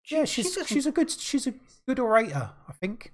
She, 0.03 0.15
Yeah, 0.15 0.25
she's 0.25 0.45
doesn't- 0.55 0.67
she's 0.67 0.85
a 0.85 0.91
good 0.91 1.11
she's 1.11 1.47
a 1.47 1.53
good 1.87 1.99
orator, 1.99 2.51
I 2.67 2.71
think. 2.73 3.13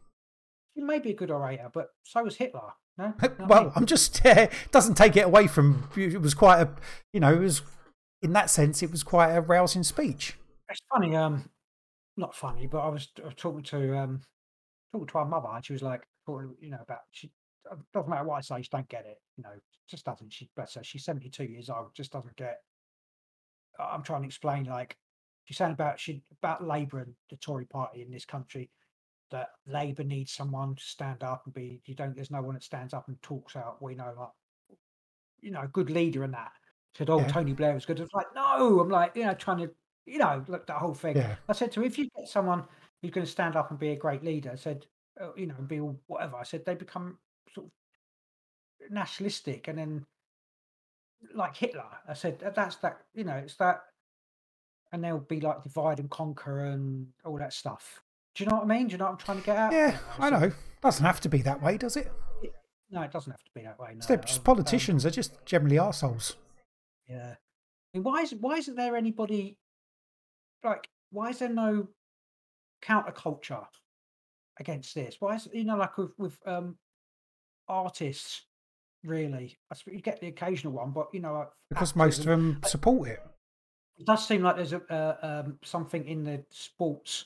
she 0.75 0.83
may 0.83 0.99
be 0.99 1.11
a 1.11 1.15
good 1.15 1.31
orator, 1.31 1.69
but 1.73 1.89
so 2.03 2.23
was 2.23 2.35
Hitler. 2.35 2.73
No, 2.97 3.07
what 3.19 3.35
I 3.39 3.45
well, 3.45 3.63
mean? 3.63 3.71
I'm 3.75 3.85
just 3.87 4.23
uh, 4.25 4.47
doesn't 4.71 4.95
take 4.95 5.15
it 5.17 5.25
away 5.25 5.47
from 5.47 5.89
it 5.97 6.21
was 6.21 6.33
quite 6.35 6.61
a 6.61 6.69
you 7.11 7.19
know 7.19 7.33
it 7.33 7.39
was 7.39 7.63
in 8.21 8.33
that 8.33 8.49
sense 8.51 8.83
it 8.83 8.91
was 8.91 9.03
quite 9.03 9.31
a 9.33 9.41
rousing 9.41 9.83
speech. 9.83 10.37
it's 10.69 10.81
funny. 10.93 11.15
Um, 11.15 11.49
not 12.15 12.35
funny, 12.35 12.67
but 12.67 12.79
I 12.81 12.89
was, 12.89 13.07
I 13.21 13.25
was 13.25 13.33
talking 13.35 13.63
to 13.63 13.97
um, 13.97 14.21
talking 14.91 15.07
to 15.07 15.17
our 15.17 15.25
mother, 15.25 15.47
and 15.51 15.65
she 15.65 15.73
was 15.73 15.81
like, 15.81 16.03
talking, 16.27 16.53
you 16.61 16.69
know, 16.69 16.77
about 16.79 16.99
she 17.09 17.31
doesn't 17.91 18.07
matter 18.07 18.23
what 18.23 18.35
I 18.37 18.41
say, 18.41 18.61
she 18.61 18.69
don't 18.71 18.87
get 18.87 19.05
it. 19.07 19.17
You 19.37 19.43
know, 19.43 19.53
just 19.89 20.05
doesn't. 20.05 20.31
She, 20.31 20.49
bless 20.55 20.75
her, 20.75 20.83
she's 20.83 21.05
seventy 21.05 21.29
two 21.29 21.45
years 21.45 21.69
old, 21.69 21.95
just 21.95 22.11
doesn't 22.11 22.35
get. 22.35 22.59
I'm 23.79 24.03
trying 24.03 24.21
to 24.21 24.27
explain, 24.27 24.65
like 24.65 24.97
she's 25.45 25.57
saying 25.57 25.71
about 25.73 25.99
she 25.99 26.21
about 26.41 26.65
Labour 26.65 26.99
and 26.99 27.13
the 27.29 27.37
Tory 27.37 27.65
Party 27.65 28.01
in 28.01 28.11
this 28.11 28.25
country, 28.25 28.69
that 29.31 29.49
Labour 29.65 30.03
needs 30.03 30.31
someone 30.31 30.75
to 30.75 30.83
stand 30.83 31.23
up 31.23 31.43
and 31.45 31.53
be. 31.53 31.81
You 31.85 31.95
don't. 31.95 32.15
There's 32.15 32.31
no 32.31 32.41
one 32.41 32.53
that 32.53 32.63
stands 32.63 32.93
up 32.93 33.07
and 33.07 33.21
talks 33.21 33.55
out. 33.55 33.81
We 33.81 33.95
know, 33.95 34.13
like, 34.17 34.77
you 35.41 35.51
know, 35.51 35.61
a 35.61 35.67
good 35.67 35.89
leader 35.89 36.23
and 36.23 36.33
that. 36.33 36.51
Said, 36.95 37.09
oh, 37.09 37.19
Yeah. 37.19 37.27
Tony 37.27 37.53
Blair 37.53 37.73
was 37.73 37.85
good. 37.85 37.99
It's 37.99 38.13
like, 38.13 38.27
no, 38.35 38.79
I'm 38.79 38.89
like, 38.89 39.15
you 39.15 39.25
know, 39.25 39.33
trying 39.33 39.57
to, 39.57 39.71
you 40.05 40.19
know, 40.19 40.45
look 40.47 40.67
that 40.67 40.77
whole 40.77 40.93
thing. 40.93 41.17
Yeah. 41.17 41.35
I 41.49 41.53
said 41.53 41.71
to 41.71 41.79
her, 41.79 41.85
if 41.87 41.97
you 41.97 42.07
get 42.15 42.27
someone 42.27 42.65
who's 43.01 43.11
going 43.11 43.25
to 43.25 43.31
stand 43.31 43.55
up 43.55 43.71
and 43.71 43.79
be 43.79 43.89
a 43.89 43.95
great 43.95 44.23
leader, 44.23 44.51
I 44.51 44.55
said, 44.55 44.85
uh, 45.19 45.29
you 45.35 45.47
know, 45.47 45.55
and 45.57 45.67
be 45.67 45.79
all 45.79 45.99
whatever. 46.05 46.37
I 46.37 46.43
said 46.43 46.65
they 46.65 46.75
become 46.75 47.17
nationalistic 48.89 49.67
and 49.67 49.77
then 49.77 50.05
like 51.33 51.55
Hitler. 51.55 51.85
I 52.07 52.13
said 52.13 52.39
that's 52.55 52.77
that. 52.77 52.99
You 53.13 53.23
know, 53.23 53.35
it's 53.35 53.55
that, 53.55 53.81
and 54.91 55.03
they'll 55.03 55.19
be 55.19 55.39
like 55.39 55.63
divide 55.63 55.99
and 55.99 56.09
conquer 56.09 56.65
and 56.65 57.07
all 57.23 57.37
that 57.37 57.53
stuff. 57.53 58.01
Do 58.35 58.43
you 58.43 58.49
know 58.49 58.57
what 58.57 58.65
I 58.65 58.67
mean? 58.67 58.87
Do 58.87 58.93
you 58.93 58.97
know 58.97 59.05
what 59.05 59.11
I'm 59.11 59.17
trying 59.17 59.39
to 59.39 59.45
get 59.45 59.57
at? 59.57 59.71
Yeah, 59.71 59.97
I 60.19 60.29
know. 60.29 60.51
Doesn't 60.81 61.05
have 61.05 61.21
to 61.21 61.29
be 61.29 61.41
that 61.43 61.61
way, 61.61 61.77
does 61.77 61.95
it? 61.95 62.11
No, 62.89 63.01
it 63.01 63.11
doesn't 63.11 63.31
have 63.31 63.43
to 63.43 63.51
be 63.55 63.61
that 63.61 63.79
way. 63.79 63.95
No, 63.95 64.05
They're 64.05 64.17
um, 64.17 64.23
just 64.23 64.43
politicians 64.43 65.05
are 65.05 65.11
just 65.11 65.33
generally 65.45 65.77
arseholes. 65.77 66.35
Yeah. 67.07 67.35
I 67.35 67.97
mean, 67.97 68.03
why 68.03 68.21
is 68.21 68.33
why 68.33 68.57
isn't 68.57 68.75
there 68.75 68.95
anybody 68.95 69.57
like 70.63 70.87
why 71.11 71.29
is 71.29 71.39
there 71.39 71.49
no 71.49 71.87
counterculture 72.83 73.65
against 74.59 74.95
this? 74.95 75.17
Why 75.19 75.35
is 75.35 75.47
you 75.53 75.63
know 75.63 75.77
like 75.77 75.97
with 75.97 76.11
with 76.17 76.39
um 76.45 76.77
artists 77.67 78.43
really? 79.03 79.57
I 79.71 79.75
you 79.87 80.01
get 80.01 80.19
the 80.19 80.27
occasional 80.27 80.73
one, 80.73 80.91
but 80.91 81.07
you 81.13 81.19
know 81.19 81.47
Because 81.69 81.95
most 81.95 82.19
of 82.19 82.25
them 82.25 82.59
support 82.65 83.09
it. 83.09 83.19
it 83.97 84.05
does 84.05 84.27
seem 84.27 84.41
like 84.43 84.55
there's 84.55 84.73
a 84.73 84.81
uh, 84.91 85.43
um, 85.45 85.59
something 85.63 86.05
in 86.07 86.23
the 86.23 86.43
sports 86.51 87.25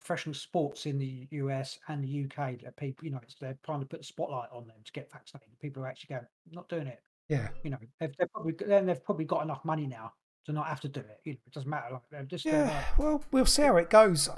professional 0.00 0.34
sports 0.34 0.86
in 0.86 0.98
the 0.98 1.28
US 1.30 1.78
and 1.88 2.02
the 2.02 2.24
UK 2.24 2.60
that 2.62 2.76
people 2.76 3.04
you 3.04 3.12
know 3.12 3.20
it's, 3.22 3.36
they're 3.40 3.56
trying 3.64 3.78
to 3.80 3.86
put 3.86 4.00
a 4.00 4.04
spotlight 4.04 4.48
on 4.52 4.66
them 4.66 4.76
to 4.84 4.92
get 4.92 5.10
vaccinated. 5.12 5.56
People 5.60 5.84
are 5.84 5.86
actually 5.86 6.14
going 6.16 6.26
not 6.50 6.68
doing 6.68 6.88
it 6.88 7.00
Yeah. 7.28 7.48
you 7.62 7.70
know, 7.70 7.78
they've, 8.00 8.12
they've 8.18 8.32
probably 8.32 8.54
then 8.66 8.86
they've 8.86 9.04
probably 9.04 9.26
got 9.26 9.42
enough 9.44 9.64
money 9.64 9.86
now 9.86 10.12
to 10.46 10.52
not 10.52 10.66
have 10.66 10.80
to 10.80 10.88
do 10.88 10.98
it. 11.00 11.20
You 11.24 11.34
know, 11.34 11.38
it 11.46 11.52
doesn't 11.52 11.70
matter. 11.70 12.00
Like 12.12 12.26
just 12.26 12.44
Yeah. 12.44 12.64
like, 12.64 12.98
Well, 12.98 13.22
we'll 13.30 13.46
see 13.46 13.62
how 13.62 13.76
it 13.76 13.90
goes. 13.90 14.28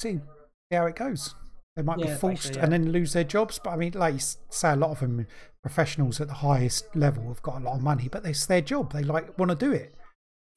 See 0.00 0.18
see 0.70 0.76
how 0.76 0.86
it 0.86 0.94
goes. 0.94 1.34
They 1.76 1.82
might 1.82 1.98
be 1.98 2.04
Yeah, 2.04 2.16
forced 2.16 2.42
basically, 2.42 2.62
and 2.62 2.72
then 2.72 2.92
lose 2.92 3.12
their 3.12 3.24
jobs. 3.24 3.58
But 3.62 3.70
I 3.70 3.76
mean, 3.76 3.92
like 3.94 4.14
you 4.14 4.20
say, 4.50 4.72
a 4.72 4.76
lot 4.76 4.90
of 4.90 5.00
them 5.00 5.26
professionals 5.62 6.20
at 6.20 6.28
the 6.28 6.34
highest 6.34 6.94
level 6.96 7.28
have 7.28 7.42
got 7.42 7.60
a 7.60 7.64
lot 7.64 7.76
of 7.76 7.82
money, 7.82 8.08
but 8.10 8.24
it's 8.26 8.46
their 8.46 8.60
job. 8.60 8.92
They 8.92 9.02
like 9.02 9.38
want 9.38 9.50
to 9.50 9.54
do 9.56 9.72
it. 9.72 9.94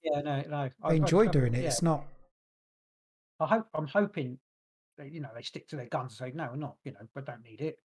yeah, 0.03 0.22
no, 0.22 0.41
no. 0.49 0.57
I- 0.57 0.69
They 0.90 0.95
I- 0.95 0.98
enjoy 0.98 1.27
I- 1.27 1.31
doing 1.31 1.53
it. 1.53 1.61
yeah, 1.61 1.68
It's 1.68 1.81
not. 1.81 2.06
I 3.40 3.48
hope 3.48 3.68
I'm 3.73 3.88
hoping 3.88 4.40
that 4.98 5.11
you 5.11 5.22
know 5.22 5.30
they 5.35 5.41
stick 5.41 5.68
to 5.69 5.76
their 5.76 5.88
guns 5.88 6.19
and 6.19 6.30
say 6.31 6.35
no, 6.35 6.49
we're 6.52 6.56
not. 6.57 6.77
You 6.84 6.94
know, 6.94 6.99
we 7.15 7.22
don't 7.22 7.44
need 7.44 7.61
it. 7.61 7.77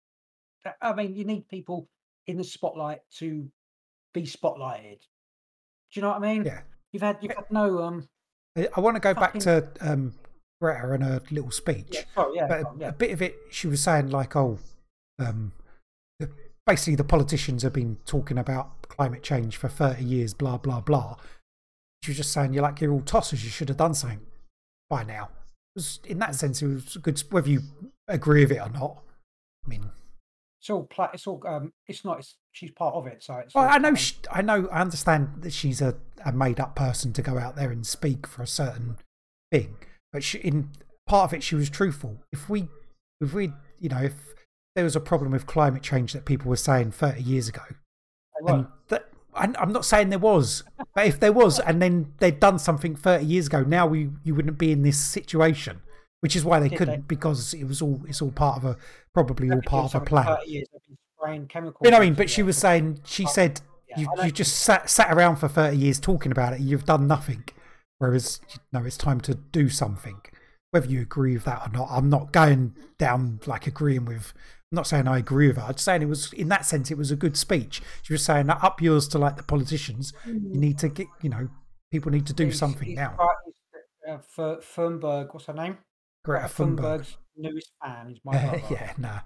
I 0.81 0.93
mean, 0.93 1.13
you 1.15 1.23
need 1.25 1.47
people 1.47 1.87
in 2.27 2.37
the 2.37 2.43
spotlight 2.43 2.99
to 3.17 3.49
be 4.13 4.23
spotlighted. 4.23 4.99
Do 4.99 5.99
you 5.99 6.01
know 6.01 6.09
what 6.09 6.17
I 6.23 6.33
mean? 6.33 6.43
Yeah. 6.45 6.61
You've 6.91 7.03
had 7.03 7.17
you've 7.21 7.33
had 7.35 7.49
no 7.51 7.81
um. 7.83 8.07
I, 8.57 8.67
I 8.75 8.79
want 8.79 8.95
to 8.95 8.99
go 8.99 9.13
back 9.13 9.33
to 9.39 9.69
um, 9.81 10.13
Greta 10.61 10.91
and 10.91 11.03
her 11.03 11.21
little 11.31 11.51
speech. 11.51 11.87
Yeah, 11.91 12.01
sorry, 12.15 12.35
yeah, 12.35 12.47
but 12.47 12.59
a, 12.61 12.65
yeah. 12.79 12.87
a 12.89 12.91
bit 12.91 13.11
of 13.11 13.21
it, 13.21 13.35
she 13.51 13.67
was 13.67 13.81
saying 13.81 14.09
like, 14.09 14.35
oh, 14.35 14.59
um, 15.19 15.51
the, 16.19 16.29
basically 16.65 16.95
the 16.95 17.03
politicians 17.03 17.63
have 17.63 17.73
been 17.73 17.97
talking 18.05 18.37
about 18.37 18.81
climate 18.89 19.23
change 19.23 19.57
for 19.57 19.67
thirty 19.67 20.03
years, 20.03 20.33
blah 20.33 20.57
blah 20.57 20.81
blah. 20.81 21.15
She 22.03 22.11
was 22.11 22.17
just 22.17 22.31
saying, 22.31 22.53
you're 22.53 22.63
like 22.63 22.81
you're 22.81 22.91
all 22.91 23.01
tossers. 23.01 23.43
You 23.43 23.49
should 23.49 23.69
have 23.69 23.77
done 23.77 23.93
something 23.93 24.21
by 24.89 25.03
now. 25.03 25.29
Was, 25.75 25.99
in 26.05 26.19
that 26.19 26.35
sense, 26.35 26.61
it 26.61 26.67
was 26.67 26.95
a 26.95 26.99
good. 26.99 27.21
Whether 27.29 27.49
you 27.49 27.61
agree 28.07 28.41
with 28.41 28.51
it 28.51 28.61
or 28.61 28.69
not, 28.69 29.03
I 29.65 29.69
mean, 29.69 29.91
It's 30.59 30.69
all 30.69 30.83
pla- 30.83 31.11
It's 31.13 31.27
all 31.27 31.41
um. 31.45 31.73
It's 31.87 32.03
not. 32.03 32.19
It's, 32.19 32.35
she's 32.51 32.71
part 32.71 32.95
of 32.95 33.05
it, 33.05 33.21
so 33.21 33.35
it's. 33.35 33.53
well, 33.53 33.67
I 33.69 33.77
know, 33.77 33.93
she, 33.93 34.15
I 34.31 34.41
know, 34.41 34.67
I 34.71 34.81
understand 34.81 35.41
that 35.41 35.53
she's 35.53 35.81
a, 35.81 35.95
a 36.25 36.31
made 36.31 36.59
up 36.59 36.75
person 36.75 37.13
to 37.13 37.21
go 37.21 37.37
out 37.37 37.55
there 37.55 37.69
and 37.71 37.85
speak 37.85 38.25
for 38.25 38.41
a 38.41 38.47
certain 38.47 38.97
thing, 39.51 39.75
but 40.11 40.23
she, 40.23 40.39
in 40.39 40.69
part 41.05 41.29
of 41.29 41.33
it, 41.33 41.43
she 41.43 41.55
was 41.55 41.69
truthful. 41.69 42.17
If 42.31 42.49
we, 42.49 42.67
if 43.21 43.33
we, 43.33 43.53
you 43.79 43.89
know, 43.89 44.01
if 44.01 44.13
there 44.75 44.83
was 44.83 44.95
a 44.95 44.99
problem 44.99 45.31
with 45.31 45.47
climate 45.47 45.81
change 45.81 46.13
that 46.13 46.25
people 46.25 46.49
were 46.49 46.55
saying 46.55 46.91
30 46.91 47.21
years 47.21 47.47
ago, 47.47 47.61
and 48.45 48.67
that, 48.89 49.09
I'm 49.33 49.71
not 49.71 49.85
saying 49.85 50.09
there 50.09 50.19
was, 50.19 50.63
but 50.95 51.05
if 51.05 51.19
there 51.19 51.33
was, 51.33 51.59
and 51.59 51.81
then 51.81 52.13
they'd 52.19 52.39
done 52.39 52.59
something 52.59 52.95
30 52.95 53.25
years 53.25 53.47
ago, 53.47 53.63
now 53.63 53.85
we 53.85 54.09
you 54.23 54.33
wouldn't 54.33 54.57
be 54.57 54.71
in 54.71 54.81
this 54.81 54.99
situation, 54.99 55.81
which 56.21 56.35
is 56.35 56.43
why 56.43 56.59
they 56.59 56.69
Did 56.69 56.77
couldn't 56.77 56.95
they? 57.01 57.05
because 57.07 57.53
it 57.53 57.65
was 57.65 57.81
all 57.81 58.01
it's 58.07 58.21
all 58.21 58.31
part 58.31 58.57
of 58.57 58.65
a 58.65 58.77
probably 59.13 59.51
all 59.51 59.61
part 59.61 59.93
of 59.93 60.01
a 60.01 60.05
plan. 60.05 60.25
30 60.25 60.51
years, 60.51 60.67
You 61.27 61.37
know 61.63 61.71
what 61.81 61.93
I 61.93 61.99
mean? 61.99 62.13
But 62.13 62.29
she 62.29 62.41
was 62.43 62.57
saying, 62.57 63.01
she 63.05 63.25
said, 63.25 63.61
yeah, 63.89 63.99
you, 63.99 64.09
you 64.25 64.31
just 64.31 64.59
sat, 64.59 64.89
sat 64.89 65.11
around 65.13 65.37
for 65.37 65.47
30 65.47 65.77
years 65.77 65.99
talking 65.99 66.31
about 66.31 66.53
it, 66.53 66.59
you've 66.59 66.85
done 66.85 67.07
nothing. 67.07 67.43
Whereas, 67.99 68.39
you 68.49 68.59
no, 68.71 68.83
it's 68.85 68.97
time 68.97 69.21
to 69.21 69.35
do 69.35 69.69
something. 69.69 70.21
Whether 70.71 70.87
you 70.87 71.01
agree 71.01 71.33
with 71.33 71.45
that 71.45 71.67
or 71.67 71.71
not, 71.71 71.87
I'm 71.89 72.09
not 72.09 72.31
going 72.31 72.75
down 72.97 73.39
like 73.45 73.67
agreeing 73.67 74.05
with, 74.05 74.33
I'm 74.71 74.75
not 74.75 74.87
saying 74.87 75.07
I 75.07 75.17
agree 75.17 75.47
with 75.47 75.57
her. 75.57 75.63
I'm 75.63 75.73
just 75.73 75.85
saying 75.85 76.01
it 76.01 76.09
was, 76.09 76.33
in 76.33 76.49
that 76.49 76.65
sense, 76.65 76.91
it 76.91 76.97
was 76.97 77.09
a 77.09 77.15
good 77.15 77.37
speech. 77.37 77.81
She 78.03 78.13
was 78.13 78.23
saying 78.23 78.47
that 78.47 78.63
up 78.63 78.81
yours 78.81 79.07
to 79.09 79.17
like 79.17 79.37
the 79.37 79.43
politicians. 79.43 80.13
You 80.25 80.59
need 80.59 80.77
to 80.79 80.89
get, 80.89 81.07
you 81.21 81.29
know, 81.29 81.49
people 81.91 82.11
need 82.11 82.27
to 82.27 82.33
do 82.33 82.51
something 82.51 82.93
now. 82.93 83.15
right, 83.17 84.15
uh, 84.15 84.57
Thunberg, 84.57 85.33
what's 85.33 85.45
her 85.45 85.53
name? 85.53 85.77
Greta 86.23 86.47
Thunberg. 86.47 86.79
Thunberg's 86.79 87.17
newest 87.37 87.71
fan 87.83 88.09
is 88.11 88.19
my 88.25 88.33
brother. 88.33 88.61
yeah, 88.69 88.93
nah. 88.97 89.19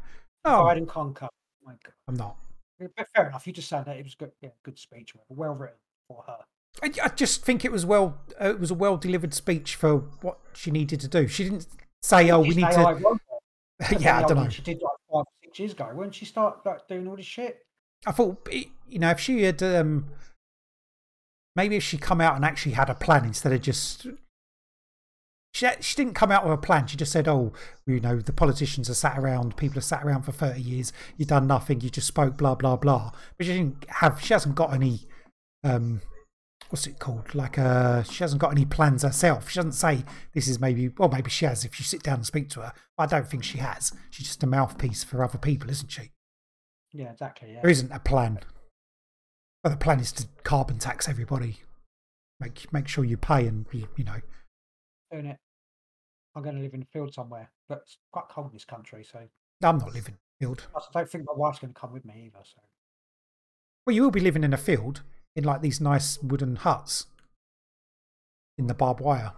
Divide 0.46 0.64
No, 0.64 0.68
and 0.70 0.88
conquer. 0.88 1.30
My 1.64 1.74
God. 1.84 1.94
I'm 2.08 2.16
not. 2.16 2.38
But 2.80 3.08
fair 3.16 3.28
enough. 3.28 3.46
You 3.46 3.54
just 3.54 3.70
said 3.70 3.86
that 3.86 3.98
it 3.98 4.04
was 4.04 4.16
good. 4.16 4.32
Yeah, 4.42 4.50
good 4.64 4.80
speech. 4.80 5.14
Well 5.30 5.54
written 5.54 5.78
for 6.08 6.24
her. 6.28 6.38
I, 6.82 6.92
I 7.04 7.08
just 7.10 7.44
think 7.44 7.66
it 7.66 7.72
was 7.72 7.86
well, 7.86 8.22
uh, 8.40 8.50
it 8.50 8.60
was 8.60 8.72
a 8.72 8.76
well 8.76 8.98
delivered 8.98 9.34
speech 9.34 9.76
for 9.76 9.98
what 10.22 10.40
she 10.54 10.72
needed 10.72 11.00
to 11.02 11.08
do. 11.08 11.28
She 11.28 11.44
didn't 11.44 11.68
say, 12.02 12.30
"Oh, 12.32 12.42
we 12.42 12.50
need 12.50 12.72
to." 12.72 12.98
wrong 13.02 13.20
yeah, 14.00 14.20
I 14.20 14.22
don't 14.24 14.38
know. 14.38 14.50
She 14.50 14.62
did 14.62 14.82
like 14.82 14.92
five, 15.12 15.26
six 15.44 15.60
years 15.60 15.72
ago. 15.74 15.90
When 15.94 16.12
she 16.12 16.26
start 16.26 16.66
like 16.66 16.88
doing 16.88 17.08
all 17.08 17.16
this 17.16 17.26
shit. 17.26 17.66
I 18.06 18.12
thought, 18.12 18.48
you 18.88 19.00
know, 19.00 19.12
if 19.12 19.20
she 19.20 19.44
had, 19.44 19.62
um, 19.62 20.08
maybe 21.56 21.76
if 21.76 21.84
she 21.84 21.98
come 21.98 22.20
out 22.20 22.36
and 22.36 22.44
actually 22.44 22.74
had 22.74 22.90
a 22.90 22.96
plan 22.96 23.26
instead 23.26 23.54
of 23.54 23.62
just, 23.62 24.08
she 25.54 25.68
she 25.82 25.96
didn't 25.96 26.16
come 26.16 26.32
out 26.32 26.44
with 26.44 26.54
a 26.54 26.58
plan. 26.58 26.88
She 26.88 26.98
just 26.98 27.12
said, 27.12 27.28
"Oh, 27.28 27.54
you 27.86 28.00
know, 28.00 28.20
the 28.20 28.34
politicians 28.34 28.90
are 28.90 28.96
sat 28.96 29.18
around, 29.18 29.58
people 29.58 29.78
are 29.80 29.82
sat 29.82 30.04
around 30.04 30.24
for 30.24 30.32
thirty 30.32 30.62
years. 30.62 30.94
You've 31.18 31.28
done 31.28 31.48
nothing. 31.48 31.82
You 31.82 31.90
just 31.90 32.08
spoke, 32.08 32.38
blah 32.38 32.56
blah 32.56 32.76
blah." 32.76 33.12
But 33.38 33.48
she 33.48 33.54
didn't 33.54 33.86
have. 33.90 34.22
She 34.24 34.34
hasn't 34.34 34.56
got 34.56 34.74
any. 34.74 35.02
Um, 35.64 36.02
what's 36.72 36.88
it 36.88 37.00
called? 37.00 37.36
Like, 37.36 37.60
uh, 37.60 38.04
she 38.04 38.24
hasn't 38.24 38.42
got 38.42 38.52
any 38.52 38.66
plans 38.66 39.04
herself. 39.04 39.50
She 39.50 39.58
doesn't 39.58 39.74
say 39.74 40.06
this 40.34 40.48
is 40.48 40.60
maybe. 40.60 40.90
Well, 40.90 41.10
maybe 41.10 41.30
she 41.30 41.46
has 41.46 41.66
if 41.66 41.80
you 41.80 41.86
sit 41.86 42.02
down 42.02 42.16
and 42.16 42.26
speak 42.26 42.50
to 42.50 42.62
her. 42.62 42.74
I 42.98 43.06
don't 43.06 43.28
think 43.28 43.44
she 43.44 43.58
has. 43.58 43.94
She's 44.10 44.28
just 44.28 44.44
a 44.44 44.48
mouthpiece 44.48 45.04
for 45.04 45.24
other 45.24 45.38
people, 45.38 45.70
isn't 45.70 45.92
she? 45.92 46.12
Yeah, 46.94 47.12
exactly. 47.12 47.54
Yeah. 47.54 47.62
There 47.62 47.72
isn't 47.72 47.92
a 47.92 48.00
plan. 48.00 48.40
Well, 49.64 49.72
the 49.72 49.78
plan 49.78 50.00
is 50.00 50.12
to 50.14 50.28
carbon 50.44 50.80
tax 50.80 51.08
everybody. 51.08 51.60
Make 52.40 52.72
make 52.74 52.88
sure 52.88 53.04
you 53.04 53.18
pay 53.18 53.48
and 53.48 53.66
you, 53.72 53.88
you 53.96 54.04
know. 54.04 54.22
Doing 55.12 55.28
it. 55.28 55.38
I'm 56.36 56.44
going 56.44 56.56
to 56.56 56.62
live 56.62 56.74
in 56.74 56.80
the 56.80 56.86
field 56.86 57.14
somewhere, 57.14 57.52
but 57.68 57.80
it's 57.84 57.98
quite 58.12 58.30
cold 58.30 58.48
in 58.48 58.54
this 58.54 58.66
country, 58.66 59.04
so 59.04 59.20
I'm 59.64 59.78
not 59.78 59.94
living 59.94 60.14
in 60.14 60.16
a 60.16 60.40
Field. 60.40 60.68
I 60.76 60.80
don't 60.94 61.10
think 61.10 61.26
my 61.26 61.34
wife's 61.36 61.60
going 61.60 61.74
to 61.74 61.80
come 61.80 61.92
with 61.92 62.06
me 62.06 62.14
either. 62.26 62.44
So 62.44 62.62
Well, 63.86 63.96
you 63.96 64.02
will 64.02 64.12
be 64.12 64.22
living 64.22 64.44
in 64.44 64.54
a 64.54 64.58
field 64.58 65.04
in 65.36 65.44
like 65.44 65.62
these 65.62 65.80
nice 65.82 66.22
wooden 66.22 66.56
huts 66.58 67.08
in 68.58 68.68
the 68.68 68.74
barbed 68.74 69.00
wire. 69.02 69.34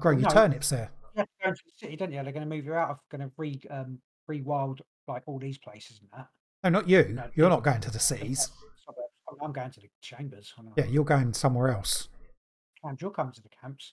Grow 0.00 0.12
your 0.12 0.22
No. 0.22 0.28
turnips 0.30 0.70
there. 0.70 0.90
you 1.14 1.20
have 1.20 1.26
to 1.28 1.32
go 1.44 1.48
into 1.50 1.62
the 1.64 1.72
city, 1.76 1.96
don't 1.96 2.12
you? 2.12 2.22
They're 2.22 2.32
going 2.32 2.48
to 2.48 2.54
move 2.56 2.64
you 2.64 2.74
out 2.74 2.90
of 2.90 2.98
going 3.10 3.20
to 3.22 3.30
re 3.36 3.60
um 3.70 3.98
rewild 4.30 4.80
like 5.06 5.22
all 5.26 5.38
these 5.38 5.58
places 5.58 6.00
and 6.00 6.08
that. 6.16 6.28
No, 6.64 6.70
not 6.70 6.88
you. 6.88 7.04
No, 7.12 7.28
You're 7.34 7.46
you- 7.46 7.50
not 7.50 7.62
going 7.62 7.80
to 7.82 7.90
the 7.90 7.98
cities. 7.98 8.50
I'm- 9.40 9.52
going 9.52 9.70
to 9.72 9.80
the 9.80 9.88
chambers. 10.00 10.54
Yeah, 10.76 10.86
you're 10.86 11.04
going 11.04 11.34
somewhere 11.34 11.68
else. 11.72 12.08
And 12.84 13.00
you're 13.00 13.10
coming 13.10 13.32
to 13.32 13.42
the 13.42 13.48
camps. 13.48 13.92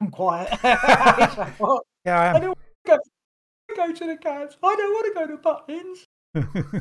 I'm 0.00 0.10
quiet. 0.10 0.48
It's 0.52 1.36
like, 1.36 1.60
what? 1.60 1.82
Yeah, 2.04 2.18
I 2.18 2.24
I 2.24 2.34
am. 2.34 2.40
don't 2.40 2.48
want 2.48 2.58
to 2.86 3.74
go 3.76 3.92
to 3.92 4.06
the 4.06 4.16
camps. 4.16 4.56
I 4.62 4.74
don't 4.76 4.92
want 4.92 5.06
to 5.06 5.20
go 5.20 5.26
to 5.28 5.36
Butlins. 5.36 6.06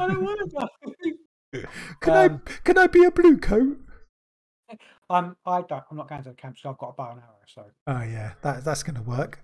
I 0.02 0.08
don't 0.08 0.24
want 0.24 0.40
to 0.40 0.48
go. 0.58 0.68
can 2.02 2.16
Um, 2.16 2.42
I 2.48 2.52
can 2.64 2.78
I 2.78 2.88
be 2.88 3.04
a 3.04 3.12
blue 3.12 3.38
coat? 3.38 3.78
I'm. 5.10 5.36
I 5.46 5.62
don't. 5.62 5.84
I'm 5.92 5.98
not 5.98 6.08
going 6.08 6.24
to 6.24 6.30
the 6.30 6.36
camps. 6.36 6.62
'cause 6.62 6.72
I've 6.72 6.78
got 6.78 6.90
a 6.90 6.94
bow 6.94 7.12
and 7.12 7.20
arrow. 7.22 7.36
So 7.48 7.66
Oh 7.88 8.02
yeah, 8.02 8.34
that 8.42 8.64
that's 8.64 8.84
going 8.84 8.96
to 8.96 9.02
work. 9.02 9.42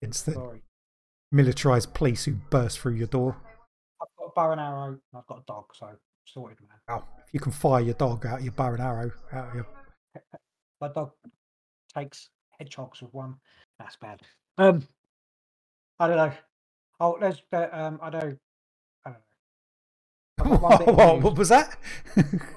The 0.00 0.12
sorry. 0.12 0.62
militarized 1.32 1.94
police 1.94 2.24
who 2.24 2.32
burst 2.50 2.78
through 2.80 2.94
your 2.94 3.06
door. 3.06 3.36
I've 4.02 4.08
got 4.18 4.24
a 4.26 4.32
bow 4.34 4.50
and 4.52 4.60
arrow. 4.60 4.86
And 4.88 5.00
I've 5.14 5.26
got 5.26 5.38
a 5.38 5.44
dog. 5.46 5.66
So 5.74 5.90
sorted, 6.26 6.58
man. 6.60 6.78
Wow, 6.88 7.04
if 7.26 7.32
you 7.32 7.40
can 7.40 7.52
fire 7.52 7.80
your 7.80 7.94
dog 7.94 8.26
out 8.26 8.38
of 8.38 8.44
your 8.44 8.52
bow 8.52 8.72
and 8.72 8.82
arrow, 8.82 9.10
out 9.32 9.48
of 9.50 9.54
your 9.54 9.66
My 10.80 10.88
dog 10.88 11.12
takes 11.94 12.28
hedgehogs 12.58 13.00
with 13.00 13.14
one. 13.14 13.36
That's 13.78 13.96
bad. 13.96 14.20
Um, 14.58 14.86
I 15.98 16.08
don't 16.08 16.16
know. 16.16 16.32
Oh, 17.00 17.16
there's 17.20 17.40
the 17.50 17.78
um. 17.78 17.98
I 18.02 18.10
don't 18.10 18.24
know. 18.24 18.36
I 20.44 20.48
don't 20.48 20.62
know. 20.62 20.68
I've 20.68 20.78
got 20.78 20.78
one 20.78 20.78
bit 20.78 20.88
of 20.88 20.96
what, 20.96 21.22
what 21.22 21.38
was 21.38 21.48
that? 21.48 21.76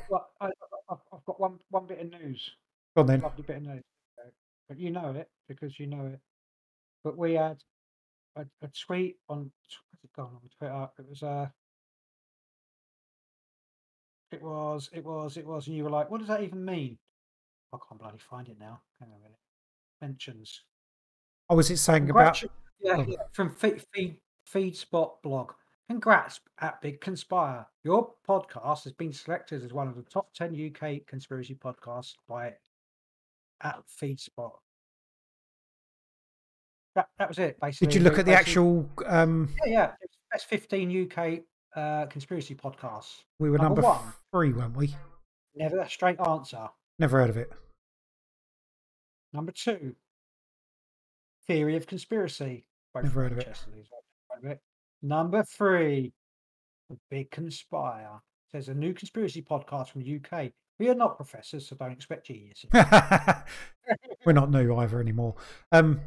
Well, 0.09 0.29
I, 0.41 0.45
I've, 0.89 0.97
I've 1.13 1.25
got 1.25 1.39
one 1.39 1.59
one 1.69 1.85
bit 1.85 1.99
of 1.99 2.21
news. 2.21 2.51
Go 2.95 3.01
on 3.01 3.07
then. 3.07 3.21
lovely 3.21 3.43
bit 3.43 3.57
of 3.57 3.63
news. 3.63 3.83
But 4.67 4.79
you 4.79 4.91
know 4.91 5.11
it 5.11 5.29
because 5.47 5.79
you 5.79 5.87
know 5.87 6.07
it. 6.07 6.19
But 7.03 7.17
we 7.17 7.33
had 7.33 7.63
a, 8.35 8.41
a 8.61 8.67
tweet 8.85 9.17
on 9.29 9.51
gone 10.15 10.31
on 10.33 10.49
Twitter. 10.57 10.89
It 10.99 11.09
was 11.09 11.23
uh 11.23 11.47
it 14.31 14.41
was 14.41 14.89
it 14.93 15.05
was 15.05 15.37
it 15.37 15.45
was 15.45 15.67
and 15.67 15.75
you 15.75 15.83
were 15.83 15.89
like, 15.89 16.11
what 16.11 16.19
does 16.19 16.27
that 16.27 16.43
even 16.43 16.63
mean? 16.63 16.97
I 17.73 17.77
can't 17.87 17.99
bloody 17.99 18.17
find 18.17 18.47
it 18.47 18.57
now. 18.59 18.81
Hang 18.99 19.09
on 19.09 19.15
a 19.15 19.23
minute. 19.23 19.39
Mentions. 20.01 20.61
Oh, 21.49 21.55
was 21.55 21.71
it 21.71 21.77
saying 21.77 22.09
about? 22.09 22.41
Yeah, 22.81 22.97
oh. 22.97 23.05
yeah, 23.07 23.17
from 23.31 23.49
feed, 23.49 23.83
feed 23.93 24.17
Feedspot 24.51 25.21
blog. 25.23 25.51
Congrats 25.89 26.41
at 26.59 26.81
Big 26.81 26.99
Conspire. 26.99 27.65
Your 27.83 28.13
podcast 28.27 28.83
has 28.83 28.93
been 28.93 29.13
selected 29.13 29.63
as 29.63 29.71
one 29.71 29.87
of 29.87 29.95
the 29.95 30.03
top 30.03 30.33
10 30.33 30.71
UK 30.73 31.05
conspiracy 31.07 31.55
podcasts 31.55 32.15
by 32.27 32.53
at 33.61 33.81
Feedspot. 34.01 34.51
That, 36.95 37.07
that 37.19 37.29
was 37.29 37.39
it, 37.39 37.59
basically. 37.61 37.87
Did 37.87 37.95
you 37.95 38.01
look 38.01 38.19
at 38.19 38.25
the 38.25 38.33
actual? 38.33 38.89
Um, 39.05 39.53
Yeah, 39.65 39.71
yeah. 39.71 39.91
Best 40.31 40.47
15 40.47 41.09
UK 41.09 41.39
uh, 41.75 42.05
conspiracy 42.07 42.53
podcasts. 42.53 43.21
we 43.39 43.49
were 43.49 43.57
Number 43.57 43.81
number, 43.81 43.97
one. 43.99 44.13
three, 44.31 44.51
weren't 44.51 44.75
we? 44.75 44.93
Never 45.55 45.79
a 45.79 45.89
straight 45.89 46.19
answer. 46.19 46.67
Never 46.99 47.19
heard 47.19 47.29
of 47.29 47.37
it. 47.37 47.51
Number 49.31 49.51
two, 49.51 49.95
Theory 51.45 51.77
of 51.77 51.87
Conspiracy. 51.87 52.67
Both 52.93 53.03
Never 53.03 53.21
heard 53.23 53.31
of 53.31 53.37
it. 53.39 54.61
Manchester, 55.01 55.29
these 55.29 55.37
ones, 55.37 55.59
heard 55.59 55.81
of 55.81 56.01
it. 56.01 56.03
Number 56.03 56.03
three, 56.03 56.13
The 56.89 56.97
Big 57.09 57.31
Conspire. 57.31 58.21
There's 58.51 58.69
a 58.69 58.73
new 58.73 58.93
conspiracy 58.93 59.41
podcast 59.41 59.89
from 59.89 60.03
the 60.03 60.15
UK. 60.15 60.51
We 60.79 60.89
are 60.89 60.95
not 60.95 61.17
professors, 61.17 61.67
so 61.67 61.75
don't 61.75 61.91
expect 61.91 62.27
genius. 62.27 62.65
we're 64.25 64.33
not 64.33 64.51
new 64.51 64.75
either 64.75 64.99
anymore. 64.99 65.35
Um, 65.71 66.01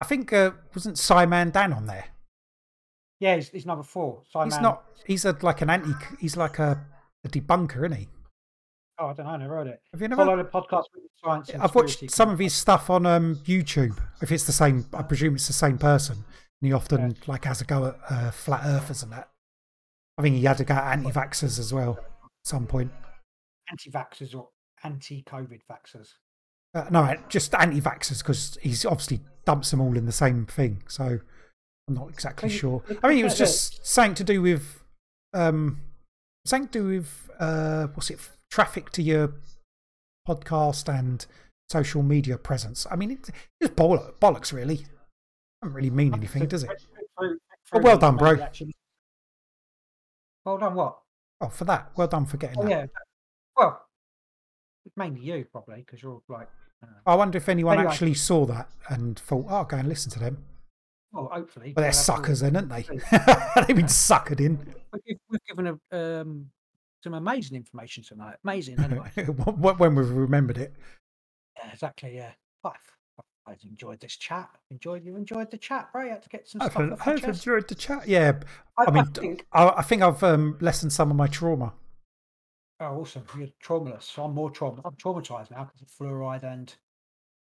I 0.00 0.06
think 0.06 0.32
uh, 0.32 0.52
wasn't 0.74 0.98
Simon 0.98 1.50
Dan 1.50 1.72
on 1.72 1.86
there? 1.86 2.06
yeah, 3.20 3.34
he's, 3.34 3.48
he's 3.48 3.66
number 3.66 3.82
four. 3.82 4.22
Simon. 4.30 4.50
He's 4.50 4.60
not. 4.60 4.84
He's 5.06 5.24
a 5.24 5.36
like 5.42 5.60
an 5.60 5.70
anti. 5.70 5.92
He's 6.20 6.36
like 6.36 6.58
a, 6.58 6.84
a 7.24 7.28
debunker, 7.28 7.78
isn't 7.78 7.92
he? 7.92 8.08
Oh, 8.98 9.08
I 9.08 9.12
don't 9.12 9.26
know. 9.26 9.32
I 9.32 9.36
never 9.36 9.56
heard 9.56 9.66
it. 9.68 9.80
Have 9.92 10.02
you 10.02 10.08
never? 10.08 10.24
Follow 10.24 10.38
a 10.38 10.44
podcast 10.44 10.84
with 10.94 11.04
science. 11.22 11.50
I've 11.58 11.74
watched 11.74 12.10
some 12.10 12.30
of 12.30 12.38
his 12.38 12.54
stuff 12.54 12.90
on 12.90 13.06
um, 13.06 13.36
YouTube. 13.44 13.98
If 14.22 14.32
it's 14.32 14.44
the 14.44 14.52
same, 14.52 14.86
I 14.94 15.02
presume 15.02 15.34
it's 15.34 15.46
the 15.46 15.52
same 15.52 15.78
person. 15.78 16.24
And 16.60 16.68
he 16.68 16.72
often 16.72 17.16
like 17.26 17.44
has 17.44 17.60
a 17.60 17.64
go 17.64 17.86
at 17.86 17.96
uh, 18.10 18.30
flat 18.30 18.62
earthers 18.64 19.02
and 19.02 19.12
that. 19.12 19.30
I 20.16 20.22
think 20.22 20.36
he 20.36 20.44
had 20.44 20.60
a 20.60 20.64
go 20.64 20.74
at 20.74 20.92
anti-vaxxers 20.98 21.58
as 21.58 21.72
well 21.72 21.98
at 22.00 22.30
some 22.44 22.66
point. 22.66 22.90
anti-vaxxers 23.70 24.34
or 24.34 24.48
anti-COVID 24.82 25.60
vaxxers. 25.70 26.08
Uh, 26.74 26.86
no, 26.90 27.14
just 27.28 27.54
anti-vaxxers 27.54 28.18
because 28.18 28.58
he's 28.62 28.84
obviously 28.84 29.20
dumps 29.44 29.70
them 29.70 29.80
all 29.80 29.96
in 29.96 30.06
the 30.06 30.12
same 30.12 30.46
thing. 30.46 30.82
So 30.88 31.20
I'm 31.88 31.94
not 31.94 32.08
exactly 32.10 32.48
sure. 32.48 32.82
I 33.02 33.08
mean, 33.08 33.18
it 33.18 33.24
was 33.24 33.34
yeah, 33.34 33.46
just 33.46 33.86
something 33.86 34.14
to 34.16 34.24
do 34.24 34.42
with 34.42 34.82
um, 35.32 35.80
something 36.44 36.68
to 36.68 36.78
do 36.80 36.86
with 36.86 37.30
uh, 37.38 37.86
what's 37.94 38.10
it? 38.10 38.18
Traffic 38.50 38.90
to 38.92 39.02
your 39.02 39.34
podcast 40.26 40.92
and 40.92 41.24
social 41.70 42.02
media 42.02 42.38
presence. 42.38 42.86
I 42.90 42.96
mean, 42.96 43.12
it's 43.12 43.30
just 43.62 43.76
bollocks 43.76 44.52
really. 44.52 44.86
Doesn't 45.62 45.74
really 45.74 45.90
mean 45.90 46.14
anything, 46.14 46.46
does 46.46 46.62
it? 46.64 46.70
Oh, 47.20 47.80
well 47.80 47.98
done, 47.98 48.16
bro. 48.16 48.36
Well 50.44 50.58
done, 50.58 50.74
what? 50.74 50.98
Oh, 51.40 51.48
for 51.48 51.64
that, 51.66 51.90
well 51.96 52.08
done 52.08 52.26
for 52.26 52.36
getting 52.36 52.58
Oh, 52.58 52.62
that. 52.62 52.70
yeah. 52.70 52.86
Well, 53.56 53.82
mainly 54.96 55.20
you, 55.20 55.46
probably, 55.50 55.78
because 55.84 56.02
you're 56.02 56.22
like, 56.28 56.48
uh, 56.82 56.86
I 57.06 57.14
wonder 57.14 57.38
if 57.38 57.48
anyone 57.48 57.76
Anyway. 57.78 57.92
actually 57.92 58.14
saw 58.14 58.46
that 58.46 58.68
and 58.88 59.18
thought, 59.18 59.46
"Oh, 59.48 59.56
I'll 59.56 59.64
go 59.64 59.76
and 59.76 59.88
listen 59.88 60.10
to 60.12 60.18
them." 60.20 60.44
well, 61.12 61.28
hopefully. 61.32 61.72
But 61.72 61.80
they're 61.82 61.88
we'll 61.90 61.92
have 61.92 61.94
to- 61.94 61.98
suckers, 62.04 62.40
then, 62.40 62.54
aren't 62.56 62.68
they? 62.68 62.82
They've 63.66 63.76
been 63.76 63.86
suckered 63.86 64.40
in. 64.40 64.74
We've, 65.28 65.40
given 65.48 65.78
a, 65.92 65.96
um, 66.20 66.50
some 67.02 67.14
amazing 67.14 67.56
information 67.56 68.04
tonight. 68.04 68.36
Amazing, 68.44 68.78
anyway. 68.80 69.10
when 69.16 69.94
we've 69.96 70.08
remembered 70.10 70.58
it. 70.58 70.72
yeah, 71.56 71.72
exactly, 71.72 72.14
yeah. 72.16 72.32
I've, 72.64 72.74
I've 73.48 73.62
enjoyed 73.64 74.00
this 74.00 74.16
chat. 74.16 74.48
Enjoyed 74.70 75.04
you 75.04 75.16
enjoyed 75.16 75.50
the 75.50 75.58
chat, 75.58 75.88
right? 75.94 76.06
You 76.06 76.10
had 76.12 76.22
to 76.22 76.28
get 76.28 76.48
some 76.48 76.62
I've, 76.62 76.72
stuff 76.72 76.92
off 76.92 77.08
I've 77.08 77.20
chest. 77.20 77.46
enjoyed 77.46 77.68
the 77.68 77.74
chat. 77.74 78.06
Yeah, 78.08 78.32
I, 78.78 78.84
I 78.86 78.90
mean, 78.90 79.04
I 79.04 79.18
think, 79.20 79.46
I, 79.52 79.68
I 79.68 79.82
think 79.82 80.02
I've 80.02 80.22
um, 80.22 80.58
lessened 80.60 80.92
some 80.92 81.10
of 81.10 81.16
my 81.16 81.26
trauma. 81.26 81.72
oh, 82.80 83.00
awesome. 83.00 83.24
You're 83.36 83.48
traumaless. 83.64 84.02
So 84.04 84.24
I'm 84.24 84.34
more 84.34 84.50
trauma. 84.50 84.82
I'm 84.84 84.94
traumatized 84.94 85.50
now 85.50 85.64
because 85.64 85.82
of 85.82 85.88
fluoride 85.88 86.44
and 86.44 86.74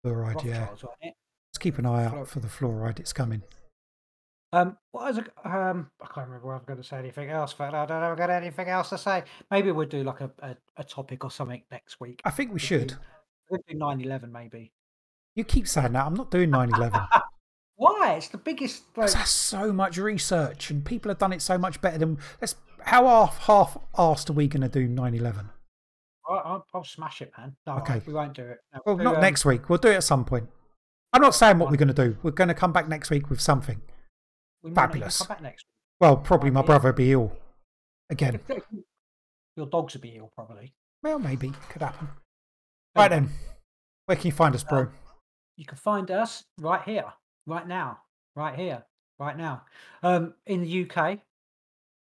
Fluoride, 0.05 0.45
yeah. 0.45 0.59
Rothschilds, 0.61 0.83
wasn't 0.85 0.99
it? 1.03 1.15
Let's 1.51 1.59
keep 1.59 1.79
an 1.79 1.87
eye 1.87 2.05
out 2.07 2.29
for 2.29 2.41
the 2.41 2.49
fluoride. 2.49 2.99
It's 2.99 3.13
coming. 3.13 3.43
Um, 4.55 4.77
what 4.91 5.05
was 5.05 5.19
it? 5.19 5.29
Um, 5.45 5.91
I 6.01 6.07
can't 6.07 6.27
remember. 6.27 6.49
Whether 6.49 6.59
I'm 6.59 6.65
going 6.67 6.83
to 6.83 6.85
say 6.87 6.99
anything 6.99 7.31
else, 7.31 7.55
but 7.55 7.73
I 7.75 7.87
don't 7.87 8.01
know. 8.01 8.11
I've 8.13 8.19
got 8.19 8.31
anything 8.31 8.69
else 8.69 8.91
to 8.91 8.99
say. 8.99 9.25
Maybe 9.51 9.71
we'll 9.71 9.87
do 9.87 10.03
like 10.03 10.21
a, 10.21 10.31
a, 10.41 10.57
a 10.77 10.85
topic 10.85 11.25
or 11.25 11.31
something 11.31 11.63
next 11.71 12.01
week. 12.01 12.21
I 12.25 12.31
think 12.31 12.53
we 12.53 12.59
should. 12.59 12.95
We'll 13.49 13.61
do 13.69 13.77
9/11 13.77 14.31
maybe. 14.31 14.73
You 15.35 15.45
keep 15.45 15.67
saying 15.67 15.93
that. 15.93 16.05
I'm 16.07 16.15
not 16.15 16.31
doing 16.31 16.51
9 16.51 16.75
11. 16.75 17.01
Why? 17.77 18.15
It's 18.17 18.29
the 18.29 18.39
biggest. 18.39 18.85
Like, 18.97 19.11
That's 19.13 19.31
so 19.31 19.73
much 19.73 19.97
research, 19.97 20.71
and 20.71 20.85
people 20.85 21.11
have 21.11 21.19
done 21.19 21.33
it 21.33 21.43
so 21.43 21.57
much 21.59 21.81
better 21.81 21.99
than. 21.99 22.19
Let's, 22.41 22.55
how 22.85 23.07
half, 23.07 23.39
half 23.39 23.79
arsed 23.97 24.29
are 24.31 24.35
we 24.35 24.47
going 24.49 24.61
to 24.63 24.69
do 24.69 24.87
9 24.87 25.15
11? 25.15 25.49
I- 26.29 26.33
I'll, 26.35 26.67
I'll 26.75 26.85
smash 26.85 27.21
it, 27.23 27.33
man. 27.37 27.57
No, 27.67 27.79
Okay. 27.79 28.01
we 28.07 28.13
won't 28.13 28.35
do 28.35 28.43
it. 28.43 28.59
No, 28.73 28.81
Well, 28.87 28.97
we'll 28.97 28.99
do, 28.99 29.05
not 29.05 29.15
um, 29.17 29.21
next 29.23 29.45
week. 29.45 29.69
We'll 29.69 29.79
do 29.79 29.89
it 29.89 29.97
at 29.97 30.05
some 30.05 30.25
point. 30.25 30.49
I'm 31.13 31.21
not 31.21 31.35
saying 31.35 31.59
what 31.59 31.71
we're 31.71 31.77
going 31.77 31.89
to 31.89 31.95
do. 31.95 32.17
We're 32.23 32.31
going 32.31 32.49
to 32.49 32.55
come 32.55 32.73
back 32.73 32.89
next 32.89 33.11
week 33.11 33.29
with 33.29 33.41
something. 33.41 33.81
we 34.63 34.71
might 34.71 34.75
not 34.77 34.83
even 34.85 34.93
fabulous. 34.93 35.19
Come 35.19 35.27
back 35.29 35.43
next. 35.43 35.67
Well, 36.01 36.17
probably 36.17 36.51
my 36.51 36.63
brother 36.63 36.89
will 36.91 36.97
be 36.97 37.13
ill 37.13 37.33
again. 38.09 38.41
Your 39.57 39.67
dogs 39.67 39.95
will 39.95 40.01
be 40.01 40.17
ill, 40.17 40.31
probably. 40.35 40.73
Well, 41.03 41.19
maybe. 41.19 41.53
Could 41.69 41.83
happen. 41.83 42.09
Right 42.97 43.09
then. 43.09 43.29
Where 44.07 44.17
can 44.17 44.27
you 44.27 44.33
find 44.33 44.55
us, 44.55 44.65
bro? 44.65 44.89
You 45.63 45.67
can 45.67 45.79
find 45.79 46.11
us 46.11 46.43
right 46.59 46.83
here, 46.83 47.05
right 47.47 47.69
now, 47.69 48.01
right 48.35 48.59
here, 48.59 48.85
right 49.21 49.37
now, 49.37 49.63
um, 50.03 50.35
in 50.45 50.63
the 50.63 50.91
UK. 50.91 51.21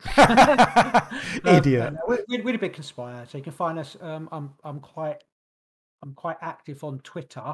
Um, 1.43 1.55
Idiot. 1.57 1.93
no, 1.93 1.99
we're, 2.07 2.41
we're, 2.41 2.55
a 2.55 2.57
big 2.57 2.71
conspire, 2.71 3.25
so 3.29 3.37
you 3.37 3.43
can 3.43 3.51
find 3.51 3.77
us. 3.77 3.97
Um, 3.99 4.29
I'm 4.31 4.51
I'm 4.63 4.79
quite 4.79 5.25
I'm 6.01 6.13
quite 6.13 6.37
active 6.41 6.85
on 6.85 6.99
Twitter. 6.99 7.53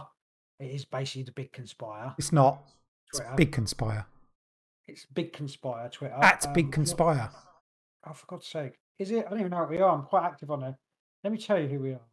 It 0.59 0.65
is 0.75 0.85
basically 0.85 1.23
the 1.23 1.31
big 1.31 1.51
conspire. 1.51 2.13
It's 2.19 2.31
not. 2.31 2.61
It's. 3.07 3.21
Big 3.35 3.51
Conspire. 3.51 4.05
It's 4.87 5.07
big 5.07 5.33
conspire 5.33 5.89
Twitter. 5.89 6.13
At 6.21 6.45
Um, 6.45 6.53
Big 6.53 6.71
Conspire. 6.71 7.31
Oh, 8.07 8.13
for 8.13 8.27
God's 8.27 8.45
sake, 8.45 8.77
is 8.99 9.09
it? 9.09 9.25
I 9.25 9.29
don't 9.31 9.39
even 9.39 9.49
know 9.49 9.61
what 9.61 9.71
we 9.71 9.79
are. 9.79 9.91
I'm 9.91 10.03
quite 10.03 10.25
active 10.25 10.51
on 10.51 10.61
it. 10.61 10.75
Let 11.23 11.33
me 11.33 11.39
tell 11.39 11.59
you 11.59 11.67
who 11.67 11.79
we 11.79 11.93
are. 11.93 12.05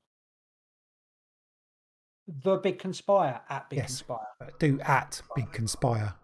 The 2.28 2.57
Big 2.59 2.78
Conspire 2.78 3.40
at 3.49 3.69
Big 3.70 3.78
Yes. 3.78 3.89
Conspire. 4.03 4.27
Uh, 4.40 4.47
Do 4.59 4.81
at 4.81 5.20
Big 5.35 5.51
Conspire. 5.53 6.15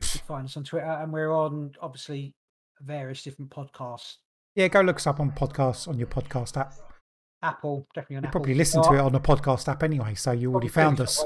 You 0.00 0.06
find 0.26 0.44
us 0.46 0.56
on 0.56 0.64
Twitter, 0.64 0.86
and 0.86 1.12
we're 1.12 1.32
on 1.32 1.72
obviously 1.80 2.34
various 2.80 3.22
different 3.22 3.50
podcasts. 3.50 4.16
Yeah, 4.54 4.68
go 4.68 4.80
look 4.80 4.96
us 4.96 5.06
up 5.06 5.18
on 5.20 5.32
podcasts 5.32 5.88
on 5.88 5.98
your 5.98 6.06
podcast 6.06 6.56
app. 6.56 6.74
Apple, 7.42 7.86
definitely 7.94 8.16
on 8.16 8.22
You 8.22 8.28
Apple. 8.28 8.40
probably 8.40 8.54
listen 8.54 8.82
to 8.82 8.94
it 8.94 9.00
on 9.00 9.12
the 9.12 9.20
podcast 9.20 9.68
app 9.68 9.82
anyway, 9.82 10.14
so 10.14 10.32
you 10.32 10.50
already 10.52 10.68
found 10.68 11.00
us. 11.00 11.24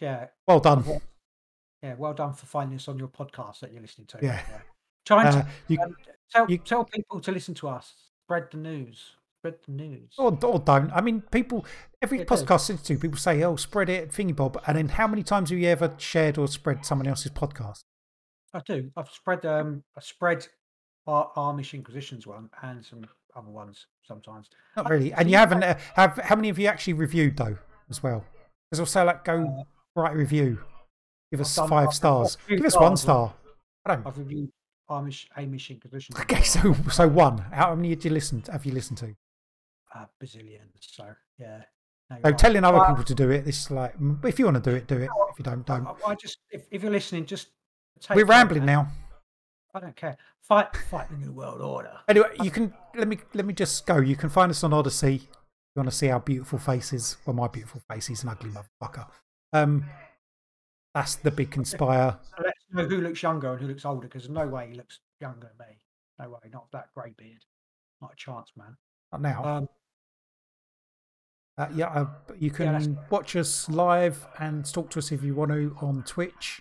Yeah, 0.00 0.26
Well 0.46 0.60
done. 0.60 0.84
yeah. 1.82 1.94
Well 1.94 2.14
done 2.14 2.32
for 2.34 2.46
finding 2.46 2.76
us 2.76 2.88
on 2.88 2.98
your 2.98 3.08
podcast 3.08 3.60
that 3.60 3.72
you're 3.72 3.82
listening 3.82 4.06
to. 4.08 4.18
Yeah. 4.22 4.42
Trying 5.06 5.26
Uh, 5.28 5.32
to 5.42 5.48
you, 5.68 5.80
um, 5.80 5.96
tell 6.30 6.50
you- 6.50 6.58
tell 6.58 6.84
people 6.84 7.20
to 7.20 7.32
listen 7.32 7.54
to 7.54 7.68
us. 7.68 8.10
Spread 8.24 8.50
the 8.50 8.58
news. 8.58 9.15
Spread 9.46 9.58
the 9.66 9.72
news. 9.72 10.14
or, 10.18 10.36
or 10.44 10.58
don't. 10.58 10.90
I 10.92 11.00
mean, 11.00 11.20
people, 11.30 11.64
every 12.02 12.18
do. 12.18 12.24
podcast 12.24 12.68
listen 12.68 12.78
to, 12.78 12.98
people 12.98 13.18
say, 13.18 13.42
oh, 13.44 13.56
spread 13.56 13.88
it, 13.88 14.10
thingy 14.10 14.34
bob. 14.34 14.60
And 14.66 14.76
then 14.76 14.88
how 14.88 15.06
many 15.06 15.22
times 15.22 15.50
have 15.50 15.58
you 15.58 15.68
ever 15.68 15.94
shared 15.98 16.36
or 16.38 16.48
spread 16.48 16.84
someone 16.84 17.06
else's 17.06 17.30
podcast? 17.32 17.84
I 18.52 18.60
do. 18.66 18.90
I've 18.96 19.08
spread 19.10 19.44
um 19.46 19.82
I 19.96 20.00
spread 20.00 20.46
our 21.06 21.30
Amish 21.36 21.74
Inquisitions 21.74 22.26
one 22.26 22.48
and 22.62 22.84
some 22.84 23.04
other 23.36 23.50
ones 23.50 23.86
sometimes. 24.06 24.48
Not 24.76 24.86
Uh, 24.86 24.90
really. 24.90 25.12
And 25.12 25.30
you 25.30 25.36
haven't, 25.36 25.62
uh, 25.62 25.78
have, 25.94 26.16
how 26.18 26.34
many 26.36 26.48
have 26.48 26.58
you 26.58 26.66
actually 26.66 26.94
reviewed 26.94 27.36
though, 27.36 27.56
as 27.90 28.02
well? 28.02 28.24
Because 28.70 28.80
also, 28.80 29.04
like, 29.04 29.24
go 29.24 29.64
write 29.94 30.14
a 30.14 30.16
review. 30.16 30.58
Give 31.30 31.40
us 31.40 31.56
Uh, 31.56 31.62
done- 31.62 31.70
five 31.70 31.88
I've- 31.88 31.94
stars. 31.94 32.38
I've 32.42 32.56
Give 32.56 32.64
us 32.66 32.76
one 32.76 32.96
star. 32.96 33.34
I 33.84 33.94
don't. 33.94 34.06
I've 34.06 34.18
reviewed 34.18 34.50
Amish 34.90 35.26
Amish 35.36 35.70
Inquisitions. 35.70 36.18
Okay, 36.20 36.42
so 36.42 36.74
so 36.90 37.06
one. 37.08 37.38
How 37.52 37.74
many 37.74 37.90
did 37.90 38.04
you 38.06 38.10
listen? 38.12 38.42
To, 38.42 38.52
have 38.52 38.64
you 38.64 38.72
listened 38.72 38.98
to? 38.98 39.14
Uh, 39.96 40.06
bazillions. 40.22 40.80
So 40.80 41.06
yeah. 41.38 41.62
No, 42.10 42.18
right. 42.22 42.38
telling 42.38 42.62
other 42.64 42.78
Well, 42.78 42.88
people 42.88 43.04
to 43.04 43.14
do 43.14 43.30
it. 43.30 43.44
This 43.44 43.62
is 43.62 43.70
like, 43.70 43.94
if 44.24 44.38
you 44.38 44.44
want 44.44 44.62
to 44.62 44.70
do 44.70 44.76
it, 44.76 44.86
do 44.86 44.96
it. 44.96 45.10
If 45.32 45.38
you 45.38 45.44
don't, 45.44 45.66
don't. 45.66 45.86
I, 45.86 46.10
I 46.10 46.14
just 46.14 46.38
if, 46.50 46.64
if 46.70 46.82
you're 46.82 46.92
listening, 46.92 47.26
just 47.26 47.48
take 48.00 48.16
We're 48.16 48.26
rambling 48.26 48.58
and- 48.58 48.66
now. 48.66 48.88
I 49.74 49.80
don't 49.80 49.96
care. 49.96 50.16
Fight 50.40 50.74
fight 50.90 51.10
the 51.10 51.16
new 51.16 51.32
world 51.32 51.60
order. 51.60 51.98
Anyway, 52.08 52.28
you 52.42 52.50
can 52.50 52.72
let 52.94 53.08
me 53.08 53.18
let 53.34 53.44
me 53.44 53.52
just 53.52 53.86
go. 53.86 53.98
You 53.98 54.16
can 54.16 54.30
find 54.30 54.50
us 54.50 54.62
on 54.64 54.72
Odysee. 54.72 55.16
If 55.16 55.22
you 55.22 55.80
want 55.80 55.90
to 55.90 55.96
see 55.96 56.08
our 56.08 56.20
beautiful 56.20 56.58
faces? 56.58 57.18
Well, 57.26 57.34
my 57.34 57.48
beautiful 57.48 57.82
face. 57.90 58.06
He's 58.06 58.22
an 58.22 58.30
ugly 58.30 58.50
motherfucker. 58.50 59.06
Um, 59.52 59.84
that's 60.94 61.16
the 61.16 61.30
big 61.30 61.50
conspire. 61.50 62.18
So 62.22 62.42
let's 62.42 62.58
know 62.72 62.84
who 62.86 63.02
looks 63.02 63.22
younger 63.22 63.52
and 63.52 63.60
who 63.60 63.68
looks 63.68 63.84
older 63.84 64.06
because 64.08 64.30
no 64.30 64.46
way 64.46 64.68
he 64.70 64.76
looks 64.76 65.00
younger 65.20 65.40
than 65.58 65.66
me. 65.66 65.74
No 66.18 66.30
way, 66.30 66.48
not 66.50 66.68
that 66.72 66.88
grey 66.94 67.12
beard. 67.18 67.44
Not 68.00 68.12
a 68.12 68.16
chance, 68.16 68.52
man. 68.56 68.76
Not 69.12 69.20
now. 69.20 69.44
Um, 69.44 69.68
Uh, 71.58 71.68
yeah, 71.74 71.86
uh, 71.88 72.06
you 72.38 72.50
can 72.50 72.66
Yeah, 72.66 72.86
watch 73.08 73.34
us 73.34 73.68
live 73.70 74.26
and 74.38 74.70
talk 74.70 74.90
to 74.90 74.98
us 74.98 75.10
if 75.10 75.22
you 75.22 75.34
want 75.34 75.52
to 75.52 75.74
on 75.80 76.02
Twitch. 76.02 76.60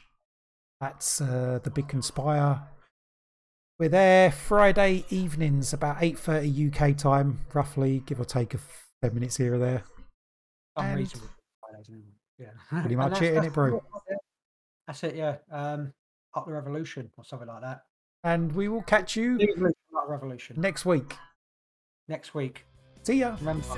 That's 0.79 1.19
uh, 1.19 1.59
the 1.63 1.69
Big 1.69 1.87
Conspire. 1.89 2.61
We're 3.77 3.89
there 3.89 4.31
Friday 4.31 5.03
evenings 5.09 5.73
about 5.73 5.97
eight 5.99 6.17
thirty 6.17 6.71
UK 6.71 6.95
time, 6.95 7.39
roughly, 7.53 8.03
give 8.05 8.21
or 8.21 8.25
take 8.25 8.53
a 8.53 8.57
f- 8.57 8.87
ten 9.01 9.13
minutes 9.13 9.35
here 9.35 9.55
or 9.55 9.57
there. 9.57 9.83
And- 10.77 10.91
unreasonable. 10.91 11.27
Fridays, 11.59 11.89
isn't 11.89 11.99
it? 11.99 12.43
Yeah, 12.43 12.47
Pretty 12.81 12.95
And 12.95 12.97
much 12.97 13.13
that's- 13.19 13.21
it, 13.29 13.33
innit, 13.35 13.41
that's 13.43 13.53
bro? 13.53 13.83
That's 14.87 15.03
it. 15.03 15.15
Yeah. 15.15 15.37
Um, 15.51 15.93
up 16.35 16.45
the 16.45 16.53
revolution 16.53 17.09
or 17.17 17.25
something 17.25 17.47
like 17.49 17.61
that. 17.61 17.81
And 18.23 18.51
we 18.53 18.67
will 18.69 18.81
catch 18.81 19.15
you 19.17 19.37
Revolution, 19.37 19.73
not 19.91 20.09
revolution. 20.09 20.59
next 20.61 20.85
week. 20.85 21.15
Next 22.07 22.33
week. 22.33 22.65
See 23.05 23.19
ya. 23.19 23.35
Remember. 23.39 23.75